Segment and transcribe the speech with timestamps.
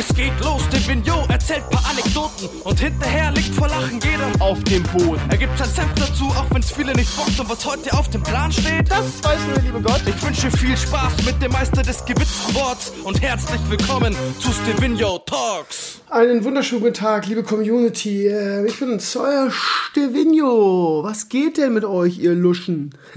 [0.00, 4.62] Es geht los, der Vignot erzählt paar Anekdoten und hinterher liegt vor Lachen jeder auf
[4.62, 5.20] dem Boden.
[5.28, 8.22] Er gibt sein Senf dazu, auch wenn's viele nicht bockt und was heute auf dem
[8.22, 10.00] Plan steht, das weiß nur der liebe Gott.
[10.06, 15.18] Ich wünsche viel Spaß mit dem Meister des gewitzten Worts und herzlich willkommen zu Stevino
[15.18, 16.00] Talks.
[16.08, 18.28] Einen wunderschönen guten Tag, liebe Community.
[18.28, 21.00] Äh, Ich bin euer Stevino.
[21.02, 22.94] Was geht denn mit euch, ihr Luschen?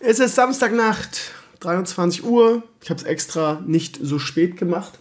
[0.00, 1.30] es ist Samstagnacht,
[1.60, 2.64] 23 Uhr.
[2.82, 4.98] Ich habe es extra nicht so spät gemacht.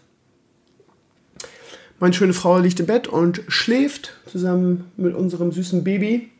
[2.03, 6.31] Meine schöne Frau liegt im Bett und schläft zusammen mit unserem süßen Baby.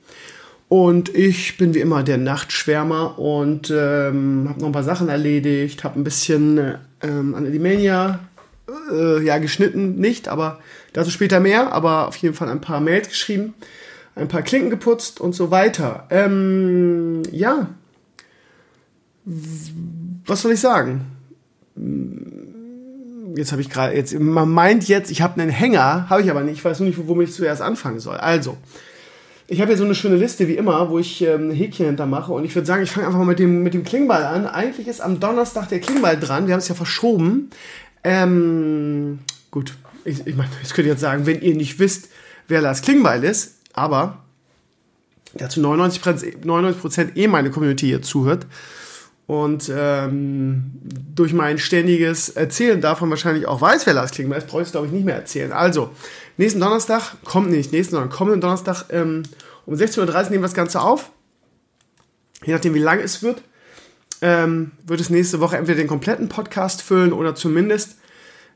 [0.68, 5.86] Und ich bin wie immer der Nachtschwärmer und ähm, habe noch ein paar Sachen erledigt,
[5.86, 8.20] habe ein bisschen äh, ähm, an Elimania
[8.92, 10.60] äh, ja, geschnitten, nicht, aber
[10.92, 13.54] dazu später mehr, aber auf jeden Fall ein paar Mails geschrieben,
[14.16, 16.08] ein paar Klinken geputzt und so weiter.
[16.10, 17.70] Ähm, ja,
[20.26, 21.06] was soll ich sagen?
[23.36, 26.42] Jetzt habe ich gerade, jetzt, man meint jetzt, ich habe einen Hänger, habe ich aber
[26.42, 28.18] nicht, ich weiß nur nicht, womit ich zuerst anfangen soll.
[28.18, 28.58] Also,
[29.48, 32.46] ich habe hier so eine schöne Liste wie immer, wo ich ähm, Häkchen hintermache und
[32.46, 34.46] ich würde sagen, ich fange einfach mal mit dem, mit dem Klingball an.
[34.48, 37.50] Eigentlich ist am Donnerstag der Klingball dran, wir haben es ja verschoben.
[38.04, 39.20] Ähm,
[39.52, 39.74] gut,
[40.06, 42.10] ich, ich meine, ich könnte jetzt sagen, wenn ihr nicht wisst,
[42.48, 44.20] wer Lars Klingbeil ist, aber
[45.34, 48.46] dazu 99%, 99 eh meine Community hier zuhört
[49.28, 50.72] und ähm,
[51.16, 54.72] durch mein ständiges Erzählen davon wahrscheinlich auch weiß, wer Lars Klingbeil ist, brauche ich es
[54.72, 55.52] glaube ich nicht mehr erzählen.
[55.52, 55.92] Also,
[56.38, 59.24] nächsten Donnerstag, kommt nicht nächsten, sondern kommenden Donnerstag ähm,
[59.66, 61.12] um 16.30 Uhr nehmen wir das Ganze auf.
[62.44, 63.42] Je nachdem, wie lang es wird
[64.24, 67.98] ähm, wird es nächste Woche entweder den kompletten Podcast füllen oder zumindest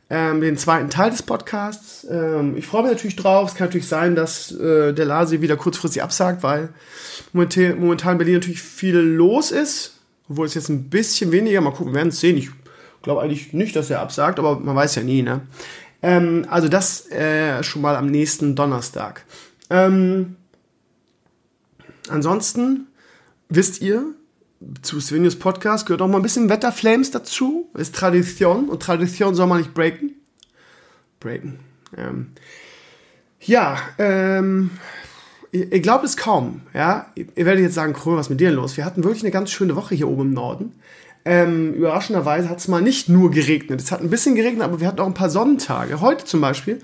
[0.09, 2.07] ähm, den zweiten Teil des Podcasts.
[2.09, 3.49] Ähm, ich freue mich natürlich drauf.
[3.49, 6.69] Es kann natürlich sein, dass äh, der Lasi wieder kurzfristig absagt, weil
[7.33, 9.96] momentan, momentan in Berlin natürlich viel los ist.
[10.29, 12.37] Obwohl es jetzt ein bisschen weniger, mal gucken, wir werden es sehen.
[12.37, 12.49] Ich
[13.01, 15.41] glaube eigentlich nicht, dass er absagt, aber man weiß ja nie, ne?
[16.01, 19.25] Ähm, also das äh, schon mal am nächsten Donnerstag.
[19.69, 20.35] Ähm,
[22.09, 22.87] ansonsten
[23.49, 24.03] wisst ihr,
[24.81, 27.69] zu Svenius Podcast gehört auch mal ein bisschen Wetterflames dazu.
[27.75, 30.15] Ist Tradition und Tradition soll man nicht breaken.
[31.19, 31.59] Breaken.
[31.95, 32.31] Ähm.
[33.39, 34.71] Ja, ähm,
[35.65, 37.07] ihr, glaubt es kaum, ja.
[37.15, 38.77] Ihr, ihr werdet jetzt sagen, Krömer, was ist mit dir los?
[38.77, 40.73] Wir hatten wirklich eine ganz schöne Woche hier oben im Norden.
[41.25, 43.81] Ähm, überraschenderweise hat es mal nicht nur geregnet.
[43.81, 45.99] Es hat ein bisschen geregnet, aber wir hatten auch ein paar Sonnentage.
[45.99, 46.79] Heute zum Beispiel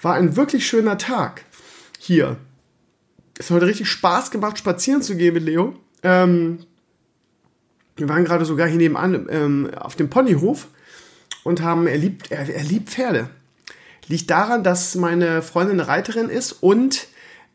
[0.00, 1.44] war ein wirklich schöner Tag
[1.98, 2.36] hier.
[3.38, 5.74] Es hat heute richtig Spaß gemacht, spazieren zu gehen mit Leo.
[6.02, 6.60] Ähm,
[7.96, 10.68] wir waren gerade sogar hier nebenan ähm, auf dem Ponyhof
[11.42, 13.28] und haben, er liebt, er, er liebt Pferde.
[14.06, 17.06] Liegt daran, dass meine Freundin eine Reiterin ist und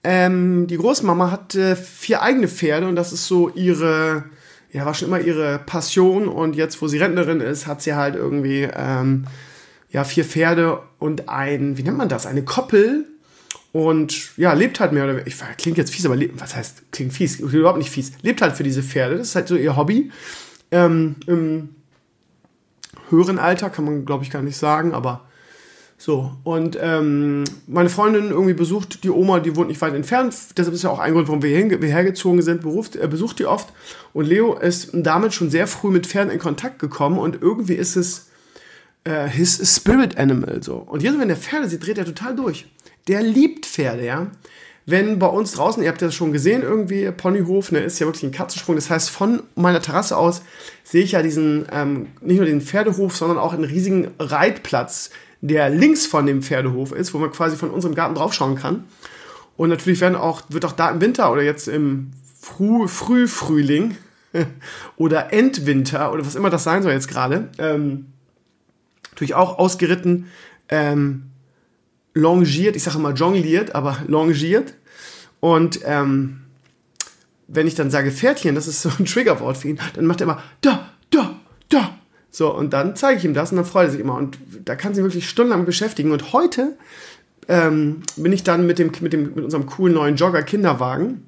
[0.03, 4.23] ähm, die Großmama hat äh, vier eigene Pferde und das ist so ihre,
[4.71, 8.15] ja, war schon immer ihre Passion und jetzt, wo sie Rentnerin ist, hat sie halt
[8.15, 9.25] irgendwie, ähm,
[9.91, 13.05] ja, vier Pferde und ein, wie nennt man das, eine Koppel
[13.71, 16.91] und ja, lebt halt mehr oder weniger, ich klingt jetzt fies, aber lebt, was heißt,
[16.91, 19.75] klingt fies, überhaupt nicht fies, lebt halt für diese Pferde, das ist halt so ihr
[19.75, 20.11] Hobby.
[20.71, 21.69] Ähm, Im
[23.09, 25.28] höheren Alter kann man, glaube ich, gar nicht sagen, aber
[25.99, 26.31] so.
[26.43, 30.83] Und ähm, meine Freundin irgendwie besucht die Oma, die wohnt nicht weit entfernt, deshalb ist
[30.83, 33.71] ja auch ein Grund, warum wir, hin, wir hergezogen sind, beruft, äh, besucht die oft.
[34.13, 37.95] Und Leo ist damit schon sehr früh mit Pferden in Kontakt gekommen und irgendwie ist
[37.95, 38.29] es
[39.03, 40.77] äh, his spirit animal so.
[40.77, 42.65] Und jetzt, wenn der Pferde sieht, dreht er total durch
[43.09, 44.27] der liebt Pferde, ja.
[44.85, 48.23] Wenn bei uns draußen, ihr habt das schon gesehen, irgendwie, Ponyhof, ne, ist ja wirklich
[48.23, 48.75] ein Katzensprung.
[48.75, 50.41] Das heißt, von meiner Terrasse aus
[50.83, 55.11] sehe ich ja diesen, ähm, nicht nur den Pferdehof, sondern auch einen riesigen Reitplatz,
[55.41, 58.83] der links von dem Pferdehof ist, wo man quasi von unserem Garten draufschauen kann.
[59.57, 63.97] Und natürlich werden auch, wird auch da im Winter oder jetzt im Früh, Frühfrühling
[64.97, 68.07] oder Endwinter oder was immer das sein soll jetzt gerade, ähm,
[69.11, 70.27] natürlich auch ausgeritten,
[70.69, 71.23] ähm,
[72.13, 74.73] longiert, ich sage immer jongliert, aber longiert.
[75.39, 76.41] Und ähm,
[77.47, 80.25] wenn ich dann sage Pferdchen, das ist so ein Triggerwort für ihn, dann macht er
[80.25, 81.39] immer da, da,
[81.69, 81.98] da.
[82.31, 84.15] So, und dann zeige ich ihm das und dann freut er sich immer.
[84.15, 86.11] Und da kann sie wirklich stundenlang beschäftigen.
[86.11, 86.77] Und heute
[87.47, 91.25] ähm, bin ich dann mit, dem, mit, dem, mit unserem coolen neuen Jogger-Kinderwagen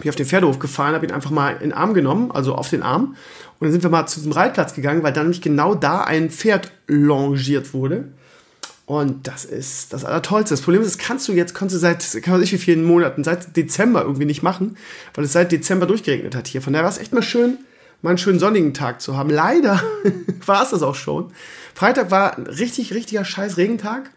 [0.00, 2.70] bin auf den Pferdehof gefahren, habe ihn einfach mal in den Arm genommen, also auf
[2.70, 3.16] den Arm.
[3.58, 6.30] Und dann sind wir mal zu diesem Reitplatz gegangen, weil dann nicht genau da ein
[6.30, 8.04] Pferd longiert wurde.
[8.86, 10.54] Und das ist das Allertollste.
[10.54, 12.84] Das Problem ist, das kannst du jetzt, kannst du seit, kann man nicht wie vielen
[12.84, 14.76] Monaten, seit Dezember irgendwie nicht machen,
[15.14, 16.62] weil es seit Dezember durchgeregnet hat hier.
[16.62, 17.58] Von daher war es echt mal schön,
[18.02, 19.30] mal einen schönen sonnigen Tag zu haben.
[19.30, 19.82] Leider
[20.46, 21.32] war es das auch schon.
[21.74, 24.10] Freitag war ein richtig, richtiger scheiß Regentag.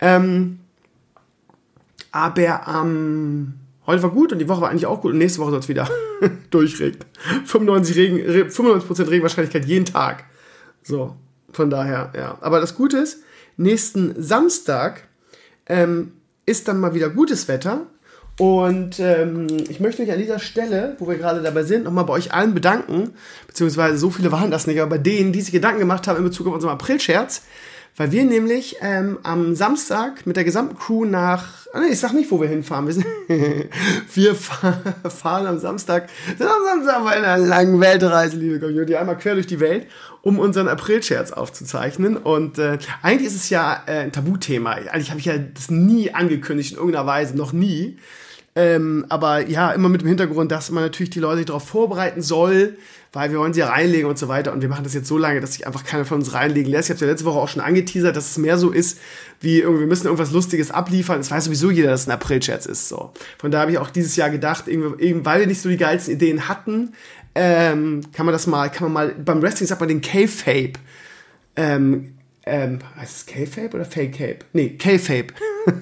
[0.00, 0.60] Ähm,
[2.10, 3.54] aber ähm,
[3.86, 5.68] heute war gut und die Woche war eigentlich auch gut und nächste Woche soll es
[5.68, 5.88] wieder
[6.50, 7.04] durchregnen.
[7.46, 10.24] 95 Regen, 95% Regenwahrscheinlichkeit jeden Tag.
[10.82, 11.16] So,
[11.52, 12.38] Von daher, ja.
[12.40, 13.22] Aber das Gute ist,
[13.56, 15.04] nächsten Samstag
[15.66, 16.12] ähm,
[16.44, 17.86] ist dann mal wieder gutes Wetter.
[18.38, 22.14] Und ähm, ich möchte mich an dieser Stelle, wo wir gerade dabei sind, nochmal bei
[22.14, 23.10] euch allen bedanken.
[23.46, 26.24] Beziehungsweise so viele waren das nicht, aber bei denen, die sich Gedanken gemacht haben in
[26.24, 27.42] Bezug auf unseren April-Scherz.
[27.94, 32.14] Weil wir nämlich ähm, am Samstag mit der gesamten Crew nach, ah, nee, ich sag
[32.14, 32.86] nicht, wo wir hinfahren.
[32.86, 33.06] Wir, sind,
[34.14, 39.34] wir fahren am Samstag, sind am Samstag bei einer langen Weltreise, liebe Community, einmal quer
[39.34, 39.88] durch die Welt,
[40.22, 42.16] um unseren April-Scherz aufzuzeichnen.
[42.16, 44.70] Und äh, eigentlich ist es ja äh, ein Tabuthema.
[44.70, 47.98] Eigentlich habe ich ja das nie angekündigt in irgendeiner Weise, noch nie.
[48.54, 52.76] Ähm, aber ja, immer mit dem Hintergrund, dass man natürlich die Leute darauf vorbereiten soll,
[53.12, 54.52] weil wir wollen sie ja reinlegen und so weiter.
[54.52, 56.90] Und wir machen das jetzt so lange, dass sich einfach keiner von uns reinlegen lässt.
[56.90, 58.98] Ich habe ja letzte Woche auch schon angeteasert, dass es mehr so ist,
[59.40, 61.20] wie irgendwie, wir müssen irgendwas Lustiges abliefern.
[61.20, 62.88] Es weiß sowieso jeder, dass es ein April-Scherz ist.
[62.88, 63.12] So.
[63.38, 66.14] Von da habe ich auch dieses Jahr gedacht, eben, weil wir nicht so die geilsten
[66.14, 66.92] Ideen hatten,
[67.34, 70.74] ähm, kann man das mal, kann man mal, beim Wrestling sagt man den K-Fape.
[71.56, 74.38] Ähm, ähm, heißt es K-Fape oder Fake-Cape?
[74.52, 75.34] Nee, K-Fape.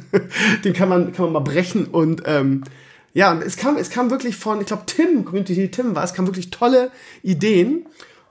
[0.64, 2.64] den kann man, kann man mal brechen und ähm,
[3.12, 6.26] ja, es kam, es kam wirklich von, ich glaube, Tim, Community Tim war, es kam
[6.26, 6.90] wirklich tolle
[7.22, 7.86] Ideen.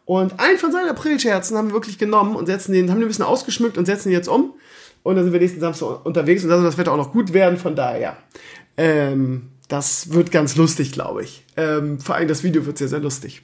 [0.05, 3.09] Und einen von seinen Aprilscherzen haben wir wirklich genommen und setzen den, haben den ein
[3.09, 4.53] bisschen ausgeschmückt und setzen den jetzt um.
[5.03, 7.33] Und dann sind wir nächsten Samstag unterwegs und da soll das Wetter auch noch gut
[7.33, 8.17] werden, von daher.
[8.77, 11.45] Ähm, das wird ganz lustig, glaube ich.
[11.55, 13.43] Ähm, vor allem das Video wird sehr, sehr lustig.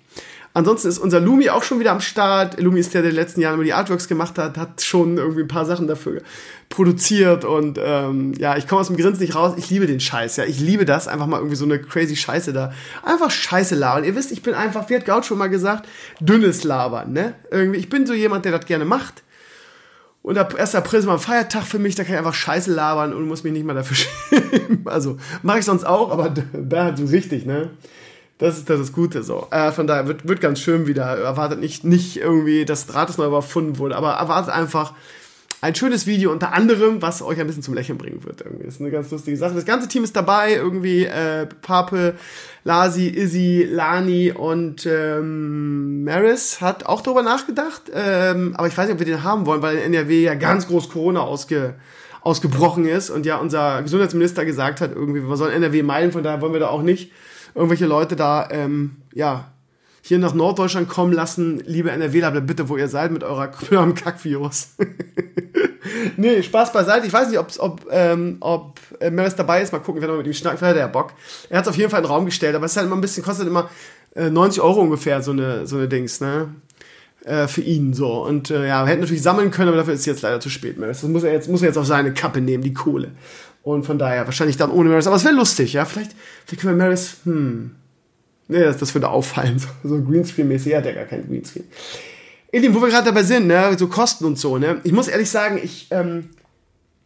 [0.56, 2.62] Ansonsten ist unser Lumi auch schon wieder am Start.
[2.62, 5.18] Lumi ist der, der in den letzten Jahren immer die Artworks gemacht hat, hat schon
[5.18, 6.22] irgendwie ein paar Sachen dafür
[6.70, 9.56] produziert und ähm, ja, ich komme aus dem Grinsen nicht raus.
[9.58, 10.46] Ich liebe den Scheiß, ja.
[10.46, 12.72] Ich liebe das, einfach mal irgendwie so eine crazy Scheiße da.
[13.04, 14.06] Einfach Scheiße labern.
[14.06, 15.90] Ihr wisst, ich bin einfach, wie hat Gaut schon mal gesagt,
[16.22, 17.34] dünnes Labern, ne?
[17.52, 19.24] Irgendwie, ich bin so jemand, der das gerne macht.
[20.22, 20.74] Und ab 1.
[20.74, 23.44] April ist mal ein Feiertag für mich, da kann ich einfach Scheiße labern und muss
[23.44, 23.98] mich nicht mal dafür
[24.32, 24.84] schämen.
[24.86, 27.72] Also, mache ich sonst auch, aber da halt so richtig, ne?
[28.38, 29.48] Das ist das, ist Gute so.
[29.52, 31.06] Äh, von daher wird, wird ganz schön wieder.
[31.06, 34.94] Erwartet nicht, nicht irgendwie, dass Draht neu überfunden wurde, aber erwartet einfach
[35.62, 38.42] ein schönes Video unter anderem, was euch ein bisschen zum Lächeln bringen wird.
[38.42, 38.66] Irgendwie.
[38.66, 39.56] Das ist eine ganz lustige Sache.
[39.56, 42.16] Das ganze Team ist dabei, irgendwie äh, Pape,
[42.64, 47.84] Lasi, Izzy, Lani und ähm, Maris hat auch darüber nachgedacht.
[47.94, 50.68] Ähm, aber ich weiß nicht, ob wir den haben wollen, weil in NRW ja ganz
[50.68, 51.76] groß Corona ausge,
[52.22, 56.42] ausgebrochen ist und ja unser Gesundheitsminister gesagt hat, irgendwie, wir sollen NRW meiden, von daher
[56.42, 57.12] wollen wir da auch nicht
[57.56, 59.52] irgendwelche Leute da, ähm, ja,
[60.08, 61.64] hier nach Norddeutschland kommen lassen.
[61.66, 64.76] Liebe NRWler, bleibt bitte, wo ihr seid mit eurer eurem Kackvirus.
[66.18, 67.08] nee, Spaß beiseite.
[67.08, 69.74] Ich weiß nicht, ob's, ob, ähm, ob äh, Maris dabei ist.
[69.74, 70.60] Mal gucken, wenn er mit ihm schnackt.
[70.60, 71.14] Vielleicht hat er ja Bock.
[71.50, 72.98] Er hat es auf jeden Fall in den Raum gestellt, aber es ist halt immer
[72.98, 73.68] ein bisschen, kostet immer
[74.16, 76.54] äh, 90 Euro ungefähr, so eine, so eine Dings, ne?
[77.24, 78.24] Äh, für ihn so.
[78.24, 80.78] Und äh, ja, wir hätten natürlich sammeln können, aber dafür ist jetzt leider zu spät.
[80.78, 81.02] Maris.
[81.02, 83.10] Das muss er jetzt, muss er jetzt auf seine Kappe nehmen, die Kohle.
[83.66, 85.08] Und von daher wahrscheinlich dann ohne Maris.
[85.08, 85.86] Aber es wäre lustig, ja.
[85.86, 86.12] Vielleicht,
[86.46, 87.72] vielleicht können wir Maris, hm.
[88.48, 89.58] Nee, das, das würde auffallen.
[89.58, 90.72] So, so Greenscreen-mäßig.
[90.72, 91.66] Er hat ja gar kein Greenscreen.
[92.52, 94.82] Elim, wo wir gerade dabei sind, ne, so Kosten und so, ne.
[94.84, 96.30] Ich muss ehrlich sagen, ich, ähm,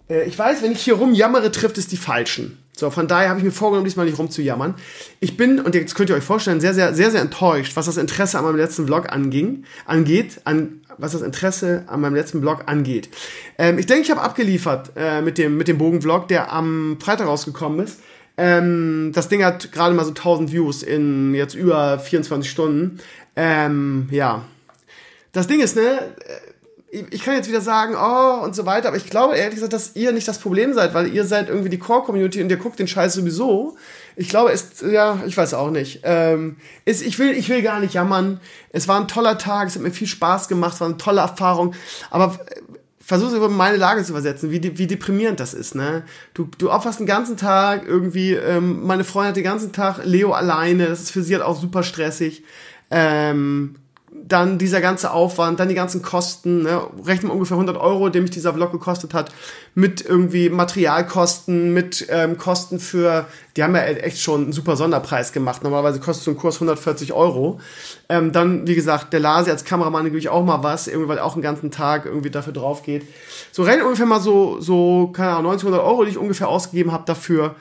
[0.09, 2.58] äh, ich weiß, wenn ich hier rumjammere, trifft es die Falschen.
[2.79, 4.75] So, von daher habe ich mir vorgenommen, diesmal nicht rumzujammern.
[5.19, 7.97] Ich bin, und jetzt könnt ihr euch vorstellen, sehr, sehr, sehr, sehr enttäuscht, was das
[7.97, 12.63] Interesse an meinem letzten Vlog anging, angeht, an, was das Interesse an meinem letzten Vlog
[12.67, 13.09] angeht.
[13.57, 17.27] Ähm, ich denke, ich habe abgeliefert äh, mit dem, mit dem Bogenvlog, der am Freitag
[17.27, 17.99] rausgekommen ist.
[18.37, 22.99] Ähm, das Ding hat gerade mal so 1000 Views in jetzt über 24 Stunden.
[23.35, 24.45] Ähm, ja.
[25.33, 25.99] Das Ding ist, ne,
[26.91, 29.95] ich kann jetzt wieder sagen, oh, und so weiter, aber ich glaube ehrlich gesagt, dass
[29.95, 32.87] ihr nicht das Problem seid, weil ihr seid irgendwie die Core-Community und ihr guckt den
[32.87, 33.77] Scheiß sowieso.
[34.15, 36.01] Ich glaube, es, ja, ich weiß auch nicht.
[36.03, 38.39] Ähm, ist, ich, will, ich will gar nicht jammern.
[38.71, 41.21] Es war ein toller Tag, es hat mir viel Spaß gemacht, es war eine tolle
[41.21, 41.75] Erfahrung,
[42.09, 42.59] aber äh,
[42.99, 46.03] versuch über meine Lage zu übersetzen, wie, wie deprimierend das ist, ne?
[46.33, 50.31] Du, du opferst den ganzen Tag irgendwie, ähm, meine Freundin hat den ganzen Tag Leo
[50.33, 52.43] alleine, das ist für sie halt auch super stressig.
[52.91, 53.75] Ähm,
[54.27, 58.31] dann dieser ganze Aufwand, dann die ganzen Kosten, ne, rechnen ungefähr 100 Euro, dem mich
[58.31, 59.31] dieser Vlog gekostet hat,
[59.75, 65.31] mit irgendwie Materialkosten, mit ähm, Kosten für, die haben ja echt schon einen super Sonderpreis
[65.31, 67.59] gemacht, normalerweise kostet so ein Kurs 140 Euro.
[68.09, 71.19] Ähm, dann, wie gesagt, der Lasi als Kameramann gebe ich auch mal was, irgendwie, weil
[71.19, 73.07] auch einen ganzen Tag irgendwie dafür drauf geht.
[73.51, 76.91] So rechnen ungefähr mal so, so, keine Ahnung, 90, 100 Euro, die ich ungefähr ausgegeben
[76.91, 77.55] habe dafür,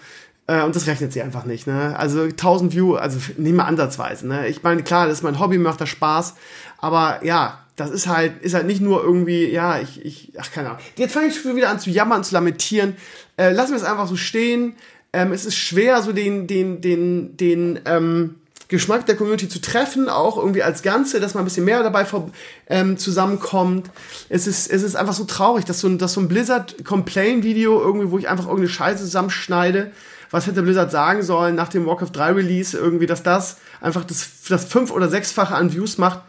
[0.49, 1.67] und das rechnet sie einfach nicht.
[1.67, 1.95] Ne?
[1.99, 4.27] Also 1000 View, also nicht mal ansatzweise.
[4.27, 4.49] Ne?
[4.49, 6.35] Ich meine, klar, das ist mein Hobby, macht das Spaß.
[6.79, 10.71] Aber ja, das ist halt, ist halt nicht nur irgendwie, ja, ich, ich, ach keine
[10.71, 10.81] Ahnung.
[10.97, 12.97] Jetzt fange ich schon wieder an zu jammern, zu lamentieren.
[13.37, 14.75] Äh, lassen wir es einfach so stehen.
[15.13, 18.35] Ähm, es ist schwer, so den, den, den, den, ähm,
[18.69, 22.05] Geschmack der Community zu treffen, auch irgendwie als Ganze, dass man ein bisschen mehr dabei
[22.05, 22.31] vor,
[22.69, 23.91] ähm, zusammenkommt.
[24.29, 28.11] Es ist, es ist einfach so traurig, dass so ein, dass so ein Blizzard-Complain-Video irgendwie,
[28.11, 29.91] wo ich einfach irgendeine Scheiße zusammenschneide,
[30.31, 34.29] was hätte Blizzard sagen sollen nach dem Warcraft 3 Release irgendwie, dass das einfach das,
[34.49, 36.21] das fünf- oder sechsfache an Views macht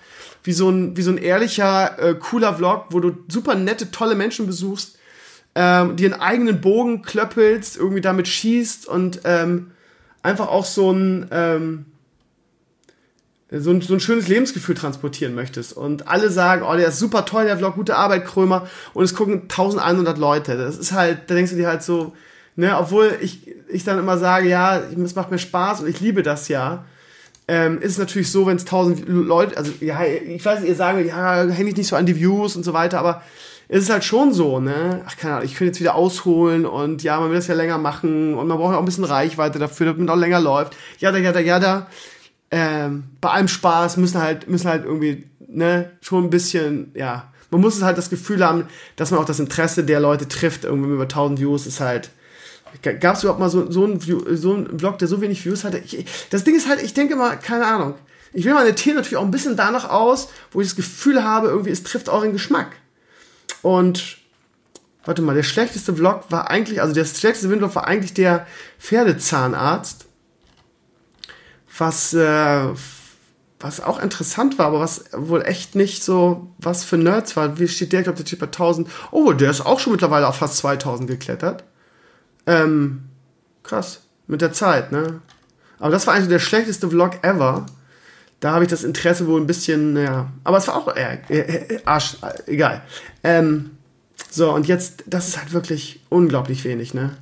[0.43, 4.15] wie so ein, wie so ein ehrlicher, äh, cooler Vlog, wo du super nette, tolle
[4.15, 4.97] Menschen besuchst,
[5.55, 9.71] ähm, dir einen eigenen Bogen klöppelst, irgendwie damit schießt und ähm,
[10.21, 11.85] einfach auch so ein, ähm,
[13.51, 15.73] so ein, so ein schönes Lebensgefühl transportieren möchtest.
[15.73, 18.67] Und alle sagen, oh, der ist super toll, der Vlog, gute Arbeit, Krömer.
[18.93, 20.55] Und es gucken 1100 Leute.
[20.55, 22.13] Das ist halt, da denkst du dir halt so,
[22.59, 26.23] ne, obwohl ich, ich dann immer sage, ja, es macht mir Spaß und ich liebe
[26.23, 26.85] das ja.
[27.47, 31.03] Ähm, ist es natürlich so, wenn es 1000 Leute, also ja, ich weiß, ihr sagt,
[31.05, 33.23] ja, hänge ich nicht so an die Views und so weiter, aber
[33.67, 35.01] es ist halt schon so, ne?
[35.07, 37.77] Ach, keine Ahnung, ich könnte jetzt wieder ausholen und ja, man will das ja länger
[37.77, 40.75] machen und man braucht ja auch ein bisschen Reichweite dafür, damit man auch länger läuft.
[40.99, 41.87] Ja, da, ja, da, ja, da
[42.51, 47.61] ähm, bei allem Spaß müssen halt, müssen halt irgendwie, ne, schon ein bisschen, ja, man
[47.61, 51.03] muss halt das Gefühl haben, dass man auch das Interesse der Leute trifft, irgendwie über
[51.03, 52.11] 1000 Views ist halt,
[52.81, 55.63] gab es überhaupt mal so, so, ein View, so einen Vlog, der so wenig Views
[55.63, 55.79] hatte?
[55.79, 57.95] Ich, das Ding ist halt, ich denke mal, keine Ahnung,
[58.33, 61.47] ich will meine Themen natürlich auch ein bisschen danach aus, wo ich das Gefühl habe,
[61.47, 62.67] irgendwie, es trifft euren Geschmack.
[63.61, 64.17] Und,
[65.03, 68.45] warte mal, der schlechteste Vlog war eigentlich, also der schlechteste Vlog war eigentlich der
[68.79, 70.05] Pferdezahnarzt
[71.79, 72.67] was, äh,
[73.59, 77.59] was auch interessant war, aber was wohl echt nicht so was für Nerds war.
[77.59, 78.01] Wie steht der?
[78.01, 78.89] Ich glaube, der steht bei 1000.
[79.11, 81.63] Oh, der ist auch schon mittlerweile auf fast 2000 geklettert.
[82.49, 83.03] Ähm,
[83.63, 84.01] krass.
[84.27, 85.21] Mit der Zeit, ne?
[85.79, 87.65] Aber das war eigentlich der schlechteste Vlog ever.
[88.39, 90.31] Da habe ich das Interesse wohl ein bisschen, ja.
[90.43, 92.81] Aber es war auch, äh, äh, Arsch, äh, egal.
[93.23, 93.71] Ähm,
[94.29, 97.17] so, und jetzt, das ist halt wirklich unglaublich wenig, ne?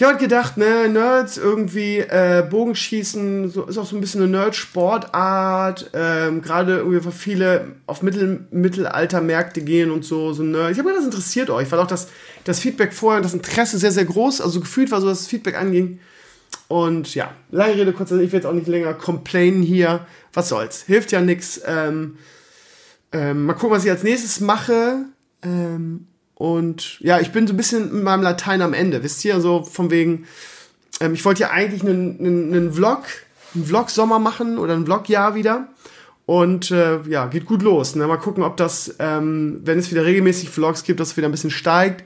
[0.00, 4.30] Ich habe gedacht, ne, Nerds irgendwie äh, Bogenschießen so, ist auch so ein bisschen eine
[4.30, 5.90] Nerd-Sportart.
[5.92, 10.72] Ähm, Gerade irgendwie, weil viele auf Mittel, Mittelaltermärkte gehen und so, so Nerds.
[10.72, 12.08] Ich habe gedacht, das interessiert euch, weil auch das,
[12.44, 15.26] das Feedback vorher und das Interesse sehr, sehr groß, also gefühlt war so, dass das
[15.26, 16.00] Feedback anging.
[16.68, 20.06] Und ja, lange Rede, kurz, ich will jetzt auch nicht länger complainen hier.
[20.32, 20.80] Was soll's?
[20.84, 21.60] Hilft ja nichts.
[21.66, 22.16] Ähm,
[23.12, 25.04] ähm, mal gucken, was ich als nächstes mache.
[25.42, 26.06] Ähm,
[26.40, 29.42] und ja, ich bin so ein bisschen mit meinem Latein am Ende, wisst ihr?
[29.42, 30.24] So von wegen,
[30.98, 33.02] ähm, ich wollte ja eigentlich einen, einen, einen Vlog,
[33.54, 35.68] einen Vlog-Sommer machen oder ein Vlog-Jahr wieder.
[36.24, 37.94] Und äh, ja, geht gut los.
[37.94, 38.06] Ne?
[38.06, 41.30] Mal gucken, ob das, ähm, wenn es wieder regelmäßig Vlogs gibt, dass es wieder ein
[41.30, 42.04] bisschen steigt.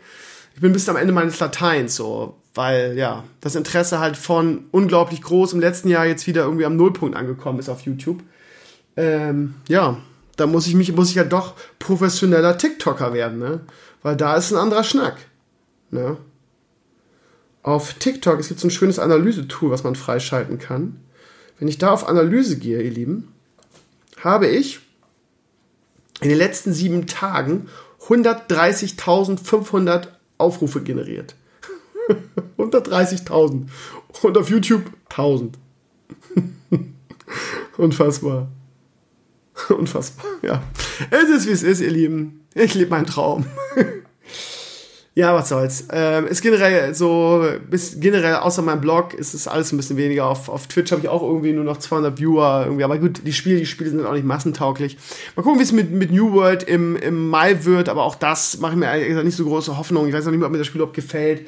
[0.56, 5.22] Ich bin bis am Ende meines Lateins so, weil ja, das Interesse halt von unglaublich
[5.22, 8.20] groß im letzten Jahr jetzt wieder irgendwie am Nullpunkt angekommen ist auf YouTube.
[8.96, 9.98] Ähm, ja,
[10.36, 13.60] da muss ich mich, muss ich ja doch professioneller TikToker werden, ne?
[14.02, 15.16] Weil da ist ein anderer Schnack.
[15.90, 16.16] Ne?
[17.62, 21.00] Auf TikTok, es gibt so ein schönes Analyse-Tool, was man freischalten kann.
[21.58, 23.32] Wenn ich da auf Analyse gehe, ihr Lieben,
[24.20, 24.80] habe ich
[26.20, 27.70] in den letzten sieben Tagen
[28.08, 31.34] 130.500 Aufrufe generiert.
[32.58, 33.68] 130.000.
[34.22, 35.56] Und auf YouTube 1000.
[37.78, 38.48] Unfassbar.
[39.68, 40.62] Unfassbar, ja.
[41.10, 42.46] Es ist, wie es ist, ihr Lieben.
[42.54, 43.46] Ich lebe meinen Traum.
[45.14, 45.86] ja, was soll's.
[45.90, 50.26] Ähm, ist generell so, bis generell außer meinem Blog ist es alles ein bisschen weniger.
[50.26, 52.84] Auf, auf Twitch habe ich auch irgendwie nur noch 200 Viewer irgendwie.
[52.84, 54.98] Aber gut, die Spiele, die Spiele sind auch nicht massentauglich.
[55.36, 57.88] Mal gucken, wie es mit, mit New World im, im Mai wird.
[57.88, 60.06] Aber auch das mache ich mir gesagt nicht so große Hoffnung.
[60.08, 61.46] Ich weiß noch nicht mal, ob mir das Spiel überhaupt gefällt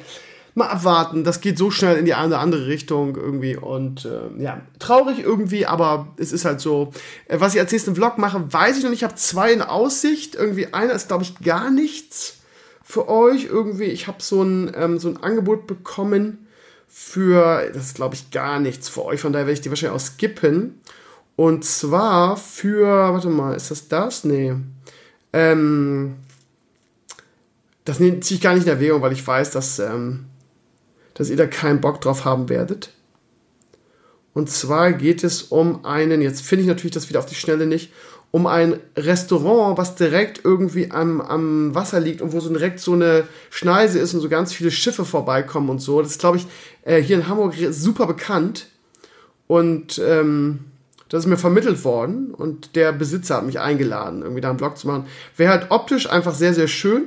[0.57, 1.23] mal abwarten.
[1.23, 3.55] Das geht so schnell in die eine oder andere Richtung irgendwie.
[3.55, 6.91] Und äh, ja, traurig irgendwie, aber es ist halt so.
[7.27, 8.99] Äh, was ich als nächsten Vlog mache, weiß ich noch nicht.
[8.99, 10.35] Ich habe zwei in Aussicht.
[10.35, 12.37] Irgendwie einer ist, glaube ich, gar nichts
[12.83, 13.45] für euch.
[13.45, 16.47] Irgendwie, ich habe so ein, ähm, so ein Angebot bekommen
[16.87, 19.21] für, das ist, glaube ich, gar nichts für euch.
[19.21, 20.81] Von daher werde ich die wahrscheinlich auch skippen.
[21.35, 24.23] Und zwar für, warte mal, ist das das?
[24.23, 24.55] Nee.
[25.33, 26.15] Ähm,
[27.85, 30.25] das ziehe ich gar nicht in Erwägung, weil ich weiß, dass ähm,
[31.17, 32.91] dass ihr da keinen Bock drauf haben werdet.
[34.33, 37.65] Und zwar geht es um einen, jetzt finde ich natürlich das wieder auf die Schnelle
[37.65, 37.91] nicht,
[38.29, 42.93] um ein Restaurant, was direkt irgendwie am, am Wasser liegt und wo so direkt so
[42.93, 46.01] eine Schneise ist und so ganz viele Schiffe vorbeikommen und so.
[46.03, 46.45] Das ist, glaube ich,
[46.83, 48.67] äh, hier in Hamburg super bekannt.
[49.47, 50.65] Und ähm,
[51.09, 54.77] das ist mir vermittelt worden und der Besitzer hat mich eingeladen, irgendwie da einen Blog
[54.77, 55.07] zu machen.
[55.35, 57.05] Wäre halt optisch einfach sehr, sehr schön.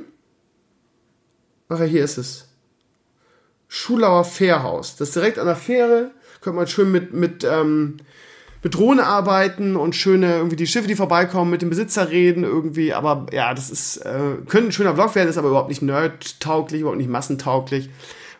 [1.69, 2.50] Ach ja, hier ist es.
[3.73, 4.97] Schulauer Fährhaus.
[4.97, 6.11] Das ist direkt an der Fähre.
[6.41, 7.95] Könnte man schön mit, mit, ähm,
[8.61, 12.93] mit Drohne arbeiten und schöne, irgendwie die Schiffe, die vorbeikommen, mit dem Besitzer reden irgendwie.
[12.93, 16.81] Aber ja, das ist, äh, könnte ein schöner Vlog werden, ist aber überhaupt nicht nerdtauglich,
[16.81, 17.89] überhaupt nicht massentauglich.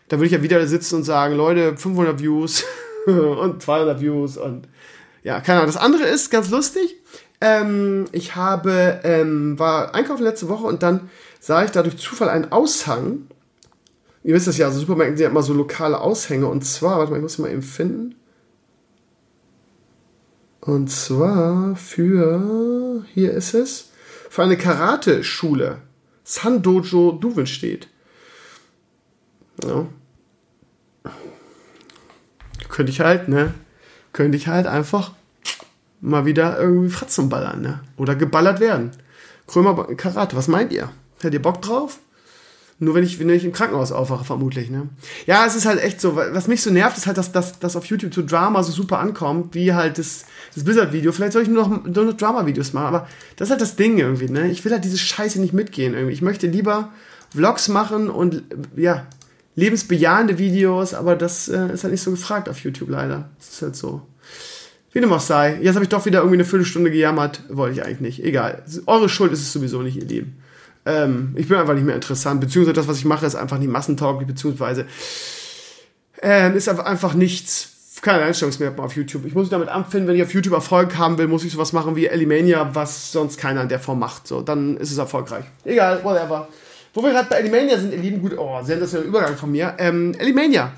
[0.10, 2.66] Da würde ich ja wieder sitzen und sagen, Leute, 500 Views
[3.06, 4.68] und 200 Views und
[5.24, 5.72] ja, keine Ahnung.
[5.72, 6.98] Das andere ist ganz lustig.
[7.40, 11.10] Ähm, ich habe, ähm, war einkaufen letzte Woche und dann
[11.40, 13.28] sah ich da durch Zufall einen Aushang
[14.24, 16.48] Ihr wisst das ja, also Supermärkte sind ja immer so lokale Aushänge.
[16.48, 18.16] Und zwar, warte mal, ich muss mal eben finden.
[20.60, 23.90] Und zwar für, hier ist es,
[24.30, 25.80] für eine Karate-Schule.
[26.24, 27.88] San Dojo Duvenstedt.
[29.66, 29.88] Ja.
[32.70, 33.54] Könnte ich halt, ne?
[34.14, 35.14] Könnte ich halt einfach
[36.00, 37.82] mal wieder irgendwie Fratzen ballern, ne?
[37.98, 38.92] Oder geballert werden.
[39.48, 40.92] Krömer Karate, was meint ihr?
[41.18, 42.00] Hättet ihr Bock drauf?
[42.84, 44.90] Nur wenn ich, wenn ich im Krankenhaus aufwache, vermutlich, ne?
[45.28, 47.86] Ja, es ist halt echt so, was mich so nervt, ist halt, dass das auf
[47.86, 51.12] YouTube zu Drama so super ankommt, wie halt das, das Blizzard-Video.
[51.12, 54.00] Vielleicht soll ich nur noch, nur noch Drama-Videos machen, aber das ist halt das Ding
[54.00, 54.50] irgendwie, ne?
[54.50, 56.14] Ich will halt diese Scheiße nicht mitgehen irgendwie.
[56.14, 56.90] Ich möchte lieber
[57.30, 58.42] Vlogs machen und,
[58.76, 59.06] ja,
[59.54, 63.30] lebensbejahende Videos, aber das äh, ist halt nicht so gefragt auf YouTube leider.
[63.38, 64.02] Das ist halt so.
[64.92, 65.60] Wie dem auch sei.
[65.62, 67.44] Jetzt habe ich doch wieder irgendwie eine Viertelstunde gejammert.
[67.48, 68.24] Wollte ich eigentlich nicht.
[68.24, 68.64] Egal.
[68.88, 70.42] Eure Schuld ist es sowieso nicht, ihr Lieben.
[70.86, 72.42] Ähm, ich bin einfach nicht mehr interessant.
[72.42, 74.28] Beziehungsweise das, was ich mache, ist einfach nicht massentauglich.
[74.28, 74.86] Beziehungsweise
[76.22, 77.68] ähm, ist einfach nichts.
[78.02, 79.26] Keine Einstellungsmerkmal auf YouTube.
[79.28, 81.72] Ich muss mich damit abfinden, wenn ich auf YouTube Erfolg haben will, muss ich sowas
[81.72, 84.26] machen wie Elimania, was sonst keiner in der Form macht.
[84.26, 85.46] So, dann ist es erfolgreich.
[85.66, 86.48] Egal, whatever.
[86.96, 89.76] Wo wir gerade bei Elimania sind, ihr Lieben, gut, oh, interessanter Übergang von mir.
[89.78, 90.72] Ähm, Elimania.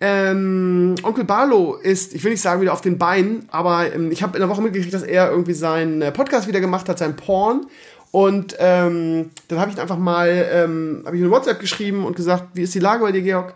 [0.00, 4.22] Ähm, Onkel Barlo ist, ich will nicht sagen wieder auf den Beinen, aber ähm, ich
[4.22, 7.16] habe in der Woche mitgekriegt, dass er irgendwie seinen äh, Podcast wieder gemacht hat, sein
[7.16, 7.66] Porn.
[8.14, 12.50] Und ähm, dann habe ich einfach mal, ähm, habe ich eine WhatsApp geschrieben und gesagt,
[12.54, 13.54] wie ist die Lage bei dir, Georg?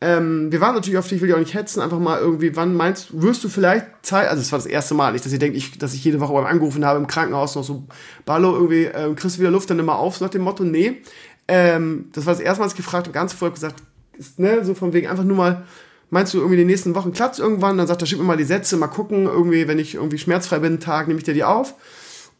[0.00, 2.56] Ähm, wir waren natürlich auf dich, ich will dich auch nicht hetzen, einfach mal irgendwie,
[2.56, 5.38] wann meinst wirst du vielleicht Zeit, also es war das erste Mal, nicht, dass ihr
[5.38, 7.84] denkt, ich, dass ich jede Woche beim angerufen habe im Krankenhaus noch so,
[8.24, 11.02] Barlo, irgendwie, ähm, kriegst du wieder Luft, dann immer auf, so nach dem Motto, nee,
[11.46, 13.82] ähm, das war das erste Mal, dass ich gefragt habe, ganz vorher gesagt,
[14.16, 15.66] ist, ne, so von wegen einfach nur mal,
[16.08, 17.76] meinst du irgendwie in den nächsten Wochen klappt irgendwann?
[17.76, 20.60] Dann sagt er, schick mir mal die Sätze, mal gucken, irgendwie, wenn ich irgendwie schmerzfrei
[20.60, 21.74] bin, einen Tag, nehme ich dir die auf.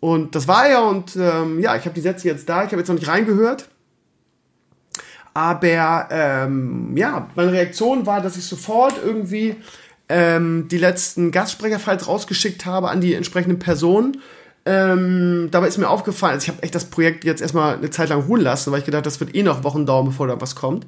[0.01, 2.79] Und das war er und ähm, ja, ich habe die Sätze jetzt da, ich habe
[2.79, 3.69] jetzt noch nicht reingehört.
[5.33, 9.57] Aber ähm, ja, meine Reaktion war, dass ich sofort irgendwie
[10.09, 14.17] ähm, die letzten Gastsprecherfiles rausgeschickt habe an die entsprechenden Personen
[14.67, 18.11] ähm, dabei ist mir aufgefallen, also ich habe echt das Projekt jetzt erstmal eine Zeit
[18.11, 20.55] lang ruhen lassen, weil ich gedacht, das wird eh noch Wochen dauern, bevor da was
[20.55, 20.87] kommt.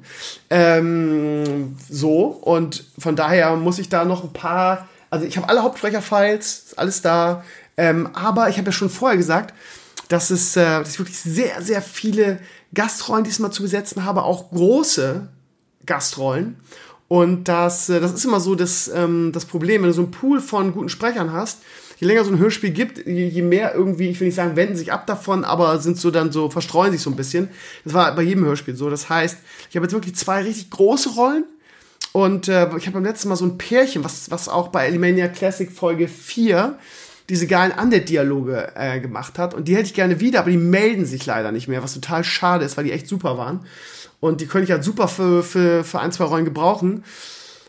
[0.49, 5.63] Ähm, so, und von daher muss ich da noch ein paar, also ich habe alle
[5.63, 7.43] Hauptsprecherfiles, alles da,
[7.77, 9.53] ähm, aber ich habe ja schon vorher gesagt,
[10.09, 12.39] dass, es, äh, dass ich wirklich sehr, sehr viele
[12.73, 15.27] Gastrollen diesmal zu besetzen habe, auch große
[15.85, 16.57] Gastrollen.
[17.07, 20.11] Und das, äh, das ist immer so das, ähm, das Problem, wenn du so einen
[20.11, 21.61] Pool von guten Sprechern hast,
[21.99, 24.91] je länger so ein Hörspiel gibt, je, mehr irgendwie, ich will nicht sagen, wenden sich
[24.91, 27.49] ab davon, aber sind so dann so, verstreuen sich so ein bisschen.
[27.83, 28.89] Das war bei jedem Hörspiel so.
[28.89, 29.37] Das heißt,
[29.69, 31.45] ich habe jetzt wirklich zwei richtig große Rollen.
[32.11, 35.27] Und äh, ich habe beim letzten Mal so ein Pärchen, was, was auch bei Elimania
[35.27, 36.77] Classic Folge 4
[37.29, 39.53] diese geilen Undead-Dialoge äh, gemacht hat.
[39.53, 42.23] Und die hätte ich gerne wieder, aber die melden sich leider nicht mehr, was total
[42.23, 43.65] schade ist, weil die echt super waren.
[44.19, 47.03] Und die könnte ich halt super für, für, für ein, zwei Rollen gebrauchen.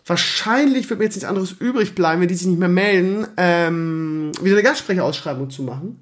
[0.07, 4.33] Wahrscheinlich wird mir jetzt nichts anderes übrig bleiben, wenn die sich nicht mehr melden, ähm,
[4.41, 6.01] wieder eine Gastsprecherausschreibung zu machen.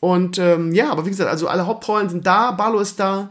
[0.00, 3.30] Und ähm, ja, aber wie gesagt, also alle Hauptrollen sind da, Barlo ist da.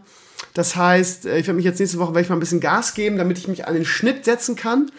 [0.54, 2.94] Das heißt, äh, ich werde mich jetzt nächste Woche werde ich mal ein bisschen Gas
[2.94, 4.92] geben, damit ich mich an den Schnitt setzen kann.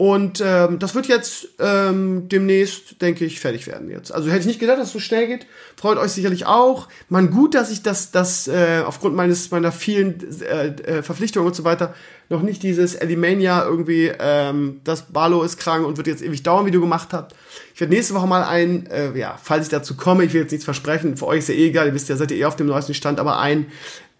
[0.00, 4.10] Und ähm, das wird jetzt ähm, demnächst, denke ich, fertig werden jetzt.
[4.10, 5.46] Also hätte ich nicht gedacht, dass es so schnell geht.
[5.76, 6.88] Freut euch sicherlich auch.
[7.10, 11.54] Man, gut, dass ich das, das äh, aufgrund meines meiner vielen äh, äh, Verpflichtungen und
[11.54, 11.92] so weiter
[12.30, 16.64] noch nicht dieses Elimania irgendwie, ähm, das Barlo ist krank und wird jetzt ewig dauern,
[16.64, 17.34] Video gemacht hat.
[17.74, 20.52] Ich werde nächste Woche mal ein, äh, ja, falls ich dazu komme, ich will jetzt
[20.52, 22.56] nichts versprechen, für euch ist ja eh egal, ihr wisst ja, seid ihr eh auf
[22.56, 23.66] dem neuesten Stand, aber ein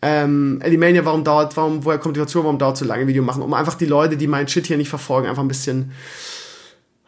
[0.02, 3.42] ähm, Elimania, warum dauert, warum, woher kommt die Motivation, warum dauert so lange Video machen,
[3.42, 5.92] um einfach die Leute, die meinen Shit hier nicht verfolgen, einfach ein bisschen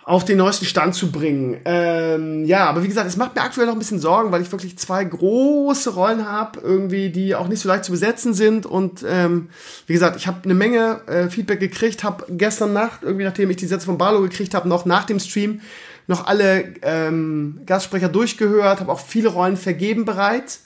[0.05, 1.61] auf den neuesten Stand zu bringen.
[1.65, 4.51] Ähm, ja, aber wie gesagt, es macht mir aktuell noch ein bisschen Sorgen, weil ich
[4.51, 8.67] wirklich zwei große Rollen habe, irgendwie, die auch nicht so leicht zu besetzen sind.
[8.67, 9.49] Und ähm,
[9.87, 13.59] wie gesagt, ich habe eine Menge äh, Feedback gekriegt, habe gestern Nacht, irgendwie nachdem ich
[13.59, 15.61] die Sätze von Barlow gekriegt habe, noch nach dem Stream
[16.09, 20.65] noch alle ähm, Gastsprecher durchgehört, habe auch viele Rollen vergeben bereits.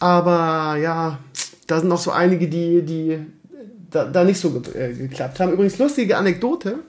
[0.00, 1.18] Aber ja,
[1.66, 3.18] da sind noch so einige, die, die
[3.90, 5.52] da, da nicht so ge äh, geklappt haben.
[5.52, 6.80] Übrigens, lustige Anekdote.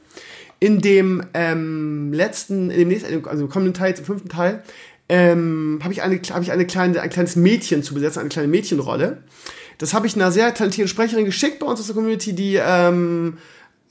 [0.60, 4.64] In dem ähm, letzten, in dem nächsten, also im kommenden Teil, im fünften Teil,
[5.08, 8.48] ähm, habe ich, eine, hab ich eine kleine, ein kleines Mädchen zu besetzen, eine kleine
[8.48, 9.20] Mädchenrolle.
[9.78, 13.38] Das habe ich einer sehr talentierten Sprecherin geschickt bei uns aus der Community, die ähm,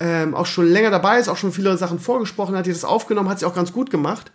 [0.01, 3.29] ähm, auch schon länger dabei ist, auch schon viele Sachen vorgesprochen hat, die das aufgenommen
[3.29, 4.33] hat, sie auch ganz gut gemacht.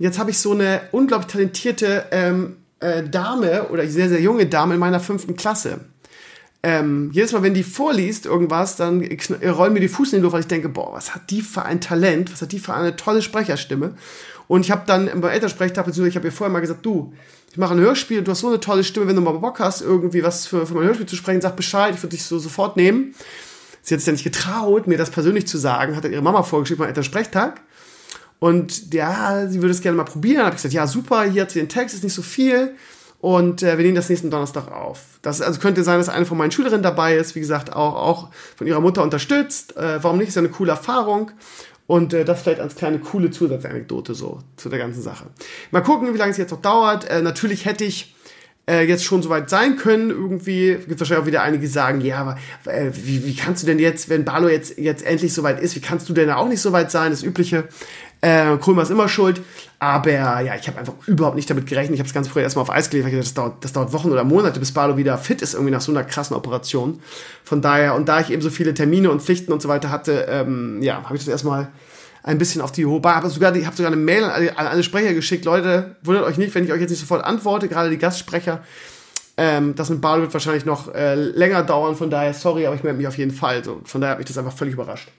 [0.00, 4.74] Jetzt habe ich so eine unglaublich talentierte ähm, äh, Dame oder sehr, sehr junge Dame
[4.74, 5.80] in meiner fünften Klasse.
[6.62, 9.00] Ähm, jedes Mal, wenn die vorliest irgendwas, dann
[9.44, 11.64] rollen mir die Fuß in die Luft, weil ich denke, boah, was hat die für
[11.64, 13.94] ein Talent, was hat die für eine tolle Sprecherstimme.
[14.48, 17.12] Und ich habe dann beim Elternsprechtag, beziehungsweise ich habe ihr vorher mal gesagt, du,
[17.50, 19.80] ich mache ein Hörspiel, du hast so eine tolle Stimme, wenn du mal Bock hast,
[19.80, 22.76] irgendwie was für, für mein Hörspiel zu sprechen, sag Bescheid, ich würde dich so sofort
[22.76, 23.14] nehmen.
[23.82, 26.42] Sie hat sich ja nicht getraut, mir das persönlich zu sagen, hat dann ihre Mama
[26.42, 27.60] vorgeschrieben beim Elternsprechtag.
[28.38, 30.36] Und ja, sie würde es gerne mal probieren.
[30.36, 32.74] Dann habe ich gesagt, ja, super, hier hat sie den Text, ist nicht so viel.
[33.20, 35.00] Und äh, wir nehmen das nächsten Donnerstag auf.
[35.22, 38.28] Das also könnte sein, dass eine von meinen Schülerinnen dabei ist, wie gesagt, auch, auch
[38.56, 39.76] von ihrer Mutter unterstützt.
[39.76, 40.28] Äh, warum nicht?
[40.28, 41.30] Ist ja eine coole Erfahrung.
[41.86, 45.26] Und äh, das vielleicht als kleine coole Zusatzanekdote so zu der ganzen Sache.
[45.70, 47.08] Mal gucken, wie lange es jetzt noch dauert.
[47.08, 48.14] Äh, natürlich hätte ich
[48.68, 50.10] äh, jetzt schon soweit sein können.
[50.10, 53.66] Irgendwie gibt wahrscheinlich auch wieder einige, die sagen, ja, aber äh, wie, wie kannst du
[53.66, 56.60] denn jetzt, wenn Barlo jetzt, jetzt endlich soweit ist, wie kannst du denn auch nicht
[56.60, 57.12] soweit sein?
[57.12, 57.68] Das Übliche.
[58.26, 59.40] Äh, Krömer ist immer schuld.
[59.78, 61.94] Aber ja, ich habe einfach überhaupt nicht damit gerechnet.
[61.94, 64.10] Ich habe es ganz früh erstmal auf Eis gelegt, ich das dauert, das dauert Wochen
[64.10, 67.00] oder Monate, bis Barlo wieder fit ist, irgendwie nach so einer krassen Operation.
[67.44, 70.26] Von daher, und da ich eben so viele Termine und Pflichten und so weiter hatte,
[70.28, 71.68] ähm, ja, habe ich das erstmal
[72.24, 73.16] ein bisschen auf die hohe Bar.
[73.16, 75.44] Aber sogar, ich habe sogar eine Mail an alle, an alle Sprecher geschickt.
[75.44, 78.64] Leute, wundert euch nicht, wenn ich euch jetzt nicht sofort antworte, gerade die Gastsprecher.
[79.36, 82.82] Ähm, das mit Barlo wird wahrscheinlich noch äh, länger dauern, von daher sorry, aber ich
[82.82, 83.62] melde mich auf jeden Fall.
[83.62, 85.10] So, von daher hat mich das einfach völlig überrascht.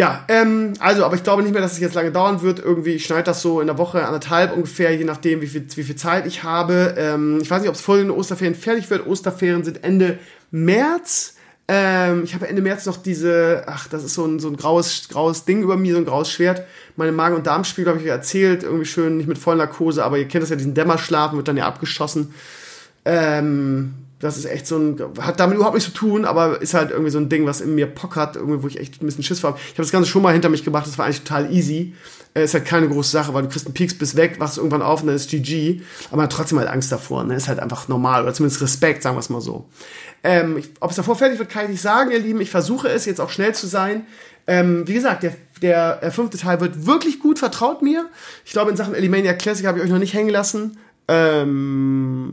[0.00, 2.58] Ja, ähm, also, aber ich glaube nicht mehr, dass es jetzt lange dauern wird.
[2.58, 5.82] Irgendwie, ich schneide das so in der Woche, anderthalb ungefähr, je nachdem, wie viel, wie
[5.82, 6.94] viel Zeit ich habe.
[6.96, 9.06] Ähm, ich weiß nicht, ob es vor den Osterferien fertig wird.
[9.06, 10.18] Osterferien sind Ende
[10.50, 11.34] März.
[11.68, 15.06] Ähm, ich habe Ende März noch diese, ach, das ist so ein, so ein graues,
[15.10, 16.64] graues Ding über mir, so ein graues Schwert.
[16.96, 20.28] Meine Magen- und Darmspiegel habe ich euch erzählt, irgendwie schön, nicht mit Vollnarkose, aber ihr
[20.28, 22.34] kennt das ja, diesen Dämmerschlafen wird dann ja abgeschossen.
[23.04, 26.90] Ähm, das ist echt so ein, hat damit überhaupt nichts zu tun, aber ist halt
[26.90, 29.40] irgendwie so ein Ding, was in mir pockert, irgendwie, wo ich echt ein bisschen Schiss
[29.40, 29.60] vor habe.
[29.60, 31.94] Ich habe das Ganze schon mal hinter mich gebracht, das war eigentlich total easy.
[32.34, 34.82] Äh, ist halt keine große Sache, weil du kriegst einen Peaks bis weg, wachst irgendwann
[34.82, 35.80] auf und dann ist GG.
[36.08, 37.34] Aber man hat trotzdem halt Angst davor, ne?
[37.34, 39.66] Ist halt einfach normal, oder zumindest Respekt, sagen wir es mal so.
[40.22, 42.40] Ähm, ob es davor fertig wird, kann ich nicht sagen, ihr Lieben.
[42.40, 44.06] Ich versuche es, jetzt auch schnell zu sein.
[44.46, 48.06] Ähm, wie gesagt, der, der äh, fünfte Teil wird wirklich gut, vertraut mir.
[48.44, 50.78] Ich glaube, in Sachen Elimania Classic habe ich euch noch nicht hängen lassen.
[51.08, 52.32] Ähm,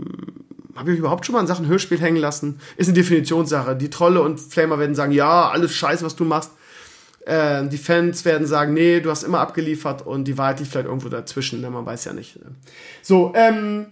[0.77, 2.59] habe ich überhaupt schon mal in Sachen Hörspiel hängen lassen?
[2.77, 3.75] Ist eine Definitionssache.
[3.75, 6.51] Die Trolle und Flamer werden sagen, ja, alles scheiße, was du machst.
[7.25, 10.87] Äh, die Fans werden sagen, nee, du hast immer abgeliefert und die Wahrheit liegt vielleicht
[10.87, 11.69] irgendwo dazwischen, ne?
[11.69, 12.37] man weiß ja nicht.
[12.37, 12.51] Ne?
[13.01, 13.87] So, ähm,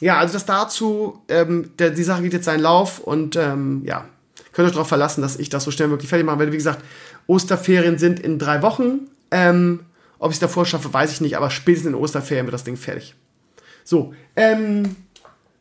[0.00, 4.04] ja, also das dazu, ähm, der, die Sache geht jetzt seinen Lauf und ähm, ja,
[4.52, 6.52] könnt euch darauf verlassen, dass ich das so schnell wirklich fertig machen werde.
[6.52, 6.84] Wie gesagt,
[7.26, 9.08] Osterferien sind in drei Wochen.
[9.30, 9.80] Ähm,
[10.18, 12.76] ob ich es davor schaffe, weiß ich nicht, aber spätestens in Osterferien wird das Ding
[12.76, 13.14] fertig.
[13.84, 14.96] So, ähm,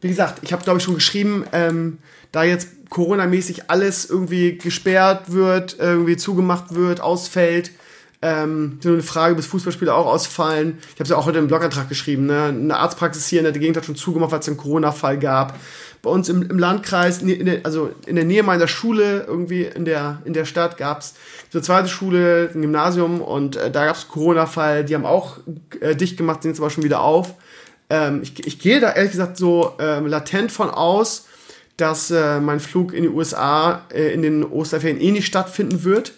[0.06, 1.98] wie gesagt, ich habe glaube ich schon geschrieben, ähm,
[2.32, 7.72] da jetzt Corona-mäßig alles irgendwie gesperrt wird, irgendwie zugemacht wird, ausfällt,
[8.22, 10.78] ähm, nur eine Frage, bis Fußballspiele auch ausfallen.
[10.90, 12.28] Ich habe es ja auch heute im Blogantrag geschrieben.
[12.28, 12.46] Ne?
[12.46, 15.60] Eine Arztpraxis hier in der Gegend hat schon zugemacht, weil es einen Corona-Fall gab.
[16.04, 19.86] Bei uns im, im Landkreis, in der, also in der Nähe meiner Schule, irgendwie in
[19.86, 21.16] der, in der Stadt, gab es
[21.52, 24.86] eine zweite Schule, ein Gymnasium und äh, da gab es Corona-Fall.
[24.86, 25.38] Die haben auch
[25.80, 27.34] äh, dicht gemacht, sind jetzt aber schon wieder auf.
[27.90, 31.26] Ähm, ich, ich gehe da ehrlich gesagt so ähm, latent von aus,
[31.78, 36.14] dass äh, mein Flug in die USA äh, in den Osterferien eh nicht stattfinden wird,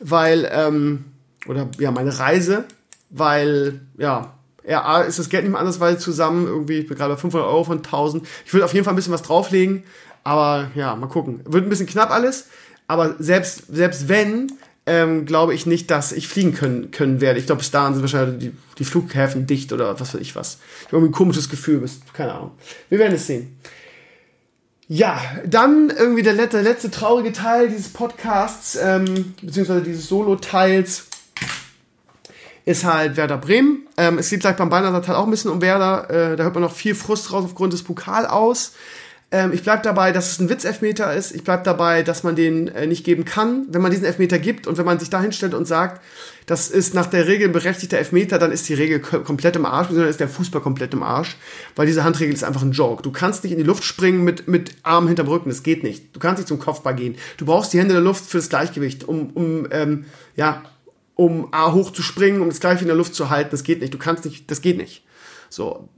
[0.00, 1.04] weil, ähm,
[1.46, 2.64] oder ja, meine Reise,
[3.10, 4.32] weil, ja,
[4.66, 7.64] ja, ist das Geld nicht mehr andersweise zusammen, irgendwie, ich bin gerade bei 500 Euro
[7.64, 8.26] von 1000.
[8.44, 9.84] Ich würde auf jeden Fall ein bisschen was drauflegen,
[10.24, 11.40] aber ja, mal gucken.
[11.44, 12.46] Wird ein bisschen knapp alles,
[12.88, 14.50] aber selbst, selbst wenn,
[14.86, 17.38] ähm, glaube ich nicht, dass ich fliegen können, können werde.
[17.40, 20.58] Ich glaube, bis dahin sind wahrscheinlich die, die Flughäfen dicht oder was weiß ich was.
[20.80, 22.52] Ich habe irgendwie ein komisches Gefühl, keine Ahnung.
[22.88, 23.58] Wir werden es sehen.
[24.88, 31.06] Ja, dann irgendwie der letzte, letzte traurige Teil dieses Podcasts, ähm, beziehungsweise dieses Solo-Teils,
[32.64, 33.86] ist halt Werder Bremen.
[33.96, 36.10] Ähm, es geht gleich beim Bannersatz halt auch ein bisschen um Werder.
[36.10, 38.74] Äh, da hört man noch viel Frust raus aufgrund des Pokal aus.
[39.32, 41.34] Ähm, ich bleib dabei, dass es ein Witzelfmeter ist.
[41.34, 43.66] Ich bleib dabei, dass man den äh, nicht geben kann.
[43.68, 46.00] Wenn man diesen Elfmeter gibt und wenn man sich da hinstellt und sagt,
[46.46, 49.88] das ist nach der Regel ein berechtigter Elfmeter, dann ist die Regel komplett im Arsch,
[49.88, 51.36] sondern ist der Fußball komplett im Arsch,
[51.74, 53.02] weil diese Handregel ist einfach ein Joke.
[53.02, 56.14] Du kannst nicht in die Luft springen mit, mit Armen hinterm Rücken, das geht nicht.
[56.14, 57.16] Du kannst nicht zum Kopfball gehen.
[57.36, 60.04] Du brauchst die Hände in der Luft für das Gleichgewicht, um, um ähm,
[60.36, 60.62] ja,
[61.16, 63.50] um A hoch zu springen, um das Gleiche in der Luft zu halten.
[63.50, 63.92] Das geht nicht.
[63.92, 65.04] Du kannst nicht, das geht nicht.
[65.48, 65.88] So,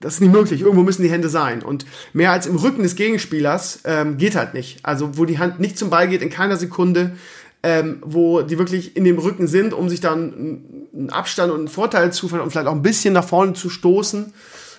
[0.00, 0.60] das ist nicht möglich.
[0.60, 1.62] Irgendwo müssen die Hände sein.
[1.62, 4.84] Und mehr als im Rücken des Gegenspielers ähm, geht halt nicht.
[4.84, 7.16] Also wo die Hand nicht zum Ball geht in keiner Sekunde,
[7.62, 10.62] ähm, wo die wirklich in dem Rücken sind, um sich dann
[10.94, 14.32] einen Abstand und einen Vorteil zu und vielleicht auch ein bisschen nach vorne zu stoßen,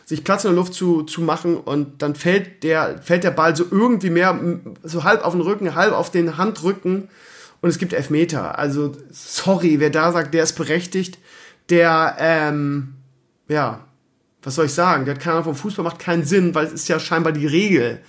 [0.05, 3.55] sich Platz in der Luft zu, zu machen und dann fällt der, fällt der Ball
[3.55, 4.39] so irgendwie mehr,
[4.83, 7.09] so halb auf den Rücken, halb auf den Handrücken
[7.61, 8.57] und es gibt Elfmeter.
[8.57, 11.19] Also sorry, wer da sagt, der ist berechtigt,
[11.69, 12.95] der, ähm,
[13.49, 13.85] ja,
[14.43, 16.73] was soll ich sagen, der hat keine Ahnung vom Fußball, macht keinen Sinn, weil es
[16.73, 18.01] ist ja scheinbar die Regel,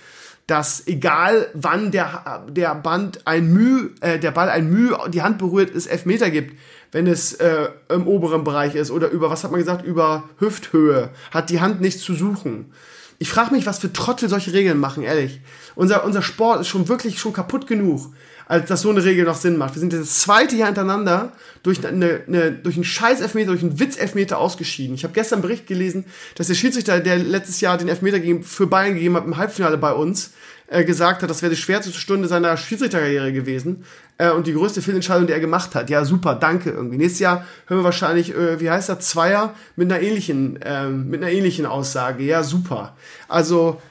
[0.47, 5.37] dass egal wann der, der Band ein Mühe, äh, der Ball ein Mühe die Hand
[5.37, 6.57] berührt, es Elfmeter gibt,
[6.91, 11.11] wenn es äh, im oberen Bereich ist oder über, was hat man gesagt, über Hüfthöhe,
[11.31, 12.71] hat die Hand nichts zu suchen.
[13.17, 15.41] Ich frage mich, was für Trottel solche Regeln machen, ehrlich.
[15.75, 18.11] Unser, unser Sport ist schon wirklich schon kaputt genug.
[18.51, 19.75] Als dass so eine Regel noch Sinn macht.
[19.75, 21.31] Wir sind das zweite Jahr hintereinander
[21.63, 24.93] durch, eine, eine, durch einen Scheiß-Elfmeter, durch einen Witz-Elfmeter ausgeschieden.
[24.93, 26.03] Ich habe gestern einen Bericht gelesen,
[26.35, 29.93] dass der Schiedsrichter, der letztes Jahr den Elfmeter für Bayern gegeben hat im Halbfinale bei
[29.93, 30.33] uns,
[30.67, 33.85] äh, gesagt hat, das wäre die schwerste Stunde seiner Schiedsrichterkarriere gewesen
[34.17, 35.89] äh, und die größte Fehlentscheidung, die er gemacht hat.
[35.89, 36.97] Ja, super, danke irgendwie.
[36.97, 41.23] Nächstes Jahr hören wir wahrscheinlich, äh, wie heißt das, Zweier mit einer ähnlichen, ähm, mit
[41.23, 42.23] einer ähnlichen Aussage.
[42.23, 42.97] Ja, super.
[43.29, 43.81] Also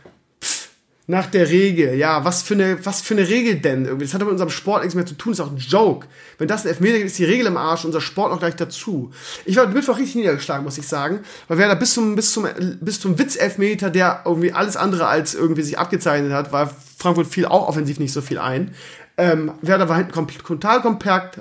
[1.10, 1.94] nach der Regel.
[1.96, 3.84] Ja, was für eine, was für eine Regel denn?
[3.84, 6.06] Irgendwie, das hat mit unserem Sport nichts mehr zu tun, ist auch ein Joke.
[6.38, 9.10] Wenn das ein Elfmeter ist, ist die Regel im Arsch, unser Sport noch gleich dazu.
[9.44, 12.46] Ich war Mittwoch richtig niedergeschlagen, muss ich sagen, weil wer da bis zum, bis zum,
[12.80, 17.46] bis zum Witz-Elfmeter, der irgendwie alles andere als irgendwie sich abgezeichnet hat, war Frankfurt fiel
[17.46, 18.72] auch offensiv nicht so viel ein.
[19.16, 21.40] Ähm, Werder war hinten komplett, total kompakt.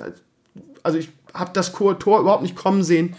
[0.82, 3.14] Also ich habe das Tor überhaupt nicht kommen sehen.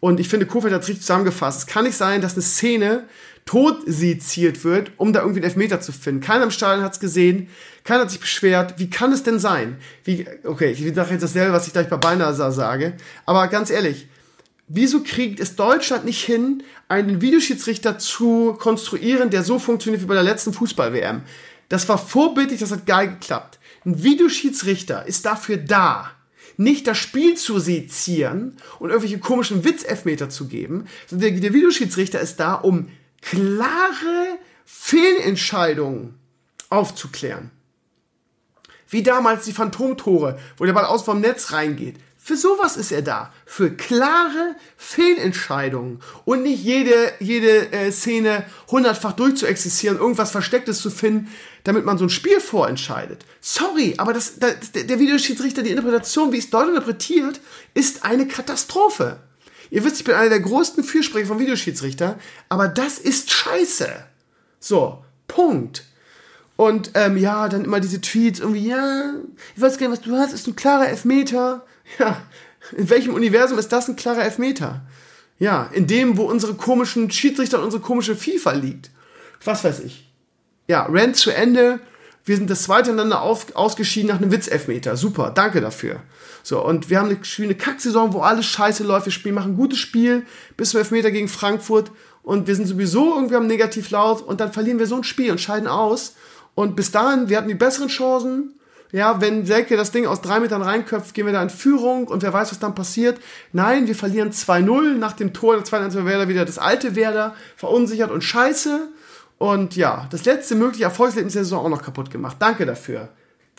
[0.00, 1.60] Und ich finde, Kofeld hat es richtig zusammengefasst.
[1.60, 3.04] Es kann nicht sein, dass eine Szene
[3.44, 6.20] tot seziert wird, um da irgendwie einen Elfmeter zu finden.
[6.20, 7.48] Keiner im Stadion hat es gesehen,
[7.84, 8.74] keiner hat sich beschwert.
[8.78, 9.76] Wie kann es denn sein?
[10.04, 12.94] Wie, okay, ich sage jetzt dasselbe, was ich gleich bei Beinasa sage,
[13.26, 14.08] aber ganz ehrlich,
[14.66, 20.14] wieso kriegt es Deutschland nicht hin, einen Videoschiedsrichter zu konstruieren, der so funktioniert wie bei
[20.14, 21.22] der letzten Fußball-WM?
[21.68, 23.58] Das war vorbildlich, das hat geil geklappt.
[23.84, 26.10] Ein Videoschiedsrichter ist dafür da,
[26.56, 32.20] nicht das Spiel zu sezieren und irgendwelche komischen Witzelfmeter zu geben, sondern der, der Videoschiedsrichter
[32.20, 32.88] ist da, um
[33.24, 36.14] klare Fehlentscheidungen
[36.68, 37.50] aufzuklären.
[38.88, 41.96] Wie damals die Phantomtore, wo der Ball aus vom Netz reingeht.
[42.18, 43.32] Für sowas ist er da.
[43.44, 46.00] Für klare Fehlentscheidungen.
[46.24, 51.28] Und nicht jede, jede äh, Szene hundertfach durchzuexistieren, irgendwas Verstecktes zu finden,
[51.64, 53.24] damit man so ein Spiel vorentscheidet.
[53.40, 57.40] Sorry, aber das, das, der Videoschiedsrichter, die Interpretation, wie es dort interpretiert,
[57.74, 59.18] ist eine Katastrophe.
[59.70, 63.88] Ihr wisst, ich bin einer der größten Fürsprecher vom Videoschiedsrichter, aber das ist scheiße.
[64.60, 65.84] So, Punkt.
[66.56, 69.14] Und ähm, ja, dann immer diese Tweets, irgendwie, ja,
[69.56, 71.64] ich weiß gar nicht, was du hast, ist ein klarer Elfmeter.
[71.98, 72.22] Ja,
[72.74, 74.86] in welchem Universum ist das ein klarer Elfmeter?
[75.38, 78.90] Ja, in dem, wo unsere komischen Schiedsrichter und unsere komische FIFA liegt.
[79.44, 80.10] Was weiß ich.
[80.66, 81.80] Ja, Rant zu Ende.
[82.26, 84.96] Wir sind das zweite einander auf, ausgeschieden nach einem Witzelfmeter.
[84.96, 86.00] Super, danke dafür.
[86.42, 89.06] So, und wir haben eine, eine Kacksaison, wo alles scheiße läuft.
[89.06, 90.24] Wir spielen, machen ein gutes Spiel
[90.56, 91.90] bis zum Elfmeter gegen Frankfurt
[92.22, 95.40] und wir sind sowieso irgendwie am Negativlaut und dann verlieren wir so ein Spiel und
[95.40, 96.14] scheiden aus.
[96.54, 98.54] Und bis dahin, wir hatten die besseren Chancen.
[98.92, 102.22] Ja, wenn Selke das Ding aus drei Metern reinköpft, gehen wir da in Führung und
[102.22, 103.18] wer weiß, was dann passiert.
[103.52, 108.12] Nein, wir verlieren 2-0 nach dem Tor der zweiten Werder wieder das alte Werder, verunsichert
[108.12, 108.88] und scheiße.
[109.38, 112.36] Und ja, das letzte mögliche Erfolgserlebnis der Saison auch noch kaputt gemacht.
[112.38, 113.10] Danke dafür.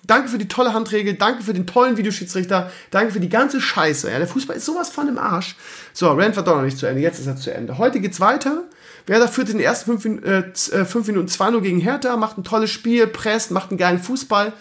[0.07, 4.11] Danke für die tolle Handregel, danke für den tollen Videoschiedsrichter, danke für die ganze Scheiße.
[4.11, 5.55] Ja, der Fußball ist sowas von im Arsch.
[5.93, 7.77] So, Rand war doch noch nicht zu Ende, jetzt ist er zu Ende.
[7.77, 8.63] Heute geht's weiter.
[9.07, 12.71] Werder führt in den ersten 5 äh, äh, Minuten 2-0 gegen Hertha, macht ein tolles
[12.71, 14.53] Spiel, presst, macht einen geilen Fußball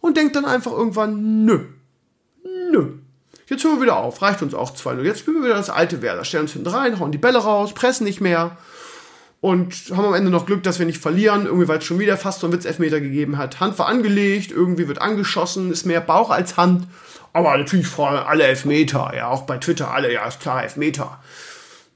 [0.00, 1.60] und denkt dann einfach irgendwann, nö,
[2.70, 2.94] nö.
[3.46, 5.02] Jetzt hören wir wieder auf, reicht uns auch 2-0.
[5.02, 7.74] Jetzt spielen wir wieder das alte Werder, stellen uns hinten rein, hauen die Bälle raus,
[7.74, 8.56] pressen nicht mehr
[9.44, 12.16] und haben am Ende noch Glück, dass wir nicht verlieren, irgendwie weil es schon wieder
[12.16, 13.60] fast so einen Witzelfmeter gegeben hat.
[13.60, 16.88] Hand war angelegt, irgendwie wird angeschossen, ist mehr Bauch als Hand,
[17.34, 21.22] aber natürlich vor alle Elfmeter, ja, auch bei Twitter alle, ja, ist klar, Elfmeter.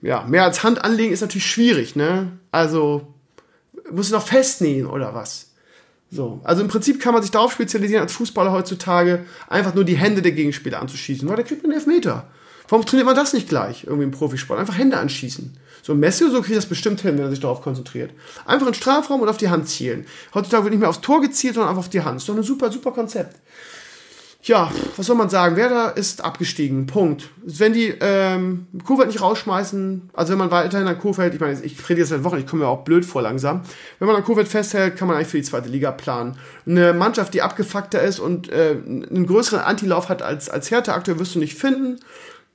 [0.02, 2.32] Ja, mehr als Hand anlegen ist natürlich schwierig, ne?
[2.52, 3.14] Also,
[3.90, 5.52] muss noch festnähen oder was?
[6.10, 9.96] So, also im Prinzip kann man sich darauf spezialisieren, als Fußballer heutzutage einfach nur die
[9.96, 12.26] Hände der Gegenspieler anzuschießen, weil der kriegt einen Elfmeter.
[12.68, 14.60] Warum trainiert man das nicht gleich irgendwie im Profisport?
[14.60, 15.56] Einfach Hände anschießen.
[15.88, 18.10] So Messi so kriegt das bestimmt hin, wenn er sich darauf konzentriert.
[18.44, 20.04] Einfach in den Strafraum und auf die Hand zielen.
[20.34, 22.18] Heutzutage wird nicht mehr aufs Tor gezielt, sondern einfach auf die Hand.
[22.18, 23.34] Ist doch ein super, super Konzept.
[24.42, 25.56] Ja, was soll man sagen?
[25.56, 26.86] Werder ist abgestiegen.
[26.86, 27.30] Punkt.
[27.42, 31.88] Wenn die ähm, Kofeld nicht rausschmeißen, also wenn man weiterhin an Kofeld, ich meine, ich
[31.88, 33.62] rede jetzt seit Wochen, ich komme mir auch blöd vor langsam.
[33.98, 36.36] Wenn man an Kofeld festhält, kann man eigentlich für die zweite Liga planen.
[36.66, 41.18] Eine Mannschaft, die abgefuckter ist und äh, einen größeren Antilauf hat als, als Hertha aktuell,
[41.18, 41.98] wirst du nicht finden.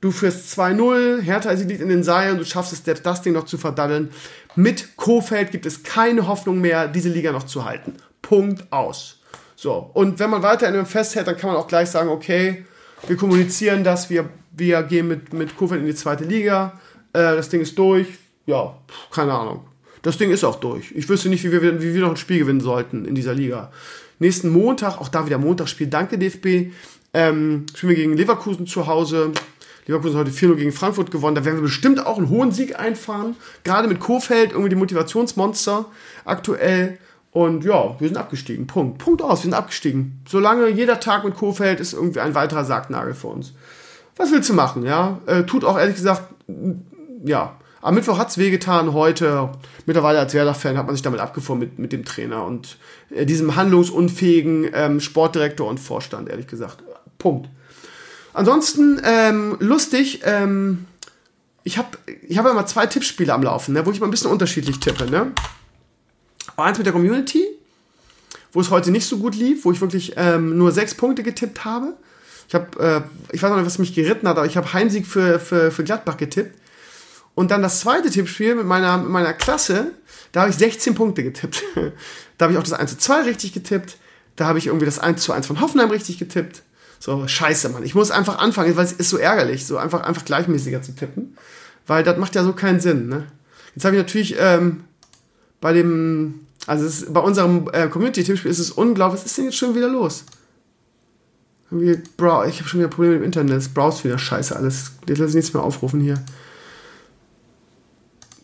[0.03, 3.57] Du führst 2-0, Hertha liegt in den Seilen, du schaffst es, das Ding noch zu
[3.57, 4.09] verdaddeln.
[4.53, 7.93] Mit Kofeld gibt es keine Hoffnung mehr, diese Liga noch zu halten.
[8.21, 9.21] Punkt aus.
[9.55, 12.65] So, und wenn man weiter in einem festhält, dann kann man auch gleich sagen, okay,
[13.07, 16.81] wir kommunizieren das, wir, wir gehen mit, mit Kofeld in die zweite Liga,
[17.13, 18.07] äh, das Ding ist durch.
[18.45, 18.77] Ja,
[19.09, 19.61] keine Ahnung.
[20.01, 20.91] Das Ding ist auch durch.
[20.93, 23.71] Ich wüsste nicht, wie wir, wie wir noch ein Spiel gewinnen sollten in dieser Liga.
[24.19, 26.73] Nächsten Montag, auch da wieder Montagsspiel, danke DFB,
[27.13, 29.31] ähm, spielen wir gegen Leverkusen zu Hause.
[29.85, 31.35] Leverkusen heute 4-0 gegen Frankfurt gewonnen.
[31.35, 33.35] Da werden wir bestimmt auch einen hohen Sieg einfahren.
[33.63, 35.85] Gerade mit Kofeld, irgendwie die Motivationsmonster
[36.25, 36.97] aktuell.
[37.31, 38.67] Und ja, wir sind abgestiegen.
[38.67, 38.99] Punkt.
[38.99, 40.21] Punkt aus, wir sind abgestiegen.
[40.27, 43.53] Solange jeder Tag mit Kofeld ist irgendwie ein weiterer Sargnagel für uns.
[44.15, 45.19] Was willst du machen, ja?
[45.25, 46.21] Äh, tut auch ehrlich gesagt,
[47.25, 47.55] ja.
[47.81, 49.49] am Mittwoch hat es wehgetan, heute,
[49.87, 52.77] mittlerweile als Werder-Fan, hat man sich damit abgefunden mit, mit dem Trainer und
[53.09, 56.83] äh, diesem handlungsunfähigen ähm, Sportdirektor und Vorstand, ehrlich gesagt.
[57.17, 57.49] Punkt.
[58.33, 60.87] Ansonsten, ähm, lustig, ähm,
[61.63, 64.11] ich habe ich hab ja mal zwei Tippspiele am Laufen, ne, wo ich mal ein
[64.11, 65.09] bisschen unterschiedlich tippe.
[65.09, 65.31] Ne?
[66.57, 67.45] Eins mit der Community,
[68.51, 71.63] wo es heute nicht so gut lief, wo ich wirklich ähm, nur sechs Punkte getippt
[71.63, 71.93] habe.
[72.47, 73.01] Ich habe, äh,
[73.33, 75.83] ich weiß noch nicht, was mich geritten hat, aber ich habe Heimsieg für, für, für
[75.83, 76.59] Gladbach getippt.
[77.35, 79.91] Und dann das zweite Tippspiel mit meiner, mit meiner Klasse,
[80.31, 81.63] da habe ich 16 Punkte getippt.
[82.37, 83.97] da habe ich auch das 1 zu 2 richtig getippt.
[84.35, 86.63] Da habe ich irgendwie das 1 zu 1 von Hoffenheim richtig getippt.
[87.03, 87.83] So, scheiße, Mann.
[87.83, 91.35] Ich muss einfach anfangen, weil es ist so ärgerlich, so einfach, einfach gleichmäßiger zu tippen.
[91.85, 93.27] Weil das macht ja so keinen Sinn, ne?
[93.75, 94.85] Jetzt habe ich natürlich ähm,
[95.59, 99.19] bei dem, also ist, bei unserem äh, Community-Tippspiel ist es unglaublich.
[99.19, 100.23] Was ist denn jetzt schon wieder los?
[102.15, 103.57] Bro, ich habe schon wieder Probleme im Internet.
[103.57, 104.93] Es browst wieder scheiße alles.
[105.05, 106.23] Jetzt lasse ich nichts mehr aufrufen hier.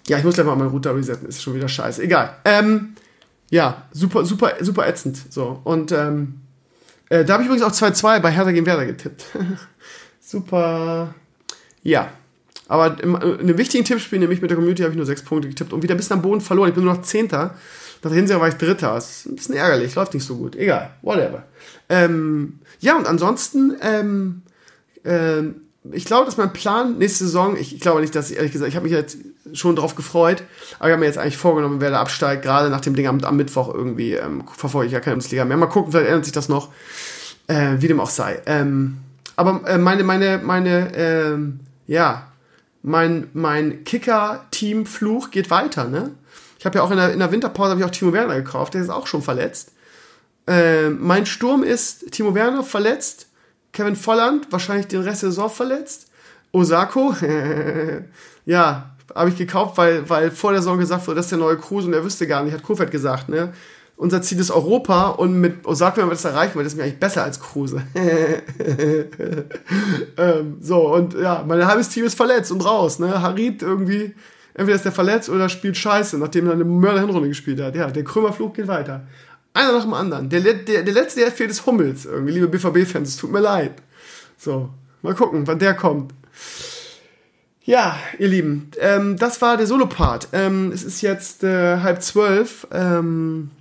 [0.09, 1.29] Ja, ich muss gleich mal meinen Router resetten.
[1.29, 2.03] Ist schon wieder scheiße.
[2.03, 2.35] Egal.
[2.43, 2.95] Ähm,
[3.51, 5.17] ja, super, super, super ätzend.
[5.29, 5.61] So.
[5.63, 6.41] Und ähm,
[7.09, 9.25] äh, da habe ich übrigens auch 2-2 bei Hertha gegen Werder getippt.
[10.21, 11.13] super.
[11.83, 12.11] Ja.
[12.67, 15.49] Aber im, in einem wichtigen Tippspiel, nämlich mit der Community, habe ich nur 6 Punkte
[15.49, 16.69] getippt und wieder bis am Boden verloren.
[16.69, 17.55] Ich bin nur noch Zehnter.
[18.03, 18.93] Nach der Hinseher war ich Dritter.
[18.93, 20.55] Das ist ein bisschen ärgerlich, läuft nicht so gut.
[20.55, 21.45] Egal, whatever.
[21.89, 24.43] Ähm, ja, und ansonsten, ähm,
[25.03, 28.51] ähm, ich glaube, dass mein Plan nächste Saison, ich, ich glaube nicht, dass ich ehrlich
[28.51, 29.17] gesagt, ich habe mich jetzt
[29.53, 30.43] schon drauf gefreut,
[30.79, 33.23] aber ich habe mir jetzt eigentlich vorgenommen, wer da absteigt, gerade nach dem Ding am,
[33.23, 35.57] am Mittwoch irgendwie, ähm, verfolge ich ja keine Bundesliga mehr.
[35.57, 36.69] Mal gucken, vielleicht ändert sich das noch,
[37.47, 38.41] äh, wie dem auch sei.
[38.45, 38.97] Ähm,
[39.35, 42.27] aber äh, meine, meine, meine, ähm, ja,
[42.81, 46.11] mein, mein Kicker-Team-Fluch geht weiter, ne?
[46.59, 48.81] Ich habe ja auch in der, in der Winterpause ich auch Timo Werner gekauft, der
[48.81, 49.71] ist auch schon verletzt.
[50.45, 53.27] Äh, mein Sturm ist Timo Werner verletzt,
[53.71, 56.07] Kevin Volland wahrscheinlich den Rest der Saison verletzt,
[56.51, 57.15] Osako,
[58.45, 61.57] ja, habe ich gekauft, weil, weil vor der Saison gesagt wurde, das ist der neue
[61.57, 63.53] Kruse und er wüsste gar nicht, hat Kofeld gesagt, ne?
[63.95, 66.83] Unser Ziel ist Europa und mit Osako werden wir das erreichen, weil das ist mir
[66.83, 67.83] eigentlich besser als Kruse.
[70.17, 73.21] ähm, so, und ja, mein halbes Team ist verletzt und raus, ne?
[73.21, 74.15] Harit irgendwie,
[74.53, 77.75] entweder ist der verletzt oder spielt Scheiße, nachdem er eine Mörder-Hinrunde gespielt hat.
[77.75, 79.05] Ja, der Krümmerflug geht weiter.
[79.53, 80.29] Einer nach dem anderen.
[80.29, 82.05] Der, der, der letzte, der fehlt, ist Hummels.
[82.05, 83.73] Irgendwie, liebe BVB-Fans, es tut mir leid.
[84.37, 84.69] So,
[85.01, 86.13] mal gucken, wann der kommt.
[87.69, 90.29] Ja, ihr Lieben, ähm, das war der Solo-Part.
[90.33, 92.65] Ähm, es ist jetzt äh, halb zwölf.
[92.71, 93.51] Ähm,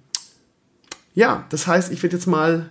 [1.14, 2.70] ja, das heißt, ich werde jetzt mal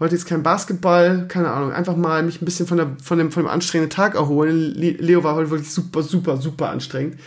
[0.00, 3.30] heute ist kein Basketball, keine Ahnung, einfach mal mich ein bisschen von, der, von, dem,
[3.30, 4.72] von dem anstrengenden Tag erholen.
[4.74, 7.20] Leo war heute wirklich super, super, super anstrengend.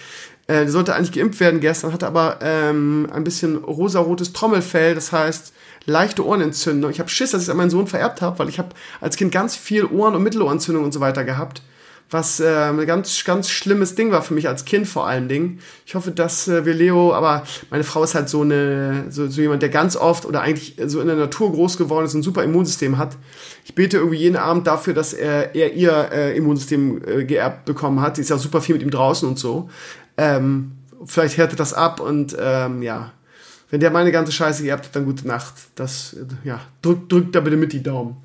[0.48, 5.12] Äh, der sollte eigentlich geimpft werden gestern, hatte aber ähm, ein bisschen rosarotes Trommelfell, das
[5.12, 5.54] heißt
[5.86, 6.90] leichte Ohrenentzündung.
[6.90, 8.70] Ich habe Schiss, dass ich es an meinen Sohn vererbt habe, weil ich habe
[9.00, 11.62] als Kind ganz viel Ohren- und Mittelohrentzündung und so weiter gehabt
[12.10, 15.60] was äh, ein ganz, ganz schlimmes Ding war für mich als Kind vor allen Dingen.
[15.86, 19.42] Ich hoffe, dass äh, wir Leo, aber meine Frau ist halt so eine, so, so
[19.42, 22.24] jemand, der ganz oft oder eigentlich so in der Natur groß geworden ist und ein
[22.24, 23.18] super Immunsystem hat.
[23.66, 28.00] Ich bete irgendwie jeden Abend dafür, dass er, er ihr äh, Immunsystem äh, geerbt bekommen
[28.00, 28.16] hat.
[28.16, 29.70] Sie ist ja super viel mit ihm draußen und so.
[30.16, 30.72] Ähm,
[31.06, 33.12] vielleicht härtet das ab und ähm, ja,
[33.70, 35.54] wenn der meine ganze Scheiße geerbt hat, dann gute Nacht.
[35.76, 38.16] Das, äh, ja, drückt drück da bitte mit die Daumen.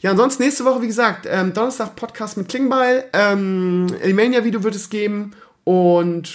[0.00, 3.04] Ja, ansonsten nächste Woche, wie gesagt, ähm, Donnerstag Podcast mit Klingbeil.
[3.12, 5.32] Ähm, Elimania-Video wird es geben.
[5.64, 6.32] Und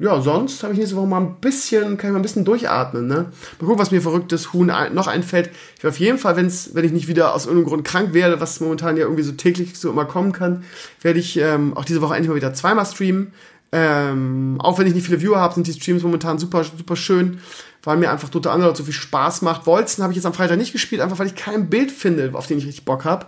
[0.00, 3.06] ja, sonst habe ich nächste Woche mal ein bisschen, kann ich mal ein bisschen durchatmen,
[3.06, 3.14] ne?
[3.60, 5.50] Mal gucken, was mir verrücktes Huhn noch einfällt.
[5.76, 8.40] Ich will auf jeden Fall, wenn's, wenn ich nicht wieder aus irgendeinem Grund krank werde,
[8.40, 10.64] was momentan ja irgendwie so täglich so immer kommen kann,
[11.00, 13.32] werde ich ähm, auch diese Woche endlich mal wieder zweimal streamen.
[13.70, 17.38] Ähm, auch wenn ich nicht viele Viewer habe, sind die Streams momentan super, super schön
[17.84, 19.66] weil mir einfach Dota Underlord so viel Spaß macht.
[19.66, 22.46] Wolzen habe ich jetzt am Freitag nicht gespielt, einfach weil ich kein Bild finde, auf
[22.46, 23.26] den ich richtig Bock habe.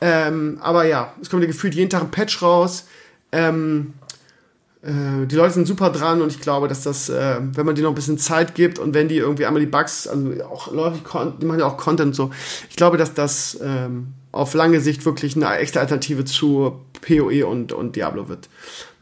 [0.00, 2.86] Ähm, aber ja, es kommt ja gefühlt jeden Tag ein Patch raus.
[3.32, 3.94] Ähm,
[4.82, 7.84] äh, die Leute sind super dran und ich glaube, dass das, äh, wenn man denen
[7.84, 10.98] noch ein bisschen Zeit gibt und wenn die irgendwie einmal die Bugs, also auch Leute,
[11.40, 12.30] die machen ja auch Content und so,
[12.70, 17.72] ich glaube, dass das ähm, auf lange Sicht wirklich eine echte Alternative zu PoE und,
[17.72, 18.48] und Diablo wird.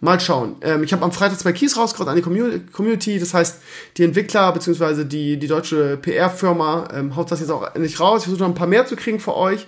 [0.01, 0.57] Mal schauen.
[0.61, 2.23] Ähm, ich habe am Freitag zwei Keys rausgebracht an die
[2.73, 3.19] Community.
[3.19, 3.61] Das heißt,
[3.97, 5.05] die Entwickler bzw.
[5.05, 8.21] die, die deutsche PR-Firma ähm, haut das jetzt auch endlich raus.
[8.21, 9.67] Ich versuche noch ein paar mehr zu kriegen für euch.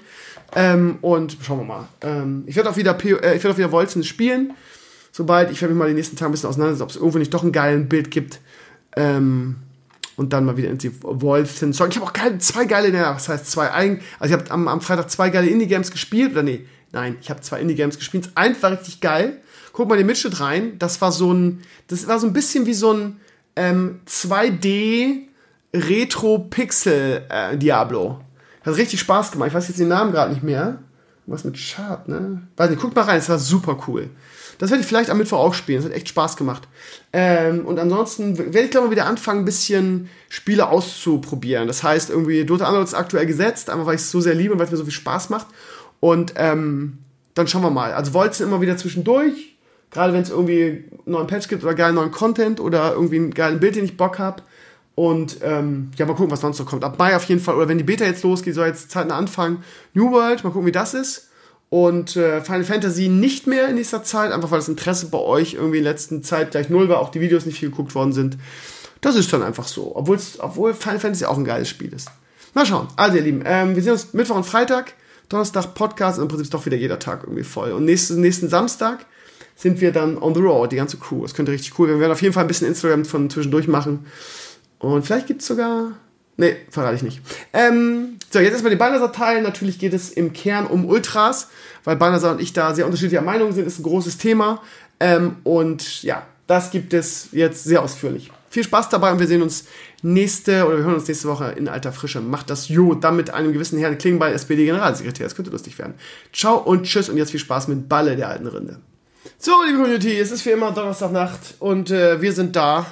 [0.55, 1.89] Ähm, und schauen wir mal.
[2.03, 4.53] Ähm, ich werde auch wieder äh, ich wieder Wolzen spielen.
[5.11, 7.33] Sobald ich werde mich mal die nächsten Tage ein bisschen auseinandersetzen, ob es irgendwo nicht
[7.33, 8.41] doch ein geiles Bild gibt.
[8.95, 9.57] Ähm,
[10.17, 11.89] und dann mal wieder in die Wolfen Song.
[11.89, 14.69] Ich habe auch geil, zwei geile, ja, was heißt zwei eigen, also ich habe am,
[14.69, 18.31] am Freitag zwei geile Indie-Games gespielt, oder nee, nein, ich habe zwei Indie-Games gespielt.
[18.35, 19.41] Eins war richtig geil
[19.77, 20.79] guck mal den Mitschnitt rein.
[20.79, 23.21] Das war so ein, das war so ein bisschen wie so ein
[23.57, 25.25] ähm, 2D
[25.75, 28.21] Retro-Pixel äh, Diablo.
[28.65, 29.49] Hat richtig Spaß gemacht.
[29.49, 30.79] Ich weiß jetzt den Namen gerade nicht mehr.
[31.27, 32.43] Was mit Chart, ne?
[32.57, 34.09] Weiß nicht, guck mal rein, es war super cool.
[34.59, 35.83] Das werde ich vielleicht am Mittwoch auch spielen.
[35.83, 36.67] Das hat echt Spaß gemacht.
[37.13, 41.67] Ähm, und ansonsten werde ich, glaube ich, wieder anfangen, ein bisschen Spiele auszuprobieren.
[41.67, 44.55] Das heißt, irgendwie Dota Underlord ist aktuell gesetzt, einfach weil ich es so sehr liebe
[44.55, 45.49] und weil es mir so viel Spaß macht.
[46.01, 46.99] Und ähm,
[47.35, 47.93] dann schauen wir mal.
[47.93, 49.56] Also Wolzen immer wieder zwischendurch.
[49.91, 53.35] Gerade wenn es irgendwie einen neuen Patch gibt oder geilen neuen Content oder irgendwie einen
[53.35, 54.43] geilen Bild, den ich Bock habe.
[54.95, 56.83] Und ähm, ja, mal gucken, was sonst noch kommt.
[56.83, 57.57] Ab Mai auf jeden Fall.
[57.57, 59.63] Oder wenn die Beta jetzt losgeht, soll jetzt Zeiten anfangen.
[59.93, 61.29] New World, mal gucken, wie das ist.
[61.69, 65.55] Und äh, Final Fantasy nicht mehr in nächster Zeit, einfach weil das Interesse bei euch
[65.55, 68.39] irgendwie in letzter Zeit gleich null war, auch die Videos nicht viel geguckt worden sind.
[69.01, 69.95] Das ist dann einfach so.
[69.95, 72.09] Obwohl's, obwohl Final Fantasy auch ein geiles Spiel ist.
[72.55, 72.89] Mal schauen.
[72.97, 74.95] Also, ihr Lieben, ähm, wir sehen uns Mittwoch und Freitag.
[75.29, 76.19] Donnerstag Podcast.
[76.19, 77.73] Im Prinzip ist doch wieder jeder Tag irgendwie voll.
[77.73, 79.05] Und nächsten, nächsten Samstag
[79.57, 81.23] sind wir dann on the road, die ganze Crew.
[81.23, 81.99] Das könnte richtig cool werden.
[81.99, 84.07] Wir werden auf jeden Fall ein bisschen Instagram von zwischendurch machen.
[84.79, 85.93] Und vielleicht gibt es sogar.
[86.37, 87.23] Nee, verrate ich nicht.
[87.55, 89.41] Ähm, so, jetzt erstmal die Balnasar-Teil.
[89.41, 91.49] Natürlich geht es im Kern um Ultras,
[91.85, 93.67] weil Balnasar und ich da sehr unterschiedlicher Meinung sind.
[93.67, 94.61] Ist ein großes Thema.
[95.01, 98.31] Ähm, und ja, das gibt es jetzt sehr ausführlich.
[98.51, 99.65] Viel Spaß dabei und wir sehen uns
[100.03, 102.21] nächste oder wir hören uns nächste Woche in alter Frische.
[102.21, 105.25] Macht das Jo, dann mit einem gewissen Herrn Klingbeil, SPD-Generalsekretär.
[105.25, 105.95] Das könnte lustig werden.
[106.35, 108.81] Ciao und tschüss und jetzt viel Spaß mit Balle der alten Rinde.
[109.47, 112.85] So, liebe Community, es ist wie immer Donnerstagnacht und äh, wir sind da.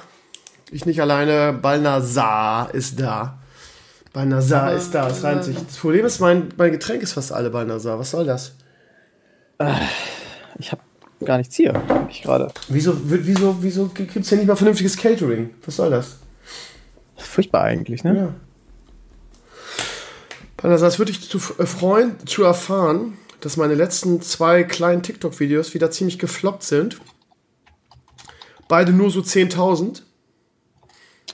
[0.71, 3.39] Ich nicht alleine, Balnasar ist da.
[4.13, 5.57] Balnasar ist da, es reimt sich.
[5.57, 7.99] Das Problem ist, mein, mein Getränk ist fast alle Balnasar.
[7.99, 8.55] Was soll das?
[9.57, 9.73] Äh,
[10.57, 10.81] ich habe
[11.25, 11.73] gar nichts hier,
[12.09, 12.47] ich gerade.
[12.69, 15.53] Wieso, wieso, wieso gibt es hier nicht mal vernünftiges Catering?
[15.65, 16.19] Was soll das?
[17.17, 18.15] Furchtbar eigentlich, ne?
[18.15, 18.33] Ja.
[20.55, 25.75] Balnasar, es würde dich zu, äh, freuen, zu erfahren, dass meine letzten zwei kleinen TikTok-Videos
[25.75, 26.99] wieder ziemlich gefloppt sind.
[28.67, 30.01] Beide nur so 10.000.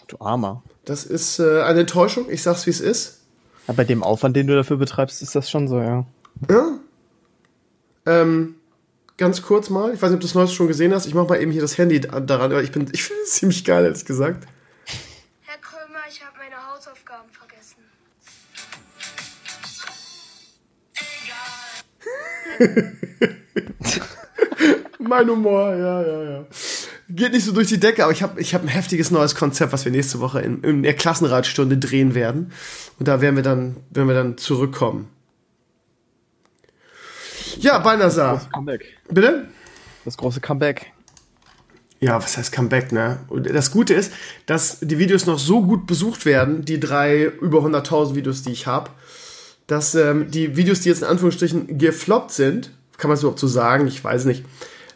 [0.09, 0.61] Du Armer.
[0.83, 3.21] Das ist äh, eine Enttäuschung, ich sag's wie es ist.
[3.65, 6.05] Ja, bei dem Aufwand, den du dafür betreibst, ist das schon so, ja.
[6.49, 6.79] Ja.
[8.05, 8.55] Ähm,
[9.15, 11.29] ganz kurz mal, ich weiß nicht, ob du das Neueste schon gesehen hast, ich mach
[11.29, 14.49] mal eben hier das Handy daran, ich bin, ich finde es ziemlich geil, ehrlich gesagt.
[24.99, 26.45] mein Humor, ja, ja, ja
[27.15, 29.73] geht nicht so durch die Decke, aber ich habe ich hab ein heftiges neues Konzept,
[29.73, 32.51] was wir nächste Woche in, in der Klassenratstunde drehen werden.
[32.99, 35.09] Und da werden wir dann, werden wir dann zurückkommen.
[37.59, 38.35] Ja, Balnasar.
[38.35, 38.85] Das Comeback.
[39.09, 39.47] Bitte?
[40.05, 40.91] Das große Comeback.
[41.99, 43.19] Ja, was heißt Comeback, ne?
[43.27, 44.11] Und das Gute ist,
[44.47, 48.65] dass die Videos noch so gut besucht werden, die drei über 100.000 Videos, die ich
[48.65, 48.89] habe,
[49.71, 53.47] dass ähm, die Videos, die jetzt in Anführungsstrichen gefloppt sind, kann man es überhaupt so
[53.47, 54.43] sagen, ich weiß nicht,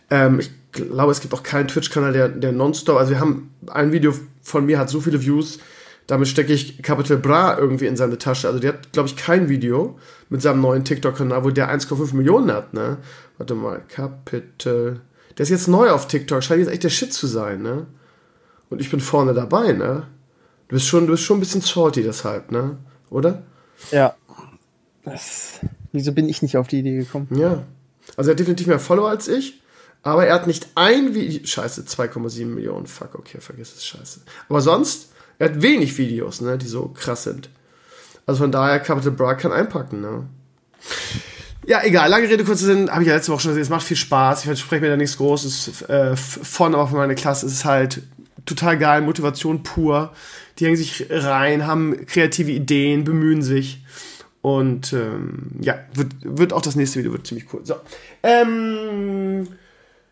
[0.10, 3.94] ähm, ich glaube, es gibt auch keinen Twitch-Kanal, der, der nonstop, also wir haben ein
[3.94, 5.60] Video von mir hat so viele Views,
[6.08, 8.48] damit stecke ich Capital Bra irgendwie in seine Tasche.
[8.48, 9.98] Also der hat, glaube ich, kein Video
[10.28, 12.98] mit seinem neuen TikTok-Kanal, wo der 1,5 Millionen hat, ne?
[13.38, 15.00] Warte mal, Capital.
[15.38, 17.88] Der ist jetzt neu auf TikTok, scheint jetzt echt der Shit zu sein, ne?
[18.70, 20.04] Und ich bin vorne dabei, ne?
[20.68, 22.78] Du bist schon, du bist schon ein bisschen salty deshalb, ne?
[23.10, 23.44] Oder?
[23.92, 24.16] Ja.
[25.06, 25.60] Das,
[25.92, 27.28] wieso bin ich nicht auf die Idee gekommen?
[27.32, 27.64] Ja.
[28.18, 29.62] Also er hat definitiv mehr Follower als ich.
[30.04, 31.46] Aber er hat nicht ein Video.
[31.46, 32.86] Scheiße, 2,7 Millionen.
[32.86, 34.22] Fuck, okay, vergiss es, scheiße.
[34.50, 37.50] Aber sonst, er hat wenig Videos, ne, die so krass sind.
[38.28, 40.26] Also von daher, Capital Bra kann einpacken, ne.
[41.68, 43.86] Ja, egal, lange Rede, kurzer Sinn, habe ich ja letzte Woche schon gesagt, es macht
[43.86, 44.42] viel Spaß.
[44.42, 48.04] Ich verspreche mir da nichts Großes äh, von, aber von meiner Klasse ist es halt
[48.46, 50.14] total geil, Motivation pur.
[50.60, 53.84] Die hängen sich rein, haben kreative Ideen, bemühen sich.
[54.46, 57.62] Und ähm, ja, wird, wird auch das nächste Video wird ziemlich cool.
[57.64, 57.78] So.
[58.22, 59.48] Ähm,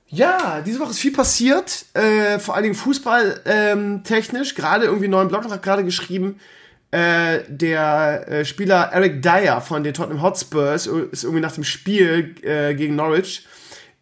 [0.08, 4.02] ja, diese Woche ist viel passiert, äh, vor allen Dingen Fußball ähm.
[4.04, 6.40] Gerade irgendwie einen neuen Blog gerade geschrieben,
[6.90, 12.34] äh, der äh, Spieler Eric Dyer von den Tottenham Hotspurs ist irgendwie nach dem Spiel
[12.42, 13.46] äh, gegen Norwich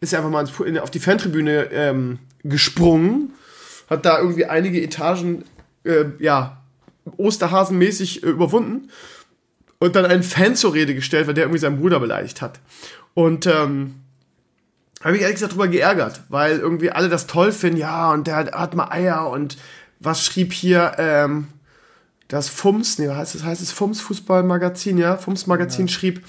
[0.00, 0.46] ist einfach mal
[0.80, 3.34] auf die Fantribüne ähm, gesprungen,
[3.90, 5.44] hat da irgendwie einige Etagen
[5.84, 6.62] äh, ja
[7.18, 8.88] Osterhasenmäßig äh, überwunden
[9.82, 12.60] und dann einen Fan zur Rede gestellt, weil der irgendwie seinen Bruder beleidigt hat.
[13.14, 13.96] Und ähm,
[15.02, 18.36] habe ich ehrlich gesagt drüber geärgert, weil irgendwie alle das toll finden, ja, und der
[18.36, 19.56] hat, hat mal Eier und
[19.98, 21.48] was schrieb hier, ähm,
[22.28, 25.92] das Fums, nee, heißt es, heißt es Fums Fußballmagazin, ja, Fums Magazin ja.
[25.92, 26.24] schrieb,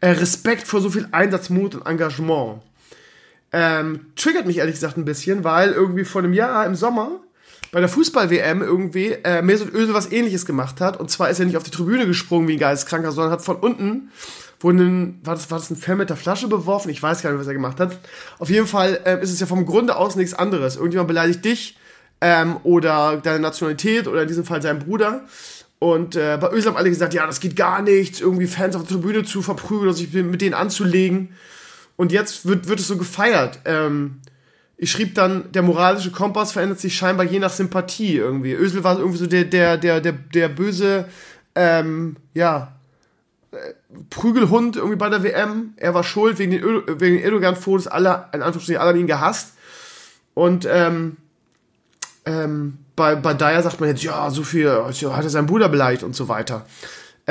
[0.00, 2.62] äh, Respekt vor so viel Einsatzmut und Engagement.
[3.50, 7.18] Ähm, triggert mich ehrlich gesagt ein bisschen, weil irgendwie vor einem Jahr im Sommer
[7.72, 11.00] bei der Fußball-WM irgendwie äh, Mesut Özil was ähnliches gemacht hat.
[11.00, 13.56] Und zwar ist er nicht auf die Tribüne gesprungen wie ein Geisteskranker, sondern hat von
[13.56, 14.10] unten
[14.60, 16.90] wurde ein, war das, war das ein Fan mit der Flasche beworfen?
[16.90, 17.98] Ich weiß gar nicht, was er gemacht hat.
[18.38, 20.76] Auf jeden Fall äh, ist es ja vom Grunde aus nichts anderes.
[20.76, 21.78] Irgendjemand beleidigt dich
[22.20, 25.24] ähm, oder deine Nationalität oder in diesem Fall seinen Bruder.
[25.78, 28.82] Und äh, bei Özil haben alle gesagt, ja, das geht gar nicht, irgendwie Fans auf
[28.82, 31.30] der Tribüne zu verprügeln oder sich mit denen anzulegen.
[31.96, 33.60] Und jetzt wird, wird es so gefeiert.
[33.64, 34.20] Ähm,
[34.82, 38.52] ich schrieb dann, der moralische Kompass verändert sich scheinbar je nach Sympathie irgendwie.
[38.52, 41.04] Özil war irgendwie so der, der, der, der, der böse,
[41.54, 42.72] ähm, ja,
[43.52, 43.56] äh,
[44.10, 45.74] Prügelhund irgendwie bei der WM.
[45.76, 47.86] Er war schuld wegen den, wegen den Erdogan-Fotos.
[47.86, 49.52] Alle, in Anführungsstrichen, alle haben ihn gehasst.
[50.34, 51.16] Und, ähm,
[52.24, 56.02] ähm, bei, bei Dyer sagt man jetzt, ja, so viel, hat er seinen Bruder beleidigt
[56.02, 56.66] und so weiter.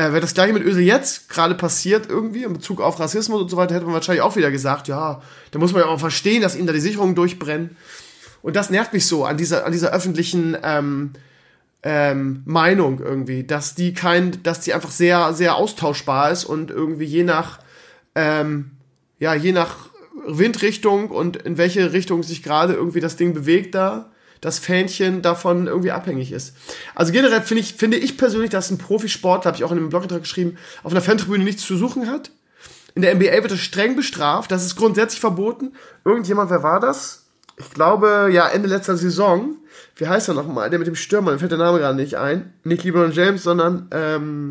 [0.01, 3.49] Äh, Wäre das gleiche mit Ösel jetzt gerade passiert irgendwie in Bezug auf Rassismus und
[3.49, 5.21] so weiter, hätte man wahrscheinlich auch wieder gesagt, ja,
[5.51, 7.77] da muss man ja auch verstehen, dass ihnen da die Sicherungen durchbrennen.
[8.41, 11.11] Und das nervt mich so an dieser, an dieser öffentlichen ähm,
[11.83, 17.05] ähm, Meinung irgendwie, dass die kein, dass die einfach sehr, sehr austauschbar ist und irgendwie
[17.05, 17.59] je nach,
[18.15, 18.71] ähm,
[19.19, 19.89] ja, je nach
[20.25, 24.10] Windrichtung und in welche Richtung sich gerade irgendwie das Ding bewegt da,
[24.41, 26.55] das Fähnchen davon irgendwie abhängig ist.
[26.95, 29.89] Also generell finde ich, finde ich persönlich, dass ein Profisport, habe ich auch in einem
[29.89, 32.31] Blogantrag geschrieben, auf einer Fantribüne nichts zu suchen hat.
[32.95, 35.73] In der NBA wird es streng bestraft, das ist grundsätzlich verboten.
[36.03, 37.25] Irgendjemand, wer war das?
[37.57, 39.55] Ich glaube, ja, Ende letzter Saison.
[39.95, 40.69] Wie heißt er nochmal?
[40.69, 42.53] Der mit dem Stürmer, mir fällt der Name gerade nicht ein.
[42.63, 44.49] Nicht LeBron James, sondern, ähm,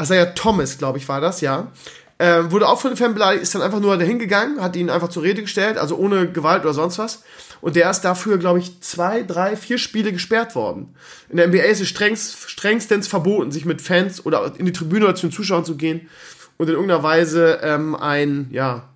[0.00, 1.72] ja Thomas, glaube ich, war das, ja.
[2.20, 4.90] Ähm, wurde auch von den Fan beleidigt, ist dann einfach nur dahin gegangen, hat ihn
[4.90, 7.22] einfach zur Rede gestellt, also ohne Gewalt oder sonst was.
[7.60, 10.94] Und der ist dafür, glaube ich, zwei, drei, vier Spiele gesperrt worden.
[11.28, 15.04] In der NBA ist es strengst, strengstens verboten, sich mit Fans oder in die Tribüne
[15.04, 16.08] oder zu den Zuschauern zu gehen
[16.56, 18.88] und in irgendeiner Weise ähm, ein, ja,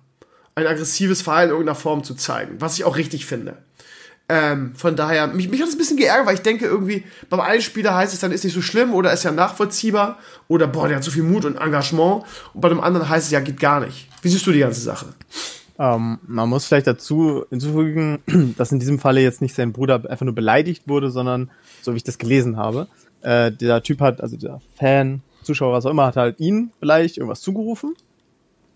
[0.55, 3.57] ein aggressives Verhalten in irgendeiner Form zu zeigen, was ich auch richtig finde.
[4.29, 7.41] Ähm, von daher, mich, mich hat es ein bisschen geärgert, weil ich denke irgendwie, beim
[7.41, 10.17] einen Spieler heißt es dann, ist nicht so schlimm oder ist ja nachvollziehbar
[10.47, 13.31] oder boah, der hat so viel Mut und Engagement und bei dem anderen heißt es
[13.31, 14.07] ja, geht gar nicht.
[14.21, 15.07] Wie siehst du die ganze Sache?
[15.77, 18.19] Ähm, man muss vielleicht dazu hinzufügen,
[18.57, 21.51] dass in diesem Falle jetzt nicht sein Bruder einfach nur beleidigt wurde, sondern,
[21.81, 22.87] so wie ich das gelesen habe,
[23.21, 27.17] äh, der Typ hat, also der Fan, Zuschauer, was auch immer, hat halt ihn beleidigt,
[27.17, 27.95] irgendwas zugerufen.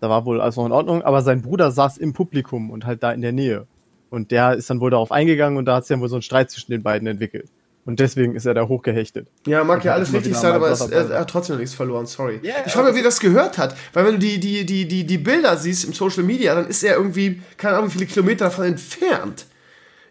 [0.00, 3.02] Da war wohl alles noch in Ordnung, aber sein Bruder saß im Publikum und halt
[3.02, 3.66] da in der Nähe.
[4.10, 6.22] Und der ist dann wohl darauf eingegangen und da hat es ja wohl so einen
[6.22, 7.48] Streit zwischen den beiden entwickelt.
[7.88, 9.28] Und deswegen ist er da hochgehechtet.
[9.46, 12.38] Ja, mag ja alles richtig sein, aber es, er, er, hat trotzdem nichts verloren, sorry.
[12.44, 13.74] Yeah, ich frage mich, wie das gehört hat.
[13.94, 16.84] Weil wenn du die, die, die, die, die Bilder siehst im Social Media, dann ist
[16.84, 19.46] er irgendwie, keine Ahnung, wie viele Kilometer davon entfernt.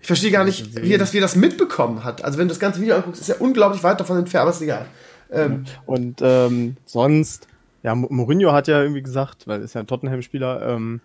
[0.02, 2.24] Ich verstehe gar nicht, wie er das, wie er das mitbekommen hat.
[2.24, 4.62] Also wenn du das ganze Video anguckst, ist er unglaublich weit davon entfernt, aber ist
[4.62, 4.88] egal.
[5.32, 7.48] Ähm, und ähm, sonst,
[7.84, 11.00] ja, Mourinho hat ja irgendwie gesagt, weil er ist ja ein Tottenham-Spieler, ähm,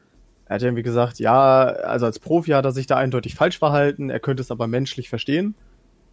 [0.47, 3.59] er hat ja irgendwie gesagt, ja, also als Profi hat er sich da eindeutig falsch
[3.59, 5.55] verhalten, er könnte es aber menschlich verstehen.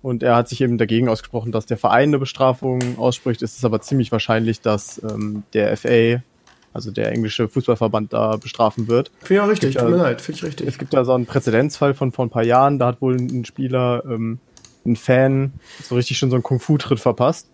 [0.01, 3.41] Und er hat sich eben dagegen ausgesprochen, dass der Verein eine Bestrafung ausspricht.
[3.41, 6.23] Es ist aber ziemlich wahrscheinlich, dass ähm, der FA,
[6.71, 9.11] also der englische Fußballverband, da bestrafen wird.
[9.19, 10.67] Finde ich auch richtig, tut mir leid, finde ich richtig.
[10.67, 13.43] Es gibt ja so einen Präzedenzfall von vor ein paar Jahren, da hat wohl ein
[13.43, 14.39] Spieler, ähm,
[14.85, 15.51] ein Fan,
[15.83, 17.49] so richtig schon so einen Kung-Fu-Tritt verpasst.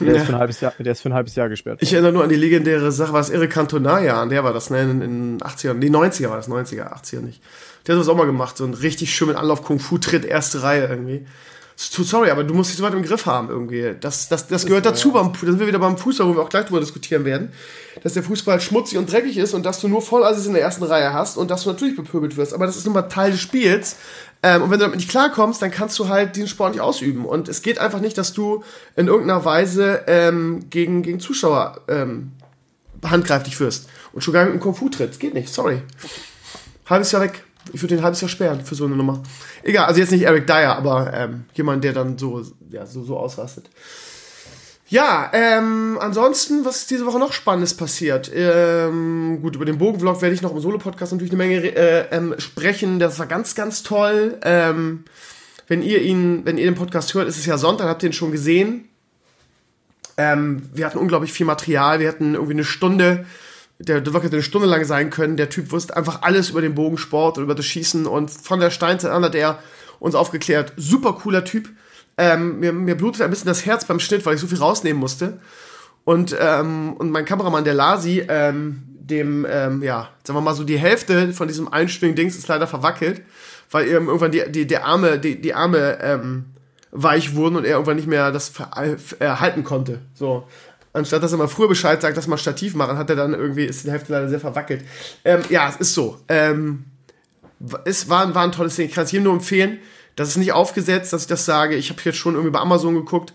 [0.00, 0.14] Der, ja.
[0.20, 1.78] ist für ein halbes Jahr, der ist für ein halbes Jahr gesperrt.
[1.82, 4.82] Ich erinnere nur an die legendäre Sache, was Eric Cantona an der war das, ne,
[4.82, 7.42] in den 80ern, nee, 90er war das, 90er, 80er nicht.
[7.86, 10.86] Der hat das auch mal gemacht, so ein richtig schön mit Anlauf Kung-Fu-Tritt, erste Reihe
[10.86, 11.26] irgendwie
[11.78, 13.94] sorry, aber du musst dich so weit im Griff haben irgendwie.
[14.00, 16.48] Das, das, das gehört dazu, beim, da sind wir wieder beim Fußball, wo wir auch
[16.48, 17.52] gleich drüber diskutieren werden,
[18.02, 20.82] dass der Fußball schmutzig und dreckig ist und dass du nur Vollassis in der ersten
[20.82, 22.52] Reihe hast und dass du natürlich bepöbelt wirst.
[22.52, 23.94] Aber das ist nun mal Teil des Spiels.
[24.42, 27.24] Ähm, und wenn du damit nicht klarkommst, dann kannst du halt diesen Sport nicht ausüben.
[27.24, 28.64] Und es geht einfach nicht, dass du
[28.96, 32.32] in irgendeiner Weise ähm, gegen, gegen Zuschauer ähm,
[33.04, 33.88] handgreiflich wirst.
[34.12, 35.20] Und schon gar mit einem Kung-Fu tritt.
[35.20, 35.82] Geht nicht, sorry.
[36.86, 37.44] Halbes Jahr weg.
[37.72, 39.22] Ich würde den ein halbes Jahr sperren für so eine Nummer.
[39.62, 43.16] Egal, also jetzt nicht Eric Dyer, aber ähm, jemand, der dann so, ja, so, so
[43.16, 43.70] ausrastet.
[44.90, 48.30] Ja, ähm, ansonsten, was ist diese Woche noch Spannendes passiert?
[48.34, 52.34] Ähm, gut, über den Bogenvlog werde ich noch im Solo-Podcast natürlich eine Menge äh, ähm,
[52.38, 52.98] sprechen.
[52.98, 54.38] Das war ganz, ganz toll.
[54.42, 55.04] Ähm,
[55.66, 58.14] wenn ihr ihn, wenn ihr den Podcast hört, ist es ja Sonntag, habt ihr ihn
[58.14, 58.88] schon gesehen.
[60.16, 63.26] Ähm, wir hatten unglaublich viel Material, wir hatten irgendwie eine Stunde
[63.78, 65.36] der, der hätte eine Stunde lang sein können.
[65.36, 68.70] Der Typ wusste einfach alles über den Bogensport und über das Schießen und von der
[68.70, 69.58] Steinzeit an hat er
[70.00, 70.72] uns aufgeklärt.
[70.76, 71.68] Super cooler Typ.
[72.16, 74.98] Ähm, mir, mir blutet ein bisschen das Herz beim Schnitt, weil ich so viel rausnehmen
[74.98, 75.38] musste.
[76.04, 80.64] Und, ähm, und mein Kameramann, der Lasi, ähm, dem, ähm, ja, sagen wir mal so,
[80.64, 83.22] die Hälfte von diesem Einschwing-Dings ist leider verwackelt,
[83.70, 86.46] weil irgendwann die, die, die Arme, die, die Arme ähm,
[86.90, 88.52] weich wurden und er irgendwann nicht mehr das
[89.20, 90.00] halten konnte.
[90.14, 90.46] So
[90.98, 93.64] anstatt dass er mal früher Bescheid sagt, dass man Stativ machen, hat er dann irgendwie,
[93.64, 94.84] ist die Hälfte leider sehr verwackelt.
[95.24, 96.20] Ähm, ja, es ist so.
[96.28, 96.84] Ähm,
[97.84, 98.86] es war, war ein tolles Ding.
[98.86, 99.78] Ich kann es jedem nur empfehlen.
[100.16, 101.76] Das ist nicht aufgesetzt, dass ich das sage.
[101.76, 103.32] Ich habe jetzt schon irgendwie bei Amazon geguckt,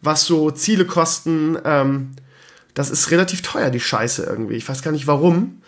[0.00, 1.58] was so Ziele kosten.
[1.64, 2.12] Ähm,
[2.74, 4.54] das ist relativ teuer, die Scheiße irgendwie.
[4.54, 5.62] Ich weiß gar nicht warum.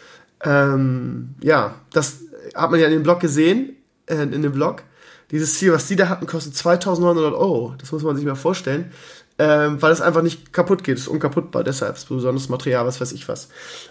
[0.44, 2.18] Ähm, ja, das
[2.54, 3.76] hat man ja in dem Blog gesehen,
[4.06, 4.82] äh, in dem Blog.
[5.30, 7.74] Dieses Ziel, was die da hatten, kostet 2900 Euro.
[7.78, 8.92] Das muss man sich mal vorstellen
[9.38, 10.96] ähm, weil es einfach nicht kaputt geht.
[10.96, 13.48] Es ist unkaputtbar, deshalb ist besonderes Material, was weiß ich was.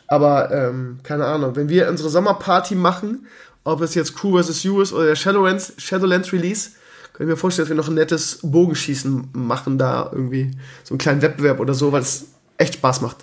[0.07, 3.27] Aber ähm, keine Ahnung, wenn wir unsere Sommerparty machen
[3.67, 4.63] ob es jetzt Crew vs.
[4.63, 6.71] You ist oder der Shadowlands, Shadowlands Release,
[7.13, 10.51] kann ich mir vorstellen, dass wir noch ein nettes Bogenschießen machen, da irgendwie
[10.83, 13.17] so einen kleinen Wettbewerb oder so, weil es echt Spaß macht.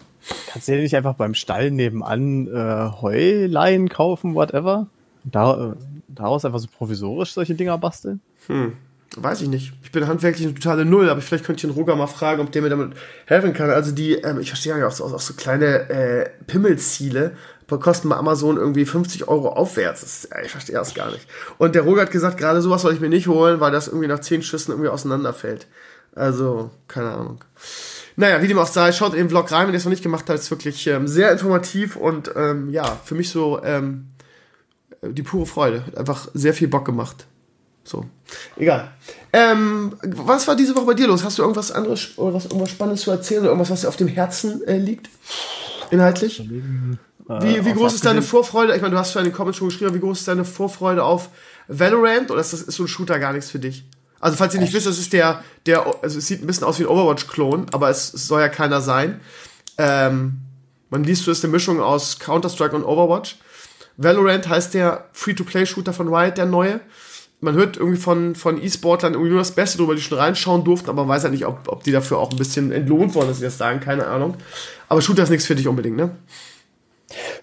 [0.49, 4.87] Kannst du dir nicht einfach beim Stall nebenan äh, Heuleien kaufen, whatever?
[5.25, 5.77] Da, äh,
[6.09, 8.20] daraus einfach so provisorisch solche Dinger basteln?
[8.47, 8.75] Hm.
[9.17, 9.73] Weiß ich nicht.
[9.83, 12.51] Ich bin handwerklich eine totale Null, aber vielleicht könnte ich den Roger mal fragen, ob
[12.51, 12.95] der mir damit
[13.27, 13.71] helfen kann.
[13.71, 17.37] Also die, ähm, ich verstehe ja auch so, auch so kleine äh, Pimmelziele,
[17.69, 20.01] kosten bei Amazon irgendwie 50 Euro aufwärts.
[20.01, 21.27] Das, ich verstehe das gar nicht.
[21.59, 24.07] Und der Roger hat gesagt, gerade sowas soll ich mir nicht holen, weil das irgendwie
[24.07, 25.67] nach 10 Schüssen irgendwie auseinanderfällt.
[26.15, 27.45] Also, keine Ahnung.
[28.17, 30.03] Naja, wie dem auch sei, schaut in den Vlog rein, wenn ihr es noch nicht
[30.03, 30.39] gemacht habt.
[30.39, 34.11] ist wirklich ähm, sehr informativ und ähm, ja, für mich so ähm,
[35.03, 35.85] die pure Freude.
[35.87, 37.27] Hat einfach sehr viel Bock gemacht.
[37.85, 38.07] So.
[38.57, 38.91] Egal.
[39.32, 41.22] Ähm, was war diese Woche bei dir los?
[41.22, 43.97] Hast du irgendwas anderes oder was, irgendwas Spannendes zu erzählen oder irgendwas, was dir auf
[43.97, 45.11] dem Herzen äh, liegt?
[45.91, 46.43] Inhaltlich?
[47.28, 48.74] Wie, wie groß ist deine Vorfreude?
[48.74, 51.03] Ich meine, du hast ja in den Comments schon geschrieben, wie groß ist deine Vorfreude
[51.03, 51.30] auf
[51.68, 53.85] Valorant oder ist, das, ist so ein Shooter gar nichts für dich?
[54.20, 56.78] Also, falls ihr nicht wisst, das ist der, der, also es sieht ein bisschen aus
[56.78, 59.20] wie ein Overwatch-Klon, aber es, es, soll ja keiner sein.
[59.76, 60.39] Ähm,
[60.91, 63.37] man liest, du ist eine Mischung aus Counter-Strike und Overwatch.
[63.97, 66.80] Valorant heißt der Free-to-Play-Shooter von Riot, der neue
[67.41, 70.89] man hört irgendwie von, von E-Sportlern irgendwie nur das Beste drüber, die schon reinschauen durften,
[70.89, 73.39] aber man weiß ja nicht, ob, ob die dafür auch ein bisschen entlohnt worden, dass
[73.39, 74.37] sie das sagen, keine Ahnung.
[74.89, 76.16] Aber Shooter ist nichts für dich unbedingt, ne?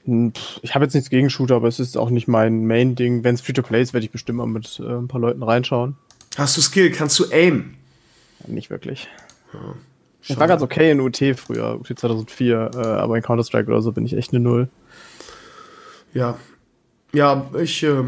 [0.06, 3.24] Hm, ich habe jetzt nichts gegen Shooter, aber es ist auch nicht mein Main-Ding.
[3.24, 5.96] Wenn es Free-to-Play ist, werde ich bestimmt mal mit äh, ein paar Leuten reinschauen.
[6.38, 6.92] Hast du Skill?
[6.92, 7.76] Kannst du aim?
[8.48, 9.08] Nicht wirklich.
[9.54, 9.76] Ja,
[10.24, 13.92] ich war ganz okay in UT früher, UT 2004, äh, aber in Counter-Strike oder so
[13.92, 14.70] bin ich echt eine Null.
[16.14, 16.38] Ja.
[17.14, 18.04] Ja, ich, äh,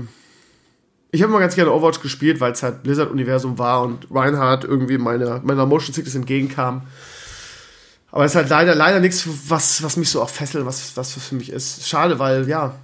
[1.14, 4.98] ich habe immer ganz gerne Overwatch gespielt, weil es halt Blizzard-Universum war und Reinhardt irgendwie
[4.98, 6.82] meiner, meiner Motion Sickness entgegenkam.
[8.12, 11.14] Aber es ist halt leider, leider nichts, was, was mich so auch fesselt, was, was
[11.14, 11.88] für mich ist.
[11.88, 12.76] Schade, weil, ja.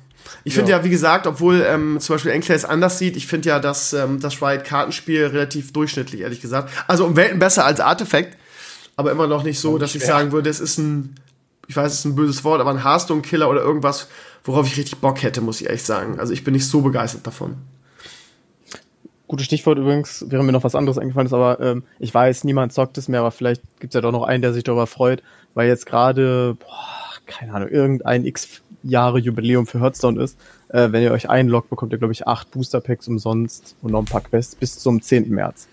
[0.44, 0.78] Ich finde ja.
[0.78, 0.84] ja.
[0.84, 4.44] wie gesagt, obwohl ähm, zum Beispiel Enclaves anders sieht, ich finde ja, dass ähm, das
[4.44, 6.70] Riot-Kartenspiel relativ durchschnittlich, ehrlich gesagt.
[6.88, 8.38] Also um Welten besser als Artifact,
[8.96, 11.16] aber immer noch nicht so, dass ich sagen würde, es ist ein,
[11.68, 14.08] ich weiß, es ist ein böses Wort, aber ein Hearthstone-Killer oder irgendwas,
[14.44, 16.20] worauf ich richtig Bock hätte, muss ich ehrlich sagen.
[16.20, 17.58] Also ich bin nicht so begeistert davon.
[19.30, 22.74] Gutes Stichwort übrigens, wäre mir noch was anderes eingefallen ist, aber ähm, ich weiß, niemand
[22.74, 25.22] zockt es mehr, aber vielleicht gibt es ja doch noch einen, der sich darüber freut,
[25.54, 26.58] weil jetzt gerade,
[27.28, 30.40] keine Ahnung, irgendein X Jahre Jubiläum für Hearthstone ist.
[30.70, 34.00] Äh, wenn ihr euch einloggt, bekommt ihr, glaube ich, acht Booster Packs umsonst und noch
[34.00, 35.30] ein paar Quests bis zum 10.
[35.30, 35.68] März.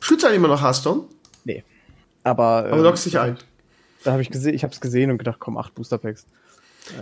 [0.00, 1.02] Schützt du immer noch Hearthstone?
[1.44, 1.62] Nee.
[2.24, 3.36] Aber, aber ähm, loggst dich ein.
[4.02, 6.26] Da habe ich gesehen, ich habe es gesehen und gedacht, komm, acht Booster Packs.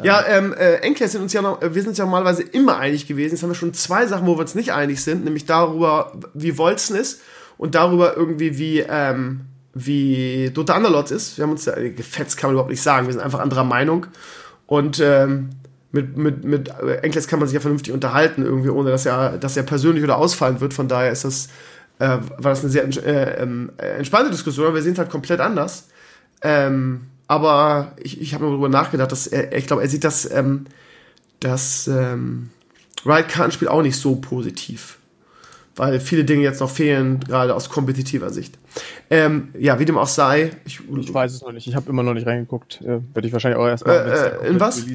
[0.02, 3.06] Ja, ähm, äh, Enkler sind uns ja noch, wir sind uns ja normalerweise immer einig
[3.06, 3.32] gewesen.
[3.32, 6.58] Jetzt haben wir schon zwei Sachen, wo wir uns nicht einig sind, nämlich darüber, wie
[6.58, 7.20] Wolzen ist
[7.56, 9.42] und darüber irgendwie, wie, ähm,
[9.74, 11.36] wie Dota Underlords ist.
[11.36, 13.06] Wir haben uns ja gefetzt, kann man überhaupt nicht sagen.
[13.06, 14.06] Wir sind einfach anderer Meinung.
[14.66, 15.50] Und ähm,
[15.92, 16.68] mit, mit, mit
[17.02, 20.16] Enkles kann man sich ja vernünftig unterhalten, irgendwie, ohne dass er, dass er persönlich oder
[20.16, 20.74] ausfallen wird.
[20.74, 21.48] Von daher ist das,
[21.98, 24.74] äh, war das eine sehr äh, ähm, entspannte Diskussion.
[24.74, 25.88] Wir sind halt komplett anders.
[26.42, 30.66] Ähm, aber ich, ich habe darüber nachgedacht, dass er, ich glaube, er sieht das, ähm,
[31.40, 32.50] das ähm,
[33.04, 34.98] Riot-Kartenspiel auch nicht so positiv.
[35.74, 38.58] Weil viele Dinge jetzt noch fehlen, gerade aus kompetitiver Sicht.
[39.10, 40.52] Ähm, ja, wie dem auch sei.
[40.64, 41.66] Ich, ich weiß es noch nicht.
[41.66, 42.80] Ich habe immer noch nicht reingeguckt.
[42.80, 44.40] Äh, Werde ich wahrscheinlich auch erstmal.
[44.42, 44.86] Äh, äh, in was?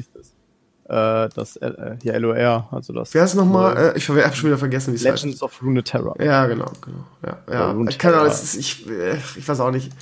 [0.92, 3.14] Äh, das äh, hier LOR, also das.
[3.14, 3.94] Wer ist nochmal?
[3.94, 5.22] Äh, ich habe schon wieder vergessen, wie es heißt.
[5.22, 6.16] Legends of Runeterra.
[6.20, 7.04] Ja, genau, genau.
[7.24, 7.88] Ja, ja.
[7.88, 9.92] Ich, kann, alles, ich, äh, ich weiß auch nicht.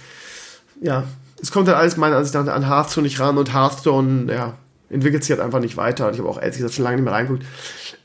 [0.81, 1.05] Ja,
[1.43, 4.55] es kommt halt alles meiner Ansicht nach an Hearthstone nicht ran und Hearthstone, ja,
[4.91, 6.11] entwickelt sich halt einfach nicht weiter.
[6.11, 7.45] Ich habe auch ehrlich gesagt schon lange nicht mehr reingeguckt.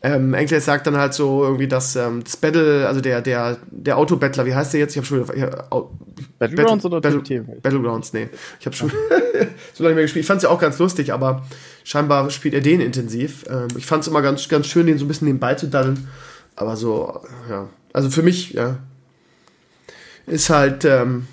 [0.04, 3.98] Ähm, Enkles sagt dann halt so irgendwie, dass ähm, das Battle, also der, der, der
[3.98, 4.92] Autobattler, wie heißt der jetzt?
[4.92, 5.66] Ich habe schon wieder.
[6.38, 8.30] Battlegrounds Battle, oder Battle, Battlegrounds, nee.
[8.60, 8.92] Ich habe schon
[9.74, 10.24] so lange mehr gespielt.
[10.24, 11.46] Ich fand es ja auch ganz lustig, aber
[11.84, 13.46] scheinbar spielt er den intensiv.
[13.50, 16.08] Ähm, ich fand es immer ganz, ganz schön, den so ein bisschen nebenbei zu daddeln.
[16.56, 17.68] Aber so, ja.
[17.92, 18.78] Also für mich, ja.
[20.28, 21.28] Ist halt, ähm,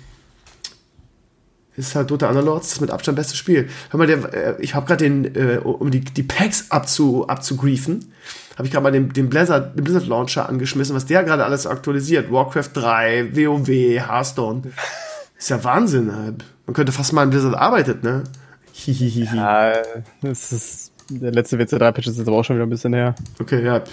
[1.75, 3.67] ist halt Dota Underlords das mit Abstand beste Spiel.
[3.89, 8.13] Hör mal, der, äh, ich habe gerade den, äh, um die, die Packs abzu, abzugriefen,
[8.55, 11.65] habe ich gerade mal den, den, Blizzard, den Blizzard Launcher angeschmissen, was der gerade alles
[11.65, 12.31] aktualisiert.
[12.31, 14.61] Warcraft 3, WoW, Hearthstone.
[15.37, 16.15] Ist ja Wahnsinn.
[16.15, 16.45] Halt.
[16.65, 18.23] Man könnte fast mal in Blizzard arbeitet, ne?
[18.71, 19.35] Hihihihi.
[19.35, 19.73] Ja,
[20.21, 23.13] das ist, der letzte WC3-Patch ist jetzt aber auch schon wieder ein bisschen her.
[23.39, 23.83] Okay, ja,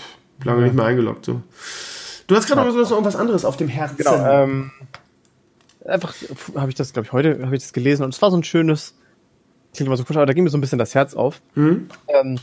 [0.44, 0.64] lange ja.
[0.66, 1.42] nicht mehr eingeloggt, so.
[2.26, 3.96] Du hast gerade noch so irgendwas anderes auf dem Herzen.
[3.96, 4.70] Genau, ähm,
[5.90, 6.14] einfach
[6.54, 8.44] habe ich das, glaube ich, heute habe ich das gelesen und es war so ein
[8.44, 8.94] schönes,
[9.74, 11.40] klingt immer so komisch, aber da ging mir so ein bisschen das Herz auf.
[11.54, 11.88] Mhm.
[12.08, 12.38] Ähm,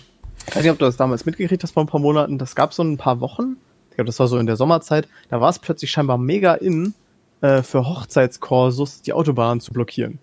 [0.47, 2.37] ich weiß nicht, ob du das damals mitgekriegt hast vor ein paar Monaten.
[2.37, 3.57] Das gab so ein paar Wochen.
[3.89, 5.07] Ich glaube, das war so in der Sommerzeit.
[5.29, 6.93] Da war es plötzlich scheinbar mega in,
[7.41, 10.19] äh, für Hochzeitskorsus die Autobahn zu blockieren.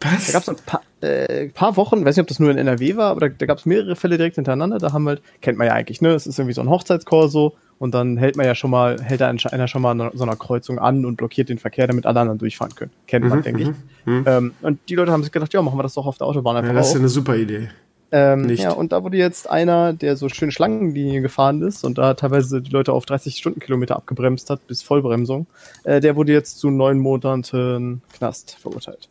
[0.00, 0.26] Was?
[0.26, 2.96] Da gab es ein paar, äh, paar Wochen, weiß nicht, ob das nur in NRW
[2.96, 4.78] war, aber da, da gab es mehrere Fälle direkt hintereinander.
[4.78, 6.10] Da haben halt, kennt man ja eigentlich, ne?
[6.10, 9.28] Es ist irgendwie so ein Hochzeitskorso und dann hält man ja schon mal, hält da
[9.28, 12.38] einer schon mal an so einer Kreuzung an und blockiert den Verkehr, damit alle anderen
[12.38, 12.92] durchfahren können.
[13.06, 13.68] Kennt man, mhm, denke ich.
[13.68, 14.24] Mhm, mhm.
[14.26, 16.56] Ähm, und die Leute haben sich gedacht, ja, machen wir das doch auf der Autobahn
[16.56, 16.72] einfach.
[16.72, 17.68] Ja, das ist ja eine super Idee.
[18.10, 18.62] Ähm, Nicht.
[18.62, 22.62] Ja, und da wurde jetzt einer, der so schön Schlangenlinien gefahren ist und da teilweise
[22.62, 25.46] die Leute auf 30 Stundenkilometer abgebremst hat, bis Vollbremsung,
[25.84, 29.10] äh, der wurde jetzt zu neun Monaten Knast verurteilt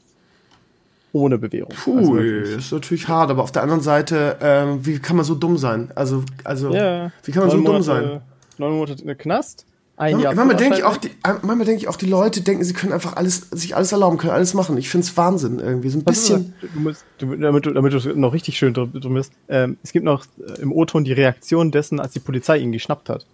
[1.18, 1.72] ohne Bewährung.
[1.84, 5.36] Puh, also ist natürlich hart, aber auf der anderen Seite, äh, wie kann man so
[5.36, 5.92] dumm sein?
[5.96, 8.22] Also, also ja, wie kann man so dumm Monate, sein?
[8.58, 9.66] Neun Monate in der Knast.
[10.00, 12.74] Ein Jahr manchmal denke ich auch, die, manchmal denke ich auch, die Leute denken, sie
[12.74, 14.78] können einfach alles, sich alles erlauben, können alles machen.
[14.78, 16.54] Ich finde es Wahnsinn irgendwie, so ein bisschen.
[16.62, 20.06] Du musst, du, damit, du, damit du noch richtig schön drum bist, ähm, es gibt
[20.06, 23.26] noch äh, im O-Ton die Reaktion dessen, als die Polizei ihn geschnappt hat.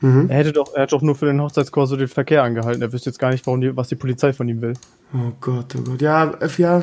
[0.00, 0.30] Mhm.
[0.30, 2.82] Er hätte doch, er hat doch nur für den Hochzeitskurs so den Verkehr angehalten.
[2.82, 4.74] Er wüsste jetzt gar nicht, warum die, was die Polizei von ihm will.
[5.12, 6.00] Oh Gott, oh Gott.
[6.00, 6.82] Ja, ja,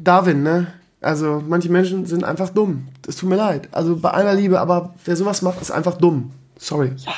[0.00, 0.68] Darwin, ne?
[1.00, 2.88] Also, manche Menschen sind einfach dumm.
[3.06, 3.68] Es tut mir leid.
[3.72, 6.32] Also, bei aller Liebe, aber wer sowas macht, ist einfach dumm.
[6.56, 6.92] Sorry.
[6.96, 7.12] Ja.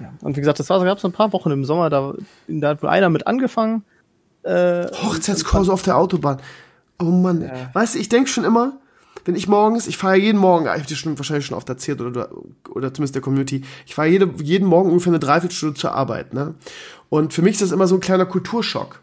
[0.00, 0.12] ja.
[0.20, 2.14] Und wie gesagt, das gab es ein paar Wochen im Sommer, da,
[2.46, 3.82] da hat wohl einer mit angefangen.
[4.42, 6.38] Äh, Hochzeitskurse auf der Autobahn.
[7.00, 7.42] Oh Mann.
[7.42, 7.70] Ja.
[7.72, 8.74] Weißt du, ich denke schon immer,
[9.24, 12.00] wenn ich morgens, ich fahre jeden Morgen, ich habe dir schon wahrscheinlich schon oft erzählt
[12.00, 12.30] oder,
[12.68, 16.34] oder zumindest der Community, ich fahre jede, jeden Morgen ungefähr eine Dreiviertelstunde zur Arbeit.
[16.34, 16.54] Ne?
[17.08, 19.00] Und für mich ist das immer so ein kleiner Kulturschock,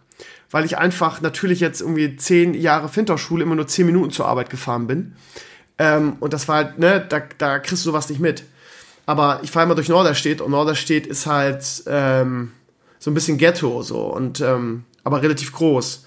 [0.51, 4.49] weil ich einfach natürlich jetzt irgendwie zehn Jahre Finterschule immer nur zehn Minuten zur Arbeit
[4.49, 5.15] gefahren bin.
[5.77, 8.43] Ähm, und das war halt, ne, da, da kriegst du sowas nicht mit.
[9.07, 12.51] Aber ich fahre immer durch Norderstedt und Norderstedt ist halt ähm,
[12.99, 16.05] so ein bisschen Ghetto so und ähm, aber relativ groß.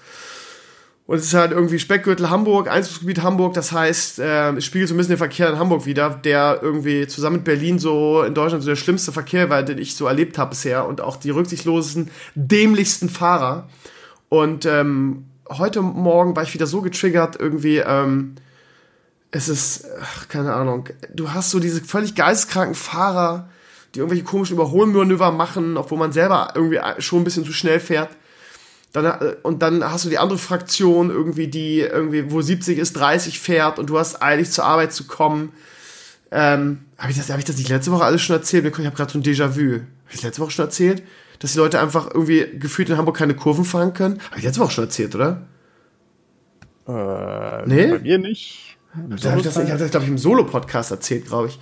[1.07, 3.53] Und es ist halt irgendwie Speckgürtel Hamburg, Einzugsgebiet Hamburg.
[3.53, 7.05] Das heißt, äh, es spiegelt so ein bisschen den Verkehr in Hamburg wieder, der irgendwie
[7.05, 10.39] zusammen mit Berlin so in Deutschland so der schlimmste Verkehr war, den ich so erlebt
[10.39, 10.87] habe bisher.
[10.87, 13.69] Und auch die rücksichtslosesten, dämlichsten Fahrer.
[14.29, 18.33] Und ähm, heute Morgen war ich wieder so getriggert, irgendwie, ähm,
[19.29, 23.49] es ist, ach, keine Ahnung, du hast so diese völlig geisteskranken Fahrer,
[23.93, 28.09] die irgendwelche komischen Überholmanöver machen, obwohl man selber irgendwie schon ein bisschen zu schnell fährt
[28.95, 32.93] dann, äh, und dann hast du die andere Fraktion irgendwie, die irgendwie, wo 70 ist,
[32.93, 35.51] 30 fährt und du hast eilig zur Arbeit zu kommen.
[36.31, 38.65] Ähm, habe ich, das, hab ich das nicht letzte Woche alles schon erzählt?
[38.65, 39.73] Ich habe gerade so ein Déjà-vu.
[39.73, 41.03] Habe ich letzte Woche schon erzählt?
[41.39, 44.21] Dass die Leute einfach irgendwie gefühlt in Hamburg keine Kurven fahren können?
[44.29, 45.45] Habe ich letzte Woche schon erzählt, oder?
[46.87, 47.87] Äh, nee?
[47.87, 48.77] Bei mir nicht.
[48.93, 51.59] Da habe ich das, ich hab das glaube ich, im Solo-Podcast erzählt, glaube ich.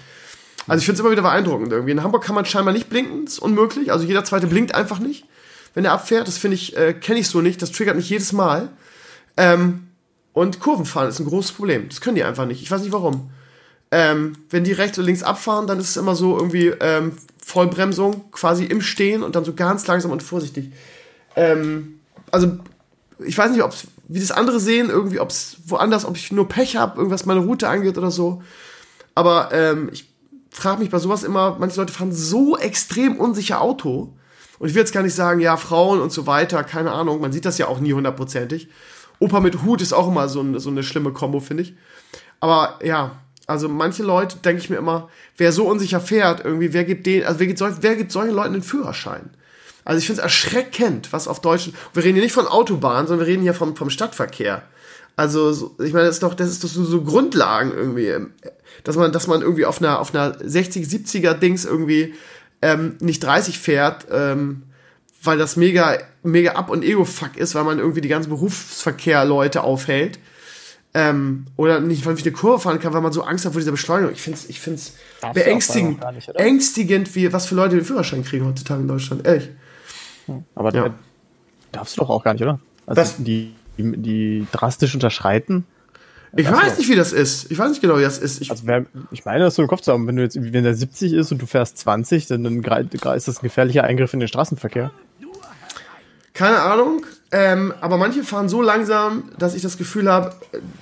[0.68, 1.92] Also ich finde es immer wieder beeindruckend irgendwie.
[1.92, 3.92] In Hamburg kann man scheinbar nicht blinken, ist unmöglich.
[3.92, 5.26] Also jeder zweite blinkt einfach nicht
[5.74, 6.28] wenn er abfährt.
[6.28, 7.62] Das finde ich, äh, kenne ich so nicht.
[7.62, 8.70] Das triggert mich jedes Mal.
[9.38, 9.88] Ähm,
[10.34, 11.90] und Kurvenfahren ist ein großes Problem.
[11.90, 12.62] Das können die einfach nicht.
[12.62, 13.30] Ich weiß nicht warum.
[13.92, 17.14] Ähm, wenn die rechts oder links abfahren, dann ist es immer so irgendwie ähm,
[17.46, 20.72] Vollbremsung, quasi im Stehen und dann so ganz langsam und vorsichtig.
[21.36, 22.00] Ähm,
[22.32, 22.58] also,
[23.20, 26.48] ich weiß nicht, ob's, wie das andere sehen, irgendwie, ob es woanders, ob ich nur
[26.50, 28.42] Pech habe, irgendwas meine Route angeht oder so.
[29.14, 30.12] Aber ähm, ich
[30.50, 34.14] frage mich bei sowas immer, manche Leute fahren so extrem unsicher Auto.
[34.64, 37.34] Und ich will jetzt gar nicht sagen, ja, Frauen und so weiter, keine Ahnung, man
[37.34, 38.70] sieht das ja auch nie hundertprozentig.
[39.20, 41.74] Opa mit Hut ist auch immer so, ein, so eine schlimme Kombo, finde ich.
[42.40, 46.86] Aber ja, also manche Leute, denke ich mir immer, wer so unsicher fährt, irgendwie, wer
[46.86, 49.32] gibt den, also wer gibt, wer gibt solchen Leuten den Führerschein?
[49.84, 53.28] Also ich finde es erschreckend, was auf Deutschen, wir reden hier nicht von Autobahnen, sondern
[53.28, 54.64] wir reden hier vom, vom Stadtverkehr.
[55.18, 58.16] Also, ich meine, das ist doch, das ist doch so, so Grundlagen irgendwie,
[58.86, 62.14] dass man, dass man irgendwie auf einer, auf einer 60, 70er Dings irgendwie
[62.64, 64.64] ähm, nicht 30 fährt, ähm,
[65.22, 70.18] weil das mega, mega Ab- und Ego-Fuck ist, weil man irgendwie die ganzen Berufsverkehr-Leute aufhält.
[70.96, 73.60] Ähm, oder nicht weil ich eine Kurve fahren kann, weil man so Angst hat vor
[73.60, 74.14] dieser Beschleunigung.
[74.14, 74.94] Ich finde es ich find's
[75.34, 79.26] beängstigend, nicht, ängstigend, wie, was für Leute den Führerschein kriegen heutzutage in Deutschland.
[79.26, 79.50] Ehrlich.
[80.28, 80.94] Hm, aber ja.
[81.72, 82.60] darfst du doch auch gar nicht, oder?
[82.86, 83.24] Also?
[83.24, 85.66] Die, die, die drastisch unterschreiten.
[86.36, 86.80] Ich weiß so.
[86.80, 87.52] nicht, wie das ist.
[87.52, 88.42] Ich weiß nicht genau, wie das ist.
[88.42, 90.64] Ich, also wer, ich meine, das so im Kopf zu haben, wenn du jetzt, wenn
[90.64, 94.20] der 70 ist und du fährst 20, dann, dann ist das ein gefährlicher Eingriff in
[94.20, 94.92] den Straßenverkehr.
[96.34, 100.34] Keine Ahnung, ähm, aber manche fahren so langsam, dass ich das Gefühl habe,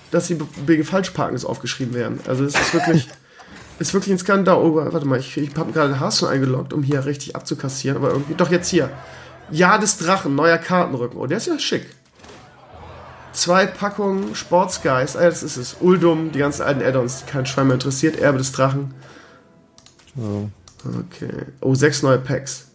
[0.10, 2.22] dass sie wegen Falschparkens aufgeschrieben werden.
[2.26, 3.10] Also es ist wirklich,
[3.80, 4.56] ist wirklich ein Skandal.
[4.56, 8.36] Oh, warte mal, ich, ich habe gerade Hasen eingeloggt, um hier richtig abzukassieren, aber irgendwie,
[8.36, 8.90] doch jetzt hier.
[9.52, 11.20] Ja des Drachen, neuer Kartenrücken.
[11.20, 11.86] Oh, der ist ja schick
[13.34, 15.18] zwei Packungen Sportsgeist.
[15.18, 15.78] Ah, das ist es.
[15.80, 18.18] Uldum, die ganzen alten Add-ons, die kein Schwein mehr interessiert.
[18.18, 18.94] Erbe des Drachen.
[20.18, 20.50] Oh.
[20.84, 21.46] Okay.
[21.62, 22.68] Oh, sechs neue Packs.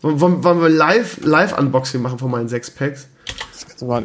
[0.00, 3.06] Wollen, wollen wir live, live Unboxing machen von meinen sechs Packs?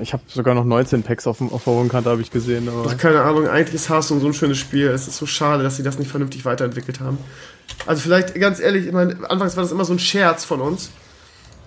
[0.01, 2.67] Ich habe sogar noch 19 Packs auf, auf der hohen Kante, habe ich gesehen.
[2.67, 4.87] Aber Ach, keine Ahnung, eigentlich ist Hearthstone so ein schönes Spiel.
[4.87, 7.19] Es ist so schade, dass sie das nicht vernünftig weiterentwickelt haben.
[7.85, 10.89] Also vielleicht, ganz ehrlich, ich meine, anfangs war das immer so ein Scherz von uns.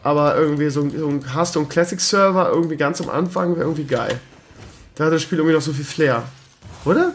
[0.02, 4.18] Aber irgendwie so, so ein Hearthstone Classic Server irgendwie ganz am Anfang wäre irgendwie geil.
[5.00, 6.24] Da hat das Spiel irgendwie noch so viel Flair.
[6.84, 7.14] Oder?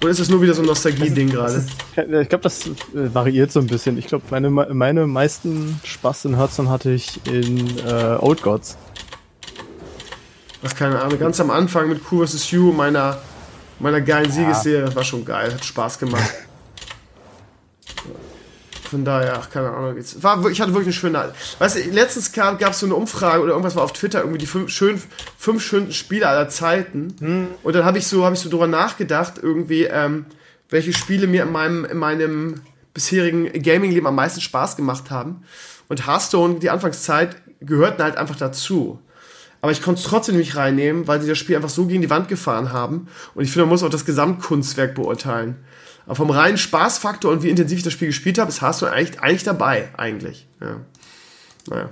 [0.00, 1.66] Oder ist es nur wieder so ein Nostalgie-Ding gerade?
[1.94, 3.98] Ich glaube, das äh, variiert so ein bisschen.
[3.98, 8.78] Ich glaube, meine, meine meisten Spaß in Hearthstone hatte ich in äh, Old Gods.
[10.62, 12.50] Was keine Ahnung, ganz am Anfang mit Q vs.
[12.54, 13.18] U meiner,
[13.80, 16.32] meiner geilen Siegesserie, das war schon geil, hat Spaß gemacht.
[18.90, 19.96] Von daher, ach, keine Ahnung.
[20.20, 21.32] War, ich hatte wirklich eine schöne.
[21.58, 24.46] Weißt du, letztens gab es so eine Umfrage oder irgendwas war auf Twitter, irgendwie die
[24.46, 25.00] fünf, schön,
[25.38, 27.14] fünf schönsten Spiele aller Zeiten.
[27.18, 27.48] Hm.
[27.62, 30.26] Und dann habe ich so, habe ich so drüber nachgedacht, irgendwie, ähm,
[30.68, 32.60] welche Spiele mir in meinem, in meinem
[32.94, 35.42] bisherigen Gaming-Leben am meisten Spaß gemacht haben.
[35.88, 39.00] Und Hearthstone, die Anfangszeit, gehörten halt einfach dazu.
[39.60, 42.10] Aber ich konnte es trotzdem nicht reinnehmen, weil sie das Spiel einfach so gegen die
[42.10, 43.08] Wand gefahren haben.
[43.34, 45.56] Und ich finde, man muss auch das Gesamtkunstwerk beurteilen.
[46.06, 49.20] Aber vom reinen Spaßfaktor und wie intensiv ich das Spiel gespielt habe, ist Hearthstone eigentlich,
[49.20, 50.46] eigentlich dabei, eigentlich.
[50.60, 50.80] Ja.
[51.68, 51.90] Naja.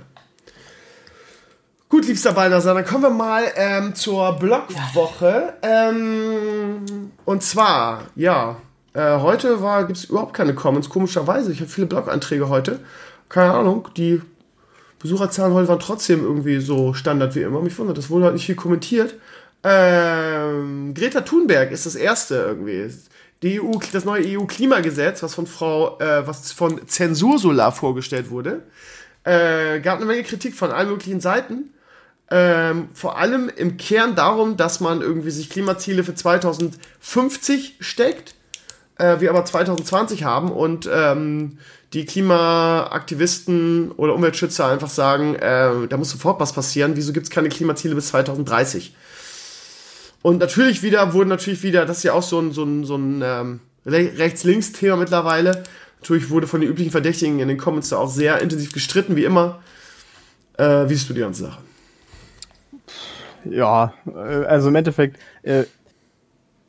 [1.89, 5.53] Gut, liebster Balnasar, dann kommen wir mal ähm, zur Blogwoche.
[5.61, 8.57] Ähm, und zwar, ja,
[8.93, 11.51] äh, heute gibt es überhaupt keine Comments, komischerweise.
[11.51, 12.79] Ich habe viele Blog-Einträge heute.
[13.29, 14.21] Keine Ahnung, die
[14.99, 17.61] Besucherzahlen heute waren trotzdem irgendwie so Standard wie immer.
[17.61, 19.15] Mich wundert, das wurde halt nicht viel kommentiert.
[19.63, 22.89] Ähm, Greta Thunberg ist das erste irgendwie
[23.45, 28.63] die EU, das neue EU-Klimagesetz, was von Frau, äh, was von Zensursolar vorgestellt wurde,
[29.23, 31.71] äh, gab eine Menge Kritik von allen möglichen Seiten.
[32.31, 38.33] Ähm, vor allem im Kern darum, dass man irgendwie sich Klimaziele für 2050 steckt,
[38.97, 41.59] äh, wir aber 2020 haben und ähm,
[41.93, 47.29] die Klimaaktivisten oder Umweltschützer einfach sagen, äh, da muss sofort was passieren, wieso gibt es
[47.29, 48.95] keine Klimaziele bis 2030?
[50.25, 52.95] Und natürlich wieder wurde natürlich wieder, das ist ja auch so ein, so ein, so
[52.95, 55.61] ein ähm, Rechts-Links-Thema mittlerweile.
[55.99, 59.23] Natürlich wurde von den üblichen Verdächtigen in den Comments da auch sehr intensiv gestritten, wie
[59.23, 59.59] immer.
[60.57, 61.59] Äh, wie siehst du die ganze Sache?
[63.43, 65.65] Ja, äh, also im Endeffekt, äh,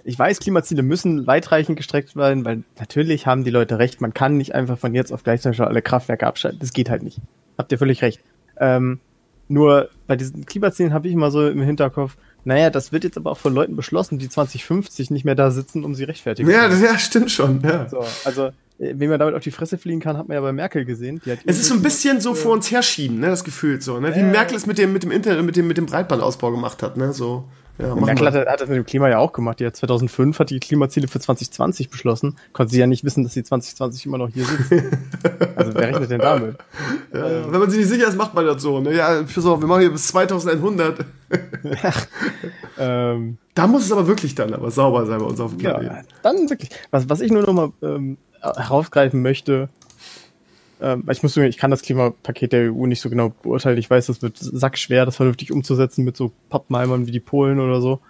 [0.05, 4.37] ich weiß, Klimaziele müssen weitreichend gestreckt werden, weil natürlich haben die Leute recht, man kann
[4.37, 6.59] nicht einfach von jetzt auf gleich alle Kraftwerke abschalten.
[6.61, 7.23] Das geht halt nicht.
[7.57, 8.21] Habt ihr völlig recht.
[8.59, 9.01] Ähm,
[9.49, 13.33] nur bei diesen Klimazielen habe ich immer so im Hinterkopf, naja, das wird jetzt aber
[13.33, 16.81] auch von Leuten beschlossen, die 2050 nicht mehr da sitzen, um sie rechtfertigen ja, das,
[16.81, 17.61] ja, stimmt schon.
[17.61, 17.89] Ja.
[17.89, 18.45] So, also,
[18.79, 21.21] äh, wie man damit auf die Fresse fliegen kann, hat man ja bei Merkel gesehen.
[21.45, 24.15] es ist so ein bisschen so vor uns herschieben, ne, das Gefühl so, ne?
[24.15, 26.85] Wie äh, Merkel es mit dem, mit dem Internet, mit dem, mit dem Breitbandausbau gemacht
[26.85, 27.13] hat, ne?
[27.13, 27.49] So.
[27.79, 29.61] Ja, Merkel hat, hat, das mit dem Klima ja auch gemacht.
[29.61, 32.37] Hat 2005 hat die Klimaziele für 2020 beschlossen.
[32.53, 34.99] Konnte sie ja nicht wissen, dass sie 2020 immer noch hier sitzen.
[35.57, 36.57] also wer rechnet denn damit?
[37.13, 37.45] Ja, ähm.
[37.51, 38.81] Wenn man sich nicht sicher ist, macht man das so.
[38.81, 38.95] Ne?
[38.95, 41.05] Ja, pass auf, wir machen hier bis 2100.
[42.79, 45.85] ähm, da muss es aber wirklich dann aber sauber sein bei uns auf dem Planeten.
[45.87, 46.71] Ja, dann wirklich.
[46.91, 49.69] Was, was ich nur noch mal ähm, herausgreifen möchte,
[50.81, 53.79] ähm, ich muss sagen, ich kann das Klimapaket der EU nicht so genau beurteilen.
[53.79, 57.81] Ich weiß, das wird sackschwer, das vernünftig umzusetzen mit so Pappenheimern wie die Polen oder
[57.81, 58.01] so.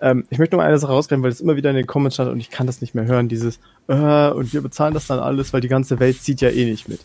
[0.00, 2.30] Ähm, ich möchte nur eine Sache rausgreifen, weil es immer wieder in den Comments stand
[2.30, 5.52] und ich kann das nicht mehr hören, dieses äh, und wir bezahlen das dann alles,
[5.52, 7.00] weil die ganze Welt zieht ja eh nicht mit.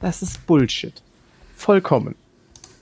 [0.00, 1.02] Das ist Bullshit.
[1.56, 2.14] Vollkommen.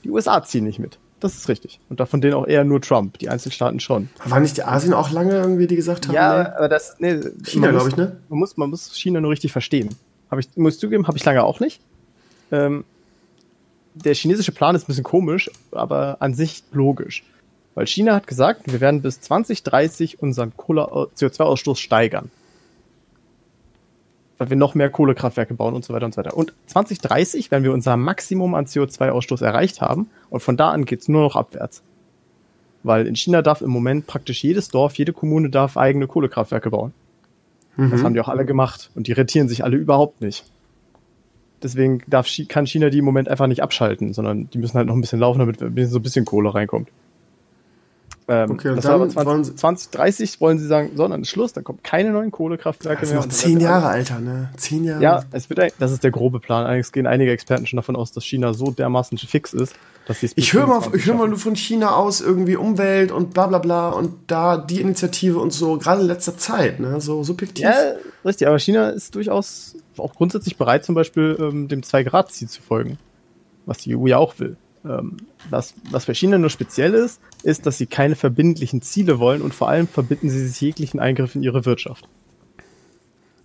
[0.05, 0.99] Die USA ziehen nicht mit.
[1.21, 1.81] Das ist richtig.
[1.91, 4.09] Und davon denen auch eher nur Trump, die Einzelstaaten schon.
[4.25, 6.15] War nicht die Asien auch lange irgendwie, die gesagt haben?
[6.15, 6.49] Ja, nee?
[6.57, 8.17] aber das, nee, China, glaube ich, ne?
[8.31, 9.91] Man muss, man muss China nur richtig verstehen.
[10.31, 11.81] Habe ich, muss ich zugeben, habe ich lange auch nicht.
[12.53, 12.85] Ähm,
[13.95, 17.25] der chinesische Plan ist ein bisschen komisch, aber an sich logisch.
[17.75, 22.31] Weil China hat gesagt, wir werden bis 2030 unseren CO2-Ausstoß steigern.
[24.39, 26.37] Weil wir noch mehr Kohlekraftwerke bauen und so weiter und so weiter.
[26.37, 31.09] Und 2030 werden wir unser Maximum an CO2-Ausstoß erreicht haben und von da an geht's
[31.09, 31.83] nur noch abwärts.
[32.83, 36.95] Weil in China darf im Moment praktisch jedes Dorf, jede Kommune darf eigene Kohlekraftwerke bauen.
[37.77, 37.91] Mhm.
[37.91, 40.45] Das haben die auch alle gemacht und die rentieren sich alle überhaupt nicht.
[41.63, 44.95] Deswegen darf, kann China die im Moment einfach nicht abschalten, sondern die müssen halt noch
[44.95, 46.89] ein bisschen laufen, damit so ein bisschen Kohle reinkommt.
[48.31, 51.81] Ähm, okay, das dann 20, 2030 wollen sie sagen, so, dann ist Schluss, dann kommen
[51.83, 53.23] keine neuen Kohlekraftwerke das mehr.
[53.23, 54.51] Das sind noch zehn Jahre, Alter, ne?
[54.57, 55.03] Zehn Jahre.
[55.03, 56.65] Ja, es wird, das ist der grobe Plan.
[56.65, 59.75] Allerdings gehen einige Experten schon davon aus, dass China so dermaßen fix ist,
[60.07, 63.11] dass sie es Ich höre mal, ich höre mal nur von China aus irgendwie Umwelt
[63.11, 67.01] und bla bla bla und da die Initiative und so, gerade in letzter Zeit, ne?
[67.01, 67.65] So subjektiv.
[67.65, 67.75] Ja,
[68.25, 72.97] richtig, aber China ist durchaus auch grundsätzlich bereit, zum Beispiel ähm, dem Zwei-Grad-Ziel zu folgen.
[73.67, 74.57] Was die EU ja auch will.
[74.85, 75.19] Ähm,
[75.51, 79.55] was, was bei China nur speziell ist, ist, dass sie keine verbindlichen Ziele wollen und
[79.55, 82.09] vor allem verbieten sie sich jeglichen Eingriff in ihre Wirtschaft.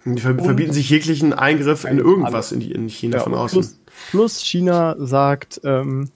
[0.05, 3.59] Die verbieten sich jeglichen Eingriff in irgendwas in, die, in China ja, von außen.
[3.59, 3.79] Plus,
[4.11, 6.09] plus China sagt, ähm,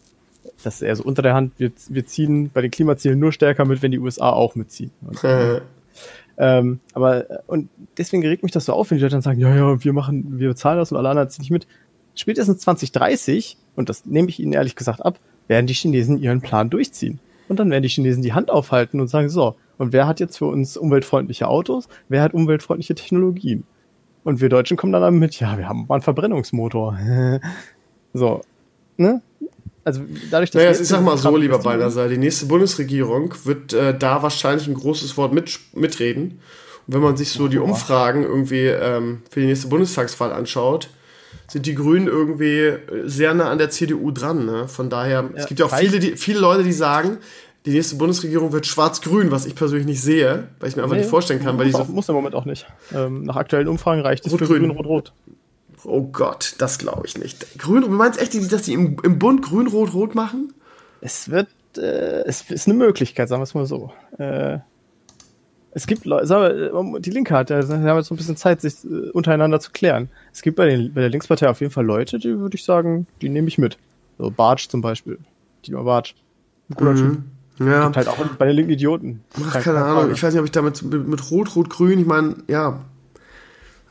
[0.64, 3.66] das ist eher so unter der Hand, wir, wir ziehen bei den Klimazielen nur stärker
[3.66, 4.92] mit, wenn die USA auch mitziehen.
[5.02, 5.20] Und,
[6.38, 9.56] ähm, aber, und deswegen regt mich das so auf, wenn die Leute dann sagen, ja,
[9.56, 11.68] ja, wir machen, wir bezahlen das und alle anderen ziehen nicht mit.
[12.20, 16.70] Spätestens 2030 und das nehme ich Ihnen ehrlich gesagt ab, werden die Chinesen ihren Plan
[16.70, 17.22] durchziehen.
[17.48, 20.38] Und dann werden die Chinesen die Hand aufhalten und sagen, so, Und wer hat jetzt
[20.38, 21.88] für uns umweltfreundliche Autos?
[22.10, 23.64] Wer hat umweltfreundliche Technologien?
[24.26, 27.00] Und wir Deutschen kommen dann damit, mit, ja, wir haben mal einen Verbrennungsmotor.
[28.14, 28.42] so,
[28.98, 29.22] ne?
[29.86, 33.98] Also dadurch, dass naja, ich sag mal so, lieber Baldassar, die nächste Bundesregierung wird äh,
[33.98, 36.42] da wahrscheinlich ein großes Wort mit, mitreden.
[36.86, 40.90] Und wenn man sich so die Umfragen irgendwie ähm, für die nächste Bundestagswahl anschaut,
[41.48, 42.74] sind die Grünen irgendwie
[43.06, 44.46] sehr nah an der CDU dran.
[44.46, 44.68] Ne?
[44.68, 47.18] Von daher, ja, es gibt ja auch viele, die, viele Leute, die sagen,
[47.66, 51.02] die nächste Bundesregierung wird schwarz-grün, was ich persönlich nicht sehe, weil ich mir einfach nee,
[51.02, 51.58] nicht vorstellen kann.
[51.58, 52.66] Weil muss, auch, muss im Moment auch nicht.
[52.94, 55.14] Ähm, nach aktuellen Umfragen reicht es für grün, rot-rot.
[55.84, 57.58] Oh Gott, das glaube ich nicht.
[57.58, 60.54] Grün, du meinst echt, dass die im, im Bund grün, rot, rot machen?
[61.02, 63.92] Es wird, äh, es ist eine Möglichkeit, sagen wir es mal so.
[64.18, 64.60] Äh,
[65.72, 68.62] es gibt Leute, sagen wir, die Linke hat, ja, haben jetzt so ein bisschen Zeit,
[68.62, 70.10] sich äh, untereinander zu klären.
[70.34, 73.08] Es gibt bei, den, bei der Linkspartei auf jeden Fall Leute, die würde ich sagen,
[73.22, 73.78] die nehme ich mit.
[74.18, 75.20] So Bartsch zum Beispiel.
[75.66, 76.16] Dietmar Bartsch.
[76.70, 76.98] Ein guter mhm.
[76.98, 77.68] Typ.
[77.68, 77.84] Ja.
[77.86, 79.22] Gibt halt auch bei den linken Idioten.
[79.36, 80.12] Ach, keine, keine Ahnung.
[80.12, 82.80] Ich weiß nicht, ob ich damit mit, mit Rot, Rot, Grün, ich meine, ja.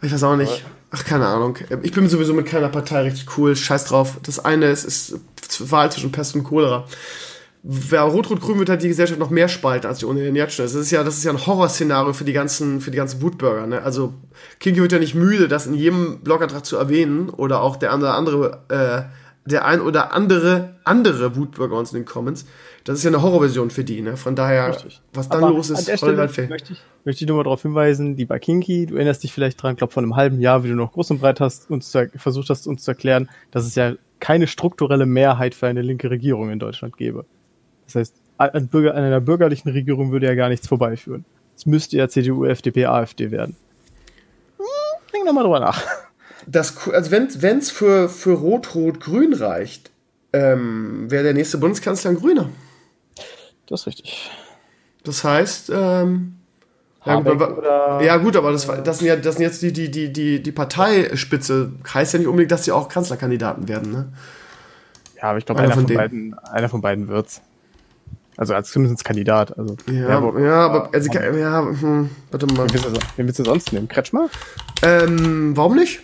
[0.01, 0.65] Ich weiß auch nicht.
[0.91, 1.59] Ach, keine Ahnung.
[1.83, 3.55] Ich bin sowieso mit keiner Partei richtig cool.
[3.55, 4.19] Scheiß drauf.
[4.23, 6.87] Das eine ist, ist Wahl zwischen Pest und Cholera.
[7.63, 10.75] Wer Rot-Rot-Grün wird halt die Gesellschaft noch mehr spalten, als sie ohnehin jetzt schon ist.
[10.75, 13.67] Das ist ja, das ist ja ein Horrorszenario für die ganzen, für die ganzen Wutbürger,
[13.67, 13.83] ne?
[13.83, 14.15] Also,
[14.61, 18.15] Kinky wird ja nicht müde, das in jedem Blogantrag zu erwähnen, oder auch der andere,
[18.15, 22.47] andere, äh, der ein oder andere, andere Wutbürger uns in den Comments.
[22.85, 24.17] Das ist ja eine Horrorversion für die, ne?
[24.17, 25.03] Von daher, Richtig.
[25.13, 27.63] was dann Aber los ist, an der Stelle möchte ich, möchte ich nur mal darauf
[27.63, 30.69] hinweisen, die bei Kinky, du erinnerst dich vielleicht dran, glaube von einem halben Jahr, wie
[30.69, 33.75] du noch groß und breit hast, uns zu, versucht hast, uns zu erklären, dass es
[33.75, 37.25] ja keine strukturelle Mehrheit für eine linke Regierung in Deutschland gäbe.
[37.89, 41.25] Das heißt, an, Bürger, an einer bürgerlichen Regierung würde ja gar nichts vorbeiführen.
[41.57, 43.57] Es müsste ja CDU, FDP, AfD werden.
[44.59, 44.65] Hm,
[45.13, 45.83] denk doch mal drüber nach.
[46.47, 49.91] Das, also wenn es für, für Rot-Rot-Grün reicht,
[50.33, 52.49] ähm, wäre der nächste Bundeskanzler ein Grüner.
[53.67, 54.31] Das ist richtig.
[55.05, 56.37] Das heißt, ähm,
[57.05, 59.91] ja, gut, aber, ja, gut, aber das, das, sind ja, das sind jetzt die, die,
[59.91, 61.73] die, die, die Parteispitze.
[61.93, 64.13] Heißt ja nicht unbedingt, dass sie auch Kanzlerkandidaten werden, ne?
[65.17, 67.41] Ja, aber ich glaube, einer, einer, von beiden, einer von beiden wird's.
[68.39, 69.59] Also als zumindest Kandidat.
[69.59, 72.69] Also, ja, ja, ja aber also, ja, hm, warte mal.
[72.69, 73.89] Wen willst, du, wen willst du sonst nehmen?
[73.89, 74.31] Kretschmer?
[74.83, 76.01] Ähm, warum nicht?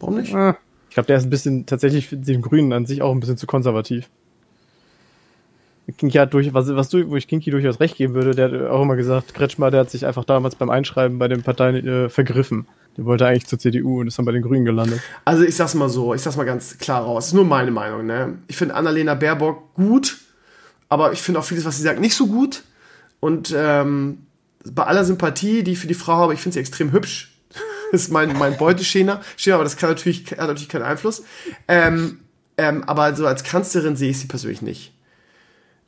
[0.00, 0.34] Warum nicht?
[0.34, 0.56] Ah,
[0.88, 3.36] ich glaube, der ist ein bisschen tatsächlich für den Grünen an sich auch ein bisschen
[3.36, 4.08] zu konservativ.
[5.98, 8.70] Kinky hat durch, was, was du, wo ich Kinky durchaus recht geben würde, der hat
[8.70, 12.08] auch immer gesagt, Kretschmer, der hat sich einfach damals beim Einschreiben bei den Parteien äh,
[12.08, 12.66] vergriffen.
[12.96, 15.00] Der wollte eigentlich zur CDU und ist dann bei den Grünen gelandet.
[15.26, 17.24] Also ich sag's mal so, ich sag's mal ganz klar raus.
[17.24, 18.38] Das ist nur meine Meinung, ne?
[18.48, 20.16] Ich finde Annalena Baerbock gut,
[20.88, 22.62] aber ich finde auch vieles, was sie sagt, nicht so gut.
[23.20, 24.26] Und ähm,
[24.64, 27.32] bei aller Sympathie, die ich für die Frau habe, ich finde sie extrem hübsch.
[27.92, 29.20] das ist mein, mein Beuteschema,
[29.52, 31.24] aber das kann natürlich, hat natürlich keinen Einfluss.
[31.68, 32.20] Ähm,
[32.56, 34.92] ähm, aber so als Kanzlerin sehe ich sie persönlich nicht.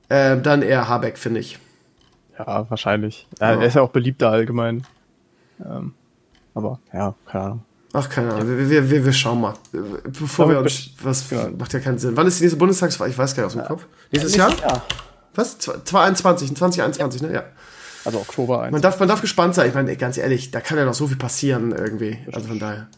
[0.09, 1.59] Äh, dann eher Habeck, finde ich.
[2.39, 3.27] Ja, wahrscheinlich.
[3.41, 3.61] Ja, ja.
[3.61, 4.87] Er ist ja auch beliebter allgemein.
[5.65, 5.95] Ähm,
[6.55, 7.65] aber ja, keine Ahnung.
[7.93, 8.59] Ach, keine Ahnung.
[8.59, 8.69] Ja.
[8.69, 9.55] Wir, wir, wir schauen mal.
[10.05, 10.91] Bevor ja, wir uns.
[11.03, 11.49] Was genau.
[11.57, 12.17] macht ja keinen Sinn.
[12.17, 13.09] Wann ist die nächste Bundestagswahl?
[13.09, 13.87] Ich weiß gar nicht aus dem Kopf.
[14.11, 14.71] Nächstes, nächstes Jahr?
[14.71, 14.87] Jahr?
[15.35, 15.59] Was?
[15.59, 17.33] 2021, 2021, ne?
[17.33, 17.45] Ja.
[18.05, 18.73] Also Oktober 1.
[18.73, 19.69] Man darf, man darf gespannt sein.
[19.69, 22.19] Ich meine, ganz ehrlich, da kann ja noch so viel passieren irgendwie.
[22.33, 22.89] Also von daher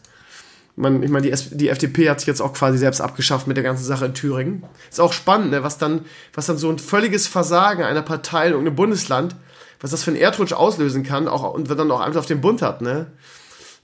[0.75, 3.63] man, ich meine, die, die FDP hat sich jetzt auch quasi selbst abgeschafft mit der
[3.63, 4.63] ganzen Sache in Thüringen.
[4.89, 8.53] Ist auch spannend, ne, was dann, was dann so ein völliges Versagen einer Partei in
[8.53, 9.35] irgendeinem Bundesland,
[9.79, 12.61] was das für einen Erdrutsch auslösen kann, auch, und dann auch einfach auf den Bund
[12.61, 13.07] hat, ne.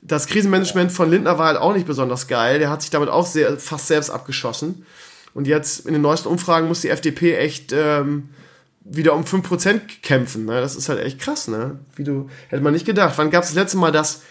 [0.02, 2.60] Das Krisenmanagement von Lindner war halt auch nicht besonders geil.
[2.60, 4.86] Der hat sich damit auch sehr, fast selbst abgeschossen.
[5.34, 8.30] Und jetzt in den neuesten Umfragen muss die FDP echt ähm,
[8.84, 10.45] wieder um 5% kämpfen.
[10.45, 10.62] Ne?
[10.62, 11.80] Das ist halt echt krass, ne?
[11.95, 13.18] Wie du, hätte man nicht gedacht.
[13.18, 14.22] Wann gab es das letzte Mal, dass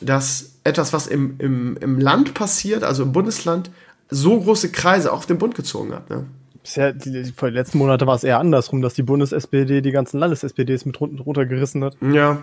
[0.00, 3.70] dass etwas, was im, im, im Land passiert, also im Bundesland,
[4.08, 6.10] so große Kreise auf den Bund gezogen hat.
[6.10, 6.26] Ne?
[6.62, 9.90] Bisher, die, die, vor den letzten Monaten war es eher andersrum, dass die Bundes-SPD die
[9.90, 11.96] ganzen Landes-SPDs mit runtergerissen hat.
[12.00, 12.42] Ja.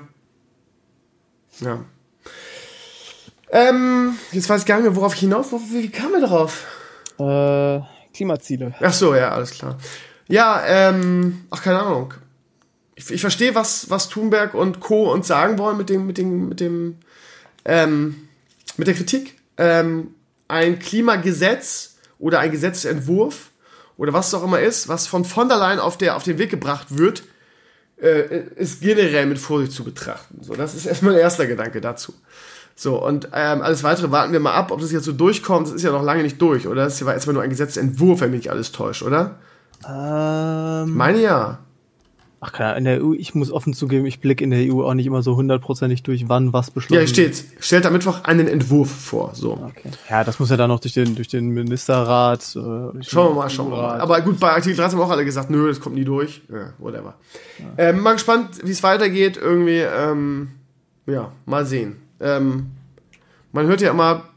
[1.62, 1.80] Ja.
[3.52, 6.66] Ähm, jetzt weiß ich gar nicht mehr, worauf ich hinauf, wie, wie kam er darauf?
[7.18, 7.82] Äh,
[8.14, 8.74] Klimaziele.
[8.80, 9.78] Ach so, ja, alles klar.
[10.28, 12.14] Ja, ähm, ach, keine Ahnung.
[12.96, 15.12] Ich, ich verstehe, was, was Thunberg und Co.
[15.12, 16.98] uns sagen wollen mit dem, mit dem, mit dem,
[17.66, 18.28] ähm,
[18.78, 19.40] mit der Kritik.
[19.58, 20.14] Ähm,
[20.48, 23.50] ein Klimagesetz oder ein Gesetzentwurf
[23.98, 26.38] oder was es auch immer ist, was von von der Leyen auf, der, auf den
[26.38, 27.24] Weg gebracht wird,
[28.02, 30.40] äh, ist generell mit Vorsicht zu betrachten.
[30.42, 32.14] So, das ist erstmal der erste Gedanke dazu.
[32.80, 35.68] So, und ähm, alles weitere warten wir mal ab, ob das jetzt so durchkommt.
[35.68, 36.86] Das ist ja noch lange nicht durch, oder?
[36.86, 39.36] Das war erstmal nur ein Gesetzentwurf, wenn mich nicht alles täuscht, oder?
[39.86, 41.60] Ähm, Meine ja.
[42.40, 44.94] Ach klar, in der EU, ich muss offen zugeben, ich blicke in der EU auch
[44.94, 48.48] nicht immer so hundertprozentig durch, wann was beschlossen Ja, hier steht, stellt am Mittwoch einen
[48.48, 49.32] Entwurf vor.
[49.34, 49.52] So.
[49.56, 49.92] Okay.
[50.10, 52.56] Ja, das muss ja dann noch durch den, durch den Ministerrat.
[52.56, 54.00] Äh, schauen wir mal, schauen wir mal.
[54.00, 56.44] Aber gut, bei Artikel 13 haben auch alle gesagt, nö, das kommt nie durch.
[56.50, 57.16] Ja, whatever.
[57.58, 57.90] Ja.
[57.90, 59.36] Ähm, mal gespannt, wie es weitergeht.
[59.36, 60.52] Irgendwie, ähm,
[61.08, 61.98] ja, mal sehen.
[62.20, 62.72] Ähm,
[63.52, 64.30] man hört ja immer,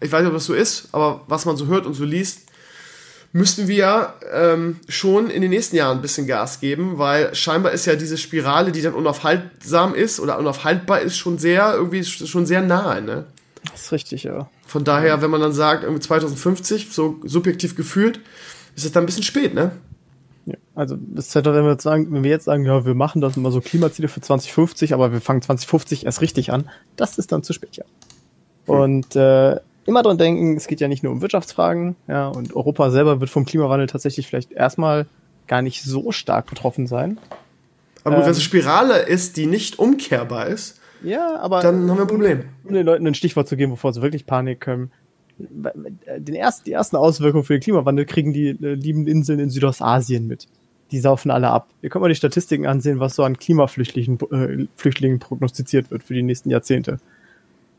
[0.00, 2.42] ich weiß nicht, ob das so ist, aber was man so hört und so liest,
[3.32, 7.84] müssten wir ähm, schon in den nächsten Jahren ein bisschen Gas geben, weil scheinbar ist
[7.84, 12.62] ja diese Spirale, die dann unaufhaltsam ist oder unaufhaltbar ist, schon sehr, irgendwie schon sehr
[12.62, 13.26] nahe, ne?
[13.72, 14.48] Das ist richtig, ja.
[14.66, 18.20] Von daher, wenn man dann sagt, irgendwie 2050, so subjektiv gefühlt,
[18.76, 19.72] ist es dann ein bisschen spät, ne?
[20.46, 22.94] Ja, also das ist halt, wenn wir jetzt sagen, wenn wir jetzt sagen, ja, wir
[22.94, 27.18] machen das immer so Klimaziele für 2050, aber wir fangen 2050 erst richtig an, das
[27.18, 27.84] ist dann zu spät, ja.
[28.66, 28.74] Hm.
[28.74, 32.90] Und äh, immer dran denken, es geht ja nicht nur um Wirtschaftsfragen, ja, und Europa
[32.90, 35.06] selber wird vom Klimawandel tatsächlich vielleicht erstmal
[35.46, 37.18] gar nicht so stark betroffen sein.
[38.02, 41.88] Aber gut, ähm, wenn es eine Spirale ist, die nicht umkehrbar ist, ja, aber dann
[41.90, 42.44] haben wir ein Problem.
[42.64, 44.90] Um den Leuten ein Stichwort zu geben, bevor sie wirklich Panik können.
[45.38, 50.26] Den ersten, die ersten Auswirkungen für den Klimawandel kriegen die äh, lieben Inseln in Südostasien
[50.26, 50.46] mit.
[50.90, 51.68] Die saufen alle ab.
[51.82, 56.14] Ihr könnt mal die Statistiken ansehen, was so an Klimaflüchtlingen äh, Flüchtlingen prognostiziert wird für
[56.14, 56.98] die nächsten Jahrzehnte.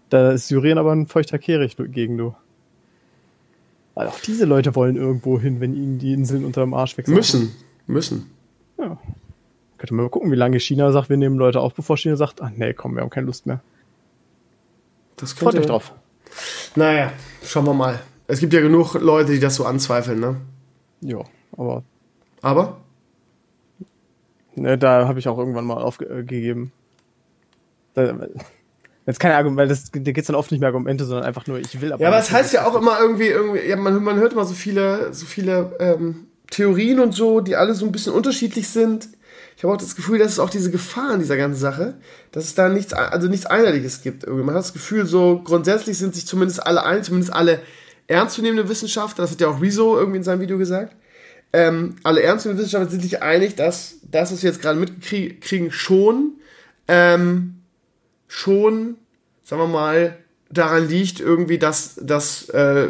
[0.10, 2.36] Da ist Syrien aber ein feuchter Kehricht gegen du.
[3.94, 7.16] Weil auch diese Leute wollen irgendwo hin, wenn ihnen die Inseln unter dem Arsch wechseln.
[7.16, 7.56] Müssen.
[7.88, 8.32] Müssen.
[8.78, 9.00] Ja.
[9.78, 12.42] Könnte man mal gucken, wie lange China sagt, wir nehmen Leute auf, bevor China sagt,
[12.42, 13.62] ach nee, komm, wir haben keine Lust mehr.
[15.16, 15.94] Das könnte, Freut euch drauf.
[16.76, 17.12] Naja,
[17.44, 18.00] schauen wir mal.
[18.28, 20.38] Es gibt ja genug Leute, die das so anzweifeln, ne?
[21.02, 21.20] Ja,
[21.58, 21.84] aber.
[22.42, 22.78] Aber?
[24.56, 26.72] Ne, da habe ich auch irgendwann mal aufgegeben.
[27.94, 28.28] Da,
[29.06, 31.46] Jetzt keine Argumente, weil das, da geht es dann oft nicht mehr Argumente, sondern einfach
[31.46, 32.02] nur, ich will aber.
[32.02, 34.46] Ja, aber es das heißt ja auch immer irgendwie, irgendwie ja, man, man hört immer
[34.46, 39.10] so viele, so viele ähm, Theorien und so, die alle so ein bisschen unterschiedlich sind.
[39.58, 41.96] Ich habe auch das Gefühl, dass es auch diese Gefahr in dieser ganzen Sache,
[42.32, 44.24] dass es da nichts, also nichts Einheitliches gibt.
[44.24, 44.44] Irgendwie.
[44.44, 47.62] Man hat das Gefühl, so grundsätzlich sind sich zumindest alle ein, zumindest alle
[48.08, 50.96] ernstzunehmende Wissenschaftler, das hat ja auch Rezo irgendwie in seinem Video gesagt,
[51.54, 56.34] ähm, alle ernstzunehmenden Wissenschaftler sind sich einig, dass das, was wir jetzt gerade mitkriegen, schon
[56.88, 57.62] ähm,
[58.28, 58.98] schon,
[59.44, 60.18] sagen wir mal,
[60.50, 62.90] daran liegt irgendwie, dass, dass, äh,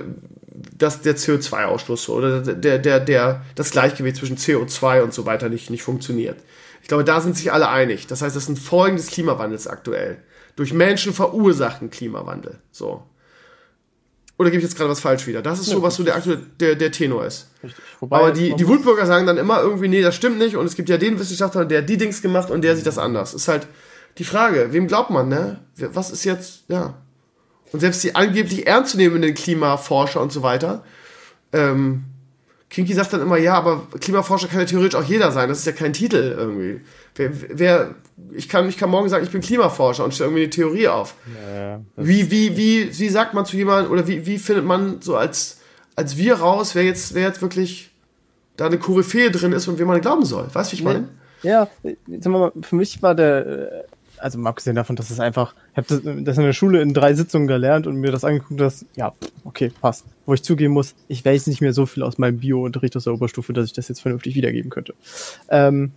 [0.78, 5.70] dass der CO2-Ausstoß oder der, der, der, das Gleichgewicht zwischen CO2 und so weiter nicht,
[5.70, 6.38] nicht funktioniert.
[6.82, 8.08] Ich glaube, da sind sich alle einig.
[8.08, 10.18] Das heißt, das sind Folgen des Klimawandels aktuell.
[10.56, 12.60] Durch Menschen verursachten Klimawandel.
[12.72, 13.04] So.
[14.38, 15.42] Oder gebe ich jetzt gerade was falsch wieder?
[15.42, 16.22] Das ist so, was so der,
[16.60, 17.50] der, der Tenor ist.
[17.64, 17.84] Richtig.
[18.02, 20.58] Wobei Aber die, die Wutbürger sagen dann immer irgendwie, nee, das stimmt nicht.
[20.58, 23.34] Und es gibt ja den Wissenschaftler, der die Dings gemacht und der sieht das anders.
[23.34, 23.66] Ist halt,
[24.18, 25.60] die Frage, wem glaubt man, ne?
[25.78, 26.96] Was ist jetzt, ja.
[27.72, 30.84] Und selbst die angeblich ernstzunehmenden Klimaforscher und so weiter,
[31.52, 32.06] ähm,
[32.70, 35.50] Kinky sagt dann immer, ja, aber Klimaforscher kann ja theoretisch auch jeder sein.
[35.50, 36.82] Das ist ja kein Titel irgendwie.
[37.16, 37.96] Wer, wer
[38.34, 41.16] ich, kann, ich kann morgen sagen, ich bin Klimaforscher und stelle irgendwie eine Theorie auf.
[41.56, 45.16] Ja, wie, wie, wie, wie sagt man zu jemandem, oder wie, wie findet man so
[45.16, 45.62] als,
[45.96, 47.92] als wir raus, wer jetzt, wer jetzt wirklich
[48.58, 50.48] da eine Koryphäe drin ist und wem man glauben soll?
[50.52, 51.08] Weißt du, wie ich meine?
[51.44, 51.70] Ja,
[52.62, 53.86] für mich war der,
[54.18, 56.94] also mal abgesehen davon, dass es einfach, ich habe das, das in der Schule in
[56.94, 59.14] drei Sitzungen gelernt und mir das angeguckt, dass, ja,
[59.44, 60.06] okay, passt.
[60.26, 63.14] Wo ich zugeben muss, ich weiß nicht mehr so viel aus meinem Bio-Unterricht aus der
[63.14, 64.94] Oberstufe, dass ich das jetzt vernünftig wiedergeben könnte.
[65.50, 65.92] Ähm,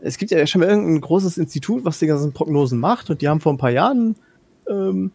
[0.00, 3.28] es gibt ja schon mal irgendein großes Institut, was die ganzen Prognosen macht und die
[3.28, 4.16] haben vor ein paar Jahren
[4.68, 5.10] ähm,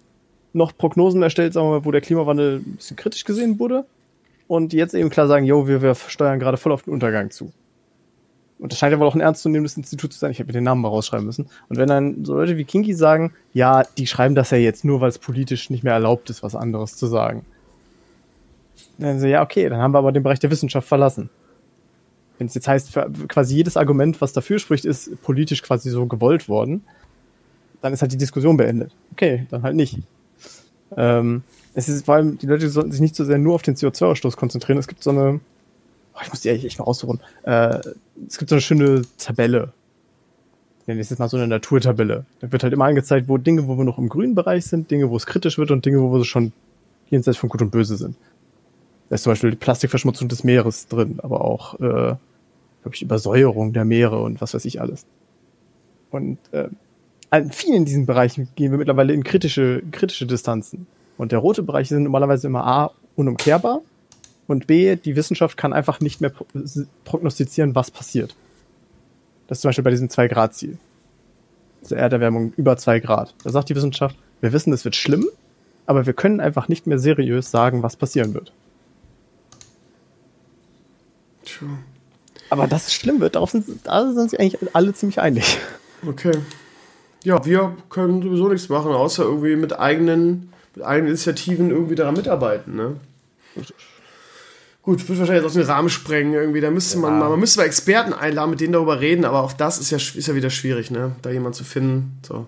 [0.53, 3.85] noch Prognosen erstellt, sagen wir mal, wo der Klimawandel ein bisschen kritisch gesehen wurde
[4.47, 7.51] und jetzt eben klar sagen, jo, wir, wir steuern gerade voll auf den Untergang zu.
[8.59, 10.31] Und das scheint ja wohl auch ein ernstzunehmendes Institut zu sein.
[10.31, 11.47] Ich habe mir den Namen mal rausschreiben müssen.
[11.69, 14.99] Und wenn dann so Leute wie Kinky sagen, ja, die schreiben das ja jetzt nur,
[14.99, 17.45] weil es politisch nicht mehr erlaubt ist, was anderes zu sagen.
[18.97, 21.29] Dann so, ja, okay, dann haben wir aber den Bereich der Wissenschaft verlassen.
[22.37, 22.97] Wenn es jetzt heißt,
[23.29, 26.83] quasi jedes Argument, was dafür spricht, ist politisch quasi so gewollt worden,
[27.81, 28.93] dann ist halt die Diskussion beendet.
[29.13, 29.99] Okay, dann halt nicht.
[30.97, 33.75] Ähm, es ist vor allem, die Leute sollten sich nicht so sehr nur auf den
[33.75, 34.79] CO2-Ausstoß konzentrieren.
[34.79, 35.39] Es gibt so eine,
[36.19, 37.19] oh, ich muss die echt mal raussuchen.
[37.43, 37.79] Äh,
[38.27, 39.73] es gibt so eine schöne Tabelle.
[40.81, 42.25] Ich nenne es jetzt mal so eine Naturtabelle.
[42.39, 45.09] Da wird halt immer angezeigt, wo Dinge, wo wir noch im grünen Bereich sind, Dinge,
[45.09, 46.51] wo es kritisch wird und Dinge, wo wir schon
[47.09, 48.15] jenseits von Gut und Böse sind.
[49.07, 52.19] Da ist zum Beispiel die Plastikverschmutzung des Meeres drin, aber auch, äh, glaube
[52.93, 55.05] ich, Übersäuerung der Meere und was weiß ich alles.
[56.11, 56.69] Und äh,
[57.29, 60.87] an vielen diesen Bereichen gehen wir mittlerweile in kritische, kritische Distanzen.
[61.17, 63.81] Und der rote Bereich sind normalerweise immer A, unumkehrbar
[64.49, 66.31] und B, die Wissenschaft kann einfach nicht mehr
[67.03, 68.35] prognostizieren, was passiert.
[69.47, 70.77] Das ist zum Beispiel bei diesem 2-Grad-Ziel.
[71.81, 73.33] Also Erderwärmung über 2 Grad.
[73.43, 75.27] Da sagt die Wissenschaft, wir wissen, es wird schlimm,
[75.85, 78.51] aber wir können einfach nicht mehr seriös sagen, was passieren wird.
[81.45, 81.67] Tja.
[82.49, 85.57] Aber dass es schlimm wird, darauf sind, da sind sich eigentlich alle ziemlich einig.
[86.07, 86.33] Okay.
[87.23, 92.15] Ja, wir können sowieso nichts machen, außer irgendwie mit eigenen, mit eigenen Initiativen irgendwie daran
[92.15, 92.95] mitarbeiten, ne?
[94.89, 96.61] Gut, wird wahrscheinlich jetzt aus dem Rahmen sprengen irgendwie.
[96.61, 97.01] Da müsste ja.
[97.01, 99.91] man mal, man müsste mal Experten einladen, mit denen darüber reden, aber auch das ist
[99.91, 101.11] ja, ist ja wieder schwierig, ne?
[101.21, 102.17] Da jemanden zu finden.
[102.27, 102.47] So.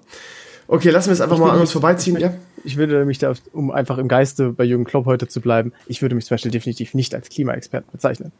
[0.67, 2.15] Okay, lassen wir es einfach ich mal an uns vorbeiziehen.
[2.15, 2.33] Ich, ja?
[2.63, 6.01] ich würde mich da, um einfach im Geiste bei Jürgen Klopp heute zu bleiben, ich
[6.01, 8.31] würde mich zum Beispiel definitiv nicht als Klimaexperten bezeichnen.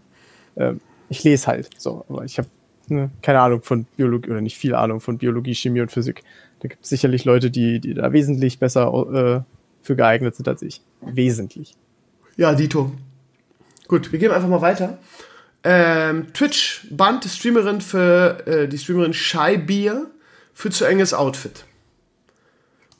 [0.57, 2.47] Ähm, ich lese halt so, aber ich habe
[2.87, 6.23] ne, keine Ahnung von Biologie oder nicht viel Ahnung von Biologie, Chemie und Physik.
[6.61, 9.41] Da gibt es sicherlich Leute, die, die da wesentlich besser äh,
[9.83, 10.81] für geeignet sind als ich.
[11.01, 11.75] Wesentlich.
[12.35, 12.91] Ja, Dito.
[13.91, 14.97] Gut, wir gehen einfach mal weiter.
[15.63, 20.07] Ähm, Twitch band Streamerin für äh, die Streamerin Shy Beer
[20.55, 21.65] für zu enges Outfit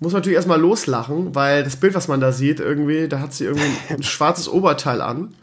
[0.02, 3.34] muss man natürlich erstmal loslachen, weil das Bild, was man da sieht, irgendwie, da hat
[3.34, 5.36] sie irgendwie ein schwarzes Oberteil an.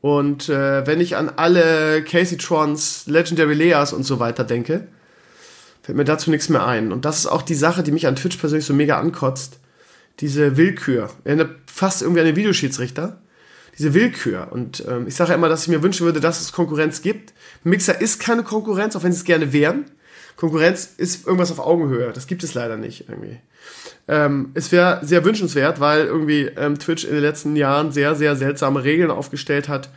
[0.00, 4.88] Und äh, wenn ich an alle Casey Trons, Legendary Leas und so weiter denke,
[5.82, 6.90] fällt mir dazu nichts mehr ein.
[6.90, 9.58] Und das ist auch die Sache, die mich an Twitch persönlich so mega ankotzt.
[10.20, 11.10] Diese Willkür.
[11.24, 13.20] Erinnert fast irgendwie an den Videoschiedsrichter.
[13.78, 14.48] Diese Willkür.
[14.50, 17.32] Und ähm, ich sage ja immer, dass ich mir wünschen würde, dass es Konkurrenz gibt.
[17.64, 19.86] Mixer ist keine Konkurrenz, auch wenn sie es gerne wären.
[20.36, 22.12] Konkurrenz ist irgendwas auf Augenhöhe.
[22.12, 23.38] Das gibt es leider nicht irgendwie.
[24.08, 28.36] Ähm, es wäre sehr wünschenswert, weil irgendwie ähm, Twitch in den letzten Jahren sehr, sehr
[28.36, 29.90] seltsame Regeln aufgestellt hat.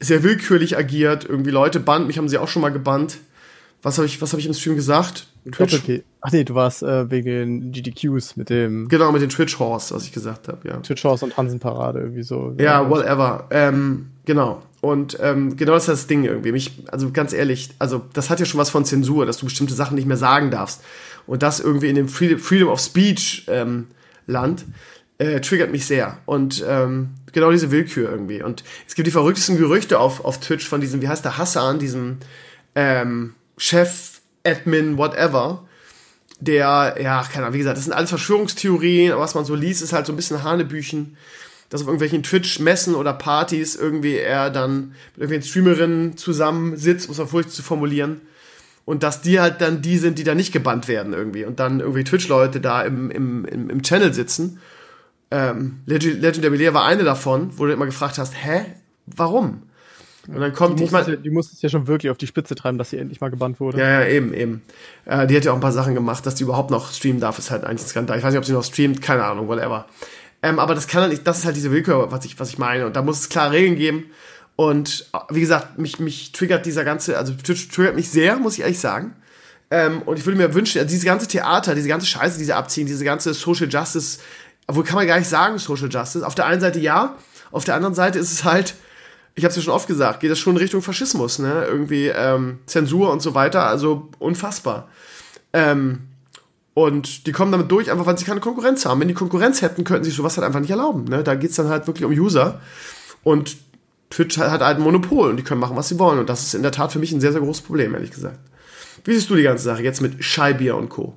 [0.00, 3.18] Sehr willkürlich agiert, irgendwie Leute bannt, mich haben sie auch schon mal gebannt.
[3.82, 5.26] Was habe ich, was hab ich im Stream gesagt?
[5.50, 5.74] Twitch.
[5.74, 6.04] Okay.
[6.20, 8.88] Ach nee, du warst äh, wegen GDQs mit dem.
[8.88, 10.76] Genau, mit den Twitch Horse, was ich gesagt habe, ja.
[10.78, 12.54] Twitch Horse und Hansenparade, irgendwie so.
[12.58, 13.48] Ja, whatever.
[13.50, 14.62] Ähm, genau.
[14.80, 16.52] Und ähm, genau das ist das Ding irgendwie.
[16.52, 19.74] Mich, also ganz ehrlich, also das hat ja schon was von Zensur, dass du bestimmte
[19.74, 20.82] Sachen nicht mehr sagen darfst.
[21.26, 23.86] Und das irgendwie in dem Freedom of Speech ähm,
[24.26, 24.64] Land
[25.18, 26.18] äh, triggert mich sehr.
[26.26, 28.42] Und ähm, genau diese Willkür irgendwie.
[28.42, 31.78] Und es gibt die verrücktesten Gerüchte auf, auf Twitch von diesem, wie heißt der, Hassan,
[31.78, 32.18] diesem
[32.74, 34.11] ähm, Chef,
[34.44, 35.66] Admin, whatever,
[36.40, 39.82] der, ja, keine Ahnung, wie gesagt, das sind alles Verschwörungstheorien, aber was man so liest,
[39.82, 41.16] ist halt so ein bisschen Hanebüchen,
[41.68, 47.20] dass auf irgendwelchen Twitch-Messen oder Partys irgendwie er dann mit irgendwelchen Streamerinnen zusammensitzt, um es
[47.20, 48.20] auf furchtbar zu formulieren,
[48.84, 51.80] und dass die halt dann die sind, die da nicht gebannt werden irgendwie und dann
[51.80, 54.58] irgendwie Twitch-Leute da im, im, im, im Channel sitzen.
[55.30, 58.64] Ähm, Legend, Legendary Lair war eine davon, wo du immer gefragt hast, hä,
[59.06, 59.62] warum?
[60.28, 62.54] Und dann kommt, die ich meine, die muss es ja schon wirklich auf die Spitze
[62.54, 63.78] treiben, dass sie endlich mal gebannt wurde.
[63.78, 64.62] Ja, ja, eben, eben.
[65.04, 67.38] Äh, die hat ja auch ein paar Sachen gemacht, dass die überhaupt noch streamen darf,
[67.38, 68.18] ist halt eigentlich ein Skandal.
[68.18, 69.86] Ich weiß nicht, ob sie noch streamt, keine Ahnung, whatever.
[70.42, 72.58] Ähm, aber das kann halt nicht, das ist halt diese Willkür, was ich, was ich
[72.58, 72.86] meine.
[72.86, 74.06] Und da muss es klare Regeln geben.
[74.54, 78.78] Und wie gesagt, mich, mich triggert dieser ganze, also triggert mich sehr, muss ich ehrlich
[78.78, 79.16] sagen.
[79.70, 82.52] Ähm, und ich würde mir wünschen, also diese ganze Theater, diese ganze Scheiße, die sie
[82.52, 84.18] abziehen, diese ganze Social Justice,
[84.66, 86.24] obwohl kann man gar nicht sagen Social Justice.
[86.24, 87.16] Auf der einen Seite ja,
[87.50, 88.74] auf der anderen Seite ist es halt,
[89.34, 91.64] ich habe es ja schon oft gesagt, geht das schon in Richtung Faschismus, ne?
[91.66, 94.88] Irgendwie ähm, Zensur und so weiter, also unfassbar.
[95.52, 96.08] Ähm,
[96.74, 99.00] und die kommen damit durch, einfach weil sie keine Konkurrenz haben.
[99.00, 101.04] Wenn die Konkurrenz hätten, könnten sie sowas halt einfach nicht erlauben.
[101.04, 101.22] Ne?
[101.22, 102.60] Da geht's dann halt wirklich um User.
[103.22, 103.56] Und
[104.10, 106.18] Twitch hat halt ein Monopol und die können machen, was sie wollen.
[106.18, 108.38] Und das ist in der Tat für mich ein sehr, sehr großes Problem, ehrlich gesagt.
[109.04, 111.14] Wie siehst du die ganze Sache jetzt mit Scheibier und Co.?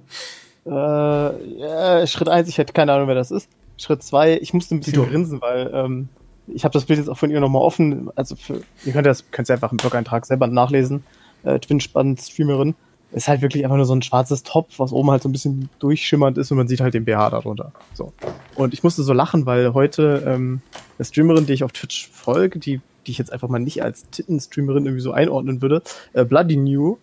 [0.65, 3.49] Äh, ja, Schritt eins, ich hätte keine Ahnung, wer das ist.
[3.77, 6.09] Schritt zwei, ich musste ein bisschen grinsen, weil ähm,
[6.47, 8.09] ich habe das Bild jetzt auch von ihr nochmal offen.
[8.15, 11.03] Also für, ihr könnt das könnt ihr einfach im Blog-Eintrag selber nachlesen.
[11.43, 12.75] Äh, Twin-Streamerin
[13.11, 15.69] ist halt wirklich einfach nur so ein schwarzes Top, was oben halt so ein bisschen
[15.79, 17.71] durchschimmernd ist und man sieht halt den BH darunter.
[17.93, 18.11] So.
[18.55, 20.61] Und ich musste so lachen, weil heute ähm,
[20.97, 24.09] eine Streamerin, die ich auf Twitch folge, die, die ich jetzt einfach mal nicht als
[24.09, 25.81] Titten-Streamerin irgendwie so einordnen würde,
[26.13, 26.97] äh, Bloody New,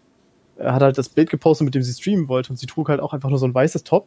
[0.59, 3.01] äh, hat halt das Bild gepostet, mit dem sie streamen wollte und sie trug halt
[3.01, 4.07] auch einfach nur so ein weißes Top,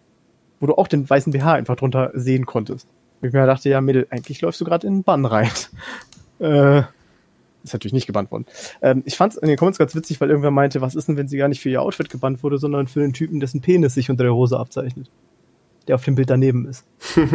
[0.60, 2.88] wo du auch den weißen BH einfach drunter sehen konntest.
[3.28, 5.50] Ich mir dachte, ja, Mädel, eigentlich läufst du gerade in den Bann rein.
[6.40, 6.84] äh,
[7.66, 8.46] ist natürlich nicht gebannt worden.
[8.82, 11.18] Ähm, ich fand es in den Comments ganz witzig, weil irgendwer meinte, was ist denn,
[11.18, 13.96] wenn sie gar nicht für ihr Outfit gebannt wurde, sondern für den Typen, dessen Penis
[13.96, 15.10] sich unter der Hose abzeichnet.
[15.88, 16.84] Der auf dem Bild daneben ist.
[17.16, 17.28] Aber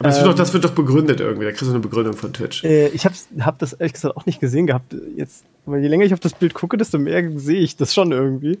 [0.00, 1.44] das, ähm, wird doch, das wird doch begründet irgendwie.
[1.44, 2.64] Da kriegst du eine Begründung von Twitch.
[2.64, 4.96] Äh, ich habe hab das ehrlich gesagt auch nicht gesehen gehabt.
[5.16, 8.12] Jetzt, aber je länger ich auf das Bild gucke, desto mehr sehe ich das schon
[8.12, 8.58] irgendwie.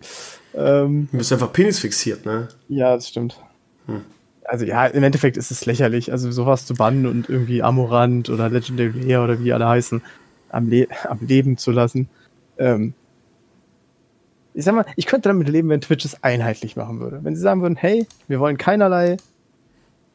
[0.54, 2.48] Ähm, du bist einfach Penis fixiert, ne?
[2.68, 3.40] Ja, das stimmt.
[3.86, 4.02] Hm
[4.48, 8.48] also ja, im Endeffekt ist es lächerlich, also sowas zu bannen und irgendwie Amorant oder
[8.48, 10.02] Legendary Layer oder wie alle heißen,
[10.50, 12.08] am, Le am Leben zu lassen.
[12.58, 12.94] Ähm,
[14.54, 17.20] ich sag mal, ich könnte damit leben, wenn Twitch es einheitlich machen würde.
[17.22, 19.18] Wenn sie sagen würden, hey, wir wollen keinerlei,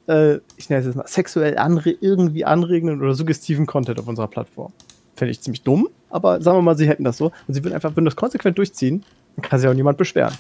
[0.08, 4.28] äh, ich nenne es jetzt mal, sexuell anre irgendwie anregenden oder suggestiven Content auf unserer
[4.28, 4.74] Plattform.
[5.16, 7.76] Fände ich ziemlich dumm, aber sagen wir mal, sie hätten das so und sie würden
[7.76, 9.04] einfach, würden das konsequent durchziehen,
[9.36, 10.34] dann kann sich auch niemand beschweren.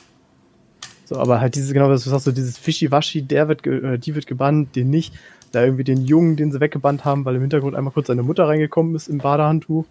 [1.11, 4.15] So, aber halt dieses, genau, was du sagst, so dieses Fischi-Waschi, der wird, äh, die
[4.15, 5.13] wird gebannt, den nicht
[5.51, 8.47] da irgendwie den Jungen, den sie weggebannt haben, weil im Hintergrund einmal kurz seine Mutter
[8.47, 9.83] reingekommen ist im Badehandtuch.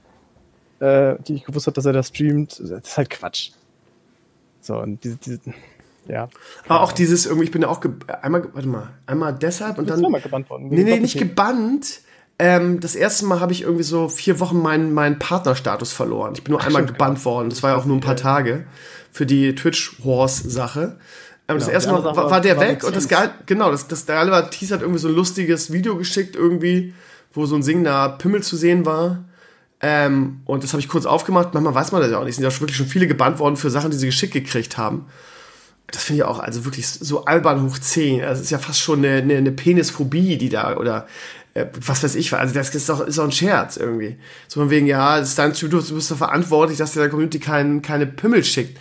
[0.78, 2.58] äh, die ich gewusst habe, dass er da streamt.
[2.58, 3.50] Das ist halt Quatsch.
[4.62, 5.40] So, und diese, diese
[6.08, 6.30] ja.
[6.66, 7.82] Aber auch dieses irgendwie, ich bin ja auch
[8.22, 10.00] einmal, warte mal, einmal deshalb und dann.
[10.00, 10.68] Mal gebannt worden.
[10.70, 12.00] Nee, nee, nicht gebannt.
[12.38, 16.32] Ähm, das erste Mal habe ich irgendwie so vier Wochen meinen, meinen Partnerstatus verloren.
[16.34, 17.50] Ich bin nur Ach, einmal gebannt worden.
[17.50, 18.64] Das war ja auch nur ein paar Tage
[19.12, 20.80] für die Twitch-Horse-Sache.
[21.50, 23.88] Ähm, genau, das erste Mal war, war, der war weg und das geil, genau, das,
[23.88, 26.94] das geile war, Tease hat irgendwie so ein lustiges Video geschickt irgendwie,
[27.32, 29.24] wo so ein singender Pimmel zu sehen war.
[29.82, 31.54] Ähm, und das habe ich kurz aufgemacht.
[31.54, 32.32] Manchmal weiß man das ja auch nicht.
[32.32, 35.06] Es sind ja wirklich schon viele gebannt worden für Sachen, die sie geschickt gekriegt haben.
[35.90, 38.22] Das finde ich auch also wirklich so albern hoch 10.
[38.22, 41.06] Also es ist ja fast schon eine, eine, eine Penisphobie, die da, oder
[41.54, 44.18] äh, was weiß ich, also das ist doch, ist doch ein Scherz irgendwie.
[44.46, 47.08] So von wegen, ja, es ist dein Typ, du bist doch verantwortlich, dass dir der
[47.08, 48.78] Community kein, keine Pimmel schickt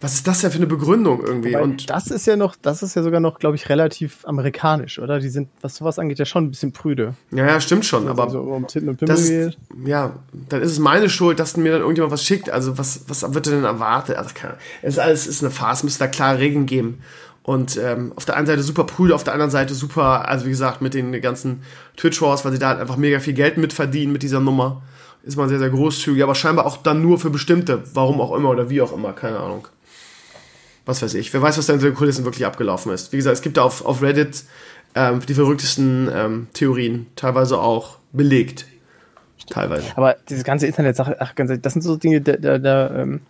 [0.00, 1.52] was ist das denn für eine Begründung irgendwie?
[1.52, 4.98] Wobei, und das ist ja noch, das ist ja sogar noch, glaube ich, relativ amerikanisch,
[4.98, 5.20] oder?
[5.20, 7.14] Die sind, was sowas angeht, ja schon ein bisschen prüde.
[7.32, 9.58] Ja, ja, stimmt schon, also, aber so um Titten und Pimmel das, geht.
[9.84, 10.14] ja,
[10.48, 12.48] dann ist es meine Schuld, dass mir dann irgendjemand was schickt.
[12.48, 14.16] Also was, was wird denn erwartet?
[14.16, 17.00] Also keine, es ist alles ist eine Farce, müsste da klare Regeln geben.
[17.42, 20.50] Und ähm, auf der einen Seite super prüde, auf der anderen Seite super, also wie
[20.50, 21.62] gesagt, mit den ganzen
[21.96, 24.82] Twitch-Wars, weil sie da halt einfach mega viel Geld mitverdienen mit dieser Nummer.
[25.24, 28.48] Ist man sehr, sehr großzügig, aber scheinbar auch dann nur für bestimmte, warum auch immer
[28.48, 29.68] oder wie auch immer, keine Ahnung
[30.90, 31.32] was weiß ich.
[31.32, 33.12] Wer weiß, was da in den Kulissen wirklich abgelaufen ist.
[33.12, 34.44] Wie gesagt, es gibt da auf, auf Reddit
[34.94, 38.66] ähm, die verrücktesten ähm, Theorien, teilweise auch belegt.
[39.48, 39.86] Teilweise.
[39.96, 43.20] Aber diese ganze Internetsache, ach, ganz ehrlich, das sind so Dinge, da, da, da ähm,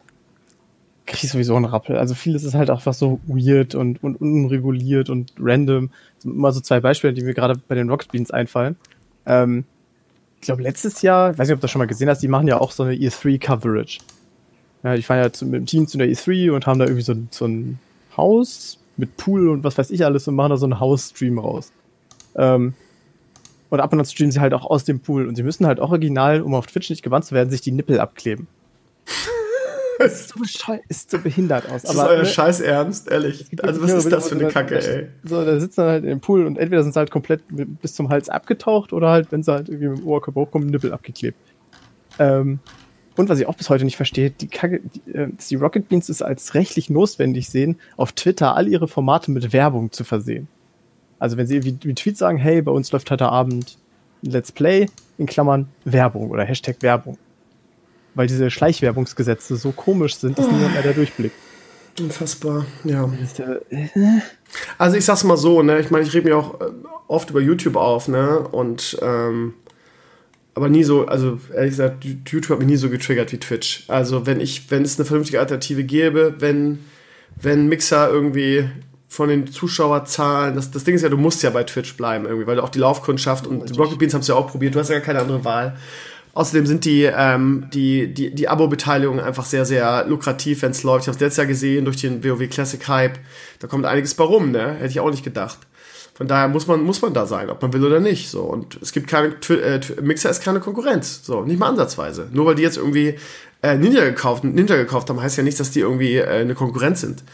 [1.07, 1.97] krieg ich sowieso einen Rappel.
[1.97, 5.91] Also vieles ist halt einfach so weird und, und unreguliert und random.
[6.25, 8.77] Mal so zwei Beispiele, die mir gerade bei den Rocket Beans einfallen.
[9.27, 9.65] Ähm,
[10.37, 12.49] ich glaube, letztes Jahr, weiß nicht, ob du das schon mal gesehen hast, die machen
[12.49, 13.99] ja auch so eine E3-Coverage.
[14.83, 17.15] Ja, ich war ja mit dem Team zu der E3 und haben da irgendwie so,
[17.31, 17.79] so ein
[18.17, 21.73] Haus mit Pool und was weiß ich alles und machen da so einen Hausstream raus.
[22.37, 22.75] Ähm,
[23.71, 25.81] und ab und an streamen sie halt auch aus dem Pool und sie müssen halt
[25.81, 28.47] original, um auf Twitch nicht gewandt zu werden, sich die Nippel abkleben.
[29.99, 31.83] Das ist so bescheuert, ist so behindert aus.
[31.83, 33.47] Das aber, ist euer ne, Scheiß Ernst, ehrlich.
[33.63, 35.09] Also was ist das für eine Kacke, ey?
[35.25, 38.09] So, da sitzen dann halt im Pool und entweder sind sie halt komplett bis zum
[38.09, 41.37] Hals abgetaucht oder halt, wenn sie halt irgendwie mit dem Oberkörper hochkommen, Nippel abgeklebt.
[42.19, 42.61] Ähm,
[43.17, 46.09] und was ich auch bis heute nicht verstehe, die Kacke, die, äh, die Rocket Beans
[46.09, 50.49] es als rechtlich notwendig sehen, auf Twitter all ihre Formate mit Werbung zu versehen.
[51.19, 53.77] Also wenn sie wie, wie Tweets sagen, hey, bei uns läuft heute Abend
[54.23, 54.87] Let's Play,
[55.19, 57.19] in Klammern Werbung oder Hashtag Werbung.
[58.15, 60.51] Weil diese Schleichwerbungsgesetze so komisch sind, dass oh.
[60.51, 61.37] niemand mehr da durchblickt.
[61.99, 63.11] Unfassbar, ja.
[64.79, 66.71] Also ich sag's mal so, ne, ich meine, ich rede mir auch äh,
[67.09, 69.55] oft über YouTube auf, ne, und ähm,
[70.55, 73.85] aber nie so, also ehrlich gesagt, YouTube hat mich nie so getriggert wie Twitch.
[73.89, 76.81] Also wenn ich, wenn es eine vernünftige Alternative gäbe, wenn,
[77.41, 78.69] wenn Mixer irgendwie
[79.09, 82.47] von den Zuschauerzahlen, das, das Ding ist ja, du musst ja bei Twitch bleiben irgendwie,
[82.47, 84.79] weil du auch die Laufkundschaft und die Rocket Beans haben es ja auch probiert, du
[84.79, 85.77] hast ja gar keine andere Wahl.
[86.33, 91.05] Außerdem sind die, ähm, die, die, die Abo-Beteiligungen einfach sehr, sehr lukrativ, wenn es läuft.
[91.05, 93.19] Ich habe es letztes Jahr gesehen durch den WoW Classic Hype.
[93.59, 94.75] Da kommt einiges bei rum, ne?
[94.75, 95.59] Hätte ich auch nicht gedacht.
[96.21, 98.29] Von daher muss man, muss man da sein, ob man will oder nicht.
[98.29, 98.43] So.
[98.43, 101.25] Und es gibt keine, äh, Mixer ist keine Konkurrenz.
[101.25, 102.29] So, nicht mal ansatzweise.
[102.31, 103.15] Nur weil die jetzt irgendwie
[103.63, 107.01] äh, Ninja gekauft, Ninja gekauft haben, heißt ja nicht, dass die irgendwie äh, eine Konkurrenz
[107.01, 107.25] sind.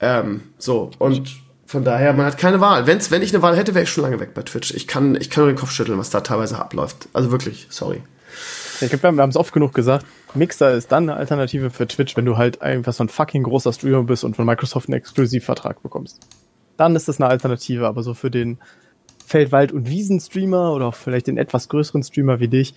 [0.00, 0.90] Ähm, so.
[0.98, 2.86] Und von daher, man hat keine Wahl.
[2.86, 4.72] Wenn's, wenn ich eine Wahl hätte, wäre ich schon lange weg bei Twitch.
[4.72, 7.10] Ich kann, ich kann nur den Kopf schütteln, was da teilweise abläuft.
[7.12, 8.00] Also wirklich, sorry.
[8.80, 10.06] Ich glaube, wir haben es oft genug gesagt.
[10.32, 13.74] Mixer ist dann eine Alternative für Twitch, wenn du halt einfach so ein fucking großer
[13.74, 16.26] Streamer bist und von Microsoft einen Exklusivvertrag bekommst
[16.82, 17.86] dann ist das eine Alternative.
[17.86, 18.58] Aber so für den
[19.24, 22.74] Feld-, Wald- und Wiesen-Streamer oder auch vielleicht den etwas größeren Streamer wie dich,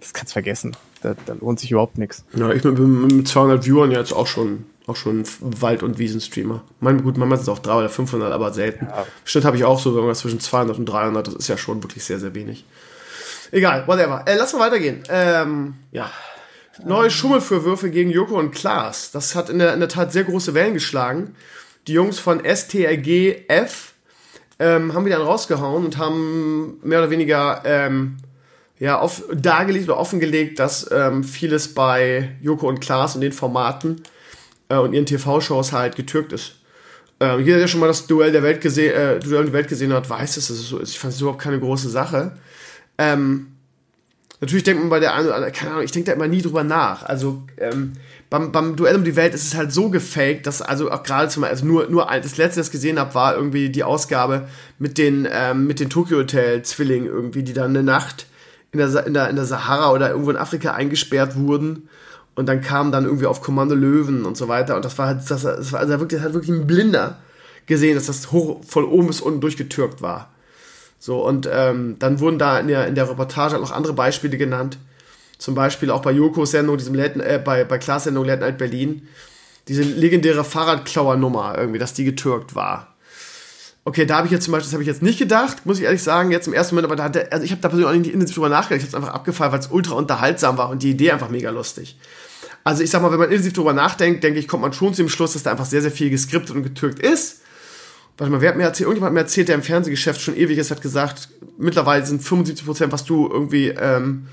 [0.00, 0.76] das kannst du vergessen.
[1.02, 2.24] Da, da lohnt sich überhaupt nichts.
[2.34, 6.62] Ja, ich bin mit 200 Viewern jetzt auch schon auch schon Wald- und Wiesen-Streamer.
[6.78, 8.86] Mein, gut, manchmal sind es auch 300 oder 500, aber selten.
[8.86, 9.04] Ja.
[9.24, 11.26] Bestimmt habe ich auch so irgendwas zwischen 200 und 300.
[11.26, 12.64] Das ist ja schon wirklich sehr, sehr wenig.
[13.50, 14.22] Egal, whatever.
[14.26, 15.02] Äh, lass mal weitergehen.
[15.08, 16.08] Ähm, ja.
[16.84, 19.10] Neue Schummelvorwürfe gegen Joko und Klaas.
[19.10, 21.34] Das hat in der, in der Tat sehr große Wellen geschlagen
[21.86, 23.92] die Jungs von STRGF
[24.58, 28.16] ähm, haben wieder rausgehauen und haben mehr oder weniger ähm,
[28.78, 34.02] ja, auf, dargelegt oder offengelegt, dass ähm, vieles bei Joko und Klaas und den Formaten
[34.68, 36.56] äh, und ihren TV-Shows halt getürkt ist.
[37.20, 39.92] Ähm, jeder, der schon mal das Duell der Welt gesehen, äh, Duell der Welt gesehen
[39.92, 40.90] hat, weiß, dass es so ist.
[40.90, 42.36] Ich fand es überhaupt keine große Sache.
[42.98, 43.55] Ähm,
[44.40, 46.42] natürlich denkt man bei der einen oder anderen, keine Ahnung, ich denke da immer nie
[46.42, 47.02] drüber nach.
[47.04, 47.92] Also, ähm,
[48.28, 51.28] beim, beim Duell um die Welt ist es halt so gefaked, dass also auch gerade
[51.28, 54.48] zum also nur, nur das letzte, das ich gesehen habe, war irgendwie die Ausgabe
[54.78, 58.26] mit den, ähm, mit den Tokyo Hotel Zwillingen irgendwie, die dann eine Nacht
[58.72, 61.88] in der, in der, in der Sahara oder irgendwo in Afrika eingesperrt wurden
[62.34, 65.30] und dann kamen dann irgendwie auf Kommando Löwen und so weiter und das war halt,
[65.30, 67.18] das, das war also wirklich, hat wirklich ein Blinder
[67.66, 70.30] gesehen, dass das hoch, von oben bis unten durchgetürkt war.
[70.98, 74.78] So, und ähm, dann wurden da in der, in der Reportage noch andere Beispiele genannt,
[75.38, 78.58] Zum Beispiel auch bei Jokos Sendung, diesem Late, äh, bei, bei Klaas Sendung Late Night
[78.58, 79.06] Berlin.
[79.68, 82.94] Diese legendäre Fahrradklauer-Nummer irgendwie, dass die getürkt war.
[83.84, 85.84] Okay, da habe ich jetzt zum Beispiel, das habe ich jetzt nicht gedacht, muss ich
[85.84, 87.96] ehrlich sagen, jetzt im ersten Moment, aber da hat also ich habe da persönlich auch
[87.96, 90.82] nicht intensiv drüber nachgedacht, ich habe es einfach abgefallen, weil es ultra unterhaltsam war und
[90.82, 91.96] die Idee einfach mega lustig.
[92.64, 95.02] Also ich sag mal, wenn man intensiv drüber nachdenkt, denke ich, kommt man schon zu
[95.02, 97.42] dem Schluss, dass da einfach sehr, sehr viel geskriptet und getürkt ist.
[98.18, 100.56] Warte mal, wer hat mir erzählt, irgendjemand hat mir erzählt, der im Fernsehgeschäft schon ewig
[100.56, 101.28] ist, hat gesagt,
[101.58, 104.28] mittlerweile sind 75 Prozent, was du irgendwie ähm,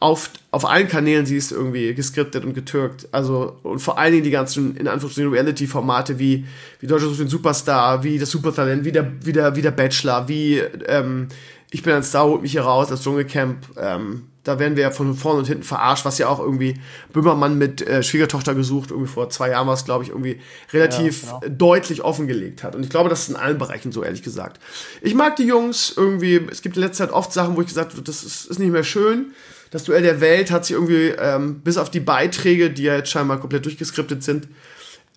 [0.00, 3.08] auf, auf allen Kanälen siehst, irgendwie geskriptet und getürkt.
[3.12, 6.44] Also, und vor allen Dingen die ganzen, in Anführungsstrichen, Reality-Formate wie,
[6.80, 10.28] wie Deutscher Sucht den Superstar, wie das Supertalent, wie der, wie der, wie der Bachelor,
[10.28, 11.28] wie, ähm,
[11.70, 14.90] ich bin ein Star, holt mich hier raus, das Dschungelcamp, ähm, da werden wir ja
[14.90, 16.80] von vorne und hinten verarscht, was ja auch irgendwie
[17.12, 20.40] Böhmermann mit äh, Schwiegertochter gesucht, irgendwie vor zwei Jahren war es, glaube ich, irgendwie
[20.72, 21.54] relativ ja, genau.
[21.54, 22.74] deutlich offengelegt hat.
[22.74, 24.58] Und ich glaube, das ist in allen Bereichen so, ehrlich gesagt.
[25.02, 27.92] Ich mag die Jungs irgendwie, es gibt in letzter Zeit oft Sachen, wo ich gesagt
[27.92, 29.32] habe, das ist, ist nicht mehr schön.
[29.70, 33.10] Das Duell der Welt hat sich irgendwie, ähm, bis auf die Beiträge, die ja jetzt
[33.10, 34.48] scheinbar komplett durchgeskriptet sind,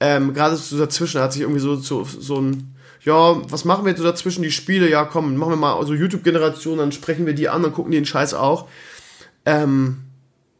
[0.01, 3.91] ähm, gerade so dazwischen hat sich irgendwie so, so, so ein, ja, was machen wir
[3.91, 7.25] jetzt so dazwischen, die Spiele, ja komm, machen wir mal so also YouTube-Generation, dann sprechen
[7.25, 8.67] wir die an, dann gucken die den Scheiß auch.
[9.45, 9.97] Ähm,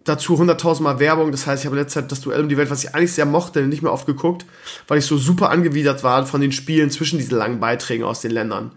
[0.04, 2.72] dazu 100.000 Mal Werbung, das heißt, ich habe letzte Zeit das Duell um die Welt,
[2.72, 4.46] was ich eigentlich sehr mochte, nicht mehr oft geguckt,
[4.88, 8.32] weil ich so super angewidert war von den Spielen zwischen diesen langen Beiträgen aus den
[8.32, 8.72] Ländern.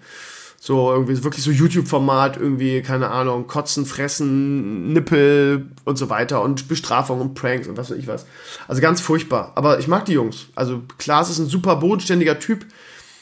[0.60, 6.68] So irgendwie wirklich so YouTube-Format, irgendwie, keine Ahnung, Kotzen, Fressen, Nippel und so weiter und
[6.68, 8.24] Bestrafung und Pranks und was weiß ich was.
[8.66, 9.52] Also ganz furchtbar.
[9.56, 10.46] Aber ich mag die Jungs.
[10.54, 12.64] Also Klaas ist ein super bodenständiger Typ.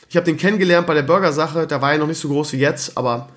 [0.09, 2.59] Ich habe den kennengelernt bei der Burger-Sache, da war er noch nicht so groß wie
[2.59, 3.29] jetzt, aber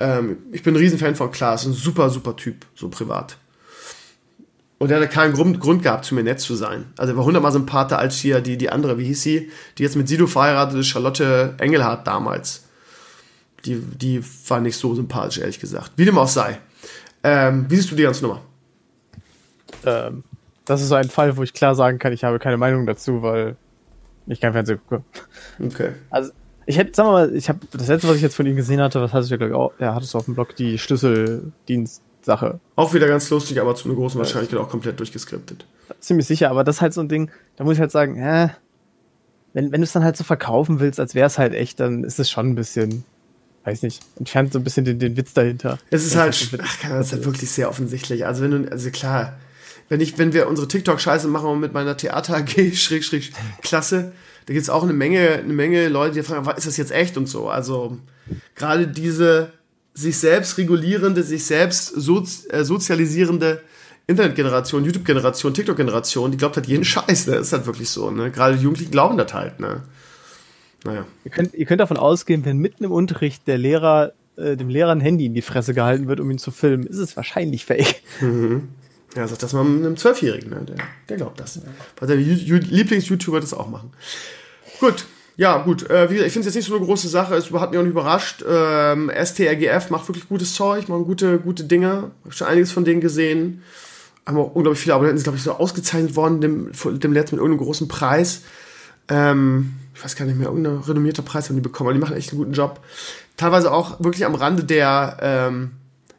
[0.00, 3.36] ähm, ich bin ein Riesenfan von Klaas, ein super, super Typ, so privat.
[4.78, 6.86] Und er hatte keinen Grund, Grund gehabt, zu mir nett zu sein.
[6.96, 9.94] Also er war hundertmal sympathischer als hier die, die andere, wie hieß sie, die jetzt
[9.94, 12.64] mit Sido verheiratet ist, Charlotte Engelhardt damals
[13.64, 15.92] die, die war nicht so sympathisch, ehrlich gesagt.
[15.96, 16.58] Wie dem auch sei.
[17.22, 18.42] Ähm, wie siehst du die ganze Nummer?
[19.84, 20.24] Ähm,
[20.64, 23.22] das ist so ein Fall, wo ich klar sagen kann, ich habe keine Meinung dazu,
[23.22, 23.56] weil
[24.26, 25.04] ich kein Fernsehen gucke.
[25.62, 25.92] Okay.
[26.10, 26.32] Also,
[26.70, 28.80] ich hätte, sagen wir mal, ich habe das letzte, was ich jetzt von ihm gesehen
[28.80, 32.60] hatte, was hattest du, glaube ich, auch, ja, hattest du auf dem Blog die Schlüsseldienst-Sache.
[32.76, 35.66] Auch wieder ganz lustig, aber zu einer großen Wahrscheinlichkeit auch komplett durchgeskriptet.
[35.98, 38.50] Ziemlich sicher, aber das ist halt so ein Ding, da muss ich halt sagen, hä,
[39.52, 42.04] wenn, wenn du es dann halt so verkaufen willst, als wäre es halt echt, dann
[42.04, 43.04] ist es schon ein bisschen
[43.64, 45.78] weiß nicht, entfernt so ein bisschen den, den Witz dahinter.
[45.90, 48.24] Es ist halt, ach, das ist halt wirklich sehr offensichtlich.
[48.24, 49.38] Also wenn du, also klar,
[49.90, 54.12] wenn ich, wenn wir unsere TikTok-Scheiße machen mit meiner Theater AG, Schräg, Schräg, Klasse,
[54.46, 57.16] da gibt es auch eine Menge, eine Menge Leute, die fragen, ist das jetzt echt
[57.16, 57.48] und so.
[57.48, 57.98] Also
[58.54, 59.52] gerade diese
[59.94, 63.60] sich selbst regulierende, sich selbst sozi äh, sozialisierende
[64.06, 67.36] Internetgeneration, YouTube-Generation, TikTok-Generation, die glaubt halt jeden Scheiß, ne?
[67.36, 68.30] Ist halt wirklich so, ne?
[68.30, 69.82] Gerade die Jugendlichen glauben das halt, ne?
[70.84, 71.06] Naja.
[71.24, 74.92] Ihr könnt, ihr könnt davon ausgehen, wenn mitten im Unterricht der Lehrer äh, dem Lehrer
[74.92, 78.02] ein Handy in die Fresse gehalten wird, um ihn zu filmen, ist es wahrscheinlich fake.
[78.20, 78.68] Mhm.
[79.16, 80.64] Ja, sagt das mal einem Zwölfjährigen, ne?
[80.66, 80.76] der,
[81.08, 81.60] der glaubt das.
[81.98, 83.92] Weil seine Lieblings-YouTuber das auch machen.
[84.78, 85.04] Gut,
[85.36, 85.88] ja, gut.
[85.88, 87.78] Äh, wie gesagt, ich finde es jetzt nicht so eine große Sache, es hat mich
[87.78, 88.44] auch nicht überrascht.
[88.46, 92.10] Ähm, STRGF macht wirklich gutes Zeug, machen gute, gute Dinge.
[92.24, 93.62] Hab schon einiges von denen gesehen.
[94.26, 97.42] Haben auch unglaublich viele Abonnenten, sind, glaube ich, so ausgezeichnet worden, dem, dem letzten mit
[97.42, 98.42] irgendeinem großen Preis.
[99.08, 102.16] Ähm, ich weiß gar nicht mehr, irgendein renommierter Preis haben die bekommen, aber die machen
[102.16, 102.80] echt einen guten Job.
[103.36, 105.70] Teilweise auch wirklich am Rande der, ähm,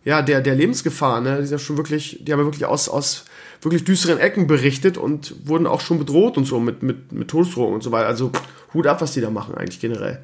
[0.04, 1.38] ja, der, der Lebensgefahr, ne?
[1.40, 3.26] Die sind ja schon wirklich, die haben ja wirklich aus, aus
[3.62, 7.76] wirklich düsteren Ecken berichtet und wurden auch schon bedroht und so mit, mit, mit Todesdrohungen
[7.76, 8.08] und so weiter.
[8.08, 8.32] Also
[8.74, 10.24] Hut ab, was die da machen eigentlich generell.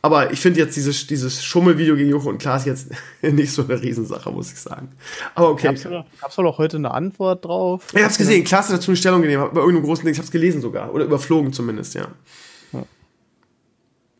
[0.00, 2.90] Aber ich finde jetzt dieses, dieses Schummelvideo gegen Joko und Klaas jetzt
[3.22, 4.92] nicht so eine Riesensache, muss ich sagen.
[5.34, 5.68] Aber okay.
[5.68, 7.88] Gab's du, gab's du doch heute eine Antwort drauf?
[7.92, 8.44] Ich hab's gesehen.
[8.44, 10.12] Klaas hat dazu eine Stellung genommen, bei irgendeinem großen Ding.
[10.12, 10.94] Ich hab's gelesen sogar.
[10.94, 12.06] Oder überflogen zumindest, ja.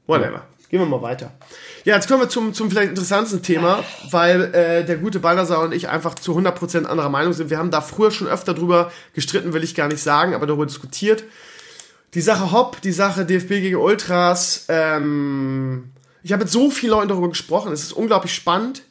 [0.09, 0.47] Whatever.
[0.69, 1.33] Gehen wir mal weiter.
[1.85, 5.73] Ja, jetzt kommen wir zum, zum vielleicht interessantesten Thema, weil äh, der gute Baldassar und
[5.73, 7.49] ich einfach zu 100% anderer Meinung sind.
[7.49, 10.67] Wir haben da früher schon öfter drüber gestritten, will ich gar nicht sagen, aber darüber
[10.67, 11.25] diskutiert.
[12.13, 14.67] Die Sache Hopp, die Sache DFB gegen Ultras.
[14.69, 15.91] Ähm,
[16.23, 17.73] ich habe mit so vielen Leuten darüber gesprochen.
[17.73, 18.83] Es ist unglaublich spannend,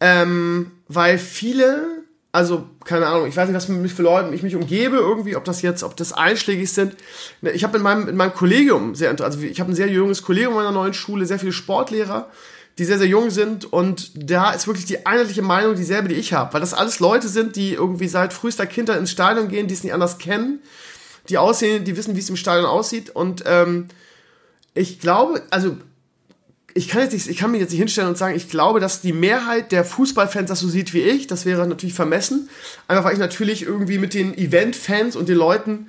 [0.00, 2.01] ähm, weil viele
[2.32, 5.44] also keine Ahnung, ich weiß nicht, was mit für Leuten ich mich umgebe, irgendwie, ob
[5.44, 6.96] das jetzt, ob das einschlägig sind.
[7.42, 10.22] Ne, ich habe in meinem, in meinem Kollegium sehr, also ich habe ein sehr junges
[10.22, 12.30] Kollegium meiner neuen Schule, sehr viele Sportlehrer,
[12.78, 16.32] die sehr, sehr jung sind und da ist wirklich die einheitliche Meinung dieselbe, die ich
[16.32, 19.74] habe, weil das alles Leute sind, die irgendwie seit frühester Kindheit ins Stadion gehen, die
[19.74, 20.60] es nicht anders kennen,
[21.28, 23.88] die aussehen, die wissen, wie es im Stadion aussieht und ähm,
[24.72, 25.76] ich glaube, also
[26.74, 29.00] ich kann jetzt nicht, ich kann mich jetzt nicht hinstellen und sagen, ich glaube, dass
[29.00, 31.26] die Mehrheit der Fußballfans das so sieht wie ich.
[31.26, 32.48] Das wäre natürlich vermessen.
[32.88, 35.88] Einfach weil ich natürlich irgendwie mit den Event-Fans und den Leuten,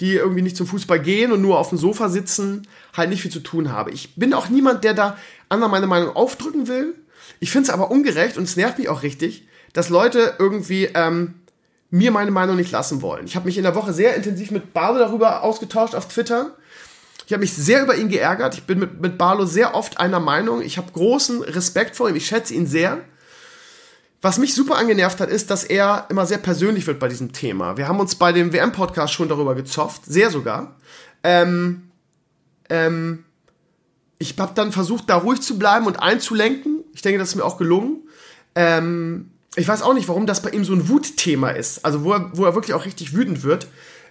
[0.00, 2.66] die irgendwie nicht zum Fußball gehen und nur auf dem Sofa sitzen,
[2.96, 3.92] halt nicht viel zu tun habe.
[3.92, 5.16] Ich bin auch niemand, der da
[5.48, 6.94] anderen meine Meinung aufdrücken will.
[7.40, 11.34] Ich finde es aber ungerecht und es nervt mich auch richtig, dass Leute irgendwie ähm,
[11.90, 13.26] mir meine Meinung nicht lassen wollen.
[13.26, 16.56] Ich habe mich in der Woche sehr intensiv mit Barlo darüber ausgetauscht auf Twitter.
[17.26, 18.54] Ich habe mich sehr über ihn geärgert.
[18.54, 20.60] Ich bin mit, mit Barlo sehr oft einer Meinung.
[20.60, 22.16] Ich habe großen Respekt vor ihm.
[22.16, 23.00] Ich schätze ihn sehr.
[24.20, 27.76] Was mich super angenervt hat, ist, dass er immer sehr persönlich wird bei diesem Thema.
[27.76, 30.76] Wir haben uns bei dem WM-Podcast schon darüber gezofft, sehr sogar.
[31.22, 31.90] Ähm,
[32.70, 33.24] ähm,
[34.18, 36.84] ich habe dann versucht, da ruhig zu bleiben und einzulenken.
[36.94, 38.08] Ich denke, das ist mir auch gelungen.
[38.54, 41.84] Ähm, ich weiß auch nicht, warum das bei ihm so ein Wutthema ist.
[41.84, 43.66] Also wo er, wo er wirklich auch richtig wütend wird.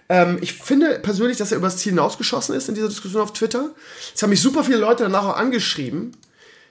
[0.08, 3.70] Ähm, ich finde persönlich, dass er übers Ziel hinausgeschossen ist in dieser Diskussion auf Twitter.
[4.14, 6.16] Es haben mich super viele Leute danach auch angeschrieben,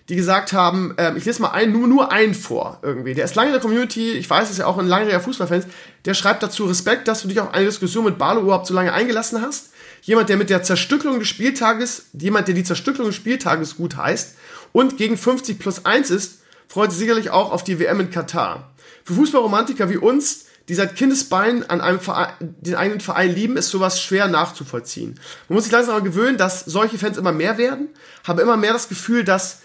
[0.10, 3.14] die gesagt haben, ähm, ich lese mal einen, nur, nur einen vor irgendwie.
[3.14, 5.66] Der ist lange in der Community, ich weiß, ist ja auch ein langjähriger Fußballfan.
[6.06, 8.94] Der schreibt dazu Respekt, dass du dich auf eine Diskussion mit Barlo überhaupt so lange
[8.94, 9.72] eingelassen hast.
[10.02, 14.36] Jemand, der mit der Zerstückelung des Spieltages, jemand, der die Zerstückelung des Spieltages gut heißt
[14.74, 18.74] und gegen 50 plus 1 ist, freut sich sicherlich auch auf die WM in Katar.
[19.06, 23.70] Für Fußballromantiker wie uns, die seit Kindesbeinen an einem Verein, den eigenen Verein lieben, ist
[23.70, 25.20] sowas schwer nachzuvollziehen.
[25.50, 27.90] Man muss sich langsam aber gewöhnen, dass solche Fans immer mehr werden,
[28.24, 29.60] habe immer mehr das Gefühl, dass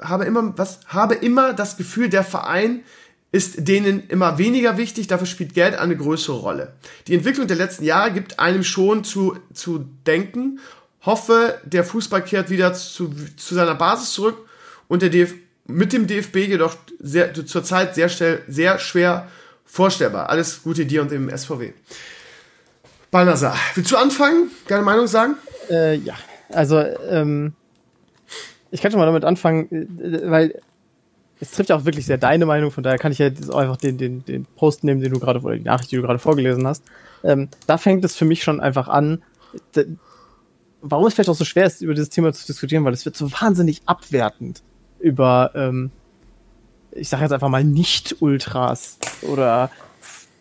[0.00, 2.82] habe immer was habe immer das Gefühl, der Verein
[3.32, 6.72] ist denen immer weniger wichtig, dafür spielt Geld eine größere Rolle.
[7.06, 10.60] Die Entwicklung der letzten Jahre gibt einem schon zu, zu denken,
[11.02, 14.38] hoffe, der Fußball kehrt wieder zu, zu seiner Basis zurück
[14.88, 15.34] und der DF
[15.66, 19.28] mit dem DFB jedoch sehr, zurzeit sehr, schnell, sehr schwer
[19.66, 20.30] vorstellbar.
[20.30, 21.72] Alles Gute dir und dem SVW.
[23.10, 24.50] Balnasar, willst du anfangen?
[24.68, 25.34] Deine Meinung sagen?
[25.70, 26.14] Äh, ja,
[26.48, 27.54] also ähm,
[28.70, 29.68] ich kann schon mal damit anfangen,
[30.00, 30.60] äh, weil
[31.40, 33.98] es trifft ja auch wirklich sehr deine Meinung, von daher kann ich ja einfach den,
[33.98, 36.82] den, den Post nehmen, den du gerade, oder die Nachricht, die du gerade vorgelesen hast.
[37.22, 39.22] Ähm, da fängt es für mich schon einfach an,
[40.80, 43.16] warum es vielleicht auch so schwer ist, über dieses Thema zu diskutieren, weil es wird
[43.16, 44.62] so wahnsinnig abwertend
[44.98, 45.90] über, ähm,
[46.96, 49.70] ich sage jetzt einfach mal Nicht-Ultras oder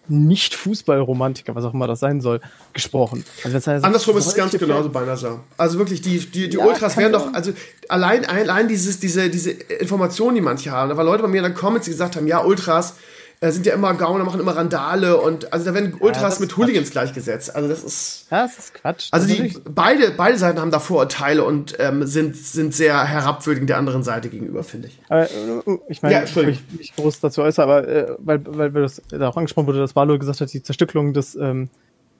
[0.07, 2.39] nicht-Fußballromantiker, was auch immer das sein soll,
[2.73, 3.25] gesprochen.
[3.43, 5.39] Also das heißt, Andersrum ist es ganz genauso bei NASA.
[5.57, 7.53] Also wirklich, die, die, die ja, Ultras werden doch, also
[7.89, 11.43] allein, allein dieses, diese, diese Informationen, die manche haben, da waren Leute bei mir in
[11.43, 12.95] den Comments, die gesagt haben, ja, Ultras,
[13.41, 16.57] äh, sind ja immer Gauner, machen immer Randale und also da werden Ultras ja, mit
[16.57, 17.55] Hooligans gleichgesetzt.
[17.55, 18.27] Also das ist.
[18.31, 19.07] Ja, das ist Quatsch.
[19.11, 23.77] Also die, beide, beide Seiten haben da Vorurteile und ähm, sind, sind sehr herabwürdigend der
[23.77, 24.99] anderen Seite gegenüber, finde ich.
[25.09, 28.73] Aber, äh, ich meine, ja, ich mich nicht groß dazu äußere, aber äh, weil, weil,
[28.73, 31.69] weil das da auch angesprochen wurde, dass Barlow gesagt hat, die Zerstückelung des ähm,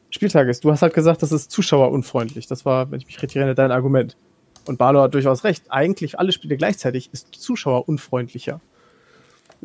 [0.10, 0.60] Spieltages.
[0.60, 2.48] Du hast halt gesagt, das ist zuschauerunfreundlich.
[2.48, 4.16] Das war, wenn ich mich richtig erinnere, dein Argument.
[4.66, 5.66] Und Barlow hat durchaus recht.
[5.70, 8.62] Eigentlich alle Spiele gleichzeitig ist zuschauerunfreundlicher.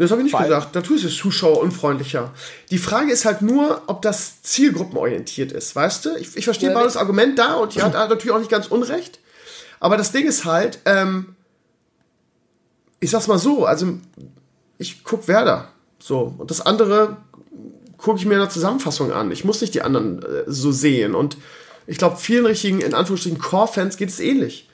[0.01, 0.75] Das habe ich nicht Weil gesagt.
[0.75, 2.33] Natürlich ist es zuschauerunfreundlicher.
[2.71, 6.17] Die Frage ist halt nur, ob das zielgruppenorientiert ist, weißt du?
[6.17, 9.19] Ich, ich verstehe ja, das Argument da und die hat natürlich auch nicht ganz unrecht.
[9.79, 11.37] Aber das Ding ist halt, ähm,
[12.99, 13.99] ich sag's mal so, also
[14.79, 15.69] ich guck Werder.
[15.99, 16.35] So.
[16.39, 17.19] Und das andere
[17.99, 19.31] gucke ich mir in der Zusammenfassung an.
[19.31, 21.15] Ich muss nicht die anderen äh, so sehen.
[21.15, 21.37] Und
[21.87, 24.70] ich glaube, vielen richtigen, in Anführungsstrichen, Core-Fans geht es ähnlich.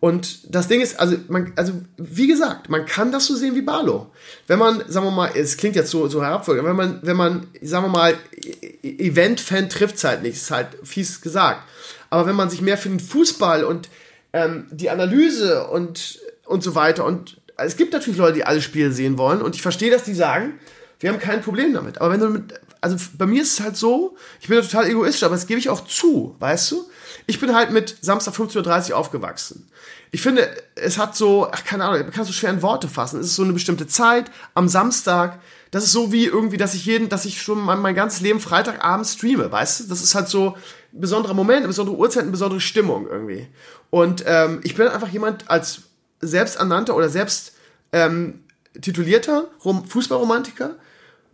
[0.00, 3.62] Und das Ding ist, also, man, also, wie gesagt, man kann das so sehen wie
[3.62, 4.10] Barlow.
[4.46, 7.46] Wenn man, sagen wir mal, es klingt jetzt so, so herabfolgend, wenn man, wenn man,
[7.62, 11.62] sagen wir mal, e-, Event-Fan trifft es halt nicht, ist halt fies gesagt.
[12.10, 13.88] Aber wenn man sich mehr für den Fußball und
[14.32, 18.92] ähm, die Analyse und, und so weiter und es gibt natürlich Leute, die alle Spiele
[18.92, 20.60] sehen wollen und ich verstehe, dass die sagen,
[21.00, 22.00] wir haben kein Problem damit.
[22.00, 24.88] Aber wenn du mit, also bei mir ist es halt so, ich bin ja total
[24.88, 26.88] egoistisch, aber das gebe ich auch zu, weißt du?
[27.26, 29.68] Ich bin halt mit Samstag 15.30 Uhr aufgewachsen.
[30.10, 32.88] Ich finde, es hat so, ach, keine Ahnung, man kann es so schwer in Worte
[32.88, 33.20] fassen.
[33.20, 35.40] Es ist so eine bestimmte Zeit am Samstag.
[35.70, 38.40] Das ist so wie irgendwie, dass ich jeden, dass ich schon mein, mein ganzes Leben
[38.40, 39.84] Freitagabend streame, weißt du?
[39.84, 40.56] Das ist halt so
[40.92, 43.48] ein besonderer Moment, eine besondere Uhrzeit, eine besondere Stimmung irgendwie.
[43.90, 45.82] Und ähm, ich bin einfach jemand als
[46.20, 47.52] selbsternannter oder selbst
[47.92, 48.40] ähm,
[48.80, 50.76] titulierter Fußballromantiker,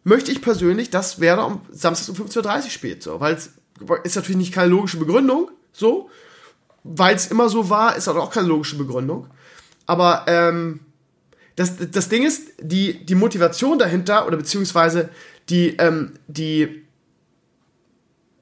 [0.05, 3.51] möchte ich persönlich, dass Werder um Samstag um 15.30 Uhr spielt, so, weil es
[4.05, 6.11] ist natürlich nicht keine logische Begründung, so.
[6.85, 9.27] Weil es immer so war, ist auch keine logische Begründung.
[9.87, 10.81] Aber ähm,
[11.57, 15.09] das, das Ding ist, die, die Motivation dahinter, oder beziehungsweise
[15.49, 16.85] die, ähm, die,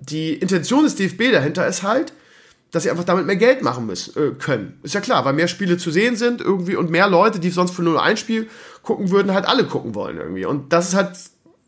[0.01, 2.13] die Intention des DFB dahinter ist halt,
[2.71, 4.81] dass sie einfach damit mehr Geld machen müssen, äh, können.
[4.83, 7.73] Ist ja klar, weil mehr Spiele zu sehen sind irgendwie und mehr Leute, die sonst
[7.75, 8.49] für nur ein Spiel
[8.83, 10.47] gucken würden, halt alle gucken wollen irgendwie.
[10.47, 11.11] Und das ist halt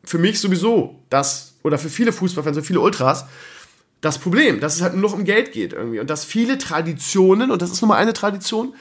[0.03, 3.27] für mich sowieso das, oder für viele Fußballfans und viele Ultras,
[4.05, 7.51] das Problem, dass es halt nur noch um Geld geht irgendwie und dass viele Traditionen,
[7.51, 8.75] und das ist nun mal eine Tradition,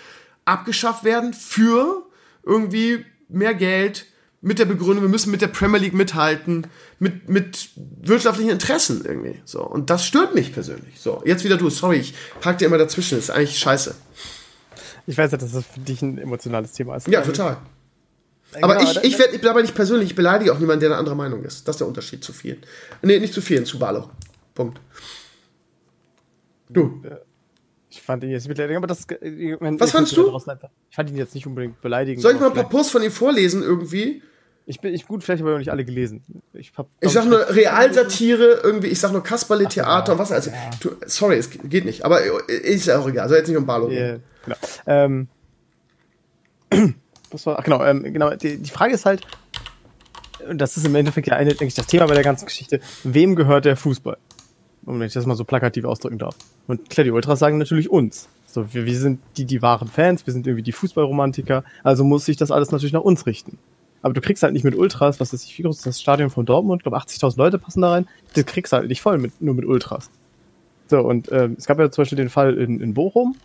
[0.46, 2.04] abgeschafft werden für
[2.44, 4.06] irgendwie mehr Geld
[4.42, 6.68] mit der Begründung, wir müssen mit der Premier League mithalten,
[7.00, 7.70] mit, mit
[8.02, 9.40] wirtschaftlichen Interessen irgendwie.
[9.46, 9.66] So.
[9.66, 11.00] Und das stört mich persönlich.
[11.00, 12.14] So, jetzt wieder du, sorry, ich
[12.44, 13.96] hack dir immer dazwischen, das ist eigentlich scheiße.
[15.08, 17.08] Ich weiß ja, dass das für dich ein emotionales Thema ist.
[17.08, 17.58] Ja, total.
[18.62, 20.90] Aber genau, ich, ich, werd, ich bin aber nicht persönlich, ich beleidige auch niemanden, der
[20.90, 21.66] eine andere Meinung ist.
[21.68, 22.62] Das ist der Unterschied zu vielen.
[23.02, 24.10] Nee, nicht zu vielen, zu Barlow.
[24.54, 24.80] Punkt.
[26.70, 27.02] Du.
[27.90, 29.06] Ich fand ihn jetzt beleidigend, aber das.
[29.22, 30.36] Ich mein, Was fandst du?
[30.90, 32.22] Ich fand ihn jetzt nicht unbedingt beleidigend.
[32.22, 34.24] Soll ich mal ein paar Posts von ihm vorlesen irgendwie?
[34.66, 36.24] Ich bin ich gut, vielleicht habe ich auch nicht alle gelesen.
[36.54, 40.32] Ich, hab, ich sag nur Realsatire, irgendwie, ich sag nur Kasperle-Theater und was.
[40.32, 40.70] Also, ja.
[40.80, 43.28] du, sorry, es geht nicht, aber ist ja auch egal.
[43.28, 44.56] Soll jetzt nicht um Barlow yeah, genau.
[44.88, 45.28] Ähm,
[47.32, 49.28] was war, ach, genau, ähm, genau die, die Frage ist halt,
[50.48, 52.80] und das ist im Endeffekt ja eine, denke ich, das Thema bei der ganzen Geschichte,
[53.04, 54.18] wem gehört der Fußball?
[54.86, 56.36] Wenn ich das mal so plakativ ausdrücken darf.
[56.68, 58.28] Und klar, die Ultras sagen natürlich uns.
[58.46, 62.26] So, wir, wir sind die, die wahren Fans, wir sind irgendwie die Fußballromantiker, also muss
[62.26, 63.58] sich das alles natürlich nach uns richten.
[64.04, 66.46] Aber du kriegst halt nicht mit Ultras, was ist, wie groß ist das Stadion von
[66.46, 66.82] Dortmund?
[66.82, 68.08] Ich glaube, 80.000 Leute passen da rein.
[68.34, 70.12] Das kriegst du halt nicht voll mit, nur mit Ultras.
[70.88, 73.38] So, und ähm, es gab ja zum Beispiel den Fall in, in Bochum.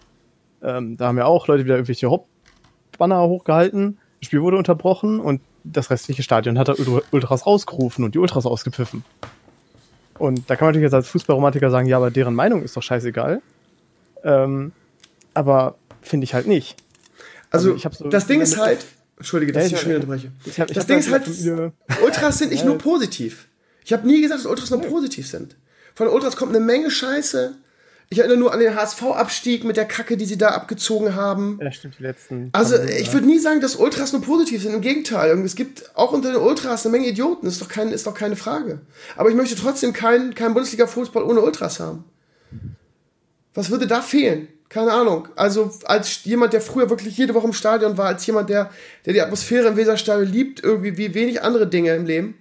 [0.61, 3.99] Ähm, da haben ja auch Leute wieder irgendwelche Hauptbanner hochgehalten.
[4.21, 6.75] Das Spiel wurde unterbrochen und das restliche Stadion hat da
[7.13, 9.05] Ultras rausgerufen und die Ultras ausgepfiffen.
[10.19, 12.83] Und da kann man natürlich jetzt als Fußballromantiker sagen, ja, aber deren Meinung ist doch
[12.83, 13.41] scheißegal.
[14.25, 14.73] Ähm,
[15.35, 16.83] aber finde ich halt nicht.
[17.51, 18.85] Also, also so das Ding ist halt,
[19.17, 20.31] Entschuldige, dass ja, ich schon wieder unterbreche.
[20.45, 21.29] Ich hab, ich das Ding ist halt,
[22.03, 23.49] Ultras sind nicht nur positiv.
[23.85, 25.57] Ich habe nie gesagt, dass Ultras nur positiv sind.
[25.95, 27.55] Von Ultras kommt eine Menge Scheiße.
[28.11, 31.59] Ich erinnere nur an den HSV-Abstieg mit der Kacke, die sie da abgezogen haben.
[31.63, 32.49] Ja, stimmt, die letzten.
[32.53, 34.73] Also, ich würde nie sagen, dass Ultras nur positiv sind.
[34.73, 35.39] Im Gegenteil.
[35.45, 37.47] Es gibt auch unter den Ultras eine Menge Idioten.
[37.47, 38.81] Ist doch, kein, ist doch keine Frage.
[39.17, 42.05] Aber ich möchte trotzdem keinen kein Bundesliga-Fußball ohne Ultras haben.
[43.53, 44.49] Was würde da fehlen?
[44.71, 45.29] Keine Ahnung.
[45.37, 48.71] Also als jemand, der früher wirklich jede Woche im Stadion war, als jemand, der,
[49.05, 52.35] der die Atmosphäre im Weserstadion liebt, irgendwie wie wenig andere Dinge im Leben,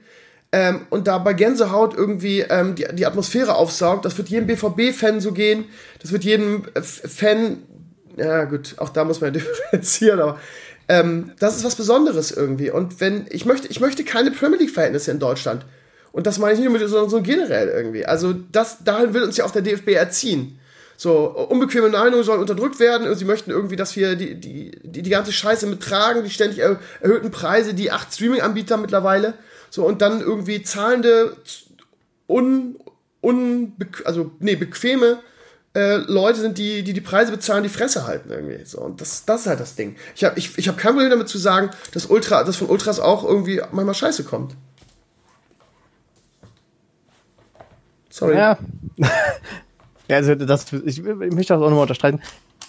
[0.52, 5.19] ähm, und da bei Gänsehaut irgendwie ähm, die, die Atmosphäre aufsaugt, das wird jedem BVB-Fan
[5.19, 5.65] so gehen,
[6.02, 7.64] das wird jedem äh, Fan,
[8.15, 10.40] ja gut, auch da muss man differenzieren, aber
[10.88, 12.72] ähm, das ist was Besonderes irgendwie.
[12.72, 15.65] Und wenn, ich möchte, ich möchte keine Premier League-Verhältnisse in Deutschland.
[16.14, 18.06] Und das meine ich nicht nur mit, sondern so generell irgendwie.
[18.06, 20.60] Also das, dahin will uns ja auch der DFB erziehen.
[20.95, 23.14] So, unbequeme Meinungen sollen unterdrückt werden.
[23.15, 26.80] Sie möchten irgendwie, dass wir die, die, die, die ganze Scheiße mittragen, die ständig er,
[27.02, 29.36] erhöhten Preise, die acht Streaming-Anbieter mittlerweile.
[29.69, 31.35] So, und dann irgendwie zahlende,
[32.27, 32.77] un,
[33.22, 33.73] un,
[34.06, 35.19] also, nee, bequeme
[35.77, 38.65] äh, Leute sind, die, die die Preise bezahlen, die Fresse halten irgendwie.
[38.65, 39.95] So, und das, das ist halt das Ding.
[40.15, 42.99] Ich habe ich, ich hab kein Problem damit zu sagen, dass, Ultra, dass von Ultras
[42.99, 44.56] auch irgendwie manchmal Scheiße kommt.
[48.10, 48.35] Sorry.
[48.35, 48.57] Ja.
[50.10, 52.22] Also das, ich, ich möchte das auch nochmal unterstreichen,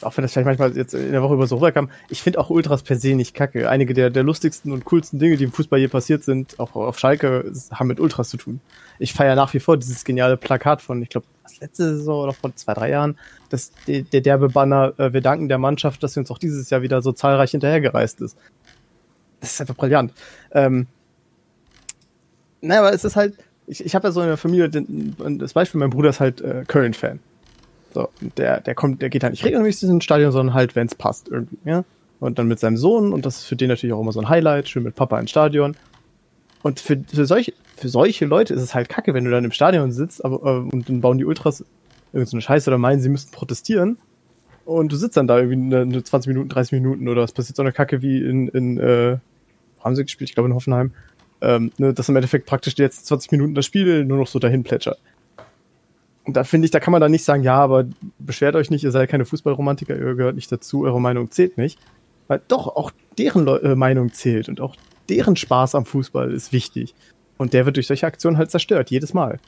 [0.02, 2.50] auch wenn das vielleicht manchmal jetzt in der Woche über so rüberkam, ich finde auch
[2.50, 3.68] Ultras per se nicht kacke.
[3.68, 6.98] Einige der, der lustigsten und coolsten Dinge, die im Fußball je passiert sind, auch auf
[6.98, 8.60] Schalke, haben mit Ultras zu tun.
[8.98, 11.26] Ich feiere nach wie vor dieses geniale Plakat von, ich glaube,
[11.60, 13.18] letzte Saison oder vor zwei, drei Jahren,
[13.48, 16.70] das, der, der derbe Banner, äh, wir danken der Mannschaft, dass sie uns auch dieses
[16.70, 18.36] Jahr wieder so zahlreich hinterhergereist ist.
[19.40, 20.12] Das ist einfach brillant.
[20.52, 20.86] Ähm,
[22.60, 23.34] naja, aber es ist halt,
[23.66, 26.64] ich, ich habe ja so in der Familie, das Beispiel, mein Bruder ist halt äh,
[26.66, 27.20] Köln-Fan.
[27.92, 30.94] So, der, der kommt, der geht halt nicht regelmäßig ins Stadion, sondern halt, wenn es
[30.94, 31.84] passt irgendwie, ja.
[32.20, 34.28] Und dann mit seinem Sohn, und das ist für den natürlich auch immer so ein
[34.28, 35.76] Highlight, schön mit Papa ins Stadion.
[36.62, 39.52] Und für, für, solche, für solche Leute ist es halt kacke, wenn du dann im
[39.52, 41.64] Stadion sitzt aber, äh, und dann bauen die Ultras
[42.12, 43.98] irgendeine so Scheiße oder meinen, sie müssten protestieren.
[44.64, 47.62] Und du sitzt dann da irgendwie eine 20 Minuten, 30 Minuten oder es passiert so
[47.62, 49.16] eine Kacke wie in, in äh,
[49.80, 50.92] haben sie gespielt, ich glaube in Hoffenheim,
[51.40, 54.38] ähm, ne, dass im Endeffekt praktisch die letzten 20 Minuten das Spiel nur noch so
[54.38, 54.98] dahin plätschert.
[56.28, 57.86] Und da finde ich, da kann man dann nicht sagen, ja, aber
[58.18, 61.78] beschwert euch nicht, ihr seid keine Fußballromantiker, ihr gehört nicht dazu, eure Meinung zählt nicht.
[62.26, 64.76] Weil doch, auch deren Le äh, Meinung zählt und auch
[65.08, 66.94] deren Spaß am Fußball ist wichtig.
[67.38, 69.38] Und der wird durch solche Aktionen halt zerstört, jedes Mal.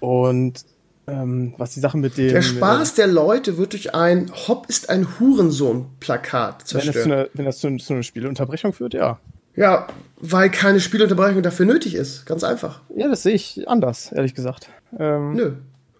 [0.00, 0.64] Und
[1.06, 2.30] ähm, was die Sachen mit dem.
[2.30, 6.94] Der Spaß äh, der Leute wird durch ein Hopp ist ein Hurensohn-Plakat zerstört.
[6.94, 9.20] Wenn das, zu einer, wenn das zu, zu einer Spielunterbrechung führt, ja.
[9.56, 12.24] Ja, weil keine Spielunterbrechung dafür nötig ist.
[12.24, 12.80] Ganz einfach.
[12.96, 14.70] Ja, das sehe ich anders, ehrlich gesagt.
[14.98, 15.52] Ähm, Nö.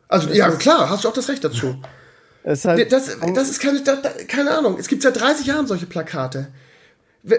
[0.08, 1.76] Also, ja, klar, hast du auch das Recht dazu.
[2.46, 3.98] Halt das, das ist keine, das,
[4.28, 4.76] keine Ahnung.
[4.78, 6.46] Es gibt seit 30 Jahren solche Plakate.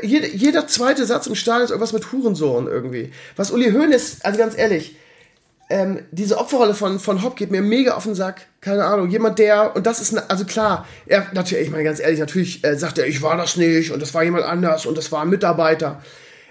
[0.02, 3.14] Jeder, jeder zweite Satz im Stadion ist irgendwas mit Hurensohn irgendwie.
[3.38, 4.98] Was Uli Hoeneß, also ganz ehrlich,
[5.70, 8.48] ähm, diese Opferrolle von, von Hopp geht mir mega auf den Sack.
[8.60, 12.20] Keine Ahnung, jemand, der, und das ist, also klar, er, natürlich, ich meine ganz ehrlich,
[12.20, 15.12] natürlich äh, sagt er, ich war das nicht und das war jemand anders und das
[15.12, 16.02] war ein Mitarbeiter.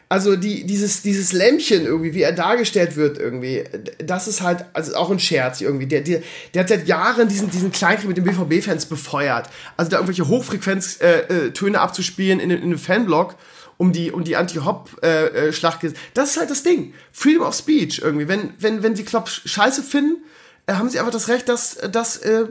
[0.09, 3.65] Also die, dieses, dieses Lämpchen irgendwie, wie er dargestellt wird irgendwie,
[3.99, 5.87] das ist halt, also auch ein Scherz irgendwie.
[5.87, 6.23] Der, der,
[6.55, 9.51] der hat seit Jahren diesen, diesen Kleinkrieg mit den BVB-Fans befeuert.
[9.77, 13.35] Also da irgendwelche Hochfrequenz-Töne äh, äh, abzuspielen in, in einem Fanblog
[13.79, 15.85] um die, um die Anti-Hop-Schlacht.
[15.85, 16.95] Äh, das ist halt das Ding.
[17.11, 18.29] Freedom of Speech irgendwie.
[18.29, 20.23] Wenn, wenn, wenn sie Klopp scheiße finden,
[20.67, 22.47] äh, haben sie einfach das Recht, das, das äh,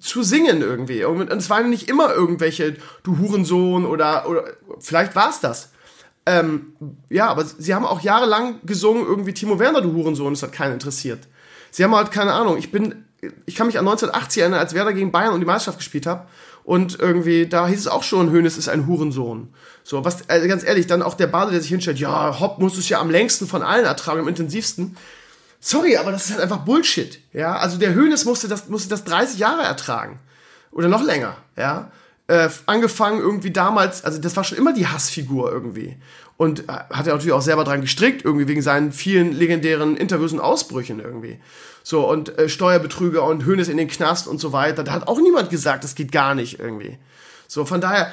[0.00, 1.04] zu singen irgendwie.
[1.04, 4.44] Und es waren nicht immer irgendwelche, du Hurensohn oder, oder
[4.80, 5.70] vielleicht war es das.
[6.28, 6.74] Ähm,
[7.08, 10.74] ja, aber sie haben auch jahrelang gesungen, irgendwie Timo Werner, du Hurensohn, das hat keinen
[10.74, 11.20] interessiert.
[11.70, 13.06] Sie haben halt keine Ahnung, ich bin,
[13.46, 16.26] ich kann mich an 1980 erinnern, als Werder gegen Bayern und die Meisterschaft gespielt habe.
[16.64, 19.48] Und irgendwie, da hieß es auch schon, Hönes ist ein Hurensohn.
[19.84, 22.76] So, was, also ganz ehrlich, dann auch der Bade, der sich hinstellt, ja, Hopp muss
[22.76, 24.98] es ja am längsten von allen ertragen, am intensivsten.
[25.60, 27.20] Sorry, aber das ist halt einfach Bullshit.
[27.32, 30.18] Ja, also der Hönes musste das, musste das 30 Jahre ertragen.
[30.72, 31.90] Oder noch länger, ja.
[32.28, 35.96] Äh, angefangen irgendwie damals, also das war schon immer die Hassfigur irgendwie.
[36.36, 40.32] Und äh, hat er natürlich auch selber dran gestrickt, irgendwie wegen seinen vielen legendären Interviews
[40.32, 41.40] und Ausbrüchen irgendwie.
[41.82, 44.84] So, und äh, Steuerbetrüger und Hönes in den Knast und so weiter.
[44.84, 46.98] Da hat auch niemand gesagt, das geht gar nicht irgendwie.
[47.46, 48.12] So, von daher,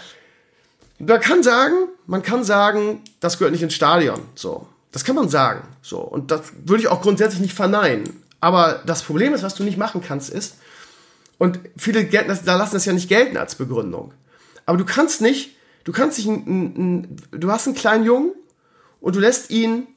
[0.97, 1.75] man kann sagen,
[2.07, 4.21] man kann sagen, das gehört nicht ins Stadion.
[4.33, 4.67] So.
[4.93, 5.67] Das kann man sagen.
[5.81, 5.99] So.
[5.99, 8.23] Und das würde ich auch grundsätzlich nicht verneinen.
[8.39, 10.55] Aber das Problem ist, was du nicht machen kannst, ist,
[11.37, 14.13] und viele gelten da lassen das ja nicht gelten als Begründung.
[14.65, 18.31] Aber du kannst nicht, du kannst ein, du hast einen kleinen Jungen
[19.01, 19.87] und du lässt ihn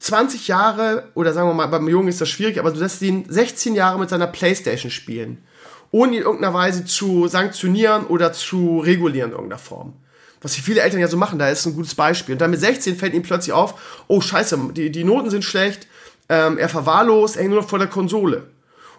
[0.00, 3.24] 20 Jahre, oder sagen wir mal, beim Jungen ist das schwierig, aber du lässt ihn
[3.28, 5.44] 16 Jahre mit seiner Playstation spielen,
[5.90, 9.94] ohne ihn in irgendeiner Weise zu sanktionieren oder zu regulieren in irgendeiner Form
[10.42, 12.34] was viele Eltern ja so machen, da ist ein gutes Beispiel.
[12.34, 15.86] Und dann mit 16 fällt ihm plötzlich auf, oh scheiße, die, die Noten sind schlecht,
[16.28, 18.48] ähm, er verwahrlost, er hängt nur noch vor der Konsole.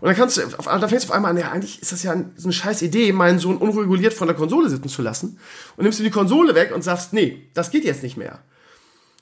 [0.04, 2.04] Und dann kannst du, auf, dann fängst du auf einmal an, ja, eigentlich ist das
[2.04, 5.40] ja eine scheiß Idee, meinen Sohn unreguliert vor der Konsole sitzen zu lassen.
[5.78, 8.40] Und nimmst du die Konsole weg und sagst, nee, das geht jetzt nicht mehr.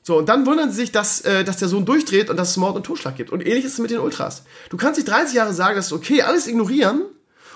[0.02, 2.58] So, und dann wundern sie sich, dass, äh, dass der Sohn durchdreht und dass es
[2.58, 3.30] Mord und Totschlag gibt.
[3.30, 4.42] Und ähnlich ist es mit den Ultras.
[4.72, 7.04] Du kannst nicht 30 Jahre sagen, das ist okay, alles ignorieren,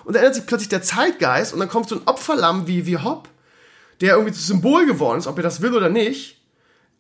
[0.03, 2.97] und dann ändert sich plötzlich der Zeitgeist und dann kommt so ein Opferlamm wie, wie
[2.97, 3.27] Hopp
[4.01, 6.41] der irgendwie zu Symbol geworden ist, ob er das will oder nicht.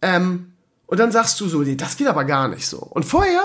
[0.01, 0.53] Ähm,
[0.85, 2.77] und dann sagst du so, nee, das geht aber gar nicht so.
[2.77, 3.41] Und vorher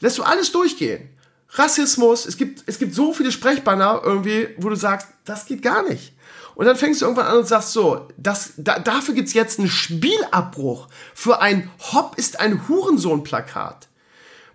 [0.00, 1.08] lässt du alles durchgehen.
[1.52, 5.86] Rassismus, es gibt, es gibt so viele Sprechbanner irgendwie, wo du sagst, das geht gar
[5.88, 6.14] nicht.
[6.54, 9.68] Und dann fängst du irgendwann an und sagst so, das, da, dafür gibt's jetzt einen
[9.68, 13.88] Spielabbruch für ein Hopp ist ein Hurensohn-Plakat.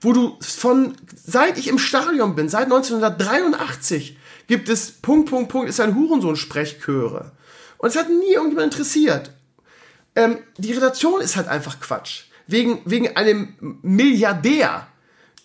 [0.01, 4.17] Wo du von, seit ich im Stadion bin, seit 1983,
[4.47, 7.31] gibt es Punkt, Punkt, Punkt, ist ein Hurensohn-Sprechchöre.
[7.77, 9.31] Und es hat nie irgendjemand interessiert.
[10.15, 12.25] Ähm, die Redaktion ist halt einfach Quatsch.
[12.47, 14.87] Wegen, wegen einem Milliardär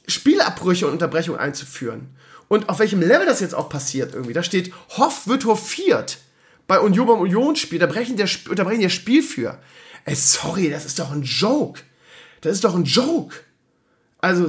[0.07, 2.09] Spielabbrüche und Unterbrechungen einzuführen.
[2.49, 4.35] Und auf welchem Level das jetzt auch passiert irgendwie.
[4.35, 6.19] Da steht, Hoff wird hofiert
[6.67, 7.79] bei Union beim Unionsspiel.
[7.79, 9.59] Da brechen der, unterbrechen der Spiel für.
[10.05, 11.81] Ey, sorry, das ist doch ein Joke.
[12.43, 13.37] Das ist doch ein Joke.
[14.19, 14.49] Also,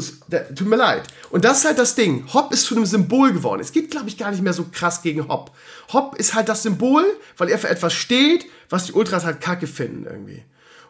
[0.55, 1.03] tut mir leid.
[1.31, 2.31] Und das ist halt das Ding.
[2.31, 3.59] Hopp ist zu einem Symbol geworden.
[3.59, 5.51] Es geht, glaube ich, gar nicht mehr so krass gegen Hopp.
[5.91, 7.03] Hopp ist halt das Symbol,
[7.37, 10.43] weil er für etwas steht, was die Ultras halt kacke finden irgendwie.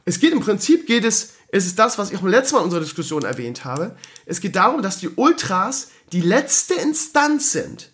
[0.03, 2.65] Es geht im Prinzip, geht es, es ist das, was ich auch letztes Mal in
[2.65, 3.95] unserer Diskussion erwähnt habe.
[4.25, 7.91] Es geht darum, dass die Ultras die letzte Instanz sind,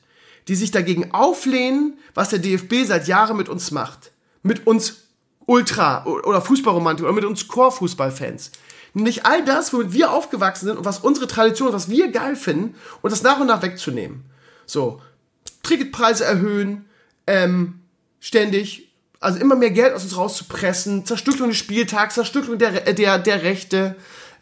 [0.48, 4.14] die sich dagegen auflehnen, was der DFB seit Jahren mit uns macht.
[4.44, 5.10] Mit uns
[5.46, 8.52] Ultra- oder Fußballromantik oder mit uns Chorfußballfans.
[8.94, 12.76] Nämlich all das, womit wir aufgewachsen sind und was unsere Tradition, was wir geil finden
[13.02, 14.24] und das nach und nach wegzunehmen.
[14.68, 15.02] So,
[15.64, 16.86] Ticketpreise erhöhen,
[17.28, 17.82] ähm,
[18.22, 18.89] ständig,
[19.20, 23.96] also immer mehr Geld aus uns rauszupressen, Zerstückelung des Spieltags, Zerstückelung der, der, der Rechte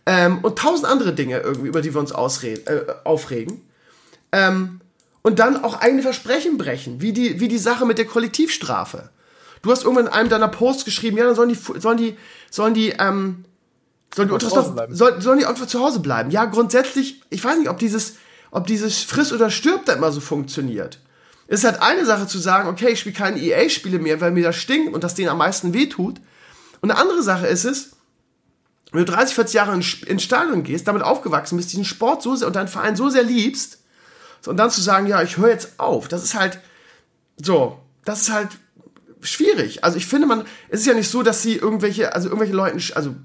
[0.05, 3.61] ähm, und tausend andere Dinge irgendwie, über die wir uns ausreden, äh, aufregen.
[4.31, 4.81] Ähm,
[5.23, 9.09] und dann auch eigene Versprechen brechen, wie die, wie die Sache mit der Kollektivstrafe.
[9.61, 12.15] Du hast irgendwann in einem deiner Posts geschrieben, ja, dann sollen die, sollen die,
[12.49, 13.43] sollen die, ähm,
[14.15, 16.31] Sollen die Ultras doch, soll, sollen die einfach zu Hause bleiben?
[16.31, 18.15] Ja, grundsätzlich, ich weiß nicht, ob dieses,
[18.51, 20.99] ob dieses Friss oder Stirb da immer so funktioniert.
[21.47, 24.43] Es ist halt eine Sache zu sagen, okay, ich spiele keine EA-Spiele mehr, weil mir
[24.43, 26.19] das stinkt und das denen am meisten wehtut.
[26.81, 27.91] Und eine andere Sache ist es,
[28.91, 32.47] wenn du 30, 40 Jahre ins Stadion gehst, damit aufgewachsen bist, diesen Sport so sehr
[32.47, 33.79] und deinen Verein so sehr liebst,
[34.45, 36.59] und dann zu sagen, ja, ich höre jetzt auf, das ist halt
[37.41, 38.49] so, das ist halt
[39.21, 39.83] schwierig.
[39.83, 42.81] Also ich finde man, es ist ja nicht so, dass sie irgendwelche, also irgendwelche Leuten,
[42.95, 43.15] also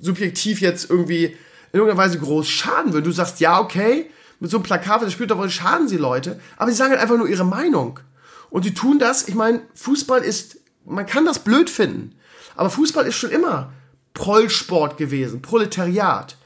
[0.00, 3.06] subjektiv jetzt irgendwie in irgendeiner Weise groß schaden würde.
[3.06, 4.10] Du sagst, ja, okay,
[4.42, 7.00] mit so einem Plakat, das spielt doch wohl, schaden sie Leute, aber sie sagen halt
[7.00, 8.00] einfach nur ihre Meinung.
[8.50, 12.16] Und sie tun das, ich meine, Fußball ist, man kann das blöd finden,
[12.56, 13.72] aber Fußball ist schon immer
[14.14, 16.36] Prollsport gewesen, Proletariat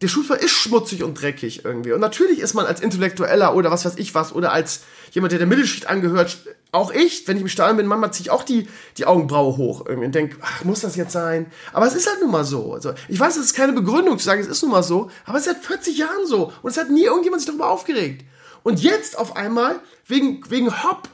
[0.00, 1.92] der Fußball ist schmutzig und dreckig irgendwie.
[1.92, 4.82] Und natürlich ist man als Intellektueller oder was weiß ich was oder als
[5.12, 6.38] jemand, der der Mittelschicht angehört,
[6.70, 8.68] auch ich, wenn ich im Stadion bin, manchmal ziehe ich auch die,
[8.98, 11.46] die Augenbraue hoch irgendwie und denke, ach, muss das jetzt sein?
[11.72, 12.74] Aber es ist halt nun mal so.
[12.74, 15.38] Also, ich weiß, es ist keine Begründung zu sagen, es ist nun mal so, aber
[15.38, 16.52] es ist seit 40 Jahren so.
[16.62, 18.24] Und es hat nie irgendjemand sich darüber aufgeregt.
[18.62, 21.08] Und jetzt auf einmal, wegen, wegen Hopp,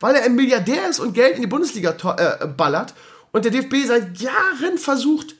[0.00, 2.94] weil er ein Milliardär ist und Geld in die Bundesliga äh, ballert
[3.32, 5.36] und der DFB seit Jahren versucht,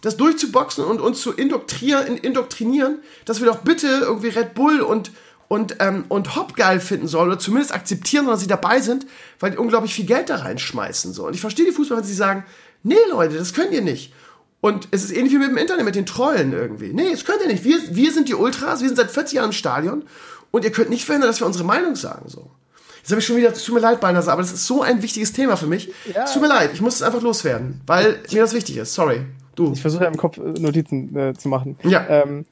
[0.00, 5.10] das durchzuboxen und uns zu indoktrieren, indoktrinieren, dass wir doch bitte irgendwie Red Bull und,
[5.48, 9.06] und, ähm, und Hop geil finden sollen oder zumindest akzeptieren, dass sie dabei sind,
[9.38, 11.12] weil die unglaublich viel Geld da reinschmeißen.
[11.12, 11.26] So.
[11.26, 12.44] Und ich verstehe die Fußballer, wenn sie sagen,
[12.82, 14.12] nee, Leute, das könnt ihr nicht.
[14.60, 16.92] Und es ist ähnlich wie mit dem Internet, mit den Trollen irgendwie.
[16.92, 17.62] Nee, das könnt ihr nicht.
[17.62, 20.04] Wir, wir sind die Ultras, wir sind seit 40 Jahren im Stadion
[20.50, 22.28] und ihr könnt nicht verhindern, dass wir unsere Meinung sagen.
[22.28, 22.50] So.
[22.98, 25.02] Jetzt habe ich schon wieder, es tut mir leid, Beiners, aber das ist so ein
[25.02, 25.92] wichtiges Thema für mich.
[26.12, 26.24] Ja.
[26.24, 28.94] Es tut mir leid, ich muss es einfach loswerden, weil mir das wichtig ist.
[28.94, 29.20] Sorry.
[29.54, 29.72] Du.
[29.72, 31.78] Ich versuche ja im Kopf äh, Notizen äh, zu machen.
[31.84, 32.04] Ja.
[32.08, 32.46] Ähm,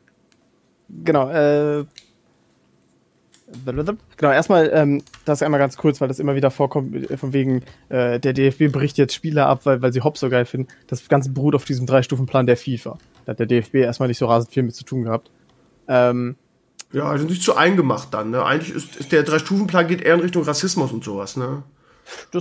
[0.89, 1.85] genau, äh,
[4.17, 7.63] Genau, erstmal ähm, das einmal ganz kurz, weil das immer wieder vorkommt, äh, von wegen,
[7.89, 10.69] äh, der DFB bricht jetzt Spieler ab, weil, weil sie Hopp so geil finden.
[10.87, 12.99] Das Ganze beruht auf diesem Drei-Stufen-Plan der FIFA.
[13.25, 15.31] Da hat der DFB erstmal nicht so rasend viel mit zu tun gehabt.
[15.89, 16.37] Ähm,
[16.93, 18.45] ja, also nicht zu eingemacht dann, ne?
[18.45, 21.63] Eigentlich ist, ist der Drei-Stufen-Plan geht eher in Richtung Rassismus und sowas, ne?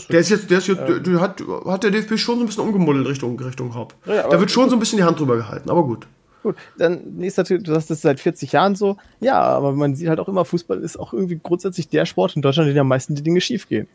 [0.09, 2.47] der ist jetzt, der ist jetzt, ähm, der, hat, hat der DFB schon so ein
[2.47, 3.93] bisschen umgemuddelt Richtung, Richtung Hopp.
[4.05, 6.07] Ja, da wird schon so ein bisschen die Hand drüber gehalten, aber gut.
[6.43, 8.97] Gut, dann nächster Tipp, du hast das seit 40 Jahren so.
[9.21, 12.41] Ja, aber man sieht halt auch immer, Fußball ist auch irgendwie grundsätzlich der Sport in
[12.41, 13.87] Deutschland, in dem am meisten die Dinge schief gehen.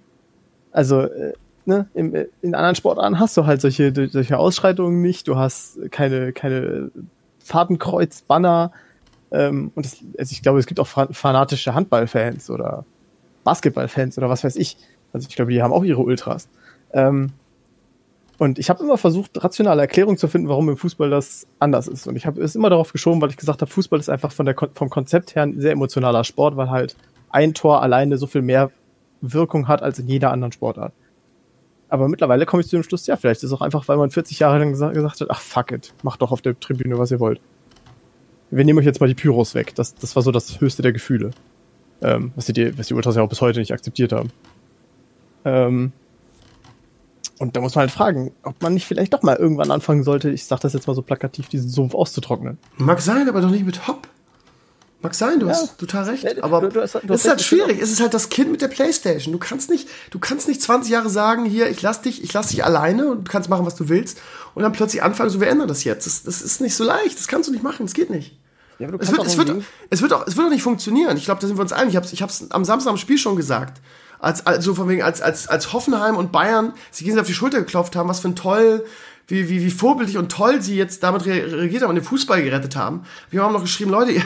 [0.73, 1.35] Also, äh,
[1.67, 5.79] ne, in, äh, in anderen Sportarten hast du halt solche, solche Ausschreitungen nicht, du hast
[5.91, 6.91] keine, keine
[7.39, 8.73] Fadenkreuz, Banner,
[9.31, 12.85] ähm, und das, also ich glaube, es gibt auch fanatische Handballfans oder
[13.45, 14.77] Basketballfans oder was weiß ich.
[15.13, 16.49] Also ich glaube, die haben auch ihre Ultras.
[16.93, 17.33] Ähm,
[18.39, 22.07] und ich habe immer versucht, rationale Erklärungen zu finden, warum im Fußball das anders ist.
[22.07, 24.47] Und ich habe es immer darauf geschoben, weil ich gesagt habe, Fußball ist einfach von
[24.47, 26.97] der, vom Konzept her ein sehr emotionaler Sport, weil halt
[27.31, 28.71] ein Tor alleine so viel mehr
[29.21, 30.93] Wirkung hat als in jeder anderen Sportart.
[31.89, 34.11] Aber mittlerweile komme ich zu dem Schluss, ja, vielleicht ist es auch einfach, weil man
[34.11, 37.19] 40 Jahre lang gesagt, hat, ach fuck it, macht doch auf der Tribüne, was ihr
[37.19, 37.41] wollt.
[38.51, 39.75] Wir nehmen euch jetzt mal die Pyros weg.
[39.75, 41.33] Das, das war so das höchste der Gefühle.
[42.01, 44.31] Ähm, was, die, was die Ultras ja auch bis heute nicht akzeptiert haben.
[45.45, 45.93] Ähm,
[47.39, 50.31] und da muss man halt fragen, ob man nicht vielleicht doch mal irgendwann anfangen sollte,
[50.31, 52.59] ich sag das jetzt mal so plakativ, diesen Sumpf auszutrocknen.
[52.77, 54.09] Mag sein, aber doch nicht mit Hopp.
[55.01, 55.53] Mag sein, du ja.
[55.53, 56.43] hast total recht.
[56.43, 57.81] Aber du, du hast, du es ist halt schwierig.
[57.81, 59.31] Es ist halt das Kind mit der Playstation.
[59.33, 62.49] Du kannst nicht, du kannst nicht 20 Jahre sagen, hier, ich lass dich, ich lass
[62.49, 64.21] dich alleine und du kannst machen, was du willst.
[64.55, 66.07] Und dann plötzlich anfangen, so, wir ändern das jetzt.
[66.07, 67.17] Das, das ist nicht so leicht.
[67.17, 67.87] Das kannst du nicht machen.
[67.87, 68.37] Das geht nicht.
[68.81, 71.17] Ja, es, wird, es, wird, es, wird auch, es wird auch nicht funktionieren.
[71.17, 71.91] Ich glaube, da sind wir uns einig.
[71.91, 73.81] Ich habe es ich hab's am Samstag am Spiel schon gesagt
[74.19, 77.59] als, also von wegen, als, als, als Hoffenheim und Bayern sich gegenseitig auf die Schulter
[77.59, 78.85] geklopft haben, was für ein toll,
[79.27, 82.77] wie, wie, wie vorbildlich und toll sie jetzt damit reagiert haben und den Fußball gerettet
[82.77, 83.03] haben.
[83.31, 84.23] Wir haben noch geschrieben, Leute, ihr,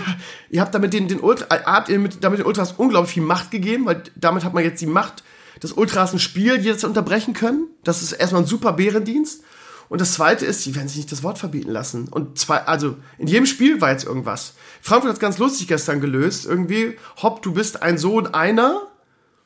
[0.51, 3.51] ihr habt damit den, den Ultra, habt ihr mit, damit den Ultras unglaublich viel Macht
[3.51, 5.23] gegeben, weil damit hat man jetzt die Macht,
[5.62, 7.69] des Ultras ein Spiel jetzt unterbrechen können.
[7.85, 9.44] Das ist erstmal ein super Bärendienst.
[9.89, 12.09] Und das zweite ist, sie werden sich nicht das Wort verbieten lassen.
[12.09, 14.55] Und zwei, also in jedem Spiel war jetzt irgendwas.
[14.81, 16.47] Frankfurt hat es ganz lustig gestern gelöst.
[16.47, 18.81] Irgendwie, hopp, du bist ein Sohn einer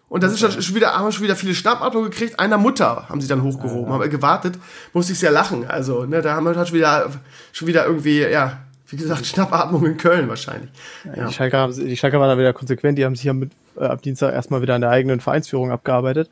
[0.09, 0.63] und da okay.
[0.63, 2.39] schon wieder, haben schon wieder viele Schnappatmungen gekriegt.
[2.39, 4.03] Einer Mutter haben sie dann hochgehoben, ja, ja.
[4.05, 4.57] haben gewartet,
[4.93, 5.67] musste ich sehr lachen.
[5.67, 7.11] Also, ne, da haben wir halt schon wieder,
[7.53, 8.59] schon wieder irgendwie, ja,
[8.89, 10.71] wie gesagt, Schnappatmung in Köln wahrscheinlich.
[11.05, 11.27] Ja.
[11.27, 14.01] Die, Schalker, die Schalker waren da wieder konsequent, die haben sich ja mit, äh, ab
[14.03, 16.31] Dienstag erstmal wieder an der eigenen Vereinsführung abgearbeitet.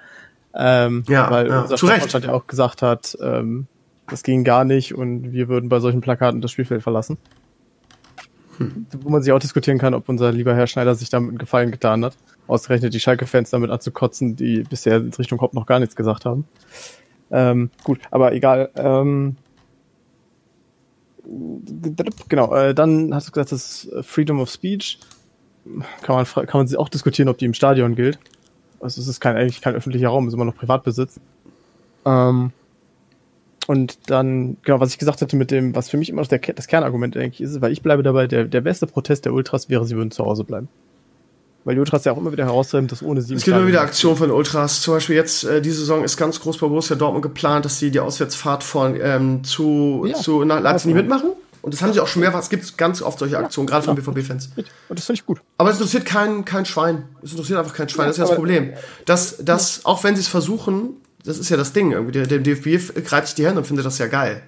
[0.54, 3.66] Ähm, ja, weil ja, unser Vorstand ja auch gesagt hat, ähm,
[4.06, 7.18] das ging gar nicht und wir würden bei solchen Plakaten das Spielfeld verlassen.
[8.58, 8.86] Hm.
[9.00, 11.72] Wo man sich auch diskutieren kann, ob unser lieber Herr Schneider sich damit einen Gefallen
[11.72, 12.14] getan hat
[12.46, 16.46] ausgerechnet die Schalke-Fans damit anzukotzen, die bisher in Richtung Haupt noch gar nichts gesagt haben.
[17.30, 18.70] Ähm, gut, aber egal.
[18.76, 19.36] Ähm,
[22.28, 24.98] genau, äh, dann hast du gesagt, das Freedom of Speech.
[26.02, 28.18] Kann man, kann man auch diskutieren, ob die im Stadion gilt.
[28.80, 31.18] Also es ist kein, eigentlich kein öffentlicher Raum, es ist immer noch Privatbesitz.
[32.04, 32.52] Ähm,
[33.66, 36.40] und dann, genau, was ich gesagt hatte mit dem, was für mich immer noch der,
[36.40, 39.86] das Kernargument eigentlich ist, weil ich bleibe dabei, der, der beste Protest der Ultras wäre,
[39.86, 40.68] sie würden zu Hause bleiben.
[41.64, 43.34] Weil die Ultras ja auch immer wieder herausnehmen, dass ohne sie.
[43.34, 44.82] Es gibt immer wieder Aktionen von Ultras.
[44.82, 47.90] Zum Beispiel jetzt, äh, diese Saison ist ganz groß bei Borussia Dortmund geplant, dass sie
[47.90, 51.30] die Auswärtsfahrt von ähm, zu, ja, zu nach Leipzig nicht mitmachen.
[51.62, 52.40] Und das haben sie auch schon mehrfach.
[52.40, 54.50] Es gibt ganz oft solche Aktionen, ja, gerade von BVB-Fans.
[54.90, 55.40] Und das finde ich gut.
[55.56, 57.04] Aber es interessiert kein, kein Schwein.
[57.22, 58.04] Es interessiert einfach kein Schwein.
[58.04, 58.74] Ja, das ist ja das Problem.
[59.06, 60.90] Dass, dass auch wenn sie es versuchen,
[61.24, 62.12] das ist ja das Ding irgendwie.
[62.12, 64.42] Der, der DFB greift sich die Hände und findet das ja geil.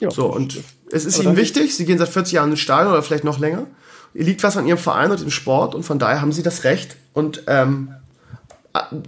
[0.00, 0.60] Ja, so, und
[0.92, 1.74] es ist ihnen wichtig.
[1.74, 3.66] Sie gehen seit 40 Jahren ins Stadion oder vielleicht noch länger
[4.14, 6.96] liegt was an ihrem Verein und dem Sport und von daher haben sie das Recht
[7.12, 7.94] und ähm,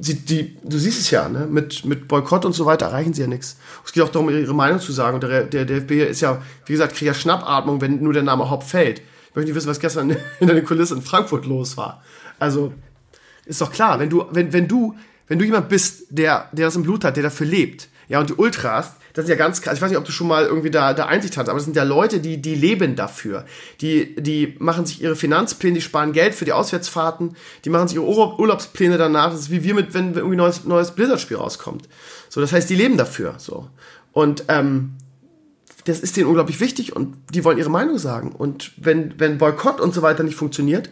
[0.00, 1.46] sie, die, du siehst es ja, ne?
[1.46, 3.56] mit, mit Boykott und so weiter erreichen sie ja nichts.
[3.84, 6.72] Es geht auch darum, ihre Meinung zu sagen und der, der DFB ist ja, wie
[6.72, 9.00] gesagt, kriegt ja Schnappatmung, wenn nur der Name Haupt fällt.
[9.00, 12.02] Ich möchte nicht wissen, was gestern hinter den Kulissen in Frankfurt los war.
[12.38, 12.72] Also,
[13.44, 14.96] ist doch klar, wenn du, wenn, wenn du,
[15.28, 18.30] wenn du jemand bist, der, der das im Blut hat, der dafür lebt, ja, und
[18.30, 19.76] die Ultras, das ist ja ganz krass.
[19.76, 21.76] Ich weiß nicht, ob du schon mal irgendwie da, da Einsicht hast, aber das sind
[21.76, 23.44] ja Leute, die, die leben dafür.
[23.80, 27.96] Die, die machen sich ihre Finanzpläne, die sparen Geld für die Auswärtsfahrten, die machen sich
[27.96, 29.30] ihre Urlaubspläne danach.
[29.30, 31.88] Das ist wie wir mit, wenn irgendwie neues, neues Blizzard-Spiel rauskommt.
[32.28, 33.68] So, das heißt, die leben dafür, so.
[34.12, 34.92] Und, ähm,
[35.84, 38.32] das ist denen unglaublich wichtig und die wollen ihre Meinung sagen.
[38.32, 40.90] Und wenn, wenn Boykott und so weiter nicht funktioniert,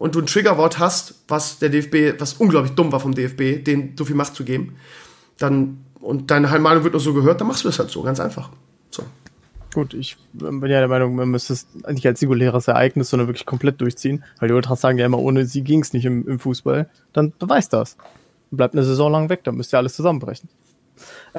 [0.00, 3.92] und du ein Triggerwort hast, was der DFB, was unglaublich dumm war vom DFB, den
[3.98, 4.76] so viel Macht zu geben,
[5.36, 8.20] dann und deine Meinung wird nur so gehört, dann machst du das halt so, ganz
[8.20, 8.50] einfach.
[8.90, 9.02] So.
[9.72, 13.46] Gut, ich bin ja der Meinung, man müsste es nicht als singuläres Ereignis, sondern wirklich
[13.46, 16.38] komplett durchziehen, weil die Ultras sagen ja immer, ohne sie ging es nicht im, im
[16.38, 16.88] Fußball.
[17.12, 17.96] Dann beweist das.
[18.50, 20.48] Bleibt eine Saison lang weg, dann müsst ihr alles zusammenbrechen.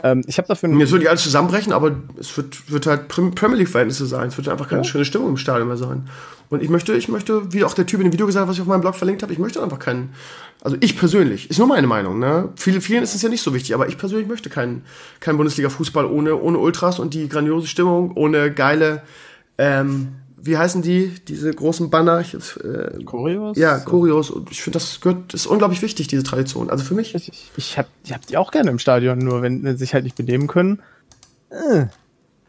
[0.02, 0.70] Ähm, ich habe dafür.
[0.80, 4.30] Jetzt würde ich alles zusammenbrechen, aber es wird, wird halt Premier League-Verhältnisse sein.
[4.30, 4.88] Es wird einfach keine ja.
[4.88, 6.10] schöne Stimmung im Stadion mehr sein.
[6.52, 8.58] Und ich möchte, ich möchte, wie auch der Typ in dem Video gesagt hat, was
[8.58, 10.14] ich auf meinem Blog verlinkt habe, ich möchte einfach keinen.
[10.64, 12.50] Also ich persönlich, ist nur meine Meinung, ne?
[12.56, 14.84] Viele, vielen ist es ja nicht so wichtig, aber ich persönlich möchte keinen
[15.20, 19.02] kein Bundesliga-Fußball ohne, ohne Ultras und die grandiose Stimmung, ohne geile
[19.58, 22.20] ähm, wie heißen die, diese großen Banner?
[22.22, 23.58] Ich, äh, Choreos?
[23.58, 24.32] Ja, Choreos.
[24.32, 26.70] Und ich finde, das gehört, ist unglaublich wichtig, diese Tradition.
[26.70, 27.14] Also für mich.
[27.14, 29.94] Ich, ich habe ich hab die auch gerne im Stadion, nur wenn, wenn sie sich
[29.94, 30.82] halt nicht benehmen können.
[31.50, 31.86] Äh.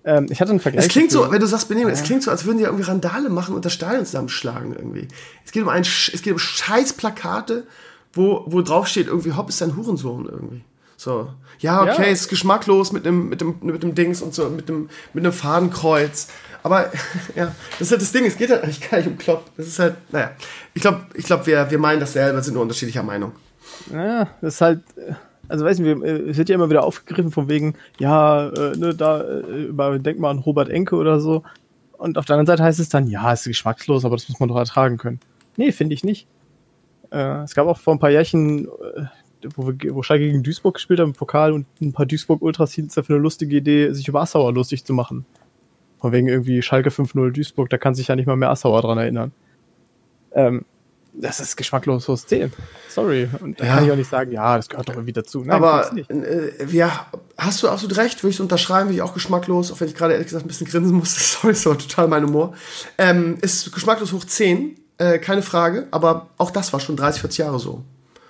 [0.04, 0.86] Ähm, ich hatte einen Vergleich.
[0.86, 1.94] Es klingt so, wenn du sagst benehmen, ja.
[1.94, 5.08] es klingt so, als würden die irgendwie Randale machen und das Stadion zusammenschlagen irgendwie.
[5.44, 7.64] Es geht um ein, es geht um scheiß Plakate,
[8.12, 10.62] wo, wo drauf steht irgendwie, Hopp ist ein Hurensohn irgendwie.
[10.96, 11.28] So.
[11.58, 12.12] Ja, okay, ja.
[12.12, 15.32] ist geschmacklos mit dem, mit dem, mit dem Dings und so, mit dem, mit einem
[15.32, 16.28] Fadenkreuz.
[16.62, 16.92] Aber
[17.34, 19.50] ja, das ist halt das Ding, es geht halt eigentlich gar nicht um Klopp.
[19.56, 20.32] Das ist halt, naja.
[20.74, 23.32] Ich glaube, ich glaub, wir, wir meinen dasselbe, sind nur unterschiedlicher Meinung.
[23.90, 24.80] Naja, das ist halt,
[25.52, 29.20] also weiß nicht, es wird ja immer wieder aufgegriffen von wegen, ja, äh, ne, da,
[29.20, 31.42] äh, denk mal an Robert Enke oder so.
[31.98, 34.48] Und auf der anderen Seite heißt es dann, ja, ist geschmackslos, aber das muss man
[34.48, 35.20] doch ertragen können.
[35.58, 36.26] Nee, finde ich nicht.
[37.10, 39.04] Äh, es gab auch vor ein paar Jährchen, äh,
[39.54, 42.88] wo, wir, wo Schalke gegen Duisburg gespielt haben im Pokal und ein paar Duisburg-Ultras hielten
[42.88, 45.26] es dafür eine lustige Idee, sich über Assauer lustig zu machen.
[45.98, 48.96] Von wegen irgendwie Schalke 5-0 Duisburg, da kann sich ja nicht mal mehr Assauer dran
[48.96, 49.32] erinnern.
[50.32, 50.64] Ähm,
[51.14, 52.52] das ist geschmackloses 10.
[52.89, 53.28] Sorry.
[53.40, 53.74] Und da ja.
[53.74, 55.40] kann ich auch nicht sagen, ja, das gehört doch irgendwie dazu.
[55.44, 57.06] Nein, Aber äh, ja,
[57.36, 59.94] hast du absolut recht, würde ich so unterschreiben, wie ich auch geschmacklos, auch wenn ich
[59.94, 61.20] gerade ehrlich gesagt ein bisschen grinsen musste.
[61.22, 62.55] Sorry, ist aber total mein Humor.
[62.98, 67.39] Ähm, ist geschmacklos hoch 10, äh, keine Frage, aber auch das war schon 30, 40
[67.39, 67.84] Jahre so.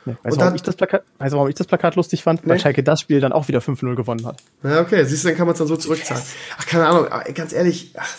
[0.04, 2.44] Nee, weißt, du, warum ich das Plakat, weißt du, warum ich das Plakat lustig fand?
[2.44, 2.50] Nee.
[2.50, 4.42] Weil Schalke das Spiel dann auch wieder 5-0 gewonnen hat.
[4.64, 6.22] Ja, okay, siehst du, dann kann man es dann so zurückzahlen.
[6.58, 8.14] Ach, keine Ahnung, ganz ehrlich, ach,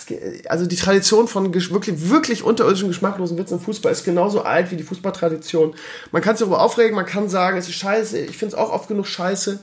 [0.47, 4.77] also die Tradition von wirklich, wirklich unterirdischen, geschmacklosen Witzen im Fußball ist genauso alt wie
[4.77, 5.75] die Fußballtradition.
[6.11, 8.71] Man kann sich darüber aufregen, man kann sagen, es ist scheiße, ich finde es auch
[8.71, 9.59] oft genug scheiße.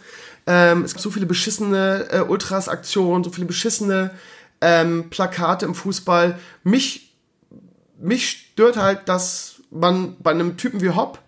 [0.46, 4.10] Ähm, es gibt so viele beschissene äh, Ultras-Aktionen, so viele beschissene
[4.60, 6.38] ähm, Plakate im Fußball.
[6.64, 7.14] Mich,
[7.98, 11.20] mich stört halt, dass man bei einem Typen wie Hopp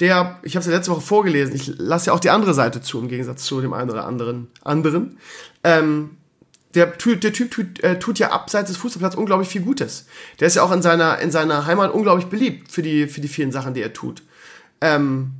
[0.00, 2.82] der, ich habe es ja letzte Woche vorgelesen, ich lasse ja auch die andere Seite
[2.82, 5.18] zu, im Gegensatz zu dem einen oder anderen anderen.
[5.64, 6.10] Ähm,
[6.74, 10.04] der, der Typ tut, äh, tut ja abseits des Fußballplatzes unglaublich viel Gutes.
[10.38, 13.28] Der ist ja auch in seiner, in seiner Heimat unglaublich beliebt für die, für die
[13.28, 14.22] vielen Sachen, die er tut.
[14.82, 15.30] Ähm,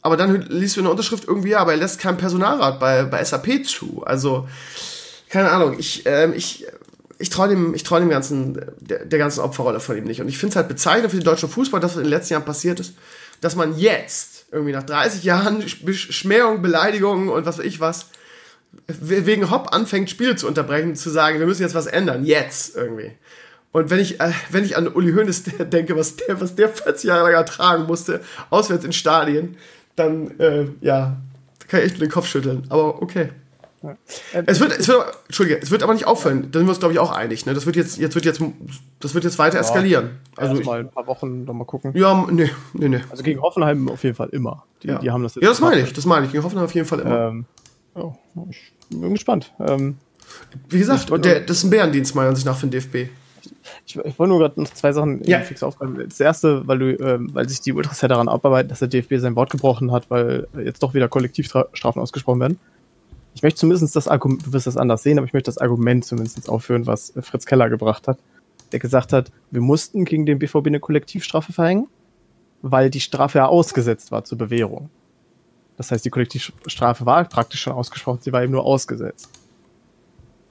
[0.00, 3.02] aber dann liest du in der Unterschrift irgendwie, ja, aber er lässt kein Personalrat bei,
[3.02, 4.02] bei SAP zu.
[4.06, 4.48] Also,
[5.28, 6.64] keine Ahnung, ich, ähm, ich,
[7.18, 10.22] ich traue dem, ich trau dem ganzen, der, der ganzen Opferrolle von ihm nicht.
[10.22, 12.34] Und ich finde es halt bezeichnend für den deutschen Fußball, das, was in den letzten
[12.34, 12.94] Jahren passiert ist
[13.40, 18.10] dass man jetzt, irgendwie nach 30 Jahren Schmähung, Beleidigungen und was weiß ich was,
[18.86, 23.12] wegen Hopp anfängt, Spiele zu unterbrechen, zu sagen, wir müssen jetzt was ändern, jetzt irgendwie.
[23.72, 27.04] Und wenn ich, äh, wenn ich an Uli Hoeneß denke, was der, was der 40
[27.04, 29.56] Jahre lang ertragen musste, auswärts in Stadien,
[29.96, 31.16] dann, äh, ja,
[31.68, 32.64] kann ich echt nur den Kopf schütteln.
[32.68, 33.30] Aber okay.
[33.86, 33.96] Ja.
[34.46, 36.48] Es wird, es wird, Entschuldige, es wird aber nicht aufhören.
[36.50, 37.46] Da sind wir uns, glaube ich, auch einig.
[37.46, 37.54] Ne?
[37.54, 38.40] Das wird jetzt, jetzt wird jetzt,
[39.00, 40.18] das wird jetzt weiter ja, eskalieren.
[40.36, 41.92] Also mal ein paar Wochen noch mal gucken.
[41.94, 43.00] Ja, nee, nee, nee.
[43.10, 44.64] Also gegen Hoffenheim auf jeden Fall immer.
[44.82, 44.98] Die, ja.
[44.98, 45.44] die haben das jetzt.
[45.44, 46.32] Ja, das meine ich, das meine ich.
[46.32, 47.28] Gegen Hoffenheim auf jeden Fall immer.
[47.28, 47.44] Ähm,
[47.94, 48.14] oh,
[48.50, 49.52] ich bin gespannt.
[49.60, 49.98] Ähm,
[50.68, 53.10] Wie gesagt, ich, der, das ist ein Bärendienst meiner Ansicht nach für den DFB.
[53.86, 55.40] Ich, ich wollte nur gerade noch zwei Sachen ja.
[55.40, 56.04] fix aufgreifen.
[56.08, 59.14] Das erste, weil du, ähm, weil sich die Ultras ja daran abarbeiten, dass der DFB
[59.18, 62.58] sein Wort gebrochen hat, weil jetzt doch wieder Kollektivstrafen ausgesprochen werden
[63.36, 66.06] ich möchte zumindest das Argument, du wirst das anders sehen, aber ich möchte das Argument
[66.06, 68.18] zumindest aufführen, was Fritz Keller gebracht hat,
[68.72, 71.86] der gesagt hat, wir mussten gegen den BVB eine Kollektivstrafe verhängen,
[72.62, 74.88] weil die Strafe ja ausgesetzt war zur Bewährung.
[75.76, 79.28] Das heißt, die Kollektivstrafe war praktisch schon ausgesprochen, sie war eben nur ausgesetzt.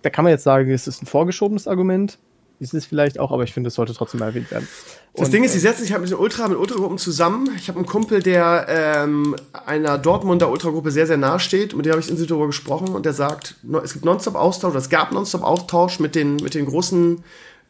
[0.03, 2.19] Da kann man jetzt sagen, es ist ein vorgeschobenes Argument,
[2.59, 4.67] ist es vielleicht auch, aber ich finde, es sollte trotzdem mal erwähnt werden.
[5.13, 7.49] Das und, Ding ist, sie äh, setzen sich halt mit den Ultra, mit Ultragruppen zusammen.
[7.57, 11.75] Ich habe einen Kumpel, der ähm, einer Dortmunder Ultragruppe sehr, sehr nahe steht.
[11.75, 14.79] Mit dem habe ich in darüber gesprochen und der sagt, es gibt nonstop Austausch, oder
[14.79, 17.23] es gab nonstop Austausch mit den, mit den großen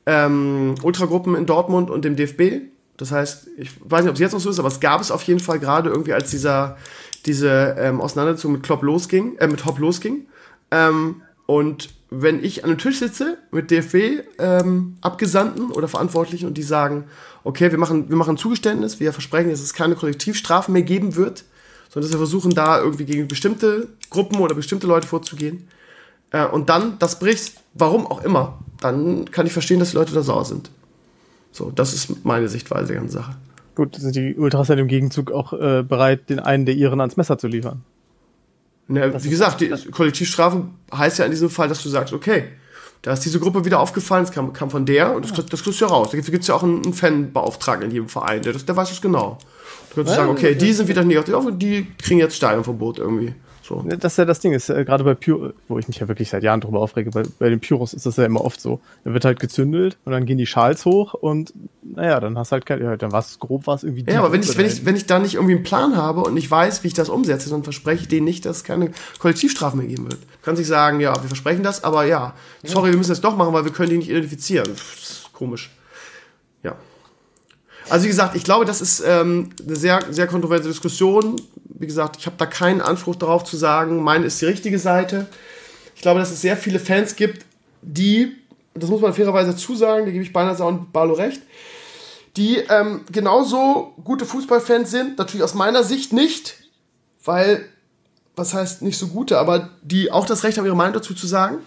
[0.05, 2.61] ähm, Ultragruppen in Dortmund und dem DFB.
[2.97, 5.11] Das heißt, ich weiß nicht, ob es jetzt noch so ist, aber es gab es
[5.11, 6.77] auf jeden Fall gerade irgendwie, als dieser,
[7.25, 10.27] diese ähm, Auseinandersetzung mit Klopp losging, äh, mit Hopp losging.
[10.71, 16.63] Ähm, und wenn ich an einem Tisch sitze mit DFB-Abgesandten ähm, oder Verantwortlichen und die
[16.63, 17.05] sagen,
[17.43, 21.43] okay, wir machen, wir machen Zugeständnis, wir versprechen, dass es keine Kollektivstrafen mehr geben wird,
[21.89, 25.67] sondern dass wir versuchen, da irgendwie gegen bestimmte Gruppen oder bestimmte Leute vorzugehen.
[26.31, 30.13] Äh, und dann das bricht, warum auch immer, dann kann ich verstehen, dass die Leute
[30.13, 30.69] da sauer sind.
[31.51, 33.35] So, das ist meine Sichtweise der ganzen Sache.
[33.75, 37.17] Gut, sind die Ultras dann im Gegenzug auch äh, bereit, den einen der ihren ans
[37.17, 37.83] Messer zu liefern.
[38.87, 42.49] Ne, wie gesagt, die Kollektivstrafe heißt ja in diesem Fall, dass du sagst, okay,
[43.01, 45.81] da ist diese Gruppe wieder aufgefallen, es kam, kam von der und das, das kriegst
[45.81, 46.09] du ja raus.
[46.11, 49.01] Da gibt es ja auch einen, einen Fanbeauftragten in jedem Verein, der, der weiß das
[49.01, 49.37] genau.
[49.89, 52.99] Du kannst ja, sagen, okay, die sind wieder nicht auf und die kriegen jetzt Stadionverbot
[52.99, 53.33] irgendwie.
[53.67, 53.83] So.
[53.87, 56.29] Das ist ja das Ding, ist äh, gerade bei Pyro, wo ich mich ja wirklich
[56.29, 58.79] seit Jahren drüber aufrege, bei, bei den Pyros ist das ja immer oft so.
[59.03, 61.51] Da wird halt gezündelt und dann gehen die Schals hoch und
[61.81, 64.05] naja, dann hast halt kein, ja, dann war es grob, war es irgendwie.
[64.07, 66.35] Ja, aber wenn ich, wenn ich, wenn ich da nicht irgendwie einen Plan habe und
[66.35, 69.79] nicht weiß, wie ich das umsetze, dann verspreche ich denen nicht, dass es keine Kollektivstrafen
[69.79, 70.21] mehr geben wird.
[70.21, 73.35] Du kannst nicht sagen, ja, wir versprechen das, aber ja, sorry, wir müssen das doch
[73.35, 74.67] machen, weil wir können die nicht identifizieren.
[74.67, 75.71] Das ist komisch.
[76.61, 76.75] Ja.
[77.89, 81.35] Also wie gesagt, ich glaube, das ist ähm, eine sehr, sehr kontroverse Diskussion.
[81.77, 85.27] Wie gesagt, ich habe da keinen Anspruch darauf zu sagen, meine ist die richtige Seite.
[85.95, 87.45] Ich glaube, dass es sehr viele Fans gibt,
[87.81, 88.35] die,
[88.73, 91.41] das muss man fairerweise zusagen, da gebe ich beinahe und Barlo recht,
[92.37, 96.55] die ähm, genauso gute Fußballfans sind, natürlich aus meiner Sicht nicht,
[97.23, 97.65] weil,
[98.35, 101.27] was heißt nicht so gute, aber die auch das Recht haben, ihre Meinung dazu zu
[101.27, 101.59] sagen.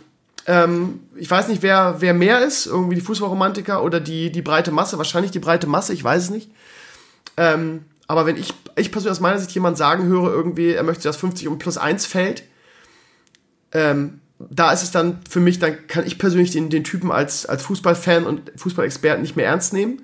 [0.47, 4.71] Ähm, ich weiß nicht, wer, wer mehr ist, irgendwie die Fußballromantiker oder die, die breite
[4.71, 6.51] Masse, wahrscheinlich die breite Masse, ich weiß es nicht.
[7.37, 11.05] Ähm, aber wenn ich, ich persönlich aus meiner Sicht jemand sagen höre, irgendwie, er möchte
[11.05, 12.43] das 50 um plus 1 Feld,
[13.73, 17.45] ähm, da ist es dann für mich, dann kann ich persönlich den, den Typen als,
[17.45, 20.03] als Fußballfan und Fußballexperten nicht mehr ernst nehmen.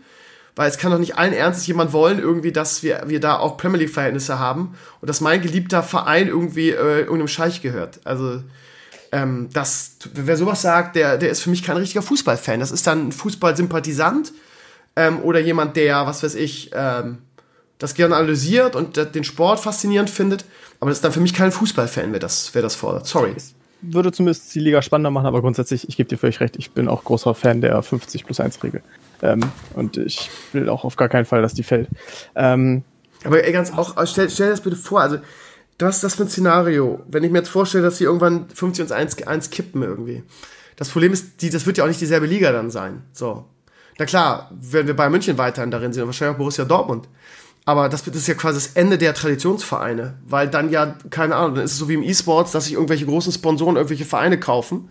[0.57, 3.57] Weil es kann doch nicht allen Ernstes jemand wollen, irgendwie, dass wir, wir da auch
[3.57, 8.01] Premier League-Verhältnisse haben und dass mein geliebter Verein irgendwie äh, irgendeinem Scheich gehört.
[8.05, 8.41] Also,
[9.11, 12.61] ähm, das, wer sowas sagt, der, der ist für mich kein richtiger Fußballfan.
[12.61, 14.33] Das ist dann ein Fußballsympathisant
[14.95, 17.19] ähm, oder jemand, der, was weiß ich, ähm,
[17.85, 20.45] das gerne analysiert und den Sport faszinierend findet.
[20.81, 23.07] Aber das ist dann für mich kein Fußballfan, wer das, wer das fordert.
[23.07, 23.35] Sorry.
[23.83, 26.89] Würde zumindest die Liga spannender machen, aber grundsätzlich, ich gebe dir völlig recht, ich bin
[26.89, 28.83] auch großer Fan der 50 plus 1 Regel.
[29.23, 29.41] Ähm,
[29.75, 31.89] und ich will auch auf gar keinen Fall, dass die fällt.
[32.35, 32.83] Ähm,
[33.25, 35.19] aber ey, ganz auch, stell, stell dir das bitte vor, also
[35.79, 37.03] was ist das für ein Szenario?
[37.09, 40.23] Wenn ich mir jetzt vorstelle, dass sie irgendwann 50 und 1, 1 kippen irgendwie.
[40.77, 43.03] Das Problem ist, die, das wird ja auch nicht dieselbe Liga dann sein.
[43.13, 43.45] So.
[43.99, 47.09] Na klar, werden wir bei München weiterhin darin sehen, wahrscheinlich auch Borussia Dortmund.
[47.67, 51.55] Aber das, das ist ja quasi das Ende der Traditionsvereine, weil dann ja, keine Ahnung,
[51.57, 54.91] dann ist es so wie im E-Sports, dass sich irgendwelche großen Sponsoren irgendwelche Vereine kaufen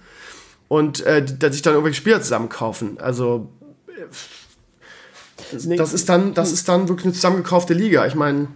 [0.69, 2.99] und äh, dass sich dann irgendwelche Spieler zusammenkaufen.
[2.99, 3.49] Also
[3.87, 8.07] äh, das ist dann, das ist dann wirklich eine zusammengekaufte Liga.
[8.07, 8.47] Ich meine,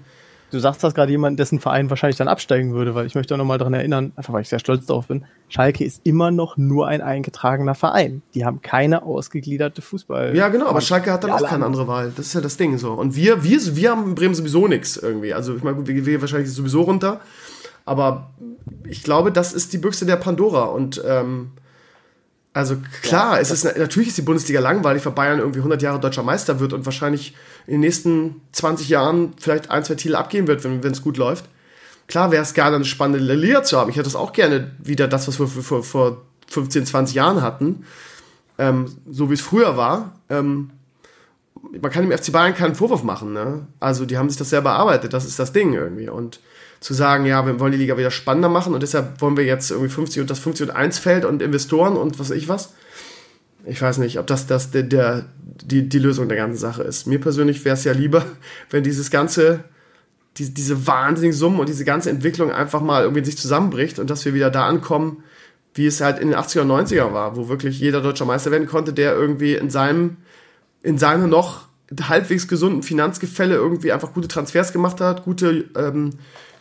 [0.49, 3.37] Du sagst das gerade jemand, dessen Verein wahrscheinlich dann absteigen würde, weil ich möchte auch
[3.37, 6.87] nochmal daran erinnern, einfach weil ich sehr stolz darauf bin, Schalke ist immer noch nur
[6.87, 8.21] ein eingetragener Verein.
[8.33, 10.35] Die haben keine ausgegliederte Fußball.
[10.35, 12.13] Ja, genau, aber Schalke hat dann auch keine andere Wahl.
[12.15, 12.93] Das ist ja das Ding so.
[12.93, 15.33] Und wir, wir, wir haben in Bremen sowieso nichts irgendwie.
[15.33, 17.19] Also ich meine, wir gehen wahrscheinlich sowieso runter.
[17.83, 18.31] Aber
[18.85, 20.65] ich glaube, das ist die Büchse der Pandora.
[20.65, 21.51] Und ähm,
[22.57, 25.99] also klar, ja, es ist natürlich ist die Bundesliga langweilig, weil Bayern irgendwie 100 Jahre
[25.99, 27.35] deutscher Meister wird und wahrscheinlich
[27.67, 31.45] in den nächsten 20 Jahren vielleicht ein, zwei Titel abgeben wird, wenn es gut läuft.
[32.07, 33.91] Klar wäre es gerne eine spannende Liga zu haben.
[33.91, 37.85] Ich hätte das auch gerne wieder das, was wir vor, vor 15, 20 Jahren hatten.
[38.57, 40.15] Ähm, so wie es früher war.
[40.29, 40.71] Ähm,
[41.79, 43.33] man kann dem FC Bayern keinen Vorwurf machen.
[43.33, 43.67] Ne?
[43.79, 45.13] Also die haben sich das selber erarbeitet.
[45.13, 46.09] Das ist das Ding irgendwie.
[46.09, 46.39] Und
[46.79, 49.71] zu sagen, ja, wir wollen die Liga wieder spannender machen und deshalb wollen wir jetzt
[49.71, 52.73] irgendwie 50 und das 50 und 1 Feld und Investoren und was weiß ich was
[53.67, 55.25] ich weiß nicht, ob das, das der, der,
[55.63, 57.05] die, die Lösung der ganzen Sache ist.
[57.05, 58.25] Mir persönlich wäre es ja lieber,
[58.69, 59.63] wenn dieses ganze,
[60.37, 64.25] die, diese wahnsinnigen Summen und diese ganze Entwicklung einfach mal irgendwie sich zusammenbricht und dass
[64.25, 65.23] wir wieder da ankommen,
[65.73, 68.67] wie es halt in den 80er und 90er war, wo wirklich jeder deutscher Meister werden
[68.67, 70.17] konnte, der irgendwie in seinem,
[70.81, 71.67] in seinem noch
[72.01, 76.11] halbwegs gesunden Finanzgefälle irgendwie einfach gute Transfers gemacht hat, gute, ähm,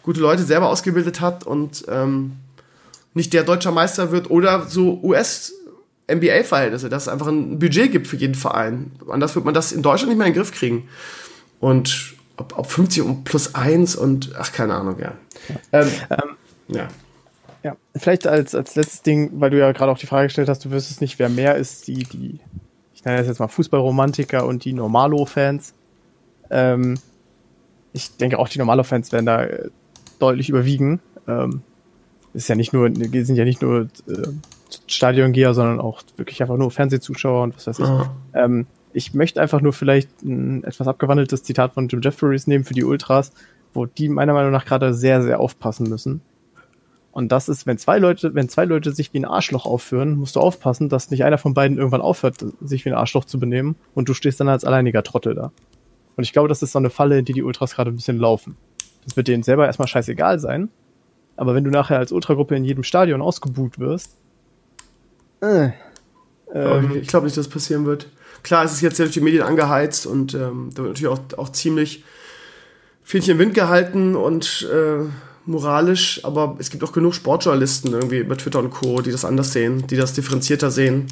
[0.07, 2.37] gute Leute selber ausgebildet hat und ähm,
[3.13, 5.53] nicht der deutscher Meister wird oder so US
[6.11, 8.93] NBA-Verhältnisse, dass es einfach ein Budget gibt für jeden Verein.
[9.11, 10.89] Anders wird man das in Deutschland nicht mehr in den Griff kriegen.
[11.59, 15.15] Und ob, ob 50 und plus 1 und ach, keine Ahnung, ja.
[15.73, 16.37] Ähm, ähm,
[16.69, 16.89] ja.
[17.65, 20.65] Ja, vielleicht als, als letztes Ding, weil du ja gerade auch die Frage gestellt hast,
[20.65, 22.39] du wüsstest nicht, wer mehr ist, die, die,
[22.95, 25.75] ich nenne das jetzt mal Fußballromantiker und die Normalo-Fans.
[26.49, 26.95] Ähm,
[27.93, 29.71] ich denke auch, die Normalo-Fans werden da äh,
[30.19, 31.01] deutlich überwiegen.
[31.27, 31.63] Ähm,
[32.35, 34.29] ist ja nicht nur, sind ja nicht nur äh,
[34.87, 37.87] Stadiongeher, sondern auch wirklich einfach nur Fernsehzuschauer und was weiß ich.
[37.87, 38.07] Oh.
[38.35, 42.75] Ähm, ich möchte einfach nur vielleicht ein etwas abgewandeltes Zitat von Jim Jefferies nehmen für
[42.75, 43.33] die Ultras,
[43.75, 46.23] wo die meiner Meinung nach gerade sehr, sehr aufpassen müssen.
[47.13, 50.37] Und das ist, wenn zwei Leute, wenn zwei Leute sich wie ein Arschloch aufführen, musst
[50.37, 53.77] du aufpassen, dass nicht einer von beiden irgendwann aufhört, sich wie ein Arschloch zu benehmen
[53.95, 55.53] und du stehst dann als alleiniger Trottel da.
[56.17, 58.19] Und ich glaube, das ist so eine Falle, in die die Ultras gerade ein bisschen
[58.19, 58.57] laufen.
[59.07, 60.69] Das wird denen selber erstmal scheißegal sein.
[61.37, 64.17] Aber wenn du nachher als Ultragruppe in jedem Stadion ausgebuht wirst,
[65.41, 65.71] äh.
[66.53, 68.09] Ähm, ich glaube nicht, dass das passieren wird.
[68.43, 71.21] Klar, es ist jetzt ja durch die Medien angeheizt und ähm, da wird natürlich auch,
[71.37, 72.05] auch ziemlich
[73.03, 75.05] viel im Wind gehalten und äh,
[75.45, 79.53] moralisch, aber es gibt auch genug Sportjournalisten irgendwie über Twitter und Co., die das anders
[79.53, 81.07] sehen, die das differenzierter sehen.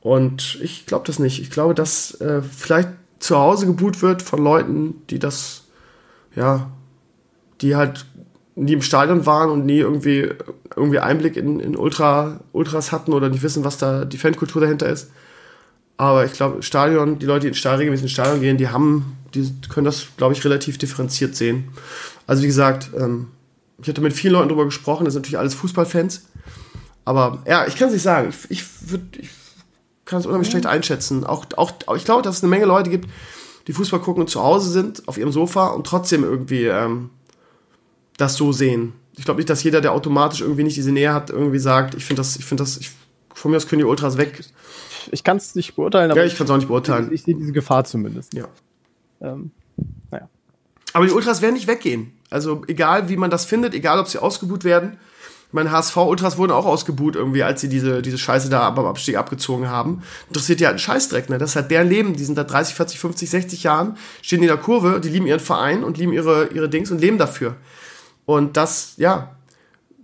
[0.00, 1.40] Und ich glaube das nicht.
[1.40, 5.64] Ich glaube, dass äh, vielleicht zu Hause geboot wird von Leuten, die das,
[6.34, 6.70] ja,
[7.60, 8.06] die halt
[8.54, 10.28] nie im Stadion waren und nie irgendwie,
[10.74, 14.88] irgendwie Einblick in, in Ultra, Ultras hatten oder nicht wissen, was da die Fankultur dahinter
[14.88, 15.10] ist.
[15.96, 19.16] Aber ich glaube, Stadion, die Leute, die in Stadion, regelmäßig ins Stadion gehen, die haben,
[19.34, 21.68] die können das, glaube ich, relativ differenziert sehen.
[22.26, 23.28] Also wie gesagt, ähm,
[23.80, 26.28] ich hatte mit vielen Leuten darüber gesprochen, das sind natürlich alles Fußballfans.
[27.04, 28.28] Aber ja, ich kann es nicht sagen.
[28.28, 29.30] Ich, ich, würd, ich
[30.04, 31.24] kann es unheimlich schlecht einschätzen.
[31.24, 33.08] Auch, auch, ich glaube, dass es eine Menge Leute gibt,
[33.66, 37.10] die Fußball gucken und zu Hause sind, auf ihrem Sofa und trotzdem irgendwie ähm,
[38.18, 38.92] das so sehen.
[39.16, 42.04] Ich glaube nicht, dass jeder, der automatisch irgendwie nicht diese Nähe hat, irgendwie sagt, ich
[42.04, 42.90] finde das, ich finde das, ich,
[43.32, 44.44] von mir aus können die Ultras weg.
[45.10, 47.10] Ich kann es nicht beurteilen, aber ja, ich kann es auch nicht beurteilen.
[47.12, 48.34] Ich, sehe diese Gefahr zumindest.
[48.34, 48.46] Ja.
[49.22, 49.52] Ähm,
[50.10, 50.28] naja.
[50.92, 52.12] Aber die Ultras werden nicht weggehen.
[52.30, 54.98] Also egal, wie man das findet, egal, ob sie ausgebuht werden.
[55.50, 59.68] Meine HSV-Ultras wurden auch ausgebuht irgendwie, als sie diese, diese Scheiße da beim Abstieg abgezogen
[59.68, 60.02] haben.
[60.26, 61.38] Interessiert ja halt einen Scheißdreck, ne?
[61.38, 62.14] Das ist halt deren Leben.
[62.14, 65.40] Die sind da 30, 40, 50, 60 Jahren, stehen in der Kurve, die lieben ihren
[65.40, 67.56] Verein und lieben ihre, ihre Dings und leben dafür.
[68.28, 69.34] Und das, ja,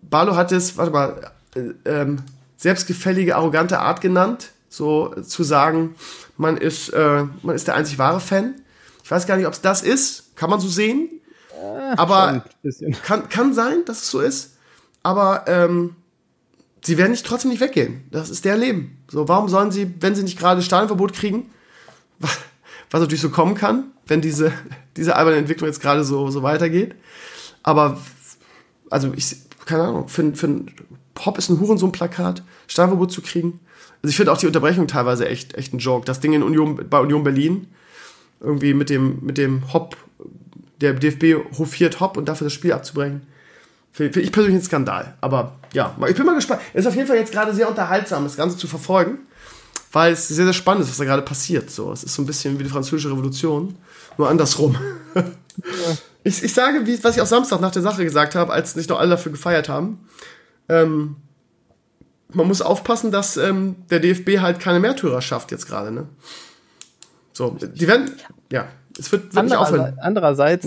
[0.00, 2.22] Barlo hat es, warte mal, äh, ähm,
[2.56, 5.94] selbstgefällige, arrogante Art genannt, so zu sagen,
[6.38, 8.54] man ist, äh, man ist der einzig wahre Fan.
[9.02, 11.10] Ich weiß gar nicht, ob es das ist, kann man so sehen.
[11.52, 12.46] Äh, aber
[13.04, 14.56] kann, kann sein, dass es so ist.
[15.02, 15.94] Aber ähm,
[16.82, 18.08] sie werden nicht trotzdem nicht weggehen.
[18.10, 19.04] Das ist der Leben.
[19.10, 21.50] So, warum sollen sie, wenn sie nicht gerade Stadionverbot kriegen,
[22.20, 22.38] was,
[22.90, 24.50] was natürlich so kommen kann, wenn diese,
[24.96, 26.94] diese alberne Entwicklung jetzt gerade so, so weitergeht.
[27.64, 27.98] Aber
[28.90, 29.36] also ich,
[29.66, 30.70] keine Ahnung, für, für ein
[31.14, 33.60] Pop ist ein Hurensohn-Plakat, Stadionverbot zu kriegen.
[34.02, 36.04] Also ich finde auch die Unterbrechung teilweise echt, echt ein Joke.
[36.04, 37.68] Das Ding in Union, bei Union Berlin,
[38.40, 39.96] irgendwie mit dem, mit dem Hop,
[40.80, 43.22] der DFB hofiert Hop und dafür das Spiel abzubrechen.
[43.92, 45.14] Finde ich persönlich ein Skandal.
[45.20, 46.60] Aber ja, ich bin mal gespannt.
[46.72, 49.18] Es ist auf jeden Fall jetzt gerade sehr unterhaltsam, das Ganze zu verfolgen,
[49.92, 51.70] weil es sehr, sehr spannend ist, was da gerade passiert.
[51.70, 53.76] So, es ist so ein bisschen wie die Französische Revolution,
[54.18, 54.76] nur andersrum.
[55.14, 55.22] Ja.
[56.24, 58.90] Ich, ich sage, wie, was ich auch Samstag nach der Sache gesagt habe, als nicht
[58.90, 60.08] noch alle dafür gefeiert haben.
[60.68, 61.16] Ähm,
[62.32, 66.06] man muss aufpassen, dass ähm, der DFB halt keine Märtyrer schafft jetzt gerade, ne?
[67.32, 68.12] So, die werden,
[68.50, 68.68] ja,
[68.98, 69.98] es wird, wird nicht aufhören.
[70.00, 70.64] Andererseits,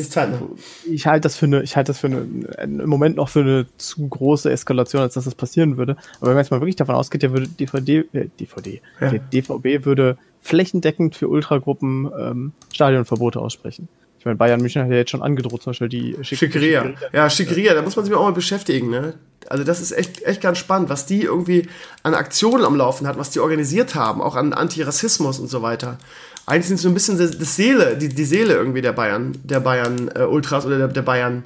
[0.86, 2.20] ich halte das für eine, ich halte das für eine,
[2.58, 5.96] im Moment noch für eine zu große Eskalation, als dass das passieren würde.
[6.18, 9.10] Aber wenn man jetzt mal wirklich davon ausgeht, der würde DVD, äh, DVD, ja.
[9.10, 13.88] der DVB würde flächendeckend für Ultragruppen ähm, Stadionverbote aussprechen.
[14.20, 16.84] Ich meine, Bayern München hat ja jetzt schon angedroht, zum Beispiel die Schick Schickeria.
[16.84, 17.10] Schickeria.
[17.14, 19.14] Ja, Schickeria, da muss man sich auch mal beschäftigen, ne?
[19.50, 21.68] Also das ist echt, echt ganz spannend, was die irgendwie
[22.04, 25.98] an Aktionen am Laufen hat, was die organisiert haben, auch an Antirassismus und so weiter.
[26.46, 29.60] Eigentlich sind sie so ein bisschen das Seele, die, die Seele irgendwie der Bayern, der
[29.60, 31.46] Bayern äh, Ultras oder der, der Bayern,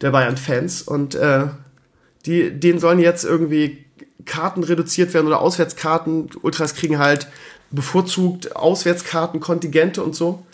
[0.00, 1.46] der Bayern Fans und äh,
[2.24, 3.84] die, denen sollen jetzt irgendwie
[4.24, 6.30] Karten reduziert werden oder Auswärtskarten.
[6.42, 7.26] Ultras kriegen halt
[7.70, 10.44] bevorzugt Auswärtskarten, Kontingente und so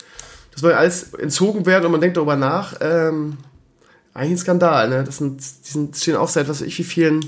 [0.59, 2.75] das soll alles entzogen werden und man denkt darüber nach.
[2.81, 3.37] Ähm,
[4.13, 5.03] eigentlich ein Skandal, ne?
[5.05, 7.21] Das sind, die sind, stehen auch seit was weiß ich wie vielen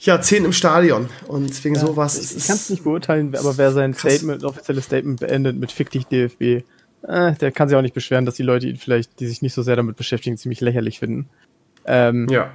[0.00, 1.08] Jahrzehnten im Stadion.
[1.28, 2.18] Und deswegen ja, sowas.
[2.18, 4.16] Ich, ich kann es nicht beurteilen, aber wer sein krass.
[4.16, 6.42] Statement, offizielles Statement beendet mit Fick dich DFB,
[7.02, 9.54] äh, der kann sich auch nicht beschweren, dass die Leute ihn vielleicht, die sich nicht
[9.54, 11.28] so sehr damit beschäftigen, ziemlich lächerlich finden.
[11.86, 12.50] Ähm, ja.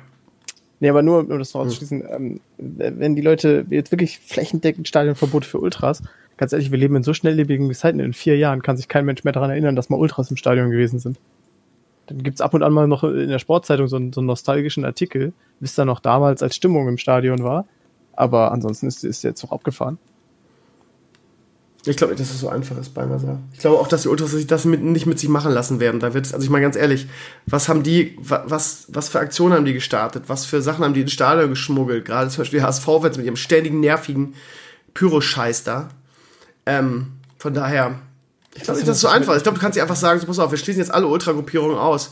[0.80, 5.46] Nee, aber nur, um das noch auszuschließen, ähm, wenn die Leute jetzt wirklich flächendeckend Stadionverbot
[5.46, 6.04] für Ultras,
[6.42, 8.00] ganz ehrlich, wir leben in so schnelllebigen Zeiten.
[8.00, 10.72] In vier Jahren kann sich kein Mensch mehr daran erinnern, dass mal Ultras im Stadion
[10.72, 11.20] gewesen sind.
[12.08, 14.84] Dann gibt's ab und an mal noch in der Sportzeitung so einen, so einen nostalgischen
[14.84, 17.68] Artikel, es da noch damals als Stimmung im Stadion war.
[18.14, 20.00] Aber ansonsten ist, ist jetzt noch abgefahren.
[21.86, 23.38] Ich glaube nicht, dass es so einfach ist bei Massa.
[23.54, 26.00] Ich glaube auch, dass die Ultras sich das mit, nicht mit sich machen lassen werden.
[26.00, 27.06] Da wird's, also ich meine ganz ehrlich,
[27.46, 30.24] was haben die, was, was für Aktionen haben die gestartet?
[30.26, 32.04] Was für Sachen haben die ins Stadion geschmuggelt?
[32.04, 34.34] Gerade zum Beispiel HSV jetzt mit ihrem ständigen, nervigen
[34.96, 35.90] Pyro-Scheiß da.
[36.66, 38.00] Ähm, von daher,
[38.56, 39.38] ich glaube nicht, dass es so einfach ist.
[39.38, 41.78] Ich glaube, du kannst dir einfach sagen, so, pass auf, wir schließen jetzt alle Ultragruppierungen
[41.78, 42.12] aus.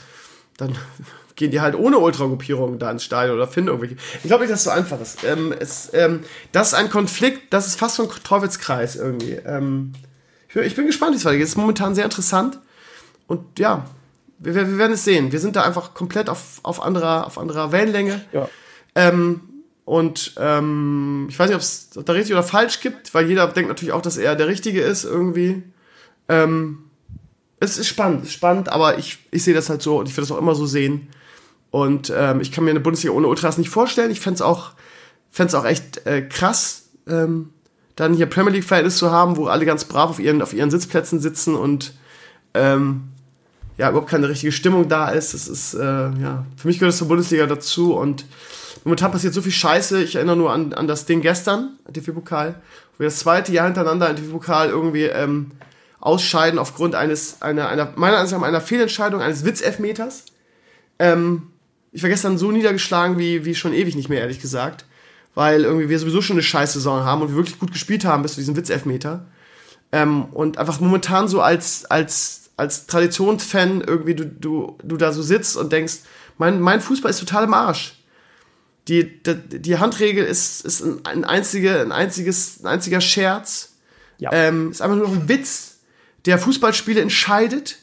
[0.58, 0.76] Dann
[1.36, 3.96] gehen die halt ohne Ultragruppierungen da ins Stadion oder finden irgendwelche.
[4.24, 5.24] Ich glaube nicht, dass es so einfach ist.
[5.24, 9.34] Ähm, es, ähm, das ist ein Konflikt, das ist fast so ein Teufelskreis irgendwie.
[9.34, 9.94] Ähm,
[10.50, 11.46] ich, ich, bin gespannt, wie es weitergeht.
[11.46, 12.60] Es ist momentan sehr interessant.
[13.28, 13.86] Und ja,
[14.40, 15.32] wir, wir, werden es sehen.
[15.32, 18.22] Wir sind da einfach komplett auf, auf, anderer, auf anderer Wellenlänge.
[18.32, 18.50] Ja.
[18.96, 19.42] Ähm,
[19.90, 23.70] und ähm, ich weiß nicht, ob es da richtig oder falsch gibt, weil jeder denkt
[23.70, 25.64] natürlich auch, dass er der Richtige ist irgendwie.
[26.28, 26.84] Ähm,
[27.60, 30.28] es ist spannend, ist spannend, aber ich, ich sehe das halt so und ich werde
[30.28, 31.08] das auch immer so sehen.
[31.72, 34.12] Und ähm, ich kann mir eine Bundesliga ohne Ultras nicht vorstellen.
[34.12, 34.74] Ich fände es auch,
[35.40, 37.50] auch echt äh, krass, ähm,
[37.96, 41.20] dann hier Premier League-Verhältnis zu haben, wo alle ganz brav auf ihren, auf ihren Sitzplätzen
[41.20, 41.96] sitzen und
[42.54, 43.06] ähm,
[43.80, 45.34] ja, überhaupt keine richtige Stimmung da ist.
[45.34, 48.26] Das ist, äh, ja, für mich gehört es zur Bundesliga dazu und
[48.84, 50.04] momentan passiert so viel Scheiße.
[50.04, 52.56] Ich erinnere nur an, an das Ding gestern, DFB-Pokal,
[52.94, 55.52] wo wir das zweite Jahr hintereinander in DFB-Pokal irgendwie ähm,
[56.00, 60.26] ausscheiden aufgrund eines, einer, einer, meiner Ansicht nach einer Fehlentscheidung, eines Witzelfmeters.
[60.98, 61.48] Ähm,
[61.92, 64.86] ich war gestern so niedergeschlagen wie, wie schon ewig nicht mehr, ehrlich gesagt.
[65.36, 68.24] Weil irgendwie wir sowieso schon eine scheiß Saison haben und wir wirklich gut gespielt haben
[68.24, 69.26] bis zu diesem Witzelfmeter.
[69.92, 75.22] Ähm, und einfach momentan so als, als als Traditionsfan irgendwie du, du, du da so
[75.22, 76.00] sitzt und denkst,
[76.38, 77.99] mein, mein Fußball ist total im Arsch.
[78.90, 83.74] Die, die, die Handregel ist, ist ein, ein, einzige, ein, einziges, ein einziger Scherz.
[84.18, 84.32] Ja.
[84.34, 85.78] Ähm, ist einfach nur noch ein Witz,
[86.26, 87.78] der Fußballspiele entscheidet.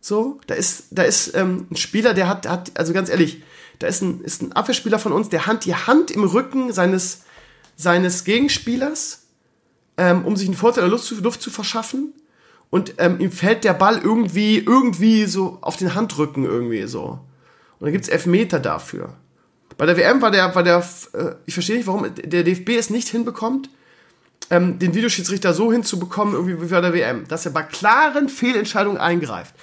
[0.00, 3.42] So, da ist, da ist ähm, ein Spieler, der hat, hat, also ganz ehrlich,
[3.80, 7.22] da ist ein, ist ein Abwehrspieler von uns, der hat die Hand im Rücken seines,
[7.74, 9.24] seines Gegenspielers,
[9.96, 12.14] ähm, um sich einen Vorteil der Luft zu, Luft zu verschaffen
[12.70, 17.18] und ähm, ihm fällt der Ball irgendwie, irgendwie so auf den Handrücken irgendwie so.
[17.78, 19.14] Und dann gibt's Elfmeter dafür.
[19.78, 22.90] Bei der WM war der, war der, äh, ich verstehe nicht, warum der DFB es
[22.90, 23.68] nicht hinbekommt,
[24.50, 28.98] ähm, den Videoschiedsrichter so hinzubekommen, irgendwie wie bei der WM, dass er bei klaren Fehlentscheidungen
[28.98, 29.54] eingreift.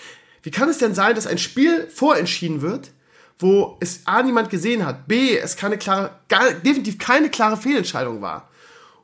[0.44, 2.92] Wie kann es denn sein, dass ein Spiel vorentschieden wird,
[3.40, 8.22] wo es A niemand gesehen hat, B es keine klare, gar, definitiv keine klare Fehlentscheidung
[8.22, 8.50] war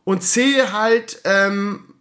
[0.03, 1.93] und C halt, ähm,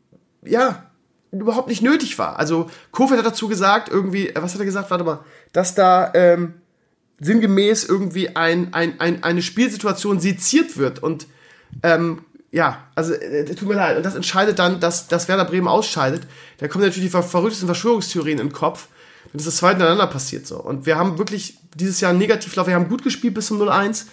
[0.43, 0.85] ja,
[1.31, 2.39] überhaupt nicht nötig war.
[2.39, 4.91] Also Kofeld hat dazu gesagt, irgendwie, äh, was hat er gesagt?
[4.91, 5.21] Warte mal,
[5.53, 6.55] dass da ähm,
[7.21, 11.27] sinngemäß irgendwie ein, ein, ein, eine Spielsituation seziert wird und
[11.83, 15.69] ähm, ja, also äh, tut mir leid, und das entscheidet dann, dass, dass Werder Bremen
[15.69, 16.23] ausscheidet.
[16.59, 18.89] Da kommen natürlich die ver verrücktesten Verschwörungstheorien im Kopf,
[19.25, 20.59] wenn das das zweite ineinander passiert so.
[20.59, 24.07] Und wir haben wirklich dieses Jahr einen Negativlauf, wir haben gut gespielt bis zum 0-1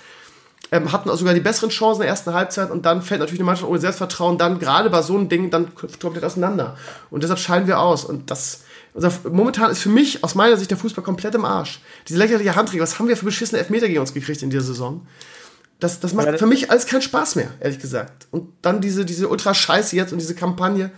[0.71, 3.39] ähm, hatten auch sogar die besseren Chancen in der ersten Halbzeit und dann fällt natürlich
[3.39, 6.77] eine Mannschaft ohne Selbstvertrauen dann gerade bei so einem Ding dann komplett auseinander.
[7.09, 8.03] Und deshalb scheiden wir aus.
[8.03, 8.63] Und das,
[8.95, 11.81] unser, momentan ist für mich aus meiner Sicht der Fußball komplett im Arsch.
[12.07, 15.05] Diese lächerliche Handregel, was haben wir für beschissene Elfmeter gegen uns gekriegt in dieser Saison?
[15.81, 18.27] Das, das macht für mich alles keinen Spaß mehr, ehrlich gesagt.
[18.31, 20.91] Und dann diese, diese Ultra-Scheiße jetzt und diese Kampagne.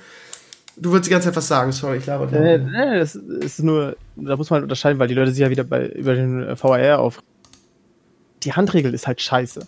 [0.75, 2.27] Du würdest die ganze Zeit was sagen, sorry, ich laber.
[2.27, 5.63] Nee, nee, das ist nur, da muss man unterscheiden, weil die Leute sich ja wieder
[5.63, 7.23] bei, über den VAR auf
[8.43, 9.65] die Handregel ist halt scheiße.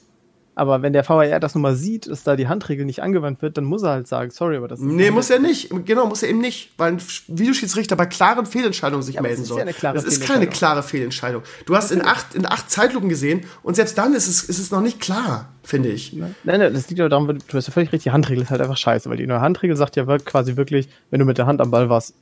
[0.60, 3.56] Aber wenn der VAR das nun mal sieht, dass da die Handregel nicht angewandt wird,
[3.56, 4.86] dann muss er halt sagen, sorry, aber das ist.
[4.86, 5.70] Nee, muss er nicht.
[5.86, 9.64] Genau, muss er eben nicht, weil ein Videoschiedsrichter bei klaren Fehlentscheidungen sich ja, melden soll.
[9.64, 11.44] Das ist, ja das ist keine klare Fehlentscheidung.
[11.66, 14.70] Du hast in acht, in acht Zeitlupen gesehen und selbst dann ist es, ist es
[14.70, 16.12] noch nicht klar, finde ich.
[16.12, 18.60] Nein, nein, das liegt ja daran, du hast ja völlig recht, die Handregel ist halt
[18.60, 21.62] einfach scheiße, weil die neue Handregel sagt ja quasi wirklich, wenn du mit der Hand
[21.62, 22.16] am Ball warst,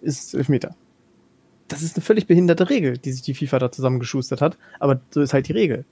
[0.00, 0.76] ist es Elfmeter
[1.66, 4.58] das ist eine völlig behinderte Regel, die sich die FIFA da zusammengeschustert hat.
[4.80, 5.84] Aber so ist halt die Regel.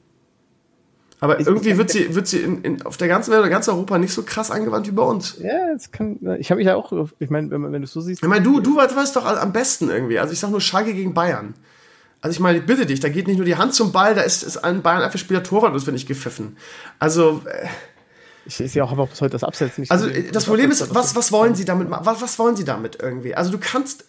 [1.20, 3.68] Aber ich, irgendwie wird sie, wird sie in, in, auf der ganzen Welt oder ganz
[3.68, 5.38] Europa nicht so krass angewandt wie bei uns.
[5.42, 8.00] Ja, das kann, ich habe mich ja auch, ich meine, wenn, wenn du es so
[8.00, 8.22] siehst.
[8.22, 10.18] Ich meine, du, du weißt doch am besten irgendwie.
[10.18, 11.54] Also ich sag nur Schalke gegen Bayern.
[12.20, 14.42] Also ich meine, bitte dich, da geht nicht nur die Hand zum Ball, da ist,
[14.42, 16.56] ist ein Bayern einfach Spieler Torwart, das wird nicht gepfiffen.
[16.98, 17.66] Also, äh,
[18.48, 19.92] ich sehe auch aber bis heute das Abseits nicht.
[19.92, 22.98] Also das, das Problem ist, was, was wollen sie damit was, was wollen sie damit
[23.00, 23.34] irgendwie?
[23.34, 24.04] Also du kannst,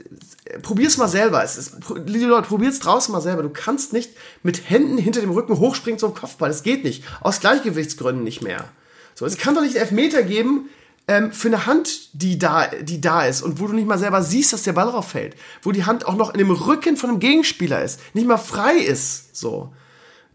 [0.61, 1.43] probier's mal selber.
[1.43, 1.75] Es ist,
[2.05, 3.43] liebe Leute, probier's draußen mal selber.
[3.43, 4.11] Du kannst nicht
[4.41, 6.49] mit Händen hinter dem Rücken hochspringen zum Kopfball.
[6.49, 7.03] Das geht nicht.
[7.19, 8.65] Aus Gleichgewichtsgründen nicht mehr.
[9.13, 10.69] So, es kann doch nicht Elfmeter geben,
[11.09, 14.21] ähm, für eine Hand, die da, die da ist und wo du nicht mal selber
[14.21, 15.35] siehst, dass der Ball drauf fällt.
[15.63, 17.99] Wo die Hand auch noch in dem Rücken von einem Gegenspieler ist.
[18.13, 19.35] Nicht mal frei ist.
[19.35, 19.73] So.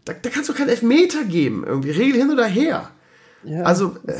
[0.03, 1.63] Da, da kannst du keinen Elfmeter geben.
[1.65, 1.91] Irgendwie.
[1.91, 2.91] Regel hin oder her.
[3.45, 3.63] Ja.
[3.63, 4.13] Also, äh,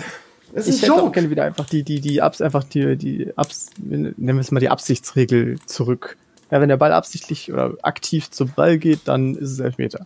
[0.54, 1.02] es ist ich Joke.
[1.02, 4.52] auch gerne wieder einfach die, die, die Abs, einfach die, die Abs, nennen wir es
[4.52, 6.18] mal die Absichtsregel zurück.
[6.52, 10.06] Ja, wenn der Ball absichtlich oder aktiv zum Ball geht, dann ist es Elfmeter.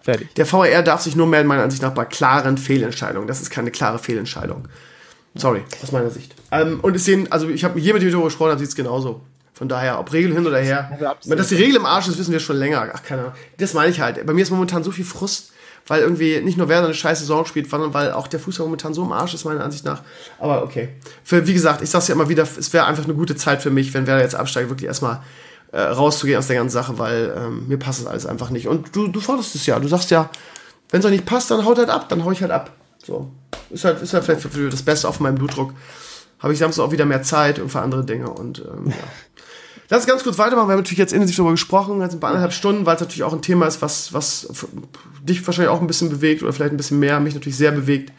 [0.00, 0.34] Fertig.
[0.34, 3.26] Der VAR darf sich nur melden, meiner Ansicht nach, bei klaren Fehlentscheidungen.
[3.26, 4.68] Das ist keine klare Fehlentscheidung.
[5.34, 6.34] Sorry, aus meiner Sicht.
[6.52, 8.76] Ähm, und es sehen, also ich habe hier mit dir darüber gesprochen, da sieht es
[8.76, 9.22] genauso.
[9.52, 10.98] Von daher, ob Regel hin oder her.
[11.00, 12.90] Ja, dass die Regel im Arsch ist, wissen wir schon länger.
[12.92, 13.34] Ach, keine Ahnung.
[13.56, 14.24] Das meine ich halt.
[14.26, 15.52] Bei mir ist momentan so viel Frust
[15.86, 18.94] weil irgendwie nicht nur Werder eine scheiße Saison spielt, sondern weil auch der Fußball momentan
[18.94, 20.02] so im Arsch ist, meiner Ansicht nach.
[20.38, 20.88] Aber okay.
[21.22, 23.70] Für, wie gesagt, ich sag's ja immer wieder, es wäre einfach eine gute Zeit für
[23.70, 25.22] mich, wenn Werder jetzt absteigt, wirklich erstmal
[25.72, 28.68] äh, rauszugehen aus der ganzen Sache, weil ähm, mir passt das alles einfach nicht.
[28.68, 29.78] Und du, du forderst es ja.
[29.78, 30.30] Du sagst ja,
[30.90, 32.70] wenn es euch nicht passt, dann haut halt ab, dann hau ich halt ab.
[33.04, 33.30] So.
[33.70, 35.74] Ist halt, ist halt vielleicht für, für das Beste auf meinem Blutdruck.
[36.38, 38.94] Habe ich Samstag auch wieder mehr Zeit und für andere Dinge und ähm, ja.
[39.94, 40.66] Lass ganz kurz weitermachen.
[40.66, 43.22] Wir haben natürlich jetzt intensiv darüber gesprochen, jetzt ein paar anderthalb Stunden, weil es natürlich
[43.22, 44.48] auch ein Thema ist, was, was
[45.22, 48.12] dich wahrscheinlich auch ein bisschen bewegt oder vielleicht ein bisschen mehr, mich natürlich sehr bewegt.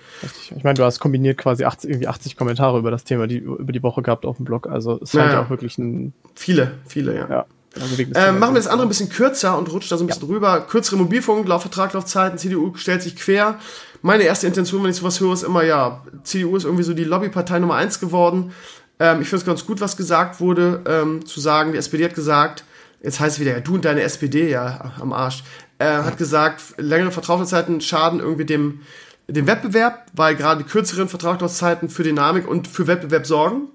[0.56, 3.74] Ich meine, du hast kombiniert quasi 80, irgendwie 80 Kommentare über das Thema die, über
[3.74, 4.68] die Woche gehabt auf dem Blog.
[4.68, 6.14] Also es scheint ja, ja auch wirklich ein.
[6.34, 7.30] Viele, viele, ja.
[7.30, 7.46] ja.
[7.78, 10.24] Also äh, machen wir das andere ein bisschen kürzer und rutscht da so ein bisschen
[10.24, 10.28] ja.
[10.30, 10.62] drüber.
[10.62, 13.60] Kürzere Mobilfunk, Laufvertrag, Laufzeiten, CDU stellt sich quer.
[14.02, 17.04] Meine erste Intention, wenn ich sowas höre, ist immer, ja, CDU ist irgendwie so die
[17.04, 18.54] Lobbypartei Nummer eins geworden.
[19.00, 22.16] Ähm, ich finde es ganz gut, was gesagt wurde, ähm, zu sagen, die SPD hat
[22.16, 22.64] gesagt,
[23.02, 25.44] jetzt heißt es wieder, ja, du und deine SPD, ja, am Arsch,
[25.80, 28.80] äh, hat gesagt, längere Vertrauenszeiten schaden irgendwie dem,
[29.28, 33.70] dem Wettbewerb, weil gerade die kürzeren Vertragszeiten für Dynamik und für Wettbewerb sorgen.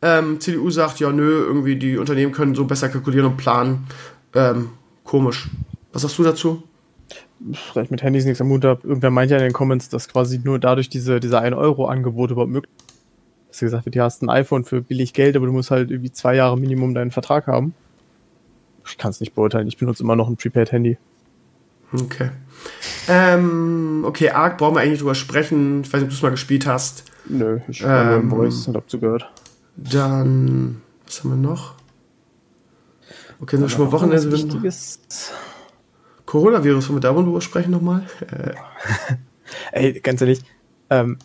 [0.00, 3.86] Ähm, CDU sagt, ja, nö, irgendwie die Unternehmen können so besser kalkulieren und planen.
[4.34, 4.70] Ähm,
[5.04, 5.48] komisch.
[5.92, 6.62] Was sagst du dazu?
[7.72, 8.86] Vielleicht mit Handys nichts am Mut habe.
[8.86, 12.72] Irgendwer meint ja in den Comments, dass quasi nur dadurch diese, diese 1-Euro-Angebote überhaupt möglich
[13.48, 16.12] Dass gesagt wird, du hast ein iPhone für billig Geld, aber du musst halt irgendwie
[16.12, 17.74] zwei Jahre Minimum deinen Vertrag haben.
[18.86, 19.66] Ich kann es nicht beurteilen.
[19.68, 20.98] Ich benutze immer noch ein Prepaid-Handy.
[21.92, 22.30] Okay.
[23.08, 25.82] Ähm, okay, Arc brauchen wir eigentlich drüber sprechen.
[25.82, 27.04] Ich weiß nicht, ob du es mal gespielt hast.
[27.26, 29.30] Nö, ich habe ähm, nur Voice und hab zugehört.
[29.76, 31.74] Dann, was haben wir noch?
[33.40, 34.32] Okay, sind wir schon mal Wochenende.
[34.32, 35.00] Wichtiges.
[36.26, 38.02] Coronavirus, wollen wir darüber sprechen nochmal?
[39.72, 40.42] Ey, ganz ehrlich,
[40.90, 41.18] ähm,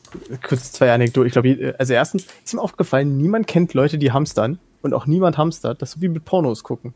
[0.46, 1.28] kurz zwei Anekdoten.
[1.28, 5.38] Ich glaube, also erstens ist mir aufgefallen, niemand kennt Leute, die hamstern und auch niemand
[5.38, 5.82] hamstert.
[5.82, 6.94] Das ist so wie mit Pornos gucken.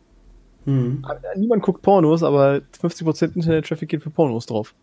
[0.65, 1.05] Hm.
[1.37, 4.75] Niemand guckt Pornos, aber 50% Internet-Traffic geht für Pornos drauf.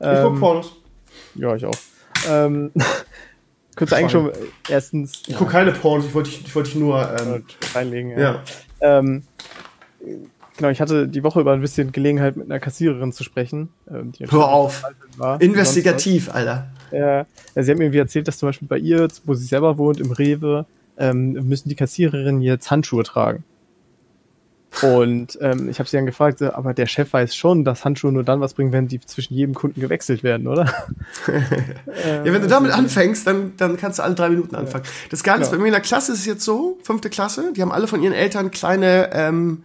[0.00, 0.72] Ich ähm, guck Pornos.
[1.34, 1.76] Ja, ich auch.
[2.28, 2.72] Ähm,
[3.76, 4.32] Könntest eigentlich schon
[4.68, 5.22] erstens.
[5.22, 5.38] Ich ja.
[5.38, 7.44] gucke keine Pornos, ich wollte ich wollte nur ähm,
[7.74, 8.10] reinlegen.
[8.10, 8.18] Ja.
[8.18, 8.42] ja.
[8.80, 9.22] Ähm,
[10.56, 13.70] genau, ich hatte die Woche über ein bisschen Gelegenheit mit einer Kassiererin zu sprechen.
[13.90, 14.82] Ähm, Hör auf.
[15.16, 16.70] War, Investigativ, Alter.
[16.92, 20.00] Ja, sie hat mir irgendwie erzählt, dass zum Beispiel bei ihr, wo sie selber wohnt,
[20.00, 20.66] im Rewe,
[20.98, 23.44] ähm, müssen die Kassiererinnen jetzt Handschuhe tragen.
[24.80, 28.24] Und ähm, ich habe sie dann gefragt, aber der Chef weiß schon, dass Handschuhe nur
[28.24, 30.64] dann was bringen, wenn die zwischen jedem Kunden gewechselt werden, oder?
[31.26, 34.84] ja, wenn du damit anfängst, dann, dann kannst du alle drei Minuten anfangen.
[34.84, 34.90] Ja.
[35.10, 37.70] Das Ganze bei mir in der Klasse ist es jetzt so, fünfte Klasse, die haben
[37.70, 39.62] alle von ihren Eltern kleine ähm,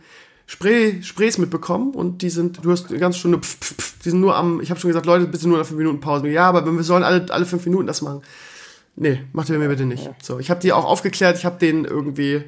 [0.48, 4.10] Spray, Sprays mitbekommen und die sind, du hast eine ganze Stunde, pf, pf, pf, die
[4.10, 6.28] sind nur am, ich habe schon gesagt, Leute, bitte nur nach fünf Minuten Pause.
[6.30, 8.22] Ja, aber wir sollen alle, alle fünf Minuten das machen.
[8.96, 10.10] Nee, macht ihr mir bitte nicht.
[10.24, 12.46] So, ich habe die auch aufgeklärt, ich habe denen irgendwie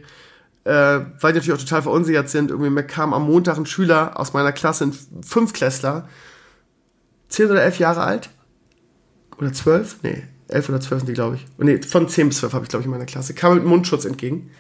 [0.70, 2.52] äh, weil die natürlich auch total verunsichert sind.
[2.52, 4.94] Irgendwie kam am Montag ein Schüler aus meiner Klasse, ein
[5.26, 6.08] Fünfklässler,
[7.28, 8.30] zehn oder elf Jahre alt.
[9.40, 9.98] Oder zwölf?
[10.04, 11.46] Nee, elf oder zwölf sind die, glaube ich.
[11.58, 13.34] Und nee, von zehn bis zwölf habe ich, glaube ich, in meiner Klasse.
[13.34, 14.52] Kam mit Mundschutz entgegen.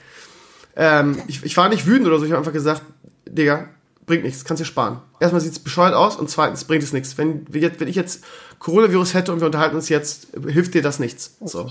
[0.75, 2.81] Ähm, ich, ich war nicht wütend oder so, ich habe einfach gesagt,
[3.27, 3.69] Digga,
[4.05, 5.01] bringt nichts, kannst dir sparen.
[5.19, 7.17] Erstmal sieht es bescheuert aus und zweitens bringt es nichts.
[7.17, 8.23] Wenn, wenn ich jetzt
[8.59, 11.37] Coronavirus hätte und wir unterhalten uns jetzt, hilft dir das nichts.
[11.41, 11.69] So.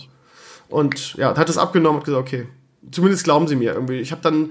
[0.69, 2.47] Und ja, hat das abgenommen und gesagt, okay,
[2.91, 3.99] Zumindest glauben sie mir irgendwie.
[3.99, 4.51] Ich habe dann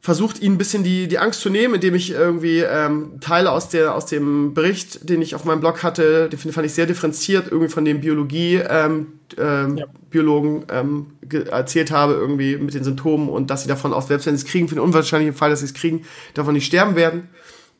[0.00, 3.68] versucht, ihnen ein bisschen die, die Angst zu nehmen, indem ich irgendwie ähm, Teile aus,
[3.68, 7.48] der, aus dem Bericht, den ich auf meinem Blog hatte, den fand ich sehr differenziert,
[7.50, 9.86] irgendwie von dem Biologie ähm, ähm, ja.
[10.10, 11.06] Biologen ähm,
[11.50, 14.50] erzählt habe, irgendwie mit den Symptomen und dass sie davon auch, selbst wenn sie es
[14.50, 16.04] kriegen, für den unwahrscheinlichen Fall, dass sie es kriegen,
[16.34, 17.28] davon nicht sterben werden.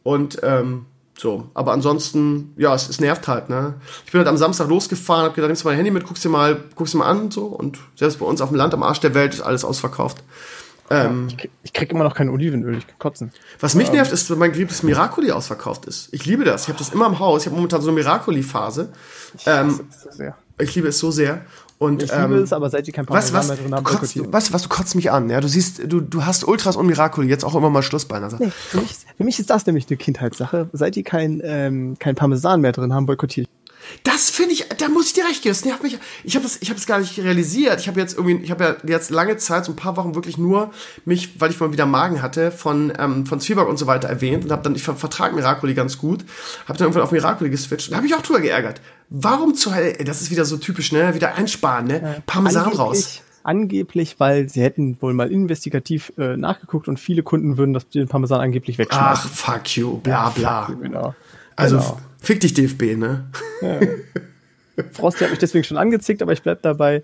[0.03, 0.87] Und ähm,
[1.17, 3.75] so, aber ansonsten, ja, es, es nervt halt, ne?
[4.07, 6.29] Ich bin halt am Samstag losgefahren, hab gedacht, nimmst du mein Handy mit, guckst dir
[6.29, 9.01] mal, guckst dir mal an, so, und selbst bei uns auf dem Land am Arsch
[9.01, 10.23] der Welt ist alles ausverkauft.
[10.91, 13.33] Ähm, ich, krieg, ich, krieg, immer noch kein Olivenöl, ich kann kotzen.
[13.61, 16.09] Was mich nervt, ist, wenn mein geliebtes Miracoli ausverkauft ist.
[16.13, 16.63] Ich liebe das.
[16.63, 17.43] Ich habe das immer im Haus.
[17.43, 18.91] Ich habe momentan so eine Miracoli-Phase.
[19.37, 20.25] Ich, ähm, so
[20.59, 21.43] ich liebe es so sehr.
[21.79, 23.85] Und, ich ähm, liebe es, aber seit die kein Parmesan was, was, mehr drin haben,
[23.85, 25.41] kotzt, du, was, was, du kotzt mich an, ja.
[25.41, 28.31] Du siehst, du, du hast Ultras und Miracoli, jetzt auch immer mal Schluss bei einer
[28.31, 28.45] Sache.
[28.45, 30.69] Nee, für, mich, für mich ist das nämlich eine Kindheitssache.
[30.73, 33.58] Seit die kein, ähm, kein Parmesan mehr drin haben, boykottiere ich.
[34.05, 35.55] Das finde ich, da muss ich dir recht geben.
[35.55, 35.99] Das nervt mich.
[36.25, 37.81] Ich habe das, ich habe es gar nicht realisiert.
[37.81, 40.39] Ich habe jetzt irgendwie, ich habe ja jetzt lange Zeit, so ein paar Wochen wirklich
[40.39, 40.71] nur
[41.05, 44.45] mich, weil ich mal wieder Magen hatte, von ähm, von Zwieback und so weiter erwähnt
[44.45, 46.25] und habe dann, ich vertrage Miracoli ganz gut,
[46.67, 48.81] habe dann irgendwann auf Miracoli geswitcht und habe mich auch drüber geärgert.
[49.11, 49.95] Warum zu Hölle?
[50.05, 51.15] Das ist wieder so typisch, ne?
[51.15, 52.23] Wieder einsparen, ne?
[52.27, 53.23] Parmesan angeblich, raus.
[53.43, 58.09] Angeblich, weil sie hätten wohl mal investigativ äh, nachgeguckt und viele Kunden würden das den
[58.09, 59.31] Parmesan angeblich wegschmeißen.
[59.33, 60.69] Ach, fuck you, bla bla.
[60.69, 61.15] Ja, genau.
[61.57, 61.99] Also genau.
[62.21, 63.31] Fick dich, DFB, ne?
[63.63, 63.81] Ja.
[64.93, 67.03] Frosty hat mich deswegen schon angezickt, aber ich bleib dabei,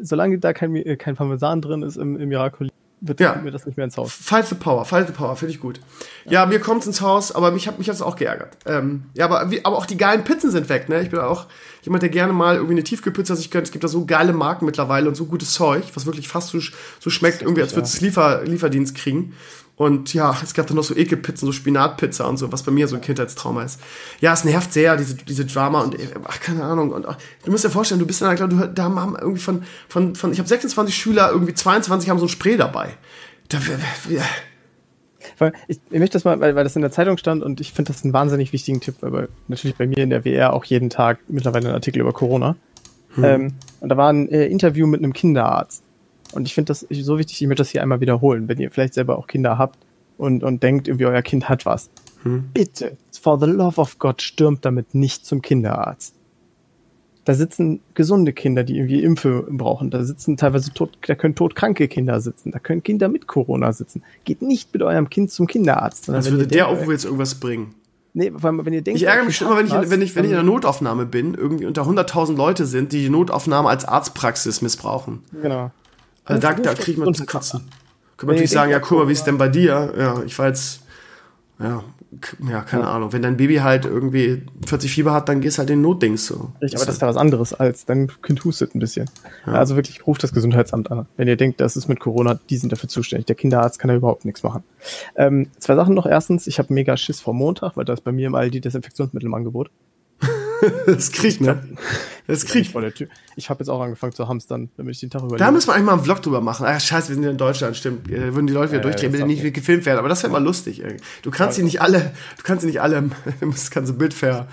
[0.00, 2.70] solange da kein, äh, kein Parmesan drin ist im, im Miracoli,
[3.04, 3.34] wird ja.
[3.34, 4.12] mir das nicht mehr ins Haus.
[4.12, 5.80] Fight the Power, Fight the Power, finde ich gut.
[6.24, 8.56] Ja, ja mir kommt's ins Haus, aber mich hat mich hat's auch geärgert.
[8.64, 11.02] Ähm, ja, aber, wie, aber auch die geilen Pizzen sind weg, ne?
[11.02, 11.46] Ich bin auch
[11.82, 13.66] jemand, der gerne mal irgendwie eine Tiefkühlpizza sich gönnt.
[13.66, 16.60] Es gibt da so geile Marken mittlerweile und so gutes Zeug, was wirklich fast so,
[17.00, 19.34] so schmeckt, irgendwie, als würdest du Liefer, Lieferdienst kriegen.
[19.82, 22.86] Und ja, es gab dann noch so Ekelpizzen, so Spinatpizza und so, was bei mir
[22.86, 23.80] so ein Kindheitstrauma ist.
[24.20, 26.92] Ja, es nervt sehr, diese, diese Drama und ach, keine Ahnung.
[26.92, 29.64] Und ach, du musst dir vorstellen, du bist in einer Klasse, da haben irgendwie von,
[29.88, 32.90] von, von ich habe 26 Schüler, irgendwie 22 haben so ein Spray dabei.
[33.48, 33.58] Da,
[34.08, 34.22] ja.
[35.66, 37.92] Ich, ich möchte das mal, weil, weil das in der Zeitung stand und ich finde
[37.92, 41.18] das einen wahnsinnig wichtigen Tipp, weil natürlich bei mir in der WR auch jeden Tag
[41.26, 42.54] mittlerweile ein Artikel über Corona.
[43.16, 43.24] Hm.
[43.24, 45.82] Ähm, und da war ein äh, Interview mit einem Kinderarzt.
[46.32, 48.94] Und ich finde das so wichtig, ich möchte das hier einmal wiederholen, wenn ihr vielleicht
[48.94, 49.78] selber auch Kinder habt
[50.18, 51.90] und, und denkt irgendwie, euer Kind hat was.
[52.22, 52.44] Hm.
[52.52, 56.14] Bitte, for the love of God, stürmt damit nicht zum Kinderarzt.
[57.24, 59.90] Da sitzen gesunde Kinder, die irgendwie Impfe brauchen.
[59.90, 62.50] Da sitzen teilweise tot, da können todkranke Kinder sitzen.
[62.50, 64.02] Da können Kinder mit Corona sitzen.
[64.24, 66.10] Geht nicht mit eurem Kind zum Kinderarzt.
[66.10, 67.74] Als würde der auch jetzt irgendwas bringen.
[68.14, 70.24] Nee, weil, wenn ihr denkt, ich ärgere mich schon immer, wenn ich, wenn, ich, wenn
[70.24, 74.60] ich in der Notaufnahme bin, irgendwie unter 100.000 Leute sind, die die Notaufnahme als Arztpraxis
[74.60, 75.20] missbrauchen.
[75.40, 75.70] Genau.
[76.24, 77.60] Also da, da kriegt man zu kotzen.
[78.16, 79.92] Können wir natürlich sagen, ja, guck mal, wie ist denn bei dir?
[79.96, 80.82] Ja, ich war jetzt
[81.58, 81.84] ja,
[82.48, 82.90] ja, keine ja.
[82.90, 83.12] Ahnung.
[83.12, 86.52] Wenn dein Baby halt irgendwie 40 Fieber hat, dann gehst halt in den Notdings so.
[86.60, 89.08] Richtig, aber das ist ja was anderes als dein Kind hustet ein bisschen.
[89.46, 89.52] Ja.
[89.54, 91.06] Also wirklich, ruft das Gesundheitsamt an.
[91.16, 93.26] Wenn ihr denkt, das ist mit Corona, die sind dafür zuständig.
[93.26, 94.64] Der Kinderarzt kann da überhaupt nichts machen.
[95.16, 96.06] Ähm, zwei Sachen noch.
[96.06, 99.26] Erstens, ich habe mega Schiss vor Montag, weil da ist bei mir im Aldi Desinfektionsmittel
[99.26, 99.70] im Angebot.
[100.86, 101.62] das kriegt, ne?
[102.26, 102.72] Das kriegt.
[102.72, 103.08] Tür.
[103.36, 105.38] Ich habe jetzt auch angefangen zu hamstern, damit ich den Tag überlebe.
[105.38, 106.66] Da müssen wir eigentlich mal einen Vlog drüber machen.
[106.68, 108.10] Ach, scheiße, wir sind ja in Deutschland, stimmt.
[108.10, 109.98] Da würden die Leute wieder ja, durchdrehen, wenn die nicht gefilmt werden.
[109.98, 110.84] Aber das wäre mal lustig.
[110.84, 110.96] Ey.
[111.22, 113.02] Du kannst sie nicht alle, du kannst sie nicht alle,
[113.40, 114.46] du kannst ein Bild ver,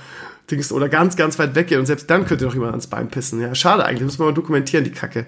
[0.71, 3.39] oder ganz, ganz weit weggehen und selbst dann könnte doch jemand ans Bein pissen.
[3.39, 4.03] Ja, schade eigentlich.
[4.03, 5.27] Muss man mal dokumentieren, die Kacke.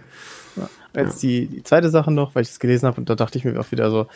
[0.55, 0.69] Ja.
[0.95, 1.29] Jetzt ja.
[1.29, 3.59] die, die zweite Sache noch, weil ich das gelesen habe und da dachte ich mir
[3.59, 4.07] auch wieder so,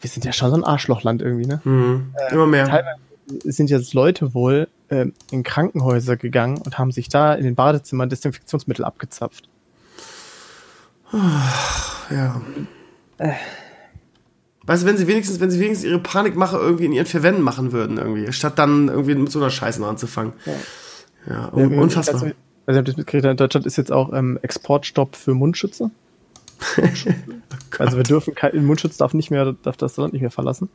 [0.00, 1.60] wir sind ja schon so ein Arschlochland irgendwie, ne?
[1.64, 2.14] Mhm.
[2.16, 2.66] Äh, Immer mehr.
[2.66, 2.98] Teilweise
[3.44, 8.08] sind jetzt Leute wohl äh, in Krankenhäuser gegangen und haben sich da in den Badezimmern
[8.08, 9.48] Desinfektionsmittel abgezapft.
[12.10, 12.40] Ja.
[13.18, 13.32] Äh.
[14.66, 17.42] Weißt du, wenn sie wenigstens, wenn sie wenigstens ihre Panikmache irgendwie in ihren vier Wänden
[17.42, 20.32] machen würden, irgendwie, statt dann irgendwie mit so einer Scheiße noch anzufangen.
[20.46, 20.52] Ja,
[21.28, 22.14] ja un unfassbar.
[22.14, 22.34] Also,
[22.66, 25.90] also, ich das mitgekriegt, in Deutschland ist jetzt auch ähm, Exportstopp für Mundschütze.
[26.78, 26.82] oh
[27.78, 30.70] also wir dürfen kein Mundschutz darf nicht mehr, darf das Land nicht mehr verlassen.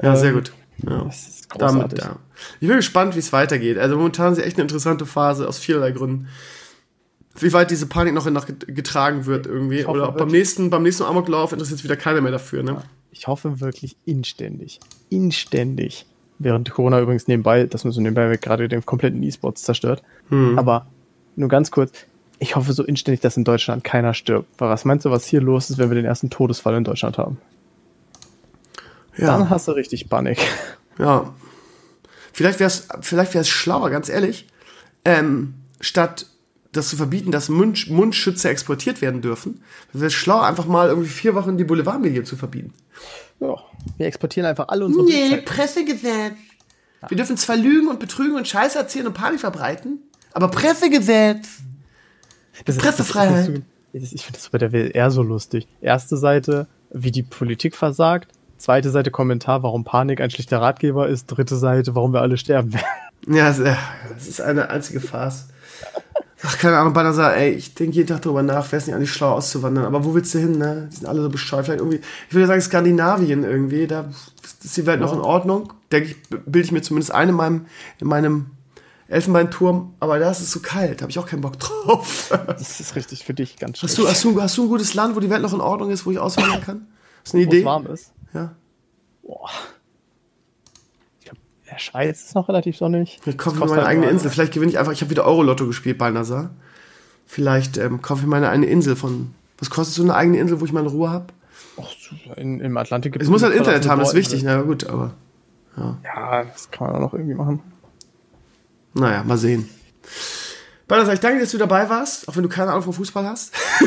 [0.00, 0.52] Ja, sehr ähm, gut.
[0.82, 1.04] Ja.
[1.04, 1.98] Das ist großartig.
[1.98, 2.16] Damit, ja.
[2.60, 3.78] Ich bin gespannt, wie es weitergeht.
[3.78, 6.28] Also momentan ist echt eine interessante Phase aus vielerlei Gründen.
[7.36, 9.84] Wie weit diese Panik noch, noch getragen wird irgendwie.
[9.84, 12.62] Oder beim nächsten, beim nächsten Amoklauf interessiert sich wieder keiner mehr dafür.
[12.62, 12.82] Ne?
[13.10, 14.80] Ich hoffe wirklich inständig.
[15.10, 16.06] Inständig.
[16.38, 20.02] Während Corona übrigens nebenbei, das muss so nebenbei gerade den kompletten E-Sports zerstört.
[20.28, 20.58] Hm.
[20.58, 20.86] Aber
[21.36, 21.92] nur ganz kurz,
[22.38, 24.48] ich hoffe so inständig, dass in Deutschland keiner stirbt.
[24.58, 27.18] Weil was meinst du, was hier los ist, wenn wir den ersten Todesfall in Deutschland
[27.18, 27.38] haben?
[29.16, 29.38] Ja.
[29.38, 30.38] Dann hast du richtig Panik.
[30.96, 31.34] Ja.
[32.32, 34.46] Vielleicht wäre es vielleicht wär's schlauer, ganz ehrlich,
[35.04, 36.26] ähm, statt
[36.70, 39.62] das zu verbieten, dass Mund, Mundschütze exportiert werden dürfen,
[39.92, 42.72] wäre es schlauer, einfach mal irgendwie vier Wochen die Boulevardmedien zu verbieten.
[43.40, 43.56] Ja,
[43.96, 45.44] wir exportieren einfach alle unsere Nee, Bildzeit.
[45.44, 46.34] Pressegesetz.
[47.02, 47.10] Ja.
[47.10, 49.98] Wir dürfen zwar lügen und betrügen und Scheiße erzählen und Panik verbreiten,
[50.32, 51.48] aber Pressegesetz.
[52.64, 53.62] Das Pressefreiheit.
[53.92, 55.66] Das, das, ich finde das bei der WLR so lustig.
[55.80, 58.32] Erste Seite, wie die Politik versagt.
[58.64, 61.26] Zweite Seite Kommentar, warum Panik ein schlechter Ratgeber ist.
[61.26, 63.36] Dritte Seite, warum wir alle sterben werden.
[63.36, 65.48] Ja, das ist eine einzige Farce.
[66.42, 69.12] Ach, keine Ahnung, Banasa, ey, ich denke jeden Tag darüber nach, wäre es nicht eigentlich
[69.12, 69.84] schlau auszuwandern.
[69.84, 70.88] Aber wo willst du hin, ne?
[70.90, 71.66] Die sind alle so bescheuert.
[71.66, 74.06] Vielleicht irgendwie, ich würde sagen Skandinavien irgendwie, da
[74.62, 75.06] ist die Welt ja.
[75.06, 75.74] noch in Ordnung.
[75.92, 77.66] Denke ich, bilde ich mir zumindest ein in meinem,
[78.00, 78.46] in meinem
[79.08, 82.32] Elfenbeinturm, aber da ist es so kalt, habe ich auch keinen Bock drauf.
[82.46, 83.90] Das ist richtig für dich ganz schön.
[83.90, 85.90] Hast du, hast, du, hast du ein gutes Land, wo die Welt noch in Ordnung
[85.90, 86.86] ist, wo ich auswandern kann?
[87.22, 87.56] Hast du eine Idee?
[87.56, 88.13] Wo es warm ist?
[88.34, 88.54] Ja.
[89.22, 89.48] Boah.
[91.20, 91.40] Ich glaube,
[91.70, 93.20] der Schweiz ist noch relativ sonnig.
[93.24, 94.30] Ich kaufe mir meine halt eigene Insel.
[94.30, 94.92] Vielleicht gewinne ich einfach.
[94.92, 96.50] Ich habe wieder Euro-Lotto gespielt bei NASA.
[97.26, 99.34] Vielleicht ähm, kaufe ich meine eine Insel von.
[99.58, 101.26] Was kostet so eine eigene Insel, wo ich meine Ruhe habe?
[102.36, 103.28] In, Im Atlantik gibt es.
[103.28, 104.42] Es muss halt Internet haben, das ist wichtig.
[104.42, 105.14] Na gut, aber.
[105.76, 105.98] Ja.
[106.04, 107.60] ja, das kann man auch noch irgendwie machen.
[108.92, 109.68] Naja, mal sehen.
[110.86, 113.54] Balthasar, ich danke, dass du dabei warst, auch wenn du keine Ahnung vom Fußball hast.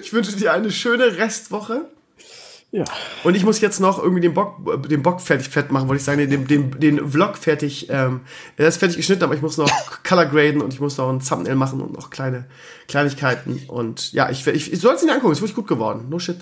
[0.00, 1.86] ich wünsche dir eine schöne Restwoche.
[2.72, 2.84] Ja.
[3.22, 6.04] Und ich muss jetzt noch irgendwie den Bock, den Bock fertig fett machen, wollte ich
[6.04, 8.20] sagen, den, den, den Vlog fertig, ähm,
[8.56, 9.70] er ist fertig geschnitten, aber ich muss noch
[10.08, 12.46] Color graden und ich muss noch ein Thumbnail machen und noch kleine
[12.88, 13.60] Kleinigkeiten.
[13.68, 16.06] Und ja, ich, ich, ich soll es ihn angucken, ist wirklich gut geworden.
[16.08, 16.38] No shit.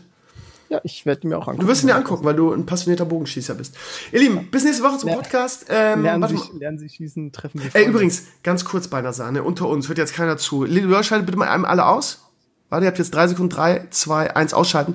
[0.68, 1.62] Ja, ich werde mir auch angucken.
[1.62, 3.76] Du wirst ihn dir angucken, weil du ein passionierter Bogenschießer bist.
[4.12, 5.66] Ihr Lieben, bis nächste Woche zum Podcast.
[5.68, 9.42] Ähm, lernen, Sie, lernen Sie schießen, treffen Sie Ey, übrigens, ganz kurz bei einer Sahne,
[9.42, 10.64] unter uns, hört jetzt keiner zu.
[10.64, 12.29] Leute, schaltet bitte mal einem alle aus.
[12.70, 14.94] Warte, ihr habt jetzt drei Sekunden, drei, zwei, eins ausschalten.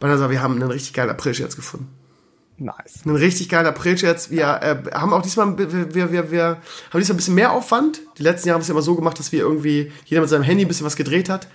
[0.00, 1.88] Banasa, wir haben einen richtig geilen April-Scherz gefunden.
[2.58, 3.00] Nice.
[3.04, 4.30] Einen richtig geilen April-Scherz.
[4.30, 8.00] Wir äh, haben auch diesmal, wir, wir, wir, wir haben diesmal ein bisschen mehr Aufwand.
[8.18, 10.42] Die letzten Jahre haben wir es immer so gemacht, dass wir irgendwie jeder mit seinem
[10.42, 11.48] Handy ein bisschen was gedreht hat.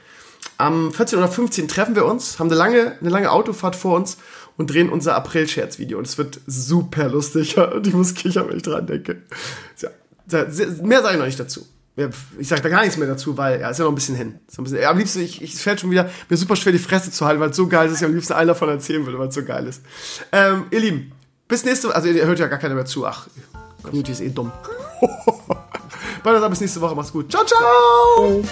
[0.57, 4.17] Am 14 oder 15 treffen wir uns, haben eine lange, eine lange Autofahrt vor uns
[4.57, 5.97] und drehen unser April-Scherz-Video.
[5.97, 7.57] Und es wird super lustig.
[7.73, 9.23] Und ich muss kichern, wenn ich dran denke.
[9.79, 9.89] Ja,
[10.81, 11.65] mehr sage ich noch nicht dazu
[12.39, 14.39] ich sage da gar nichts mehr dazu, weil ja, ist ja noch ein bisschen hin.
[14.47, 16.79] So ein bisschen, ja, am liebsten, ich, ich fällt schon wieder, mir super schwer die
[16.79, 19.05] Fresse zu halten, weil es so geil ist, dass ich am liebsten einen davon erzählen
[19.05, 19.81] würde, weil es so geil ist.
[20.31, 21.11] Ähm, ihr Lieben,
[21.47, 23.27] bis nächste Woche, also ihr hört ja gar keiner mehr zu, ach,
[23.83, 24.51] Community ist eh dumm.
[26.49, 27.31] Bis nächste Woche, macht's gut.
[27.31, 28.43] Ciao, ciao!